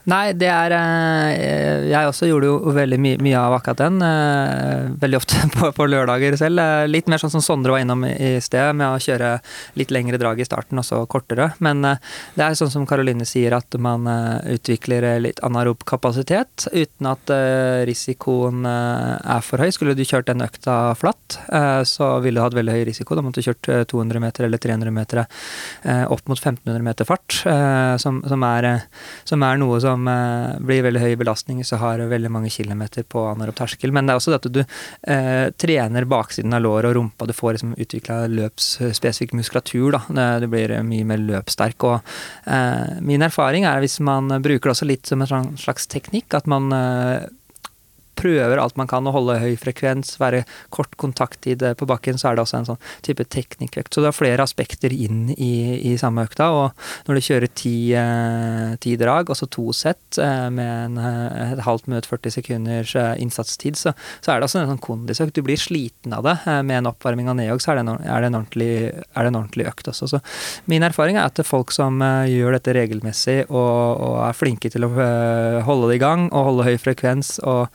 Nei, 0.10 0.32
det 0.34 0.48
er 0.50 0.74
eh, 0.74 1.84
Jeg 1.92 2.08
også 2.10 2.26
gjorde 2.30 2.48
jo 2.50 2.72
veldig 2.74 2.98
my 3.02 3.12
mye 3.22 3.38
av 3.38 3.54
akkurat 3.60 3.82
den. 3.84 4.00
eh, 4.02 4.88
Veldig 5.02 5.20
ofte 5.20 5.42
på, 5.56 5.70
på 5.78 5.86
lørdager 5.90 6.38
selv. 6.40 6.58
Eh, 6.64 6.86
Litt 6.90 7.10
mer 7.12 7.22
sånn 7.22 7.34
som 7.36 7.44
Sondre 7.46 7.76
var 7.76 7.84
innom 7.84 8.02
i 8.08 8.32
sted, 8.42 8.72
med 8.78 8.88
å 8.96 9.02
kjøre 9.02 9.36
litt 9.78 9.92
lengre 9.94 10.18
drag 10.22 10.42
i 10.42 10.48
starten 10.48 10.82
og 10.82 10.86
så 10.88 11.04
kortere. 11.10 11.52
Men 11.64 11.84
det 11.84 12.42
er 12.46 12.58
sånn 12.58 12.72
som 12.74 12.86
Karoline 12.90 13.26
sier, 13.30 13.54
at 13.58 13.76
man 13.82 14.08
utvikler 14.50 15.20
litt 15.22 15.40
anarob 15.46 15.84
kapasitet 15.88 16.66
uten 16.74 17.10
at 17.10 17.32
risikoen 17.88 18.66
er 18.66 19.42
for 19.46 19.62
høy. 19.62 19.70
Skulle 19.74 19.96
du 19.98 20.04
kjørt 20.08 20.30
den 20.30 20.44
økta 20.46 20.78
flatt, 21.00 21.38
så 21.88 22.12
ville 22.24 22.40
du 22.40 22.44
hatt 22.46 22.58
veldig 22.58 22.76
høy 22.76 22.84
risiko. 22.90 23.18
Da 23.18 23.24
måtte 23.26 23.42
du 23.42 23.48
kjørt 23.50 23.70
eh, 23.72 23.84
200 23.90 24.22
meter 24.24 24.48
eller 24.48 24.62
300 24.62 24.94
meter 24.96 25.24
opp 26.12 26.26
mot 26.30 26.38
1500 26.40 26.84
meter 26.86 27.08
fart, 27.08 27.42
som, 28.02 28.22
som, 28.28 28.44
er, 28.48 28.68
som 29.28 29.44
er 29.46 29.60
noe 29.62 29.80
som 29.84 29.91
eh, 29.96 30.60
blir 30.64 30.86
veldig 30.86 31.02
høy 31.04 31.16
belastning 31.20 31.62
så 31.68 31.80
har 31.82 32.04
veldig 32.12 32.32
mange 32.32 32.52
kilometer 32.54 33.06
på 33.08 33.24
anarob 33.32 33.58
terskel. 33.58 33.94
Men 33.94 34.08
det 34.08 34.14
er 34.14 34.22
også 34.22 34.34
det 34.34 34.40
at 34.42 34.50
du 34.56 34.62
eh, 34.62 35.48
trener 35.62 36.08
baksiden 36.10 36.56
av 36.58 36.64
låret 36.66 36.92
og 36.92 36.98
rumpa. 37.00 37.28
Du 37.30 37.36
får 37.36 37.58
liksom 37.58 37.76
utvikla 37.78 38.22
løpsspesifikk 38.32 39.36
muskulatur. 39.38 39.98
da. 39.98 40.30
Du 40.42 40.48
blir 40.52 40.76
mye 40.88 41.08
mer 41.08 41.22
løpssterk. 41.22 41.88
og 41.88 42.00
eh, 42.46 43.02
Min 43.02 43.26
erfaring 43.26 43.68
er 43.70 43.84
hvis 43.84 44.00
man 44.04 44.32
bruker 44.42 44.70
det 44.70 44.76
også 44.76 44.90
litt 44.90 45.10
som 45.10 45.24
en 45.26 45.54
slags 45.58 45.88
teknikk, 45.92 46.34
at 46.38 46.50
man 46.50 46.72
eh, 46.76 47.30
prøver 48.22 48.62
alt 48.62 48.78
man 48.80 48.90
kan 48.90 49.08
å 49.08 49.14
holde 49.16 49.40
høy 49.42 49.56
frekvens, 49.60 50.16
være 50.22 50.44
kort 50.74 50.94
kontakttid 51.02 51.64
eh, 51.66 51.76
på 51.78 51.88
bakken, 51.90 52.20
så 52.22 52.30
er 52.30 52.38
det 52.38 52.46
også 52.46 52.60
en 52.60 52.70
sånn 52.72 52.82
type 53.06 53.26
teknikkøkt. 53.34 53.94
Så 53.94 54.04
det 54.04 54.12
er 54.12 54.18
flere 54.18 54.46
aspekter 54.46 54.94
inn 54.94 55.32
i, 55.36 55.54
i 55.92 55.96
samme 56.02 56.26
økta. 56.28 56.50
Og 56.56 57.08
når 57.08 57.18
du 57.18 57.26
kjører 57.28 57.54
ti, 57.58 57.76
eh, 57.98 58.76
ti 58.84 58.96
drag, 59.02 59.32
også 59.34 59.50
to 59.52 59.70
sett 59.76 60.20
eh, 60.22 60.48
med 60.54 60.72
en, 60.72 61.00
et 61.02 61.64
halvt 61.66 61.90
minutt, 61.90 62.10
40 62.10 62.36
sekunders 62.38 62.96
innsatstid, 62.96 63.80
så, 63.80 63.96
så 64.22 64.34
er 64.34 64.42
det 64.42 64.50
også 64.50 64.62
en 64.62 64.72
sånn 64.74 64.84
kondisøkt. 64.84 65.36
Du 65.38 65.46
blir 65.46 65.60
sliten 65.60 66.16
av 66.16 66.26
det. 66.28 66.38
Med 66.68 66.82
en 66.82 66.92
oppvarming 66.92 67.30
av 67.32 67.40
nedjogg, 67.40 67.64
så 67.64 67.74
er 67.74 67.82
det, 67.82 67.86
en, 67.86 68.06
er, 68.06 68.24
det 68.24 68.32
en 68.32 68.40
ordentlig, 68.42 68.72
er 68.92 69.26
det 69.26 69.32
en 69.32 69.40
ordentlig 69.42 69.68
økt 69.72 69.92
også. 69.92 70.10
Så 70.12 70.22
min 70.72 70.86
erfaring 70.86 71.18
er 71.18 71.30
at 71.30 71.42
folk 71.48 71.74
som 71.74 72.02
gjør 72.02 72.58
dette 72.58 72.76
regelmessig 72.76 73.38
og, 73.50 73.58
og 74.02 74.18
er 74.26 74.38
flinke 74.38 74.72
til 74.72 74.86
å 74.88 74.92
holde 75.66 75.92
det 75.92 75.98
i 76.00 76.04
gang 76.04 76.28
og 76.30 76.48
holde 76.50 76.68
høy 76.68 76.76
frekvens 76.82 77.38
og 77.48 77.70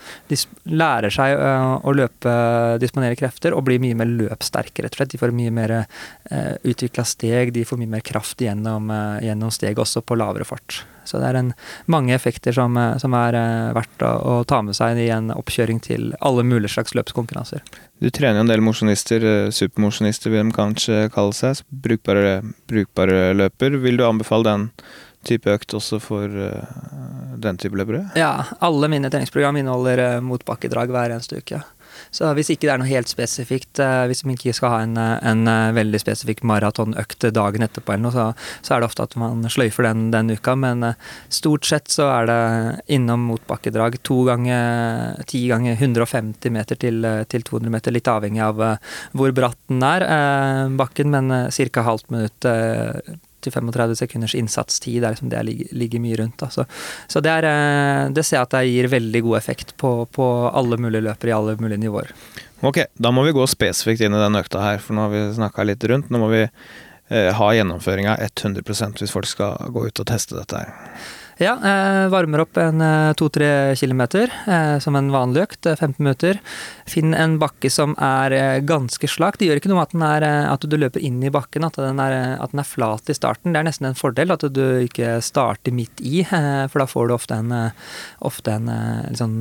lærer 0.68 1.12
seg 1.14 1.34
øh, 1.37 1.87
å 1.87 1.95
løpe, 1.97 2.34
disponere 2.82 3.18
krefter, 3.18 3.55
og 3.57 3.66
blir 3.68 3.80
mye 3.82 3.97
mer 3.99 4.11
løpssterke, 4.11 4.84
rett 4.84 4.97
og 4.97 5.03
slett. 5.03 5.14
De 5.14 5.20
får 5.20 5.34
mye 5.37 5.55
mer 5.55 5.74
uh, 5.80 6.55
utvikla 6.66 7.05
steg, 7.07 7.55
de 7.55 7.64
får 7.66 7.80
mye 7.80 7.95
mer 7.97 8.05
kraft 8.07 8.43
gjennom, 8.45 8.91
uh, 8.93 9.16
gjennom 9.24 9.53
steg, 9.55 9.78
også 9.78 10.05
på 10.07 10.18
lavere 10.18 10.49
fart. 10.49 10.84
Så 11.07 11.20
det 11.22 11.30
er 11.30 11.39
en, 11.39 11.53
mange 11.87 12.14
effekter 12.14 12.55
som, 12.57 12.76
eh, 12.76 12.97
som 12.99 13.14
er 13.14 13.37
verdt 13.76 14.05
å, 14.05 14.12
å 14.26 14.37
ta 14.49 14.61
med 14.66 14.76
seg 14.76 14.99
i 15.01 15.09
en 15.14 15.30
oppkjøring 15.34 15.80
til 15.84 16.12
alle 16.18 16.45
mulige 16.47 16.74
slags 16.74 16.97
løpskonkurranser. 16.99 17.62
Du 18.03 18.11
trener 18.11 18.43
en 18.43 18.51
del 18.51 18.64
mosjonister, 18.64 19.24
eh, 19.24 19.51
supermosjonister 19.55 20.34
vil 20.34 20.49
de 20.49 20.57
kanskje 20.57 21.07
kalle 21.14 21.37
seg. 21.37 21.62
Brukbare, 21.70 22.41
brukbare 22.68 23.30
løper. 23.39 23.78
Vil 23.82 24.01
du 24.01 24.07
anbefale 24.07 24.51
den 24.51 24.70
type 25.27 25.51
økt 25.53 25.74
også 25.77 26.01
for 26.03 26.27
eh, 26.31 26.77
den 27.43 27.61
type 27.61 27.79
løpere? 27.79 28.07
Ja, 28.18 28.33
alle 28.64 28.91
mine 28.93 29.11
treningsprogram 29.12 29.59
inneholder 29.61 30.05
uh, 30.16 30.24
motbakkedrag 30.24 30.93
hver 30.95 31.16
eneste 31.16 31.43
uke. 31.43 31.62
Så 32.14 32.29
hvis 32.37 32.51
ikke 32.53 32.66
det 32.66 32.72
er 32.74 32.81
noe 32.81 32.91
helt 32.91 33.11
spesifikt, 33.11 33.81
eh, 33.83 34.05
hvis 34.11 34.22
man 34.27 34.37
ikke 34.37 34.55
skal 34.57 34.72
ha 34.72 34.79
en, 34.85 34.97
eh, 35.01 35.18
en 35.31 35.51
eh, 35.51 35.74
veldig 35.77 36.01
spesifikk 36.03 36.43
maratonøkt 36.49 37.29
dagen 37.35 37.66
etterpå, 37.66 37.95
eller 37.95 38.07
noe, 38.07 38.14
så, 38.14 38.27
så 38.66 38.77
er 38.77 38.83
det 38.83 38.91
ofte 38.91 39.07
at 39.07 39.16
man 39.20 39.45
sløyfer 39.53 39.89
den, 39.89 40.09
den 40.14 40.33
uka. 40.37 40.57
Men 40.61 40.85
eh, 40.91 40.99
stort 41.33 41.68
sett 41.68 41.93
så 41.93 42.09
er 42.12 42.31
det 42.31 42.41
innom 42.97 43.27
motbakkedrag 43.33 44.01
to 44.07 44.22
ganger 44.29 45.22
ti 45.29 45.47
ganger 45.51 45.77
150 45.77 46.55
meter 46.55 46.81
til, 46.87 47.05
eh, 47.05 47.22
til 47.31 47.47
200 47.47 47.77
meter, 47.79 47.95
litt 47.95 48.11
avhengig 48.11 48.45
av 48.45 48.64
eh, 48.64 48.99
hvor 49.16 49.35
bratt 49.37 49.61
den 49.70 49.85
er, 49.87 50.07
eh, 50.07 50.74
bakken, 50.77 51.12
men 51.12 51.51
ca. 51.51 51.83
halvt 51.87 52.12
minutt 52.12 52.47
eh, 53.47 53.51
til 53.51 53.55
35 53.55 53.97
sekunders 54.03 54.34
innsatstid 54.38 55.05
er 55.05 55.14
liksom 55.14 55.30
det 55.32 55.40
jeg 55.40 55.68
ligger, 55.76 56.03
mye 56.03 56.18
rundt. 56.22 56.38
Da. 56.42 56.51
Så, 56.53 56.66
så 57.09 57.22
det, 57.24 57.32
er, 57.40 57.49
eh, 57.51 58.03
det 58.14 58.26
ser 58.26 58.40
jeg 58.40 58.49
at 58.49 58.57
det 58.59 58.64
gir 58.70 58.90
veldig 58.97 59.22
god 59.28 59.38
effekt 59.38 59.76
på, 59.80 59.92
på 60.12 60.26
alle 60.51 60.80
mulige 60.82 61.07
løpere 61.09 61.32
i 61.32 61.36
alle 61.36 61.57
mulige 61.61 61.82
nivåer. 61.86 62.12
Ok, 62.66 62.82
da 62.94 63.12
må 63.12 63.26
vi 63.26 63.36
gå 63.36 63.44
spesifikt 63.51 64.03
inn 64.05 64.16
i 64.16 64.22
den 64.22 64.38
økta 64.38 64.62
her, 64.64 64.82
for 64.82 64.97
nå 64.97 65.07
har 65.07 65.14
vi 65.14 65.22
snakka 65.36 65.66
litt 65.68 65.84
rundt. 65.90 66.11
Nå 66.11 66.22
må 66.22 66.30
vi 66.32 66.42
eh, 66.47 67.30
ha 67.36 67.53
gjennomføringa 67.59 68.16
100% 68.30 69.03
hvis 69.03 69.14
folk 69.14 69.28
skal 69.30 69.70
gå 69.74 69.86
ut 69.88 70.03
og 70.03 70.09
teste 70.09 70.38
dette 70.38 70.64
her. 70.64 70.74
Ja, 71.37 71.53
eh, 71.53 72.09
varmer 72.09 72.41
opp 72.47 72.57
en 72.57 72.80
eh, 72.80 73.12
to-tre 73.12 73.76
kilometer 73.76 74.30
eh, 74.49 74.78
som 74.80 74.97
en 74.97 75.11
vanlig 75.12 75.43
økt, 75.43 75.66
eh, 75.68 75.76
15 75.76 76.01
minutter. 76.01 76.39
Finn 76.89 77.12
en 77.12 77.34
bakke 77.37 77.68
som 77.68 77.93
er 78.01 78.62
ganske 78.64 79.05
slak. 79.05 79.37
Det 79.37 79.51
gjør 79.51 79.61
ikke 79.61 79.68
noe 79.74 79.84
at, 79.84 79.93
er, 79.93 80.24
at 80.49 80.64
du 80.64 80.78
løper 80.80 81.05
inn 81.05 81.20
i 81.20 81.32
bakken, 81.34 81.66
at 81.68 81.76
den, 81.76 82.01
er, 82.01 82.39
at 82.41 82.55
den 82.55 82.64
er 82.64 82.68
flat 82.70 83.12
i 83.12 83.18
starten. 83.18 83.53
Det 83.53 83.61
er 83.61 83.68
nesten 83.68 83.91
en 83.91 83.99
fordel 83.99 84.32
at 84.32 84.49
du 84.49 84.64
ikke 84.87 85.18
starter 85.20 85.76
midt 85.76 86.01
i, 86.01 86.24
for 86.24 86.80
da 86.80 86.89
får 86.89 87.11
du 87.11 87.16
ofte 87.18 87.37
en, 87.37 87.53
ofte 88.24 88.57
en 88.57 88.72
sånn 89.18 89.37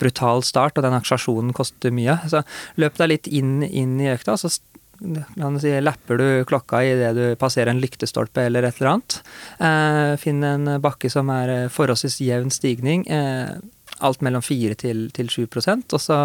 brutal 0.00 0.40
start, 0.46 0.78
og 0.78 0.86
den 0.86 0.96
aksjasjonen 0.96 1.52
koster 1.56 1.92
mye. 1.92 2.22
Så 2.32 2.40
løp 2.80 2.96
deg 3.02 3.12
litt 3.12 3.28
inn, 3.28 3.58
inn 3.68 3.98
i 4.00 4.08
økta, 4.14 4.38
så 4.40 4.48
oss 5.00 5.62
si, 5.62 5.72
lapper 5.80 6.20
du 6.20 6.26
klokka 6.48 6.82
idet 6.84 7.12
du 7.16 7.24
passerer 7.40 7.72
en 7.72 7.82
lyktestolpe 7.82 8.46
eller 8.46 8.68
et 8.68 8.80
eller 8.80 8.92
annet. 8.94 9.18
Eh, 9.58 10.14
finn 10.20 10.44
en 10.46 10.76
bakke 10.82 11.10
som 11.12 11.32
er 11.34 11.52
eh, 11.54 11.72
forholdsvis 11.72 12.20
jevn 12.24 12.52
stigning. 12.54 13.06
Eh, 13.08 13.56
alt 14.04 14.24
mellom 14.24 14.42
4 14.42 14.78
til, 14.80 15.06
til 15.14 15.30
7 15.30 15.46
og 15.46 16.00
så 16.00 16.18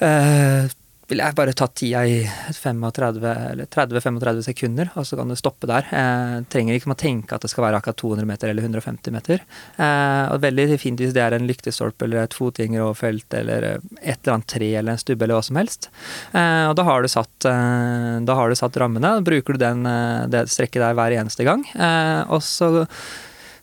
eh, 0.00 0.66
vil 1.10 1.20
jeg 1.22 1.36
bare 1.38 1.54
ta 1.54 1.68
tida 1.70 2.00
i 2.08 2.16
30-35 2.50 4.42
sekunder, 4.48 4.88
og 4.98 5.06
så 5.06 5.18
kan 5.18 5.30
du 5.30 5.36
stoppe 5.38 5.68
der. 5.70 5.86
Eh, 5.94 6.36
trenger 6.50 6.74
ikke 6.76 6.90
å 6.90 6.98
tenke 6.98 7.36
at 7.36 7.44
det 7.44 7.50
skal 7.52 7.66
være 7.68 7.78
akkurat 7.80 8.00
200 8.02 8.26
meter 8.26 8.50
eller 8.50 8.66
150 8.66 9.14
meter. 9.14 9.44
Eh, 9.76 10.24
og 10.34 10.42
veldig 10.42 10.66
fint 10.82 10.98
hvis 11.02 11.14
det 11.16 11.22
er 11.22 11.36
en 11.36 11.46
lyktestolpe 11.46 12.08
eller 12.08 12.24
et 12.24 12.36
fotgjengeroverfelt 12.36 13.38
eller 13.38 13.68
eh, 13.70 13.78
et 14.02 14.18
eller 14.18 14.34
annet 14.34 14.50
tre 14.50 14.70
eller 14.72 14.96
en 14.96 15.04
stubbe 15.04 15.22
eller 15.26 15.38
hva 15.38 15.46
som 15.46 15.60
helst. 15.60 15.90
Eh, 16.32 16.64
og 16.70 16.74
da 16.80 16.88
har 16.90 16.98
du 17.02 17.08
satt, 17.12 17.36
eh, 17.52 18.16
da 18.26 18.38
har 18.40 18.50
du 18.50 18.56
satt 18.58 18.80
rammene. 18.82 19.12
Bruker 19.26 19.54
du 19.54 19.62
den, 19.62 19.86
eh, 19.86 20.26
det 20.32 20.48
strekket 20.50 20.82
der 20.82 20.98
hver 20.98 21.14
eneste 21.20 21.46
gang. 21.46 21.62
Og 22.34 22.42
så 22.42 22.86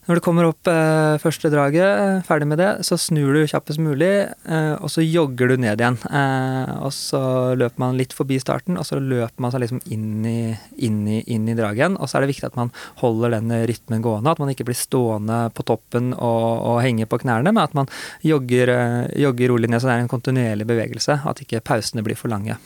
når 0.03 0.19
du 0.19 0.23
kommer 0.23 0.47
opp 0.49 0.67
eh, 0.67 1.15
første 1.21 1.47
draget, 1.51 1.83
eh, 1.85 2.23
ferdig 2.27 2.47
med 2.49 2.59
det, 2.59 2.69
så 2.83 2.97
snur 2.99 3.37
du 3.37 3.45
kjappest 3.47 3.79
mulig, 3.79 4.11
eh, 4.27 4.73
og 4.75 4.91
så 4.91 5.03
jogger 5.05 5.53
du 5.53 5.55
ned 5.63 5.79
igjen. 5.79 5.95
Eh, 6.11 6.73
og 6.83 6.91
så 6.95 7.21
løper 7.59 7.79
man 7.79 7.99
litt 7.99 8.15
forbi 8.15 8.39
starten, 8.43 8.75
og 8.79 8.87
så 8.89 8.99
løper 8.99 9.39
man 9.43 9.53
seg 9.53 9.63
liksom 9.63 9.79
inn 9.95 10.27
i, 10.27 10.37
inn 10.83 10.99
i, 11.07 11.21
inn 11.31 11.47
i 11.47 11.55
draget 11.55 11.79
igjen. 11.79 11.97
Og 11.99 12.11
så 12.11 12.19
er 12.19 12.25
det 12.25 12.33
viktig 12.33 12.49
at 12.49 12.59
man 12.59 12.73
holder 12.99 13.37
den 13.37 13.55
rytmen 13.71 14.03
gående, 14.03 14.35
at 14.35 14.43
man 14.43 14.51
ikke 14.51 14.67
blir 14.67 14.79
stående 14.79 15.45
på 15.55 15.67
toppen 15.71 16.11
og, 16.17 16.51
og 16.73 16.83
henge 16.83 17.07
på 17.07 17.23
knærne, 17.23 17.55
men 17.55 17.63
at 17.63 17.77
man 17.77 17.91
jogger, 18.27 18.75
eh, 18.75 19.01
jogger 19.23 19.55
rolig 19.55 19.71
ned, 19.71 19.79
så 19.79 19.87
det 19.87 19.97
er 19.97 20.07
en 20.07 20.11
kontinuerlig 20.11 20.67
bevegelse, 20.67 21.21
at 21.23 21.45
ikke 21.47 21.63
pausene 21.63 22.03
blir 22.03 22.19
for 22.19 22.33
lange. 22.33 22.59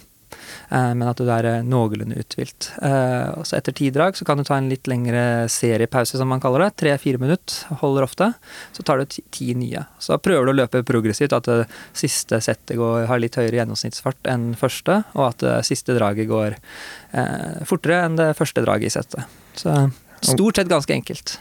Eh, 0.69 0.93
men 0.93 1.07
at 1.07 1.19
du 1.21 1.29
er 1.31 1.47
noenlunde 1.63 2.17
uthvilt. 2.19 2.69
Eh, 2.83 3.29
og 3.39 3.45
så 3.47 3.57
etter 3.59 3.75
ti 3.75 3.87
drag 3.93 4.17
så 4.19 4.27
kan 4.27 4.39
du 4.39 4.43
ta 4.47 4.57
en 4.59 4.67
litt 4.71 4.89
lengre 4.89 5.47
seriepause, 5.51 6.19
som 6.19 6.27
man 6.31 6.43
kaller 6.43 6.65
det. 6.65 6.73
Tre-fire 6.81 7.21
minutter 7.21 7.77
holder 7.83 8.07
ofte. 8.07 8.31
Så 8.75 8.83
tar 8.87 8.99
du 8.99 9.07
ti, 9.11 9.23
ti 9.31 9.53
nye. 9.57 9.85
Så 10.03 10.19
prøver 10.19 10.49
du 10.49 10.53
å 10.53 10.57
løpe 10.59 10.83
progressivt, 10.87 11.35
at 11.37 11.47
det 11.47 11.69
siste 11.97 12.41
settet 12.43 12.75
går, 12.79 13.05
har 13.11 13.23
litt 13.23 13.39
høyere 13.39 13.61
gjennomsnittsfart 13.61 14.27
enn 14.33 14.49
første, 14.59 15.01
og 15.15 15.29
at 15.29 15.45
det 15.45 15.55
siste 15.69 15.95
draget 15.95 16.27
går 16.29 16.57
eh, 16.57 17.63
fortere 17.67 18.03
enn 18.05 18.19
det 18.19 18.33
første 18.37 18.65
draget 18.65 18.91
i 18.91 18.95
settet. 18.97 19.39
Så 19.57 19.79
stort 20.25 20.59
sett 20.59 20.71
ganske 20.71 20.93
enkelt. 20.93 21.37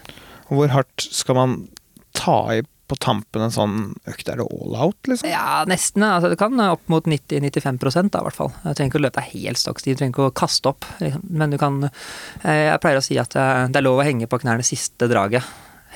Hvor 0.46 0.70
hardt 0.70 1.10
skal 1.10 1.38
man 1.38 1.58
ta 2.16 2.38
i 2.54 2.62
på 2.86 2.98
tampen 3.02 3.42
en 3.46 3.54
sånn 3.54 3.76
økt? 4.08 4.28
Er 4.30 4.40
det 4.40 4.46
all 4.46 4.76
out, 4.86 4.98
liksom? 5.10 5.28
Ja, 5.30 5.64
nesten. 5.68 6.04
Altså, 6.06 6.30
det 6.32 6.38
kan 6.40 6.60
opp 6.66 6.84
mot 6.92 7.08
90-95 7.10 8.10
da, 8.12 8.22
i 8.22 8.28
hvert 8.28 8.38
fall. 8.38 8.52
Du 8.62 8.70
trenger 8.70 8.90
ikke 8.92 9.00
å 9.00 9.06
løpe 9.06 9.26
helt 9.32 9.60
stokkstiv, 9.60 9.96
du 9.96 10.02
trenger 10.02 10.14
ikke 10.14 10.28
å 10.30 10.36
kaste 10.42 10.72
opp. 10.72 10.88
liksom. 11.02 11.24
Men 11.30 11.54
du 11.54 11.58
kan 11.60 11.80
eh, 11.88 12.66
Jeg 12.70 12.82
pleier 12.84 13.00
å 13.00 13.04
si 13.04 13.18
at 13.20 13.36
eh, 13.38 13.66
det 13.70 13.80
er 13.80 13.86
lov 13.86 14.02
å 14.02 14.06
henge 14.06 14.30
på 14.30 14.40
knærne 14.42 14.66
siste 14.66 15.10
draget. 15.10 15.46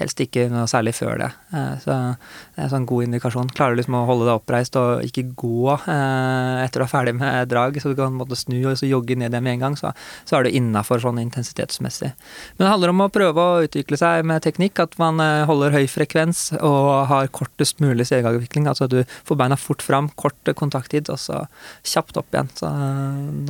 Helst 0.01 0.21
ikke 0.25 0.47
noe 0.49 0.65
særlig 0.71 0.95
før 0.97 1.19
det. 1.21 1.29
Eh, 1.53 1.73
Så 1.83 1.93
det 1.93 2.57
er 2.57 2.65
en 2.65 2.71
sånn 2.73 2.87
god 2.89 3.05
indikasjon. 3.05 3.51
Klarer 3.53 3.77
du 3.77 3.81
liksom 3.83 3.99
å 3.99 4.07
holde 4.09 4.25
deg 4.29 4.39
oppreist 4.39 4.77
og 4.81 5.03
ikke 5.05 5.27
gå 5.37 5.75
eh, 5.77 6.63
etter 6.65 6.81
du 6.81 6.85
er 6.87 6.93
ferdig 6.93 7.15
med 7.19 7.51
drag, 7.51 7.77
så 7.83 7.93
du 7.93 7.99
kan 7.99 8.17
måtte 8.17 8.39
snu 8.39 8.57
og 8.71 8.79
så 8.81 8.89
jogge 8.89 9.19
ned 9.21 9.35
igjen 9.35 9.45
med 9.45 9.59
en 9.59 9.65
gang, 9.67 9.77
så, 9.77 9.93
så 10.25 10.39
er 10.39 10.47
du 10.47 10.57
innafor 10.57 11.03
sånn 11.05 11.21
intensitetsmessig. 11.21 12.13
Men 12.57 12.65
det 12.65 12.71
handler 12.73 12.95
om 12.95 13.05
å 13.05 13.11
prøve 13.13 13.45
å 13.45 13.61
utvikle 13.67 13.99
seg 14.01 14.25
med 14.31 14.41
teknikk, 14.47 14.81
at 14.81 14.97
man 15.03 15.21
eh, 15.21 15.45
holder 15.51 15.77
høy 15.77 15.85
frekvens 15.91 16.47
og 16.57 16.89
har 17.13 17.29
kortest 17.37 17.85
mulig 17.85 18.09
stegeavvikling. 18.09 18.71
Altså 18.73 18.89
at 18.89 18.97
du 18.97 19.03
får 19.29 19.41
beina 19.43 19.61
fort 19.61 19.85
fram, 19.85 20.09
kort 20.17 20.55
kontakttid, 20.57 21.13
og 21.13 21.21
så 21.21 21.45
kjapt 21.85 22.17
opp 22.21 22.33
igjen. 22.33 22.49
Så 22.57 22.73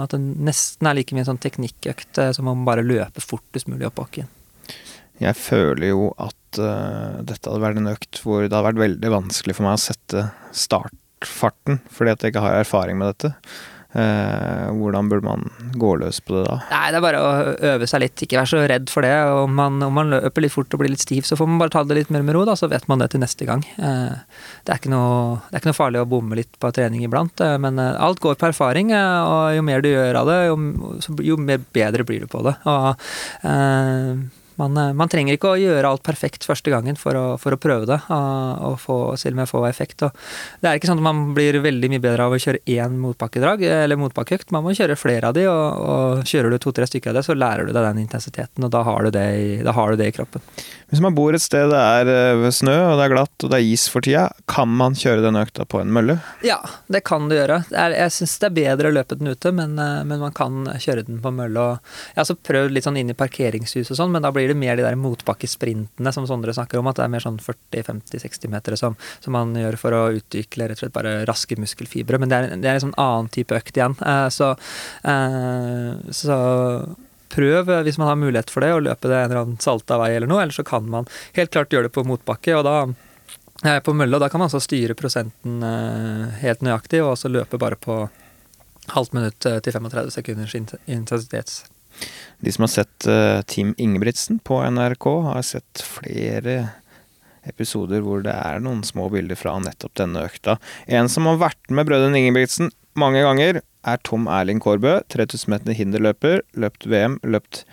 at 0.02 0.16
det 0.16 0.20
nesten 0.50 0.90
er 0.90 0.98
like 0.98 1.14
mye 1.14 1.22
en 1.22 1.30
sånn 1.32 1.42
teknikkøkt 1.46 2.18
som 2.34 2.50
om 2.50 2.66
bare 2.66 2.82
løper 2.82 3.22
fortest 3.22 3.70
mulig 3.70 3.86
opp 3.86 4.00
bakken. 4.02 4.26
Jeg 5.20 5.36
føler 5.36 5.90
jo 5.92 6.10
at 6.16 6.39
uh, 6.58 7.20
dette 7.26 7.46
hadde 7.46 7.62
vært 7.62 7.80
en 7.80 7.92
økt 7.92 8.22
hvor 8.24 8.42
det 8.42 8.50
hadde 8.50 8.66
vært 8.72 8.84
veldig 8.84 9.12
vanskelig 9.14 9.58
for 9.58 9.68
meg 9.68 9.78
å 9.78 9.82
sette 9.82 10.24
startfarten, 10.66 11.82
fordi 11.92 12.14
at 12.14 12.24
jeg 12.24 12.34
ikke 12.34 12.46
har 12.46 12.62
erfaring 12.64 12.98
med 13.00 13.12
dette. 13.12 13.34
Uh, 13.90 14.70
hvordan 14.78 15.08
burde 15.10 15.26
man 15.26 15.48
gå 15.74 15.96
løs 15.98 16.20
på 16.22 16.36
det 16.36 16.44
da? 16.46 16.60
Nei, 16.70 16.90
Det 16.94 16.98
er 17.00 17.02
bare 17.02 17.22
å 17.26 17.30
øve 17.72 17.88
seg 17.90 18.04
litt, 18.04 18.22
ikke 18.22 18.38
være 18.38 18.50
så 18.52 18.60
redd 18.70 18.92
for 18.92 19.02
det. 19.02 19.10
Om 19.34 19.56
man, 19.58 19.80
om 19.82 19.96
man 19.98 20.12
løper 20.12 20.44
litt 20.44 20.54
fort 20.54 20.76
og 20.76 20.82
blir 20.84 20.92
litt 20.92 21.02
stiv, 21.02 21.26
så 21.26 21.34
får 21.38 21.50
man 21.50 21.58
bare 21.58 21.74
ta 21.74 21.82
det 21.82 21.96
litt 21.98 22.12
mer 22.14 22.22
med 22.22 22.38
ro, 22.38 22.44
da, 22.46 22.54
så 22.58 22.70
vet 22.70 22.86
man 22.90 23.02
det 23.02 23.10
til 23.10 23.22
neste 23.24 23.48
gang. 23.48 23.64
Uh, 23.82 24.14
det, 24.68 24.76
er 24.76 24.92
noe, 24.94 25.40
det, 25.48 25.56
er 25.56 25.62
ikke 25.62 25.72
noe, 25.72 25.80
farlig 25.80 26.04
å 26.04 26.10
bomme 26.10 26.38
litt 26.38 26.54
på 26.62 26.70
trening 26.76 27.02
iblant, 27.06 27.42
uh, 27.42 27.56
men 27.58 27.82
alt 27.82 28.22
går 28.22 28.38
på 28.38 28.52
erfaring. 28.52 28.94
Og 28.94 29.56
jo 29.58 29.66
mer 29.66 29.82
du 29.82 29.90
gjør 29.90 30.22
av 30.22 30.30
det, 30.30 30.40
jo, 30.52 30.60
jo 31.32 31.40
mer 31.42 31.64
bedre 31.74 32.06
blir 32.06 32.22
du 32.22 32.30
på 32.30 32.44
det. 32.46 32.54
Og 32.70 32.94
man, 34.60 34.76
eh, 34.78 34.92
man, 34.96 35.10
trenger 35.10 35.36
ikke 35.36 35.54
å 35.54 35.60
gjøre 35.60 35.90
alt 35.90 36.04
perfekt 36.06 36.46
første 36.46 36.72
gangen 36.72 36.98
for 37.00 37.16
å, 37.18 37.24
for 37.40 37.56
å 37.56 37.60
prøve 37.60 37.88
det, 37.90 38.00
og, 38.12 38.64
og 38.70 38.76
få, 38.82 38.98
selv 39.20 39.38
om 39.38 39.44
jeg 39.44 39.52
får 39.52 39.68
effekt. 39.70 40.06
Og 40.06 40.60
det 40.60 40.70
er 40.70 40.80
ikke 40.80 40.90
sånn 40.90 41.00
at 41.02 41.08
man 41.08 41.22
blir 41.36 41.60
veldig 41.64 41.92
mye 41.92 42.02
bedre 42.02 42.28
av 42.28 42.36
å 42.36 42.40
kjøre 42.40 42.62
én 42.70 42.98
motbakkedrag 43.00 43.64
eller 43.70 44.00
motbakkeøkt. 44.00 44.52
Man 44.54 44.66
må 44.66 44.76
kjøre 44.76 44.98
flere 45.00 45.30
av 45.30 45.36
de, 45.36 45.46
og, 45.50 45.80
og 45.80 46.28
kjører 46.28 46.54
du 46.54 46.60
to-tre 46.62 46.88
stykker 46.90 47.12
av 47.12 47.20
det, 47.20 47.26
så 47.26 47.38
lærer 47.38 47.66
du 47.66 47.74
deg 47.74 47.88
den 47.88 48.04
intensiteten, 48.04 48.66
og 48.66 48.74
da 48.74 48.84
har 48.86 49.06
du 49.06 49.14
det 49.16 49.26
i, 49.40 49.50
har 49.64 49.92
du 49.92 50.00
det 50.00 50.10
i 50.10 50.14
kroppen. 50.14 50.44
Hvis 50.90 51.02
man 51.02 51.14
bor 51.14 51.34
et 51.36 51.42
sted 51.42 51.70
det 51.70 51.78
er 51.78 52.08
eh, 52.10 52.48
snø, 52.54 52.74
og 52.88 52.96
det 52.98 53.04
er 53.06 53.12
glatt 53.12 53.44
og 53.46 53.52
det 53.52 53.60
er 53.60 53.68
is 53.68 53.86
for 53.90 54.02
tida, 54.04 54.26
kan 54.50 54.70
man 54.80 54.96
kjøre 54.98 55.22
den 55.22 55.38
økta 55.38 55.66
på 55.68 55.80
en 55.82 55.92
mølle? 55.94 56.18
Ja, 56.46 56.58
det 56.90 57.04
kan 57.06 57.28
du 57.30 57.36
gjøre. 57.36 57.60
Er, 57.70 57.94
jeg 57.94 58.14
syns 58.16 58.36
det 58.42 58.48
er 58.50 58.56
bedre 58.56 58.90
å 58.90 58.96
løpe 58.96 59.18
den 59.20 59.30
ute, 59.30 59.52
men, 59.54 59.76
eh, 59.78 60.00
men, 60.02 60.18
man 60.20 60.34
kan 60.36 60.66
kjøre 60.82 61.06
den 61.06 61.20
på 61.22 61.32
mølle. 61.34 61.66
jeg 62.10 62.18
har 62.18 62.26
også 62.26 62.38
prøvd 62.46 62.74
litt 62.74 62.88
sånn 62.88 62.98
inn 63.00 63.12
i 63.12 63.18
parkeringshus 63.18 63.92
og 63.92 64.00
sånn, 64.00 64.10
men 64.14 64.26
da 64.26 64.32
blir 64.34 64.49
det 64.49 64.49
mer 64.58 64.78
de 64.78 64.86
der 64.86 64.98
motbakkesprintene 65.00 66.12
som 66.14 66.26
Sondre 66.28 66.54
snakker 66.56 66.80
om, 66.80 66.88
at 66.90 67.00
det 67.00 67.06
er 67.06 67.12
mer 67.12 67.24
sånn 67.24 67.40
40-50-60 67.42 68.52
meter 68.52 68.78
som, 68.80 68.96
som, 69.20 69.34
man 69.36 69.54
gjør 69.58 69.78
for 69.80 69.96
å 69.96 70.02
utvikle 70.18 70.70
rett 70.70 70.80
og 70.80 70.84
slett 70.86 70.96
bare 70.96 71.20
raske 71.28 71.58
muskelfibre. 71.60 72.20
Men 72.22 72.32
det 72.32 72.40
er, 72.40 72.56
det 72.56 72.70
er 72.70 72.80
en 72.80 72.86
sånn 72.88 72.98
annen 73.00 73.30
type 73.34 73.56
økt 73.56 73.78
igjen. 73.78 73.96
Eh, 74.00 74.26
så, 74.34 74.54
så 76.16 76.40
prøv, 77.30 77.70
hvis 77.84 77.98
man 77.98 78.10
har 78.10 78.18
mulighet 78.18 78.50
for 78.50 78.64
det, 78.64 78.72
å 78.74 78.82
løpe 78.82 79.08
det 79.10 79.18
en 79.18 79.28
eller 79.28 79.42
annen 79.44 79.62
salta 79.62 79.98
vei 80.00 80.12
eller 80.16 80.30
noe. 80.30 80.42
Eller 80.42 80.56
så 80.56 80.66
kan 80.66 80.88
man 80.90 81.08
helt 81.38 81.52
klart 81.54 81.72
gjøre 81.72 81.88
det 81.88 81.94
på 81.94 82.06
motbakke, 82.08 82.56
og 82.58 82.66
da 82.66 82.76
eh, 83.64 83.80
på 83.84 83.94
mølle, 83.96 84.16
og 84.16 84.24
da 84.24 84.30
kan 84.32 84.42
man 84.42 84.50
altså 84.50 84.62
styre 84.64 84.98
prosenten 84.98 85.62
eh, 85.66 86.40
helt 86.42 86.64
nøyaktig, 86.66 87.02
og 87.04 87.14
også 87.14 87.32
løpe 87.32 87.60
bare 87.60 87.78
på 87.80 88.02
halvt 88.96 89.16
minutt 89.16 89.46
eh, 89.46 89.60
til 89.64 89.76
35 89.78 90.16
sekunders 90.16 90.56
intensitets. 90.58 91.62
De 92.40 92.52
som 92.54 92.64
har 92.64 92.72
sett 92.72 93.08
Team 93.52 93.74
Ingebrigtsen 93.76 94.38
på 94.46 94.62
NRK, 94.64 95.06
har 95.26 95.42
sett 95.44 95.82
flere 95.84 96.54
episoder 97.48 98.04
hvor 98.04 98.22
det 98.24 98.32
er 98.34 98.60
noen 98.64 98.82
små 98.86 99.08
bilder 99.12 99.38
fra 99.38 99.56
nettopp 99.62 99.96
denne 100.00 100.24
økta. 100.28 100.56
En 100.88 101.08
som 101.12 101.28
har 101.28 101.40
vært 101.40 101.72
med 101.72 101.88
brødrene 101.88 102.20
Ingebrigtsen 102.20 102.72
mange 102.98 103.22
ganger, 103.24 103.60
er 103.86 104.00
Tom 104.04 104.26
Erling 104.28 104.60
Kårbø. 104.60 104.98
3000 105.12 105.54
meter 105.54 105.76
hinderløper, 105.76 106.42
løpt 106.52 106.86
VM, 106.90 107.18
løpt 107.24 107.64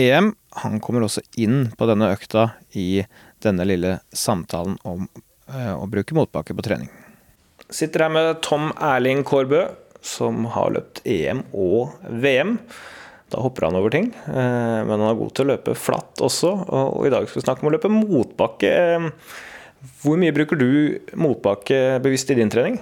EM. 0.00 0.34
Han 0.64 0.80
kommer 0.84 1.06
også 1.06 1.22
inn 1.40 1.70
på 1.78 1.88
denne 1.88 2.10
økta 2.12 2.50
i 2.76 3.04
denne 3.44 3.64
lille 3.68 3.98
samtalen 4.12 4.76
om 4.84 5.06
øh, 5.06 5.74
å 5.78 5.86
bruke 5.90 6.16
motbakke 6.16 6.56
på 6.56 6.66
trening. 6.66 6.90
Sitter 7.70 8.04
her 8.04 8.12
med 8.12 8.40
Tom 8.44 8.72
Erling 8.76 9.22
Kårbø, 9.24 9.68
som 10.04 10.44
har 10.52 10.74
løpt 10.74 11.04
EM 11.08 11.44
og 11.52 11.94
VM. 12.08 12.58
Da 13.30 13.42
hopper 13.44 13.68
han 13.68 13.78
over 13.78 13.92
ting, 13.94 14.08
eh, 14.26 14.80
men 14.82 14.96
han 14.96 15.06
er 15.06 15.18
god 15.18 15.34
til 15.36 15.46
å 15.46 15.52
løpe 15.52 15.76
flatt 15.78 16.22
også. 16.24 16.50
Og 16.66 17.06
i 17.06 17.12
dag 17.12 17.28
skal 17.28 17.40
vi 17.40 17.46
snakke 17.46 17.64
om 17.64 17.70
å 17.70 17.74
løpe 17.76 17.92
motbakke. 17.92 18.72
Hvor 20.02 20.18
mye 20.20 20.34
bruker 20.34 20.58
du 20.58 20.98
motbakke 21.18 22.00
bevisst 22.02 22.32
i 22.34 22.38
din 22.40 22.50
trening? 22.52 22.80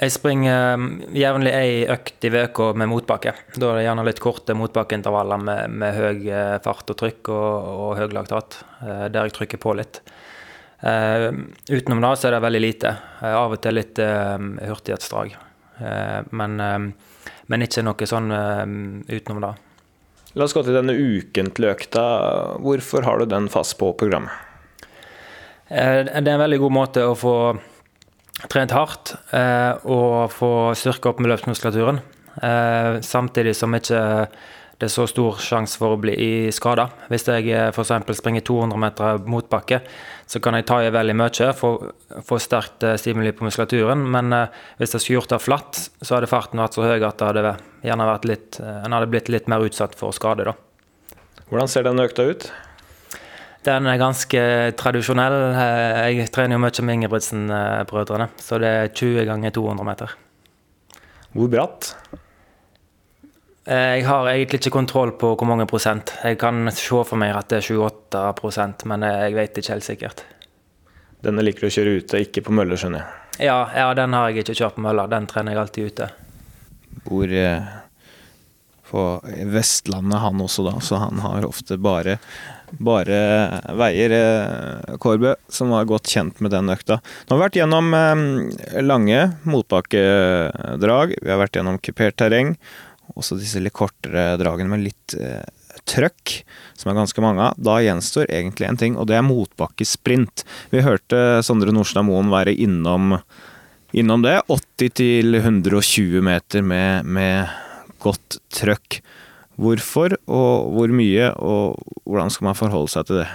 Jeg 0.00 0.14
springer 0.14 0.78
um, 0.80 0.84
jevnlig 1.12 1.50
ei 1.52 1.72
økt 1.92 2.24
i 2.24 2.30
uka 2.32 2.70
med 2.78 2.88
motbakke. 2.88 3.34
Da 3.52 3.68
er 3.68 3.80
det 3.80 3.84
gjerne 3.84 4.04
litt 4.06 4.22
korte 4.22 4.56
motbakkeintervaller 4.56 5.42
med, 5.44 5.74
med 5.82 5.98
høy 5.98 6.30
eh, 6.30 6.56
fart 6.64 6.92
og 6.94 6.96
trykk 7.02 7.28
og, 7.34 7.68
og 7.84 7.92
høy 7.98 8.06
laktat, 8.16 8.62
eh, 8.80 9.04
der 9.12 9.28
jeg 9.28 9.36
trykker 9.36 9.60
på 9.60 9.76
litt. 9.76 10.00
Utenom 10.80 12.00
det 12.00 12.14
så 12.16 12.30
er 12.30 12.32
det 12.32 12.44
veldig 12.46 12.60
lite. 12.64 12.94
Av 13.28 13.52
og 13.52 13.60
til 13.60 13.76
litt 13.76 13.98
hurtighetsdrag. 14.00 15.34
men, 16.32 16.54
men, 17.50 17.64
ikke 17.66 17.84
noe 17.86 18.08
sånn 18.08 18.30
utenom 19.08 19.42
det. 19.44 19.54
La 20.38 20.46
oss 20.46 20.54
gå 20.54 20.62
til 20.62 20.76
denne 20.76 20.94
ukentlige 20.94 21.74
økta. 21.74 22.04
Hvorfor 22.62 23.06
har 23.06 23.18
du 23.18 23.30
den 23.30 23.50
fast 23.50 23.78
på 23.80 23.92
programmet? 23.98 24.46
det 25.70 26.26
er 26.26 26.32
en 26.34 26.40
veldig 26.42 26.56
god 26.64 26.72
måte 26.74 27.02
å 27.06 27.12
få 27.14 27.34
trent 28.50 28.72
hardt 28.74 29.12
eh, 29.36 29.76
og 29.86 30.32
få 30.32 30.72
styrke 30.78 31.10
opp 31.10 31.20
med 31.22 31.30
løpsmuskulaturen. 31.30 32.00
Eh, 32.42 33.00
samtidig 33.04 33.54
som 33.58 33.74
ikke 33.76 34.00
det 34.80 34.86
er 34.88 34.92
så 34.94 35.04
stor 35.04 35.36
sjanse 35.44 35.76
for 35.76 35.92
å 35.92 35.98
bli 36.00 36.48
skada. 36.56 36.86
Hvis 37.12 37.26
jeg 37.28 37.50
eh, 37.52 37.68
f.eks. 37.68 37.92
springer 38.16 38.44
200 38.48 38.80
meter 38.80 39.18
motbakke, 39.28 39.82
så 40.24 40.40
kan 40.40 40.56
jeg 40.56 40.64
ta 40.70 40.78
i 40.80 40.92
veldig 40.94 41.16
mye, 41.20 41.48
få, 41.58 41.72
få 42.24 42.38
sterkt 42.40 42.86
eh, 42.88 42.96
stimuli 43.00 43.34
på 43.36 43.44
muskulaturen. 43.44 44.06
Men 44.14 44.32
eh, 44.32 44.56
hvis 44.80 44.96
jeg 44.96 45.04
skulle 45.04 45.18
gjort 45.18 45.34
det 45.34 45.40
flatt, 45.44 45.82
så 46.00 46.16
hadde 46.16 46.30
farten 46.32 46.62
vært 46.64 46.78
så 46.78 46.86
høy 46.86 46.96
at 46.96 47.20
det 47.20 47.28
hadde 47.28 47.52
gjerne 47.84 48.08
vært 48.08 48.26
litt, 48.30 48.60
en 48.64 48.96
hadde 48.96 49.10
blitt 49.12 49.28
litt 49.32 49.52
mer 49.52 49.66
utsatt 49.68 49.98
for 50.00 50.16
skade. 50.16 50.48
da. 50.48 50.56
Hvordan 51.52 51.68
ser 51.68 51.84
den 51.84 52.00
økta 52.00 52.24
ut? 52.30 52.48
Den 53.68 53.84
er 53.84 54.00
ganske 54.00 54.42
tradisjonell. 54.80 55.38
Jeg 56.08 56.32
trener 56.32 56.56
jo 56.56 56.64
mye 56.64 56.86
med 56.88 57.02
Ingebrigtsen-brødrene, 57.02 58.30
så 58.40 58.56
det 58.62 58.72
er 58.78 58.92
20 58.96 59.28
ganger 59.28 59.52
200 59.60 59.90
meter. 59.92 60.16
Hvor 61.36 61.52
bratt? 61.52 61.92
Eh, 63.68 63.96
jeg 64.00 64.06
har 64.08 64.28
egentlig 64.30 64.62
ikke 64.62 64.72
kontroll 64.78 65.12
på 65.20 65.34
hvor 65.34 65.48
mange 65.48 65.66
prosent. 65.68 66.14
Jeg 66.24 66.38
kan 66.40 66.70
se 66.72 67.02
for 67.04 67.20
meg 67.20 67.34
at 67.36 67.50
det 67.52 67.60
er 67.60 67.68
28% 67.68 68.86
men 68.88 69.04
jeg 69.08 69.36
vet 69.36 69.60
ikke 69.60 69.74
helt 69.76 69.88
sikkert. 69.88 70.24
Denne 71.20 71.44
liker 71.44 71.66
du 71.66 71.68
å 71.68 71.74
kjøre 71.74 71.98
ute, 72.00 72.22
ikke 72.24 72.46
på 72.46 72.54
møller, 72.56 72.80
skjønner 72.80 73.02
jeg? 73.02 73.16
Ja, 73.50 73.58
ja, 73.76 73.90
den 73.96 74.16
har 74.16 74.30
jeg 74.30 74.42
ikke 74.42 74.56
kjørt 74.56 74.78
på 74.78 74.84
møller. 74.84 75.10
Den 75.12 75.28
trener 75.28 75.52
jeg 75.52 75.60
alltid 75.60 75.92
ute. 75.92 76.08
Bor 77.04 77.34
eh, 77.36 77.68
på 78.90 79.04
Vestlandet 79.52 80.24
han 80.24 80.40
også, 80.42 80.64
da, 80.66 80.78
så 80.82 81.02
han 81.04 81.20
har 81.24 81.46
ofte 81.48 81.78
bare 81.80 82.18
bare 82.70 83.16
veier 83.78 84.12
eh, 84.14 84.96
Kårbø, 85.02 85.34
som 85.50 85.72
var 85.74 85.88
godt 85.90 86.10
kjent 86.10 86.38
med 86.44 86.52
den 86.54 86.70
økta. 86.70 87.00
Nå 87.00 87.34
har 87.34 87.40
vi 87.40 87.46
vært 87.46 87.58
gjennom 87.58 87.96
eh, 87.96 88.22
lange 88.84 89.24
motbakkedrag, 89.42 91.16
vi 91.18 91.32
har 91.32 91.40
vært 91.40 91.58
gjennom 91.58 91.80
kupert 91.82 92.18
terreng, 92.20 92.54
også 93.18 93.38
disse 93.40 93.62
litt 93.62 93.76
kortere 93.76 94.34
dragene 94.40 94.70
med 94.72 94.84
litt 94.84 95.14
eh, 95.18 95.44
trøkk, 95.88 96.34
som 96.78 96.90
er 96.90 96.98
ganske 96.98 97.24
mange 97.24 97.48
av. 97.48 97.58
Da 97.60 97.78
gjenstår 97.82 98.30
egentlig 98.30 98.68
en 98.68 98.80
ting, 98.80 98.98
og 98.98 99.08
det 99.10 99.18
er 99.18 99.26
motbakkesprint. 99.26 100.44
Vi 100.72 100.84
hørte 100.86 101.40
Sondre 101.46 101.74
Nordstad 101.74 102.06
Moen 102.08 102.32
være 102.32 102.54
innom, 102.54 103.18
innom 103.96 104.24
det. 104.26 104.38
80 104.50 105.40
120 105.42 106.24
meter 106.26 106.66
med, 106.66 107.08
med 107.08 107.50
godt 108.02 108.40
trøkk. 108.54 109.00
Hvorfor, 109.60 110.16
og 110.30 110.70
hvor 110.72 110.92
mye, 110.94 111.32
og 111.36 111.80
hvordan 112.08 112.32
skal 112.32 112.50
man 112.50 112.58
forholde 112.58 112.92
seg 112.94 113.08
til 113.08 113.20
det? 113.20 113.28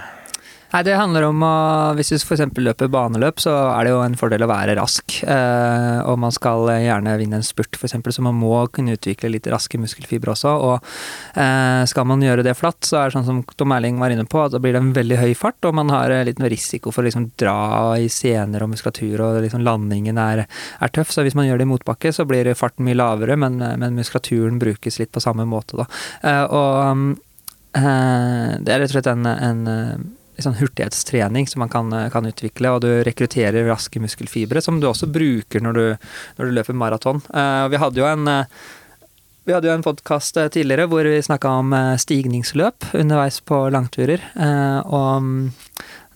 Nei, 0.74 0.82
Det 0.84 0.96
handler 0.98 1.28
om 1.30 1.44
å 1.46 1.56
Hvis 1.96 2.10
du 2.12 2.16
f.eks. 2.18 2.42
løper 2.60 2.90
baneløp, 2.92 3.40
så 3.40 3.54
er 3.72 3.86
det 3.86 3.94
jo 3.94 4.02
en 4.04 4.18
fordel 4.20 4.44
å 4.44 4.50
være 4.50 4.76
rask. 4.80 5.18
Eh, 5.24 6.00
og 6.04 6.18
man 6.20 6.34
skal 6.34 6.68
gjerne 6.82 7.14
vinne 7.22 7.40
en 7.40 7.46
spurt, 7.46 7.78
f.eks., 7.78 7.96
så 8.18 8.24
man 8.26 8.36
må 8.40 8.58
kunne 8.74 8.96
utvikle 8.98 9.32
litt 9.32 9.48
raske 9.52 9.80
muskelfibre 9.80 10.34
også. 10.34 10.52
Og 10.68 10.90
eh, 11.40 11.84
skal 11.88 12.10
man 12.10 12.24
gjøre 12.26 12.44
det 12.46 12.58
flatt, 12.58 12.82
så 12.88 13.00
er 13.00 13.08
det 13.08 13.18
sånn 13.18 13.28
som 13.30 13.44
Tom 13.56 13.76
Erling 13.76 14.02
var 14.02 14.14
inne 14.14 14.26
på, 14.28 14.42
at 14.42 14.56
da 14.56 14.62
blir 14.64 14.76
det 14.76 14.82
en 14.82 14.92
veldig 14.96 15.22
høy 15.22 15.36
fart, 15.38 15.62
og 15.70 15.78
man 15.78 15.94
har 15.94 16.12
litt 16.28 16.42
risiko 16.44 16.92
for 16.92 17.04
å 17.04 17.08
liksom 17.08 17.30
dra 17.40 17.56
i 18.02 18.10
sener 18.12 18.66
og 18.66 18.74
muskulatur, 18.74 19.24
og 19.24 19.40
liksom 19.46 19.64
landingen 19.66 20.20
er, 20.22 20.44
er, 20.44 20.96
tøff. 20.96 21.14
Så 21.14 21.24
hvis 21.26 21.38
man 21.38 21.48
gjør 21.48 21.62
det 21.62 21.70
i 21.70 21.72
motbakke, 21.72 22.12
så 22.16 22.28
blir 22.28 22.52
farten 22.58 22.88
mye 22.88 22.98
lavere, 22.98 23.38
men, 23.40 23.62
men 23.62 23.96
muskulaturen 23.96 24.60
brukes 24.62 25.00
litt 25.00 25.14
på 25.16 25.24
samme 25.24 25.48
måte, 25.48 25.80
da. 25.80 25.88
Eh, 26.26 26.44
og 26.52 27.16
eh, 27.80 28.54
det 28.60 28.76
er 28.76 28.84
rett 28.84 28.92
og 28.92 28.98
slett 28.98 29.12
en, 29.14 29.28
en 29.30 30.15
sånn 30.44 30.58
hurtighetstrening 30.60 31.48
som 31.50 31.64
man 31.64 31.72
kan, 31.72 31.92
kan, 32.12 32.28
utvikle, 32.28 32.74
og 32.76 32.84
du 32.86 32.90
rekrutterer 33.08 33.68
raske 33.70 34.02
muskelfibre, 34.04 34.64
som 34.64 34.82
du 34.82 34.90
også 34.90 35.10
bruker 35.12 35.64
når 35.64 35.78
du, 35.78 35.86
når 36.38 36.50
du 36.50 36.58
løper 36.58 36.78
maraton. 36.78 37.22
Uh, 37.30 37.68
vi 37.72 37.82
hadde 37.82 38.02
jo 38.02 38.10
en 38.10 38.28
uh, 38.28 38.66
vi 39.46 39.54
hadde 39.54 39.70
jo 39.70 39.76
en 39.76 39.84
podkast 39.86 40.40
eh, 40.42 40.48
tidligere 40.50 40.88
hvor 40.90 41.06
vi 41.06 41.20
snakka 41.22 41.50
om 41.60 41.74
stigningsløp 42.02 42.88
underveis 42.98 43.36
på 43.46 43.60
langturer. 43.70 44.24
Og 44.90 45.22
mm, 45.22 45.44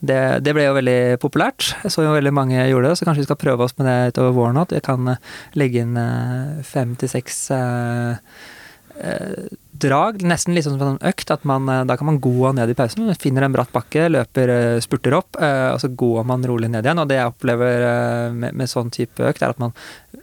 det, 0.02 0.18
det, 0.41 0.56
ble 0.57 0.65
jo 0.65 0.73
veldig 0.73 1.19
populært. 1.22 1.68
Jeg 1.84 1.93
så 1.93 2.07
jo 2.07 2.15
veldig 2.15 2.34
mange 2.34 2.64
gjorde 2.72 2.89
det, 2.89 2.95
så 2.98 3.06
kanskje 3.06 3.22
vi 3.22 3.27
skal 3.27 3.38
prøve 3.43 3.68
oss 3.68 3.77
med 3.77 3.85
det 3.85 4.15
utover 4.15 4.34
våren 4.34 4.57
òg. 4.64 4.73
Jeg 4.73 4.81
kan 4.88 5.14
legge 5.61 5.85
inn 5.85 5.93
fem 6.65 6.98
til 6.98 7.14
seks 7.14 7.38
drag, 9.81 10.23
nesten 10.27 10.56
litt 10.56 10.68
sånn 10.68 10.77
som 10.80 10.95
en 10.95 11.10
økt. 11.10 11.31
at 11.31 11.45
man, 11.47 11.65
Da 11.88 11.97
kan 11.97 12.10
man 12.10 12.19
gå 12.19 12.53
ned 12.56 12.69
i 12.69 12.77
pausen, 12.77 13.10
finner 13.15 13.47
en 13.47 13.56
bratt 13.56 13.72
bakke, 13.72 14.10
løper, 14.10 14.81
spurter 14.84 15.15
opp, 15.18 15.39
og 15.39 15.80
så 15.81 15.89
går 15.95 16.26
man 16.26 16.45
rolig 16.45 16.69
ned 16.69 16.85
igjen. 16.85 16.99
Og 16.99 17.07
det 17.10 17.19
jeg 17.19 17.31
opplever 17.34 18.31
med, 18.34 18.53
med 18.53 18.69
sånn 18.69 18.91
type 18.93 19.23
økt, 19.23 19.41
er 19.41 19.56
at 19.56 19.60
man 19.61 19.73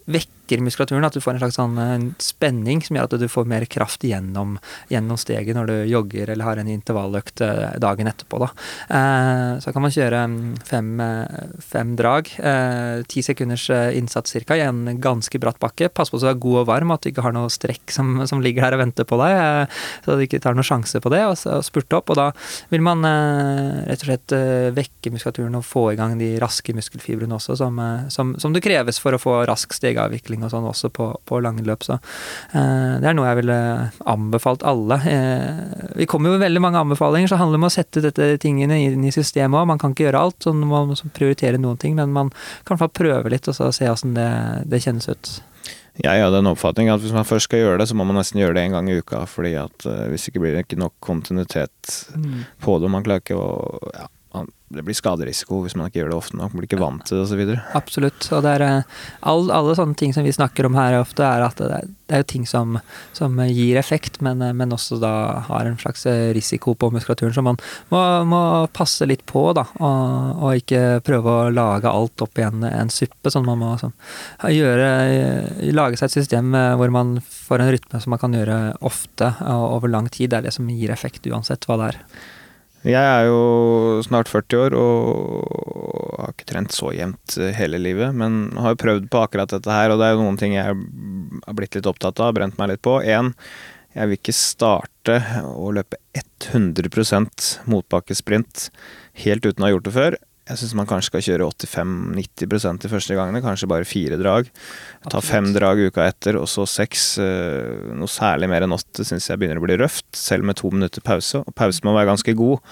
vekker 0.07 0.63
muskulaturen. 0.63 1.05
At 1.07 1.17
du 1.17 1.23
får 1.23 1.37
en 1.37 1.43
slags 1.43 1.59
sånn 1.59 1.79
en 1.83 2.07
spenning 2.23 2.83
som 2.85 2.97
gjør 2.97 3.09
at 3.09 3.17
du 3.21 3.27
får 3.31 3.49
mer 3.51 3.67
kraft 3.71 4.05
gjennom, 4.07 4.57
gjennom 4.93 5.19
steget 5.19 5.57
når 5.57 5.71
du 5.71 5.77
jogger 5.91 6.31
eller 6.33 6.47
har 6.47 6.61
en 6.63 6.71
intervalløkt 6.71 7.43
dagen 7.83 8.11
etterpå. 8.11 8.41
Da. 8.43 8.51
Så 9.63 9.75
kan 9.75 9.85
man 9.85 9.95
kjøre 9.95 10.23
fem, 10.69 10.93
fem 11.63 11.95
drag, 11.99 12.31
ti 13.11 13.25
sekunders 13.27 13.69
innsats 13.71 14.37
ca. 14.47 14.59
i 14.59 14.65
en 14.67 15.01
ganske 15.03 15.41
bratt 15.43 15.59
bakke. 15.63 15.91
Pass 15.91 16.13
på 16.13 16.21
at 16.21 16.27
du 16.27 16.31
er 16.31 16.41
god 16.47 16.63
og 16.63 16.69
varm, 16.71 16.95
at 16.95 17.03
du 17.03 17.11
ikke 17.11 17.27
har 17.27 17.35
noe 17.35 17.51
strekk 17.53 17.95
som, 17.95 18.21
som 18.31 18.43
ligger 18.45 18.67
der 18.67 18.79
og 18.79 18.85
venter 18.85 19.09
på 19.09 19.19
deg. 19.23 19.75
Så 20.05 20.15
du 20.15 20.27
ikke 20.27 20.43
tar 20.43 20.57
noen 20.57 20.67
sjanse 20.67 21.03
på 21.03 21.13
det, 21.15 21.25
og, 21.27 21.37
så, 21.41 21.59
spurte 21.67 21.99
opp. 21.99 22.15
Og 22.15 22.21
da 22.21 22.31
vil 22.71 22.85
man 22.87 23.03
rett 23.03 24.03
og 24.03 24.11
slett 24.11 24.37
vekke 24.77 25.15
muskulaturen 25.15 25.59
og 25.59 25.67
få 25.67 25.89
i 25.93 25.99
gang 25.99 26.15
de 26.21 26.37
raske 26.43 26.75
muskelfibrene 26.77 27.35
også, 27.39 27.59
som, 27.59 27.81
som, 28.13 28.35
som 28.41 28.55
det 28.55 28.63
kreves 28.65 29.01
for 29.03 29.17
å 29.17 29.21
få 29.21 29.41
rask 29.49 29.75
stegavvikling 29.77 30.45
og 30.47 30.53
sånn 30.53 30.69
også 30.69 30.91
på, 30.95 31.09
på 31.29 31.41
lange 31.45 31.65
løp. 31.67 31.87
Så 31.87 31.99
eh, 31.99 32.97
det 33.03 33.11
er 33.11 33.17
noe 33.17 33.29
jeg 33.31 33.41
ville 33.43 33.59
anbefalt 34.09 34.67
alle. 34.67 35.01
Eh, 35.11 35.91
vi 36.01 36.09
kommer 36.11 36.31
jo 36.31 36.37
med 36.37 36.47
veldig 36.47 36.65
mange 36.65 36.85
anbefalinger, 36.85 37.31
så 37.31 37.37
det 37.37 37.43
handler 37.45 37.63
om 37.63 37.69
å 37.71 37.75
sette 37.77 38.05
dette 38.05 38.31
tingene 38.43 38.81
inn 38.83 39.05
i 39.07 39.15
systemet 39.15 39.61
òg. 39.61 39.71
Man 39.73 39.83
kan 39.83 39.95
ikke 39.95 40.09
gjøre 40.09 40.25
alt, 40.29 40.41
så 40.43 40.55
man 40.57 40.93
må 40.93 41.01
prioritere 41.17 41.61
noen 41.61 41.81
ting, 41.81 41.99
men 41.99 42.15
man 42.15 42.33
kan 42.33 42.75
i 42.75 42.77
hvert 42.77 42.87
fall 42.87 42.97
prøve 43.05 43.33
litt 43.33 43.51
og 43.51 43.59
så 43.59 43.71
se 43.75 43.91
åssen 43.91 44.17
det, 44.17 44.31
det 44.71 44.83
kjennes 44.85 45.09
ut. 45.13 45.37
Jeg 45.97 46.21
har 46.21 46.33
den 46.33 46.49
oppfatning 46.51 46.91
at 46.93 47.01
hvis 47.01 47.15
man 47.17 47.25
først 47.25 47.49
skal 47.49 47.63
gjøre 47.63 47.81
det, 47.81 47.87
så 47.89 47.97
må 47.97 48.05
man 48.05 48.19
nesten 48.19 48.41
gjøre 48.41 48.59
det 48.59 48.67
en 48.67 48.77
gang 48.77 48.91
i 48.91 48.99
uka. 49.01 49.25
fordi 49.31 49.55
at 49.57 49.87
uh, 49.89 50.05
hvis 50.13 50.29
ikke 50.29 50.43
blir 50.43 50.53
det 50.53 50.67
ikke 50.67 50.81
nok 50.81 50.93
kontinuitet 51.01 51.93
mm. 52.15 52.43
på 52.61 52.77
det. 52.83 52.91
Man 52.93 53.07
klarer 53.07 53.25
ikke 53.25 53.39
å 53.41 53.81
ja, 53.95 54.09
det 54.69 54.83
blir 54.83 54.97
skaderisiko 54.99 55.61
hvis 55.63 55.77
man 55.79 55.87
ikke 55.87 56.01
gjør 56.01 56.09
det 56.11 56.17
ofte 56.17 56.39
nok. 56.39 56.51
Man 56.51 56.61
blir 56.61 56.67
ikke 56.67 56.81
vant 56.81 57.05
til 57.07 57.21
det 57.21 57.27
osv. 57.29 57.53
Absolutt. 57.79 58.27
Og 58.35 58.49
er 58.51 58.65
eh, 58.67 58.97
all, 59.31 59.47
alle 59.55 59.77
sånne 59.79 59.95
ting 59.99 60.15
som 60.15 60.27
vi 60.27 60.35
snakker 60.35 60.67
om 60.67 60.75
her 60.79 60.99
ofte, 60.99 61.23
er 61.23 61.45
at 61.47 61.61
det 61.61 61.69
er, 61.71 61.87
det 62.07 62.17
er 62.17 62.23
jo 62.25 62.29
ting 62.33 62.49
som, 62.51 62.75
som, 63.15 63.39
gir 63.47 63.79
effekt, 63.79 64.19
men, 64.27 64.43
eh, 64.43 64.55
men, 64.59 64.75
også 64.75 64.99
da 65.03 65.13
har 65.47 65.71
en 65.71 65.79
slags 65.79 66.03
eh, 66.11 66.33
risiko 66.35 66.75
på 66.75 66.91
muskulaturen. 66.97 67.35
Så 67.37 67.47
man 67.47 67.61
må, 67.95 68.03
må 68.27 68.43
passe 68.75 69.07
litt 69.07 69.23
på, 69.31 69.45
da. 69.55 69.69
Og, 69.79 70.43
og, 70.43 70.51
ikke 70.59 70.99
prøve 71.07 71.37
å 71.45 71.51
lage 71.55 71.93
alt 71.93 72.27
opp 72.27 72.43
i 72.43 72.49
en 72.49 72.91
suppe. 72.91 73.31
Sånn 73.31 73.47
man 73.47 73.63
må 73.63 73.73
sånn, 73.79 73.95
gjøre, 74.51 74.91
lage 75.79 76.01
seg 76.01 76.11
et 76.11 76.19
system 76.19 76.57
hvor 76.77 76.91
man 76.91 77.21
får 77.23 77.63
en 77.63 77.71
rytme 77.77 78.03
som 78.03 78.17
man 78.17 78.23
kan 78.23 78.35
gjøre 78.35 78.59
ofte 78.83 79.31
og 79.47 79.77
over 79.79 79.95
lang 79.95 80.11
tid. 80.11 80.33
Det 80.33 80.41
er 80.41 80.51
det 80.51 80.59
som 80.59 80.67
gir 80.75 80.91
effekt, 80.91 81.31
uansett 81.31 81.71
hva 81.71 81.79
det 81.79 81.93
er. 81.95 82.03
Jeg 82.87 83.03
er 83.03 83.27
jo 83.27 84.03
snart 84.07 84.31
40 84.31 84.61
år 84.63 84.75
og 84.79 86.21
har 86.21 86.35
ikke 86.35 86.47
trent 86.53 86.75
så 86.75 86.93
jevnt 86.95 87.37
eh, 87.41 87.55
hele 87.57 87.81
livet, 87.83 88.15
men 88.15 88.53
har 88.63 88.75
jo 88.75 88.83
prøvd 88.83 89.09
på 89.11 89.23
akkurat 89.25 89.51
dette 89.51 89.73
her, 89.73 89.91
og 89.91 89.99
det 90.01 90.07
er 90.07 90.15
jo 90.15 90.23
noen 90.23 90.39
ting 90.41 90.55
jeg 90.55 90.71
har 90.71 91.57
blitt 91.59 91.75
litt 91.75 91.89
opptatt 91.91 92.23
av, 92.23 92.37
brent 92.37 92.59
meg 92.61 92.71
litt 92.73 92.85
på. 92.87 93.01
Én, 93.03 93.33
jeg 93.97 94.11
vil 94.11 94.21
ikke 94.21 94.37
starte 94.37 95.19
å 95.51 95.73
løpe 95.75 95.99
100% 96.53 97.51
motbakkesprint 97.71 98.69
helt 99.25 99.47
uten 99.49 99.65
å 99.65 99.69
ha 99.69 99.75
gjort 99.75 99.89
det 99.89 99.97
før. 99.97 100.19
Jeg 100.47 100.61
syns 100.61 100.77
man 100.79 100.87
kanskje 100.87 101.11
skal 101.11 101.25
kjøre 101.27 101.47
85-90% 101.51 102.85
de 102.85 102.91
første 102.93 103.17
gangene. 103.19 103.43
Kanskje 103.43 103.69
bare 103.71 103.89
fire 103.89 104.19
drag. 104.21 104.51
Ta 105.11 105.23
fem 105.25 105.49
drag 105.57 105.81
uka 105.89 106.05
etter, 106.07 106.39
og 106.39 106.47
så 106.51 106.69
seks. 106.71 107.17
Eh, 107.23 107.89
noe 107.99 108.11
særlig 108.11 108.51
mer 108.53 108.67
enn 108.67 108.77
åtte 108.77 109.07
syns 109.07 109.27
jeg 109.27 109.41
begynner 109.43 109.59
å 109.59 109.65
bli 109.67 109.79
røft, 109.81 110.07
selv 110.15 110.47
med 110.47 110.61
to 110.61 110.71
minutter 110.71 111.03
pause. 111.03 111.43
Og 111.43 111.57
pausen 111.59 111.89
må 111.89 111.97
være 111.97 112.13
ganske 112.13 112.37
god. 112.39 112.63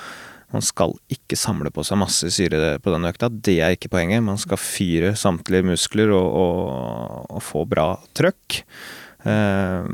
Man 0.54 0.62
skal 0.62 0.94
ikke 1.10 1.34
samle 1.38 1.72
på 1.74 1.82
seg 1.82 1.98
masse 1.98 2.30
syre 2.30 2.76
på 2.78 2.94
den 2.94 3.10
økta. 3.10 3.26
Det 3.26 3.56
er 3.58 3.74
ikke 3.74 3.90
poenget. 3.96 4.22
Man 4.22 4.38
skal 4.38 4.60
fyre 4.60 5.16
samtlige 5.18 5.66
muskler 5.72 6.14
og, 6.14 6.28
og, 6.30 7.32
og 7.34 7.42
få 7.42 7.64
bra 7.66 7.88
trøkk. 8.14 8.60
Eh, 9.26 9.90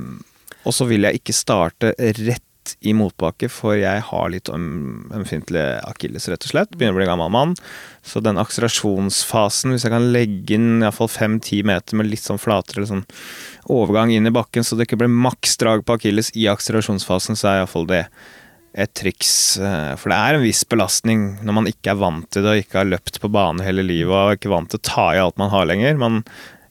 og 0.69 0.77
så 0.77 0.85
vil 0.85 1.09
jeg 1.09 1.23
ikke 1.23 1.37
starte 1.37 1.95
rett 1.97 2.45
i 2.81 2.95
motbakke, 2.97 3.51
for 3.53 3.77
jeg 3.77 4.05
har 4.09 4.31
litt 4.33 4.49
ømfintlig 4.49 5.63
akilles, 5.85 6.29
rett 6.33 6.47
og 6.47 6.53
slett. 6.53 6.73
Begynner 6.73 6.97
å 6.97 7.01
bli 7.01 7.09
gammel 7.11 7.33
mann. 7.35 7.55
Så 8.07 8.23
den 8.25 8.41
akselerasjonsfasen, 8.41 9.75
hvis 9.75 9.85
jeg 9.85 9.93
kan 9.93 10.09
legge 10.15 10.57
inn 10.57 10.81
iallfall 10.81 11.11
fem-ti 11.13 11.61
meter 11.69 12.01
med 12.01 12.09
litt 12.09 12.25
sånn 12.25 12.41
flatere 12.41 12.89
sånn 12.89 13.05
overgang 13.71 14.15
inn 14.15 14.31
i 14.31 14.35
bakken, 14.35 14.65
så 14.65 14.79
det 14.79 14.89
ikke 14.89 15.03
blir 15.03 15.13
maks 15.13 15.59
drag 15.61 15.85
på 15.85 15.99
akilles 15.99 16.33
i 16.33 16.49
akselerasjonsfasen, 16.51 17.37
så 17.37 17.51
er 17.51 17.63
iallfall 17.63 17.89
det 17.91 18.07
et 18.73 18.93
triks. 18.95 19.59
Eh, 19.59 19.93
for 20.01 20.13
det 20.13 20.17
er 20.19 20.39
en 20.39 20.47
viss 20.47 20.63
belastning 20.69 21.27
når 21.45 21.57
man 21.57 21.69
ikke 21.71 21.93
er 21.93 22.01
vant 22.01 22.29
til 22.31 22.47
det 22.47 22.55
og 22.55 22.63
ikke 22.63 22.81
har 22.81 22.91
løpt 22.91 23.21
på 23.21 23.31
bane 23.33 23.67
hele 23.67 23.85
livet 23.85 24.15
og 24.15 24.39
ikke 24.39 24.53
vant 24.53 24.71
til 24.71 24.81
å 24.81 24.89
ta 24.89 25.07
i 25.15 25.21
alt 25.23 25.41
man 25.41 25.53
har 25.53 25.69
lenger. 25.69 25.99
Man 26.01 26.23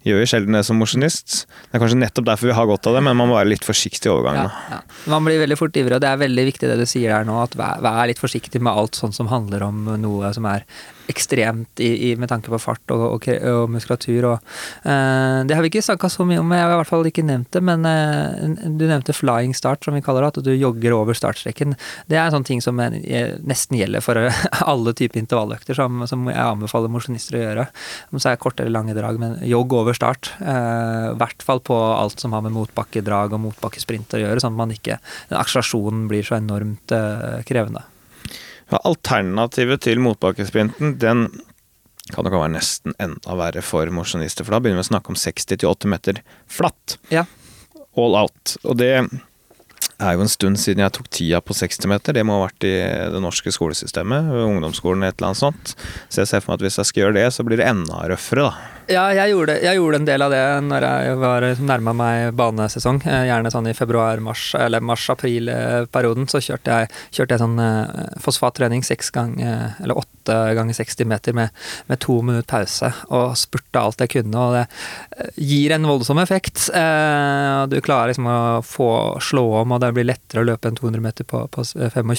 gjør 0.10 0.23
jo 0.23 0.30
sjelden 0.34 0.57
det 0.57 0.64
som 0.68 0.80
mosjonist. 0.81 1.44
Det 1.48 1.77
er 1.77 1.84
kanskje 1.84 1.99
nettopp 2.02 2.27
derfor 2.31 2.52
vi 2.52 2.57
har 2.57 2.69
godt 2.69 2.90
av 2.90 2.98
det, 2.98 3.03
men 3.07 3.18
man 3.19 3.31
må 3.31 3.38
være 3.38 3.53
litt 3.53 3.68
forsiktig 3.68 4.10
i 4.10 4.14
overgangen. 4.14 4.49
Ja, 4.49 4.77
ja. 4.80 5.02
Man 5.14 5.26
blir 5.27 5.41
veldig 5.41 5.57
fort 5.60 5.77
ivrig, 5.80 5.98
og 5.98 6.03
det 6.03 6.11
er 6.11 6.22
veldig 6.22 6.48
viktig 6.52 6.69
det 6.72 6.80
du 6.81 6.88
sier 6.90 7.15
her 7.15 7.27
nå, 7.27 7.38
at 7.44 7.57
vær, 7.60 7.84
vær 7.86 8.06
litt 8.10 8.22
forsiktig 8.22 8.61
med 8.64 8.73
alt 8.73 8.99
sånt 8.99 9.18
som 9.18 9.31
handler 9.31 9.68
om 9.69 9.94
noe 10.02 10.34
som 10.36 10.48
er 10.49 10.65
ekstremt 11.10 11.81
i, 11.81 11.90
i, 12.10 12.15
med 12.19 12.30
tanke 12.30 12.52
på 12.52 12.60
fart 12.61 12.94
og, 12.94 13.06
og, 13.15 13.27
og 13.49 13.72
muskulatur. 13.73 14.27
Og, 14.31 14.52
uh, 14.86 15.41
det 15.48 15.56
har 15.57 15.65
vi 15.65 15.72
ikke 15.72 15.84
snakka 15.86 16.10
så 16.11 16.26
mye 16.27 16.41
om, 16.41 16.53
jeg 16.53 16.64
har 16.64 16.73
i 16.76 16.80
hvert 16.80 16.91
fall 16.91 17.10
ikke 17.10 17.26
nevnt 17.26 17.52
det, 17.56 17.64
men 17.65 17.88
uh, 17.88 18.69
du 18.80 18.86
nevnte 18.86 19.15
flying 19.15 19.56
start, 19.57 19.86
som 19.86 19.98
vi 19.98 20.03
kaller 20.06 20.26
det, 20.26 20.31
at 20.34 20.45
du 20.45 20.52
jogger 20.53 20.95
over 20.98 21.18
startstreken. 21.18 21.76
Det 22.10 22.19
er 22.19 22.27
en 22.27 22.38
sånn 22.38 22.48
ting 22.48 22.64
som 22.64 22.80
nesten 22.80 23.80
gjelder 23.80 24.06
for 24.06 24.22
alle 24.73 24.95
typer 24.98 25.22
intervalløkter, 25.22 25.77
som, 25.77 26.06
som 26.10 26.30
jeg 26.30 26.40
anbefaler 26.45 26.94
mosjonister 26.94 27.40
å 27.40 27.44
gjøre. 27.44 27.68
Om 28.14 28.22
så 28.22 28.34
er 28.34 28.41
korte 28.41 28.65
eller 28.65 28.77
lange 28.77 28.98
drag, 28.98 29.19
men 29.22 29.38
jogg 29.49 29.76
over 29.81 29.98
start. 29.98 30.34
Uh, 30.40 31.14
I 31.14 31.19
hvert 31.19 31.45
fall 31.45 31.64
på 31.65 31.77
alt 31.77 32.22
som 32.22 32.36
har 32.38 32.45
med 32.45 32.56
motbakkedrag 32.56 33.36
og 33.36 33.48
motbakkesprint 33.49 34.18
å 34.18 34.23
gjøre, 34.23 34.44
sånn 34.44 34.56
at 34.56 34.61
man 34.61 34.76
ikke, 34.76 34.99
akselerasjonen 35.30 36.10
blir 36.11 36.26
så 36.26 36.38
enormt 36.40 36.94
krevende. 37.48 37.84
Ja, 38.70 38.82
alternativet 38.86 39.82
til 39.86 40.02
motbakkesprinten, 40.04 40.98
den 41.02 41.28
kan 42.14 42.26
nok 42.26 42.38
være 42.40 42.54
nesten 42.56 42.96
enda 43.02 43.36
verre 43.38 43.62
for 43.66 43.90
mosjonister, 43.94 44.46
for 44.46 44.56
da 44.56 44.62
begynner 44.64 44.82
vi 44.82 44.88
å 44.88 44.91
snakke 44.91 45.14
om 45.14 45.18
60-80 45.20 45.91
meter 45.94 46.22
flatt. 46.50 46.98
Ja. 47.14 47.26
All 47.98 48.18
out. 48.18 48.56
Og 48.64 48.78
det 48.82 48.91
er 50.00 50.16
jo 50.16 50.24
en 50.24 50.32
stund 50.32 50.62
siden 50.62 50.84
jeg 50.84 50.96
tok 50.96 51.10
tida 51.14 51.41
på 51.44 51.56
60 51.58 51.90
meter. 51.91 52.16
Det 52.16 52.26
må 52.26 52.38
ha 52.38 52.48
vært 52.48 52.66
i 52.68 52.76
det 53.14 53.22
norske 53.24 53.54
skolesystemet, 53.54 54.32
ungdomsskolen 54.46 55.06
et 55.06 55.18
eller 55.18 55.32
annet 55.32 55.44
sånt. 55.44 55.76
Så 56.08 56.24
jeg 56.24 56.32
ser 56.32 56.44
for 56.44 56.54
meg 56.54 56.60
at 56.60 56.68
hvis 56.68 56.80
jeg 56.82 56.91
skal 56.91 57.04
gjøre 57.06 57.18
det, 57.20 57.28
så 57.36 57.46
blir 57.46 57.62
det 57.62 57.70
enda 57.70 58.06
røffere, 58.10 58.50
da. 58.50 58.79
Ja, 58.90 59.03
jeg 59.14 59.36
gjorde, 59.36 59.53
jeg 59.61 59.78
gjorde, 59.78 59.98
en 59.99 60.06
del 60.07 60.24
av 60.26 60.32
det 60.34 60.41
når 60.66 60.86
jeg 60.88 61.18
var 61.22 61.45
nærma 61.61 61.91
meg 61.94 62.32
banesesong. 62.38 63.03
Eh, 63.06 63.28
gjerne 63.28 63.52
sånn 63.53 63.68
i 63.70 63.76
februar-mars, 63.78 64.48
eller 64.57 64.82
mars-april-perioden. 64.82 66.26
Så 66.32 66.41
kjørte 66.41 66.74
jeg, 66.74 66.90
kjørte 67.14 67.36
jeg 67.36 67.44
sånn 67.44 67.61
uh, 67.61 68.16
fosfattrening 68.24 68.82
seks 68.86 69.11
ganger, 69.14 69.76
eller 69.84 69.99
åtte 70.02 70.38
ganger 70.57 70.74
60 70.74 71.10
meter 71.10 71.38
med, 71.38 71.53
med, 71.86 72.02
to 72.02 72.18
minutter 72.26 72.49
pause. 72.49 72.90
Og 73.14 73.38
spurte 73.38 73.84
alt 73.84 74.02
jeg 74.02 74.14
kunne, 74.16 74.41
og 74.41 74.57
det 74.57 75.30
gir 75.38 75.76
en 75.76 75.86
voldsom 75.86 76.24
effekt. 76.24 76.66
Du 76.70 77.78
klarer 77.86 78.10
liksom 78.10 78.26
å 78.26 78.40
få 78.66 78.90
slå 79.22 79.45
om, 79.61 79.76
og 79.76 79.84
det 79.84 79.91
blir 79.94 80.10
lettere 80.10 80.41
å 80.41 80.49
løpe 80.49 80.72
enn 80.72 80.80
200 80.80 81.06
meter 81.06 81.30
på, 81.30 81.44
på 81.53 81.68
25, 81.68 82.16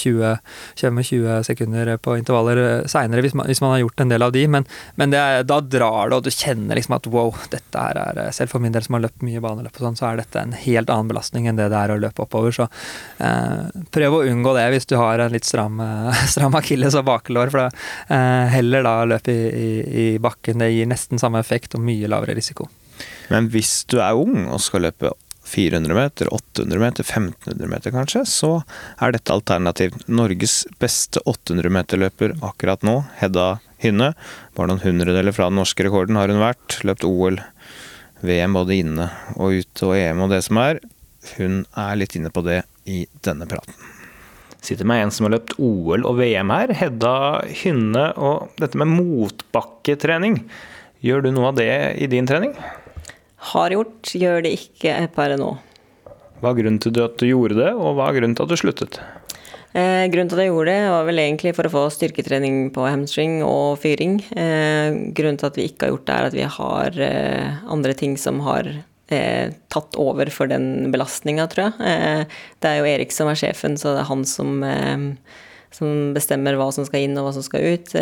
25, 0.79 1.03
sekunder 1.51 1.97
på 1.99 2.15
intervaller 2.21 2.87
seinere, 2.91 3.25
hvis, 3.25 3.35
hvis, 3.35 3.63
man 3.63 3.75
har 3.75 3.83
gjort 3.83 4.05
en 4.05 4.15
del 4.15 4.23
av 4.23 4.31
de. 4.35 4.47
Men, 4.55 4.69
men 4.95 5.11
det, 5.11 5.27
da 5.51 5.59
drar 5.59 6.11
det, 6.13 6.21
og 6.21 6.27
du 6.27 6.31
kjenner 6.31 6.60
kjenner 6.61 6.75
liksom 6.75 6.95
at 6.95 7.07
wow, 7.07 7.33
dette 7.49 7.77
her 7.77 7.97
er 7.97 8.19
eh, 8.27 8.31
Selv 8.31 8.51
for 8.51 8.61
min 8.61 8.71
del 8.71 8.83
som 8.83 8.95
har 8.95 9.03
løpt 9.05 9.23
mye 9.25 9.41
baneløp 9.41 9.75
og 9.75 9.85
sånn, 9.87 9.97
så 9.97 10.09
er 10.09 10.21
dette 10.21 10.39
en 10.39 10.53
helt 10.53 10.89
annen 10.89 11.09
belastning 11.09 11.47
enn 11.47 11.57
det 11.57 11.69
det 11.71 11.77
er 11.77 11.91
å 11.91 11.99
løpe 11.99 12.23
oppover. 12.23 12.51
Så 12.51 12.67
eh, 13.19 13.71
prøv 13.91 14.17
å 14.17 14.23
unngå 14.29 14.53
det 14.55 14.67
hvis 14.71 14.87
du 14.89 14.97
har 14.97 15.19
en 15.19 15.31
litt 15.31 15.45
stram, 15.45 15.79
eh, 15.79 16.25
stram 16.33 16.55
akilles 16.55 16.95
og 16.95 17.07
bakelår. 17.07 17.51
For 17.51 17.65
da, 17.65 17.69
eh, 18.09 18.53
heller 18.57 18.83
da 18.83 18.95
løpe 19.05 19.31
i, 19.31 19.49
i, 19.49 19.71
i, 20.03 20.19
bakken. 20.19 20.61
Det 20.61 20.71
gir 20.71 20.89
nesten 20.89 21.21
samme 21.21 21.41
effekt 21.41 21.75
og 21.75 21.83
mye 21.85 22.09
lavere 22.11 22.37
risiko. 22.37 22.69
Men 23.31 23.49
hvis 23.49 23.81
du 23.89 23.99
er 24.03 24.17
ung 24.17 24.47
og 24.51 24.61
skal 24.61 24.85
løpe 24.85 25.13
400 25.51 25.95
meter, 25.97 26.29
800 26.31 26.79
meter, 26.79 27.03
1500 27.03 27.67
meter 27.67 27.91
kanskje, 27.91 28.21
så 28.29 28.51
er 29.01 29.15
dette 29.15 29.33
alternativ. 29.33 29.97
Norges 30.07 30.61
beste 30.79 31.19
800 31.27 31.73
meter-løper 31.73 32.37
akkurat 32.45 32.85
nå, 32.87 33.01
Hedda 33.19 33.55
Hynne. 33.81 34.11
Bare 34.57 34.71
noen 34.71 34.83
hundredeler 34.83 35.35
fra 35.35 35.49
den 35.49 35.59
norske 35.59 35.85
rekorden 35.85 36.19
har 36.19 36.31
hun 36.31 36.41
vært. 36.41 36.79
Løpt 36.87 37.05
OL, 37.07 37.39
VM 38.25 38.57
både 38.57 38.77
inne 38.81 39.07
og 39.37 39.61
ute 39.61 39.87
og 39.87 39.95
EM 39.97 40.25
og 40.25 40.33
det 40.33 40.43
som 40.47 40.61
er. 40.61 40.81
Hun 41.37 41.63
er 41.77 41.97
litt 41.99 42.15
inne 42.17 42.31
på 42.33 42.43
det 42.45 42.61
i 42.89 43.03
denne 43.25 43.47
praten. 43.49 43.75
Sitter 44.61 44.85
med 44.85 45.01
en 45.01 45.13
som 45.13 45.25
har 45.25 45.33
løpt 45.35 45.55
OL 45.57 46.05
og 46.05 46.19
VM 46.19 46.53
her, 46.53 46.73
Hedda 46.77 47.15
Hynne. 47.63 48.11
Og 48.21 48.53
dette 48.61 48.77
med 48.77 48.93
motbakketrening, 48.93 50.37
gjør 51.01 51.25
du 51.25 51.31
noe 51.33 51.49
av 51.49 51.57
det 51.57 51.73
i 51.97 52.09
din 52.11 52.29
trening? 52.29 52.53
Har 53.51 53.73
gjort, 53.73 54.13
gjør 54.13 54.43
det 54.45 54.53
ikke 54.59 54.99
per 55.15 55.33
nå. 55.41 55.55
Hva 56.41 56.51
er 56.51 56.57
grunnen 56.57 56.77
til 56.81 56.93
at 57.01 57.17
du 57.21 57.25
gjorde 57.25 57.57
det, 57.57 57.71
og 57.73 57.97
hva 57.97 58.09
er 58.09 58.19
grunnen 58.19 58.37
til 58.37 58.45
at 58.45 58.53
du 58.53 58.61
sluttet? 58.61 59.01
Eh, 59.71 60.05
grunnen 60.11 60.27
til 60.27 60.35
at 60.35 60.43
jeg 60.43 60.51
gjorde 60.51 60.73
det, 60.73 60.91
var 60.91 61.05
vel 61.07 61.21
egentlig 61.23 61.53
for 61.55 61.67
å 61.67 61.71
få 61.71 61.83
styrketrening 61.95 62.57
på 62.75 62.83
hamstring 62.89 63.39
og 63.45 63.79
fyring. 63.79 64.17
Eh, 64.35 64.91
grunnen 65.15 65.39
til 65.39 65.47
at 65.47 65.59
vi 65.59 65.67
ikke 65.69 65.87
har 65.87 65.93
gjort 65.93 66.07
det, 66.09 66.15
er 66.15 66.27
at 66.27 66.35
vi 66.35 66.47
har 66.57 66.99
eh, 67.07 67.61
andre 67.71 67.95
ting 67.95 68.17
som 68.19 68.41
har 68.43 68.67
eh, 68.67 69.53
tatt 69.71 69.95
over 70.01 70.31
for 70.33 70.51
den 70.51 70.91
belastninga, 70.91 71.47
tror 71.51 71.69
jeg. 71.69 71.87
Eh, 71.87 72.41
det 72.59 72.71
er 72.71 72.81
jo 72.81 72.91
Erik 72.91 73.15
som 73.15 73.31
er 73.31 73.39
sjefen, 73.39 73.79
så 73.79 73.95
det 73.95 74.03
er 74.03 74.11
han 74.11 74.27
som, 74.27 74.59
eh, 74.67 75.07
som 75.71 76.11
bestemmer 76.17 76.59
hva 76.59 76.67
som 76.75 76.87
skal 76.87 77.07
inn 77.07 77.15
og 77.15 77.29
hva 77.29 77.35
som 77.39 77.47
skal 77.47 77.71
ut. 77.71 77.95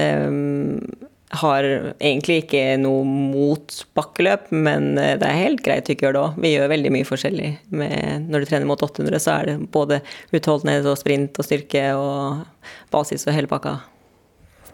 Har 1.29 1.65
egentlig 1.99 2.39
ikke 2.43 2.63
noe 2.81 3.03
mot 3.05 3.75
bakkeløp, 3.97 4.47
men 4.49 4.95
det 4.97 5.25
er 5.25 5.41
helt 5.43 5.61
greit 5.65 5.89
å 5.89 5.93
ikke 5.93 6.07
gjøre 6.07 6.17
det 6.17 6.23
òg. 6.23 6.39
Vi 6.41 6.53
gjør 6.55 6.71
veldig 6.71 6.91
mye 6.95 7.07
forskjellig. 7.07 7.49
Med, 7.69 8.25
når 8.31 8.41
du 8.41 8.49
trener 8.49 8.69
mot 8.69 8.81
800, 8.81 9.21
så 9.21 9.35
er 9.35 9.51
det 9.51 9.57
både 9.73 10.01
utholdenhet 10.33 10.89
og 10.89 10.97
sprint 10.97 11.37
og 11.37 11.45
styrke 11.45 11.83
og 11.99 12.73
basis 12.93 13.27
og 13.29 13.37
hele 13.37 13.51
pakka. 13.51 13.77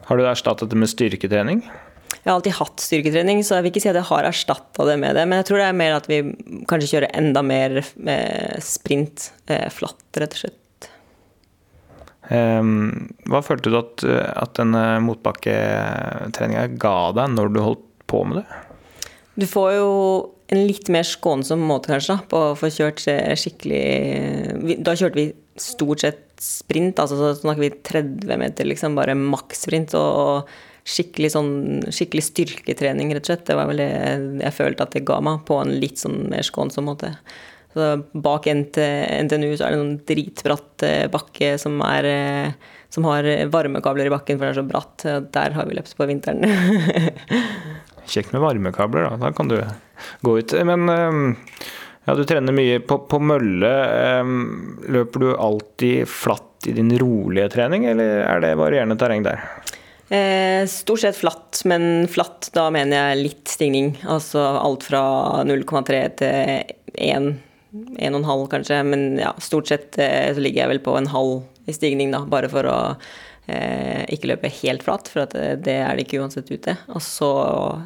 Har 0.07 0.22
du 0.22 0.23
erstattet 0.30 0.72
det 0.72 0.80
med 0.80 0.91
styrketrening? 0.91 1.65
Jeg 2.15 2.32
har 2.32 2.40
alltid 2.40 2.57
hatt 2.57 2.82
styrketrening, 2.82 3.44
så 3.45 3.57
jeg 3.57 3.65
vil 3.65 3.73
ikke 3.73 3.84
si 3.84 3.91
at 3.91 3.99
jeg 3.99 4.10
har 4.10 4.26
erstatta 4.32 4.86
det 4.88 4.95
med 5.02 5.18
det. 5.18 5.27
Men 5.30 5.41
jeg 5.41 5.49
tror 5.49 5.61
det 5.61 5.68
er 5.69 5.82
mer 5.84 5.98
at 5.99 6.07
vi 6.10 6.23
kanskje 6.69 6.95
kjører 6.95 7.11
enda 7.19 7.44
mer 7.45 7.82
sprint 8.64 9.27
flatt, 9.76 10.06
rett 10.18 10.38
og 10.38 10.45
slett. 10.45 10.61
Um, 12.34 13.10
hva 13.30 13.43
følte 13.45 13.69
du 13.69 13.77
at, 13.77 14.06
at 14.06 14.56
denne 14.57 14.84
motbakketreninga 15.06 16.68
ga 16.81 16.97
deg 17.18 17.35
når 17.35 17.52
du 17.53 17.60
holdt 17.61 17.84
på 18.10 18.23
med 18.26 18.41
det? 18.41 18.61
Du 19.35 19.45
får 19.49 19.72
jo 19.76 19.89
en 20.53 20.61
litt 20.68 20.89
mer 20.93 21.06
skånsom 21.07 21.64
måte, 21.65 21.91
kanskje, 21.91 22.19
på 22.31 22.41
å 22.52 22.53
få 22.57 22.69
kjørt 22.73 23.02
skikkelig 23.41 24.77
Da 24.85 24.93
kjørte 24.93 25.18
vi 25.18 25.26
stort 25.60 26.03
sett 26.03 26.22
sprint, 26.41 26.99
altså 26.99 27.18
så 27.18 27.34
snakker 27.39 27.64
vi 27.64 27.73
30 27.88 28.39
meter, 28.39 28.68
liksom, 28.68 28.97
bare 28.97 29.15
makssprint. 29.18 29.95
Og 29.97 30.49
skikkelig 30.85 31.31
sånn 31.34 31.53
skikkelig 31.89 32.23
styrketrening, 32.27 33.14
rett 33.15 33.26
og 33.26 33.31
slett. 33.31 33.45
Det 33.47 33.57
var 33.57 33.69
vel 33.72 33.81
det 33.81 33.89
jeg 34.43 34.57
følte 34.60 34.85
at 34.85 34.93
det 34.93 35.06
ga 35.07 35.19
meg, 35.26 35.41
på 35.47 35.57
en 35.64 35.73
litt 35.81 36.02
sånn 36.02 36.27
mer 36.30 36.45
skånsom 36.45 36.89
måte. 36.91 37.15
Så 37.76 37.89
bak 38.15 38.47
NTNU 38.47 39.49
så 39.57 39.68
er 39.68 39.73
det 39.73 39.80
noen 39.81 39.97
dritbratt 40.07 40.85
eh, 40.88 41.06
bakke 41.11 41.56
som, 41.60 41.76
er, 41.84 42.07
eh, 42.07 42.76
som 42.93 43.07
har 43.10 43.27
varmekabler 43.52 44.07
i 44.07 44.14
bakken, 44.14 44.39
for 44.39 44.47
det 44.47 44.53
er 44.53 44.61
så 44.61 44.68
bratt. 44.69 45.06
Der 45.35 45.57
har 45.57 45.68
vi 45.68 45.76
løpt 45.76 45.91
på 45.97 46.07
vinteren. 46.07 46.47
Kjekt 48.11 48.31
med 48.31 48.45
varmekabler, 48.45 49.10
da. 49.10 49.19
Da 49.27 49.34
kan 49.35 49.52
du 49.52 49.60
gå 50.23 50.38
ut. 50.39 50.56
Men 50.64 50.88
ja, 50.88 52.15
du 52.15 52.23
trener 52.23 52.56
mye 52.56 52.80
på, 52.80 53.02
på 53.11 53.19
mølle. 53.19 53.76
Løper 54.95 55.26
du 55.26 55.30
alltid 55.35 56.07
flatt 56.07 56.69
i 56.69 56.76
din 56.77 56.93
rolige 57.02 57.49
trening, 57.57 57.89
eller 57.91 58.23
er 58.23 58.45
det 58.45 58.56
varierende 58.61 58.97
terreng 59.02 59.26
der? 59.26 59.43
Eh, 60.10 60.68
stort 60.68 60.99
sett 60.99 61.18
flatt, 61.18 61.61
men 61.65 62.07
flatt 62.07 62.52
da 62.53 62.68
mener 62.73 63.10
jeg 63.10 63.23
litt 63.23 63.49
stigning. 63.49 63.95
Altså 64.06 64.39
alt 64.39 64.85
fra 64.85 65.02
0,3 65.47 66.02
til 66.22 66.76
1 66.93 67.31
1,5 67.99 68.47
kanskje, 68.52 68.81
men 68.88 69.18
ja, 69.19 69.34
stort 69.41 69.68
sett 69.68 69.97
eh, 69.99 70.34
så 70.34 70.41
ligger 70.43 70.64
jeg 70.64 70.73
vel 70.76 70.84
på 70.85 70.95
en 70.97 71.10
halv 71.11 71.43
i 71.65 71.73
stigning, 71.73 72.11
da, 72.14 72.22
bare 72.30 72.49
for 72.52 72.68
å 72.69 72.77
eh, 73.47 74.06
ikke 74.14 74.30
løpe 74.31 74.52
helt 74.61 74.85
flat, 74.85 75.10
for 75.11 75.26
det, 75.31 75.41
eh, 75.41 75.57
det, 75.68 75.77
er 75.84 75.95
det 75.95 76.06
ikke 76.06 76.22
uansett 76.23 76.52
ute. 76.52 76.77
Og 76.93 77.03
så 77.03 77.31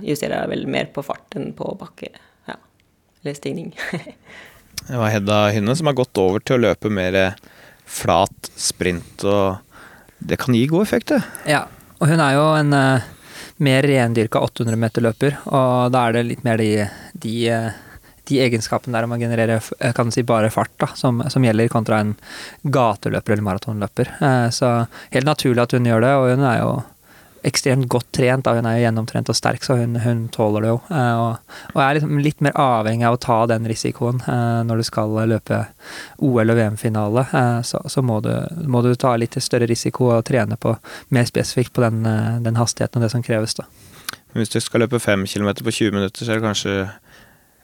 justerer 0.05 0.43
jeg 0.43 0.53
vel 0.53 0.67
mer 0.71 0.91
på 0.93 1.05
fart 1.05 1.39
enn 1.39 1.53
på 1.57 1.71
bakke, 1.79 2.11
ja, 2.49 2.57
eller 3.23 3.37
stigning. 3.37 3.71
det 4.89 4.99
var 4.99 5.13
Hedda 5.13 5.41
Hynne 5.55 5.77
som 5.77 5.91
har 5.91 5.97
gått 5.99 6.21
over 6.21 6.43
til 6.43 6.59
å 6.59 6.65
løpe 6.67 6.91
mer 6.93 7.19
flat 7.89 8.51
sprint, 8.59 9.25
og 9.25 9.57
det 10.19 10.37
kan 10.41 10.55
gi 10.55 10.67
god 10.69 10.85
effekt, 10.85 11.15
det. 11.15 11.23
Ja, 11.49 11.63
og 11.99 12.11
hun 12.11 12.21
er 12.21 12.35
jo 12.35 12.43
en 12.53 12.75
uh, 12.75 13.07
mer 13.63 13.87
rendyrka 13.87 14.41
800 14.45 14.77
meter-løper, 14.79 15.39
og 15.47 15.93
da 15.95 16.03
er 16.05 16.19
det 16.19 16.27
litt 16.27 16.43
mer 16.45 16.59
de, 16.61 16.85
de 17.23 17.35
uh, 17.55 17.79
de 18.29 18.39
egenskapene 18.45 18.95
der 18.95 19.07
om 19.07 19.15
å 19.15 19.19
generere 19.21 19.59
eh, 19.79 19.95
kan 19.95 20.13
si 20.13 20.23
bare 20.27 20.51
fart, 20.53 20.75
da, 20.81 20.91
som, 20.97 21.23
som 21.31 21.45
gjelder 21.45 21.71
kontra 21.71 22.03
en 22.03 22.15
gateløper 22.63 23.35
eller 23.35 23.47
maratonløper. 23.49 24.15
Eh, 24.19 24.47
så 24.55 24.71
helt 25.15 25.29
naturlig 25.29 25.65
at 25.65 25.75
hun 25.75 25.89
gjør 25.89 26.05
det, 26.05 26.15
og 26.15 26.31
hun 26.33 26.47
er 26.47 26.61
jo 26.61 26.71
ekstremt 27.47 27.87
godt 27.87 28.09
trent. 28.17 28.43
Da. 28.43 28.57
Hun 28.57 28.67
er 28.67 28.77
jo 28.77 28.83
gjennomtrent 28.83 29.31
og 29.31 29.37
sterk, 29.37 29.63
så 29.63 29.77
hun, 29.79 29.95
hun 30.03 30.25
tåler 30.35 30.65
det 30.65 30.73
jo. 30.73 30.79
Eh, 30.91 31.21
og, 31.23 31.59
og 31.73 31.81
er 31.83 31.97
liksom 31.97 32.21
litt 32.23 32.43
mer 32.45 32.57
avhengig 32.59 33.07
av 33.07 33.17
å 33.17 33.21
ta 33.23 33.39
den 33.49 33.67
risikoen 33.69 34.23
når 34.67 34.81
du 34.81 34.87
skal 34.87 35.15
løpe 35.31 35.63
OL- 36.17 36.53
og 36.53 36.59
VM-finale. 36.59 37.25
Så, 37.65 37.81
så 37.89 38.03
må, 38.05 38.19
du, 38.25 38.33
må, 38.67 38.83
du, 38.85 38.91
ta 38.99 39.15
litt 39.17 39.39
større 39.41 39.69
risiko 39.69 40.11
og 40.17 40.25
trene 40.27 40.59
på 40.59 40.75
mer 41.15 41.29
spesifikt 41.29 41.73
på 41.75 41.85
den, 41.85 42.03
den 42.43 42.59
hastigheten 42.59 42.99
og 42.99 43.07
det 43.07 43.13
som 43.15 43.25
kreves. 43.25 43.55
da. 43.57 43.69
Hvis 44.37 44.51
du 44.53 44.59
skal 44.61 44.83
løpe 44.83 44.99
5 45.01 45.25
km 45.25 45.53
på 45.63 45.71
20 45.71 45.95
minutter, 45.95 46.25
så 46.25 46.33
er 46.33 46.37
det 46.37 46.45
kanskje 46.45 46.73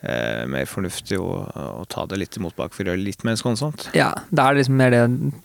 eh, 0.05 0.43
mer 0.49 0.67
fornuftig 0.69 1.19
å, 1.21 1.29
å, 1.45 1.85
ta 1.91 2.05
det 2.09 2.19
litt 2.21 2.37
imot 2.39 2.55
bak 2.57 2.75
for 2.75 2.83
å 2.85 2.91
gjøre 2.91 3.01
det 3.01 3.09
litt 3.09 3.25
mer 3.27 3.37
skånsomt. 3.39 3.89
Ja, 3.97 4.11
da 4.29 4.51
liksom 4.55 4.79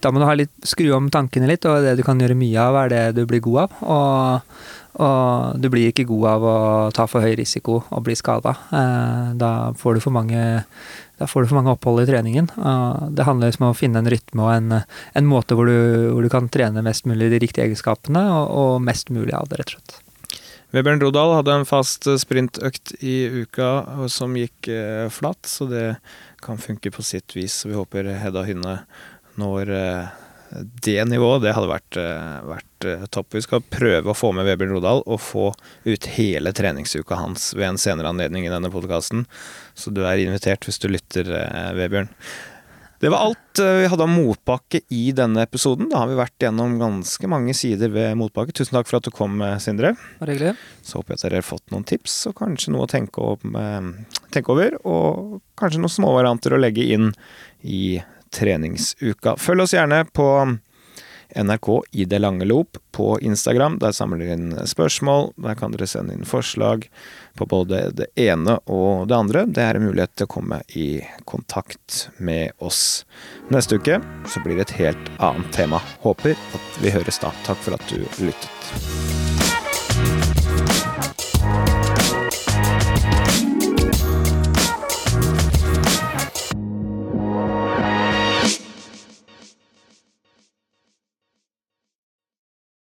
Da 0.01 0.13
må 0.13 0.21
du 0.21 0.29
ha 0.29 0.37
litt, 0.39 0.53
skru 0.67 0.93
om 0.97 1.11
tankene 1.13 1.51
litt, 1.51 1.67
og 1.69 1.85
det 1.85 1.97
du 1.99 2.05
kan 2.07 2.21
gjøre 2.21 2.39
mye 2.39 2.69
av, 2.69 2.79
er 2.85 2.93
det 2.93 3.05
du 3.19 3.25
blir 3.29 3.43
god 3.45 3.67
av. 3.67 3.79
Og, 3.83 4.57
og 5.01 5.61
du 5.61 5.71
blir 5.73 5.91
ikke 5.91 6.09
god 6.09 6.27
av 6.35 6.49
å 6.49 6.57
ta 6.97 7.07
for 7.11 7.25
høy 7.25 7.37
risiko 7.41 7.83
og 7.83 8.05
bli 8.07 8.19
skada. 8.19 8.57
Eh, 8.71 9.31
da 9.41 9.53
får 9.79 9.99
du 9.99 10.05
for 10.05 10.17
mange 10.17 10.43
da 11.21 11.27
får 11.29 11.45
du 11.45 11.51
for 11.51 11.59
mange 11.59 11.75
opphold 11.75 12.01
i 12.01 12.07
treningen. 12.09 12.47
Det 13.13 13.27
handler 13.29 13.51
liksom 13.51 13.67
om 13.67 13.75
å 13.75 13.77
finne 13.77 14.01
en 14.01 14.09
rytme 14.09 14.41
og 14.41 14.55
en, 14.55 14.79
en 14.81 15.27
måte 15.29 15.53
hvor 15.53 15.69
du, 15.69 15.77
hvor 16.15 16.25
du, 16.25 16.31
kan 16.33 16.49
trene 16.49 16.81
mest 16.81 17.05
mulig 17.05 17.29
de 17.29 17.43
riktige 17.43 17.67
egenskapene, 17.67 18.23
og, 18.33 18.47
og 18.49 18.87
mest 18.87 19.13
mulig 19.13 19.35
av 19.37 19.51
det, 19.51 19.61
rett 19.61 19.75
og 19.75 19.77
slett. 19.77 19.99
Vebjørn 20.71 21.01
Rodal 21.03 21.33
hadde 21.35 21.55
en 21.59 21.67
fast 21.67 22.07
eh, 22.07 22.19
sprintøkt 22.21 22.93
i 23.03 23.43
uka 23.43 24.07
som 24.13 24.37
gikk 24.39 24.71
eh, 24.71 25.09
flatt, 25.11 25.43
så 25.51 25.67
det 25.67 25.87
kan 26.45 26.61
funke 26.63 26.93
på 26.95 27.03
sitt 27.03 27.35
vis. 27.35 27.65
Vi 27.67 27.75
håper 27.75 28.07
Hedda 28.21 28.45
Hynne 28.47 28.77
når 29.41 29.73
eh, 29.75 30.13
det 30.87 31.01
nivået. 31.11 31.43
Det 31.43 31.55
hadde 31.57 31.71
vært, 31.71 31.99
vært 32.47 32.87
topp. 33.15 33.35
Vi 33.37 33.43
skal 33.45 33.67
prøve 33.67 34.11
å 34.11 34.17
få 34.19 34.33
med 34.35 34.47
Vebjørn 34.47 34.77
Rodal 34.77 35.03
og 35.07 35.21
få 35.23 35.51
ut 35.87 36.09
hele 36.17 36.51
treningsuka 36.55 37.19
hans 37.19 37.53
ved 37.55 37.69
en 37.69 37.79
senere 37.79 38.11
anledning 38.11 38.47
i 38.47 38.51
denne 38.51 38.71
podkasten. 38.71 39.29
Så 39.79 39.95
du 39.95 40.03
er 40.03 40.23
invitert 40.23 40.67
hvis 40.67 40.83
du 40.83 40.89
lytter, 40.91 41.31
Vebjørn. 41.79 42.11
Det 43.01 43.09
var 43.09 43.19
alt 43.19 43.59
eh, 43.59 43.79
vi 43.81 43.87
hadde 43.89 44.05
om 44.05 44.13
motbakke 44.13 44.83
i 44.93 45.07
denne 45.17 45.47
episoden. 45.47 45.89
Da 45.89 46.03
har 46.03 46.11
vi 46.11 46.19
vært 46.19 46.45
gjennom 46.45 46.75
ganske 46.77 47.31
mange 47.33 47.55
sider 47.57 47.89
ved 47.95 48.19
motbakke. 48.21 48.53
Tusen 48.53 48.77
takk 48.77 48.91
for 48.91 48.99
at 48.99 49.07
du 49.09 49.13
kom, 49.15 49.39
eh, 49.41 49.57
Sindre. 49.63 49.95
Så 50.85 51.01
håper 51.01 51.15
jeg 51.15 51.21
at 51.21 51.25
dere 51.25 51.41
har 51.41 51.47
fått 51.49 51.73
noen 51.73 51.87
tips, 51.89 52.19
og 52.29 52.37
kanskje 52.43 52.75
noe 52.75 52.85
å 52.85 52.91
eh, 52.93 53.89
tenke 54.37 54.53
over. 54.53 54.77
Og 54.85 55.41
kanskje 55.57 55.81
noen 55.81 55.95
småvarianter 55.97 56.53
å 56.53 56.61
legge 56.61 56.85
inn 56.93 57.15
i 57.65 58.03
treningsuka. 58.37 59.39
Følg 59.41 59.65
oss 59.65 59.73
gjerne 59.79 60.03
på 60.13 60.29
NRK 61.37 61.69
i 61.93 62.05
det 62.05 62.19
lange 62.19 62.45
loop 62.49 62.79
på 62.95 63.19
Instagram. 63.21 63.79
Der 63.83 63.95
samler 63.97 64.23
dere 64.25 64.37
inn 64.39 64.53
spørsmål. 64.67 65.33
Der 65.41 65.59
kan 65.59 65.75
dere 65.75 65.89
sende 65.91 66.17
inn 66.17 66.29
forslag 66.29 66.89
på 67.39 67.47
både 67.51 67.87
det 67.97 68.11
ene 68.21 68.59
og 68.67 69.09
det 69.09 69.19
andre. 69.19 69.47
Det 69.47 69.65
er 69.65 69.79
en 69.79 69.87
mulighet 69.89 70.17
til 70.17 70.29
å 70.29 70.35
komme 70.37 70.61
i 70.75 70.89
kontakt 71.25 72.09
med 72.19 72.57
oss. 72.59 73.05
Neste 73.55 73.81
uke 73.81 74.01
så 74.29 74.45
blir 74.45 74.59
det 74.59 74.69
et 74.71 74.79
helt 74.83 75.11
annet 75.19 75.53
tema. 75.57 75.83
Håper 76.05 76.37
at 76.37 76.81
vi 76.83 76.95
høres 76.95 77.23
da. 77.23 77.35
Takk 77.47 77.63
for 77.65 77.79
at 77.79 77.91
du 77.93 78.01
lyttet. 78.25 79.30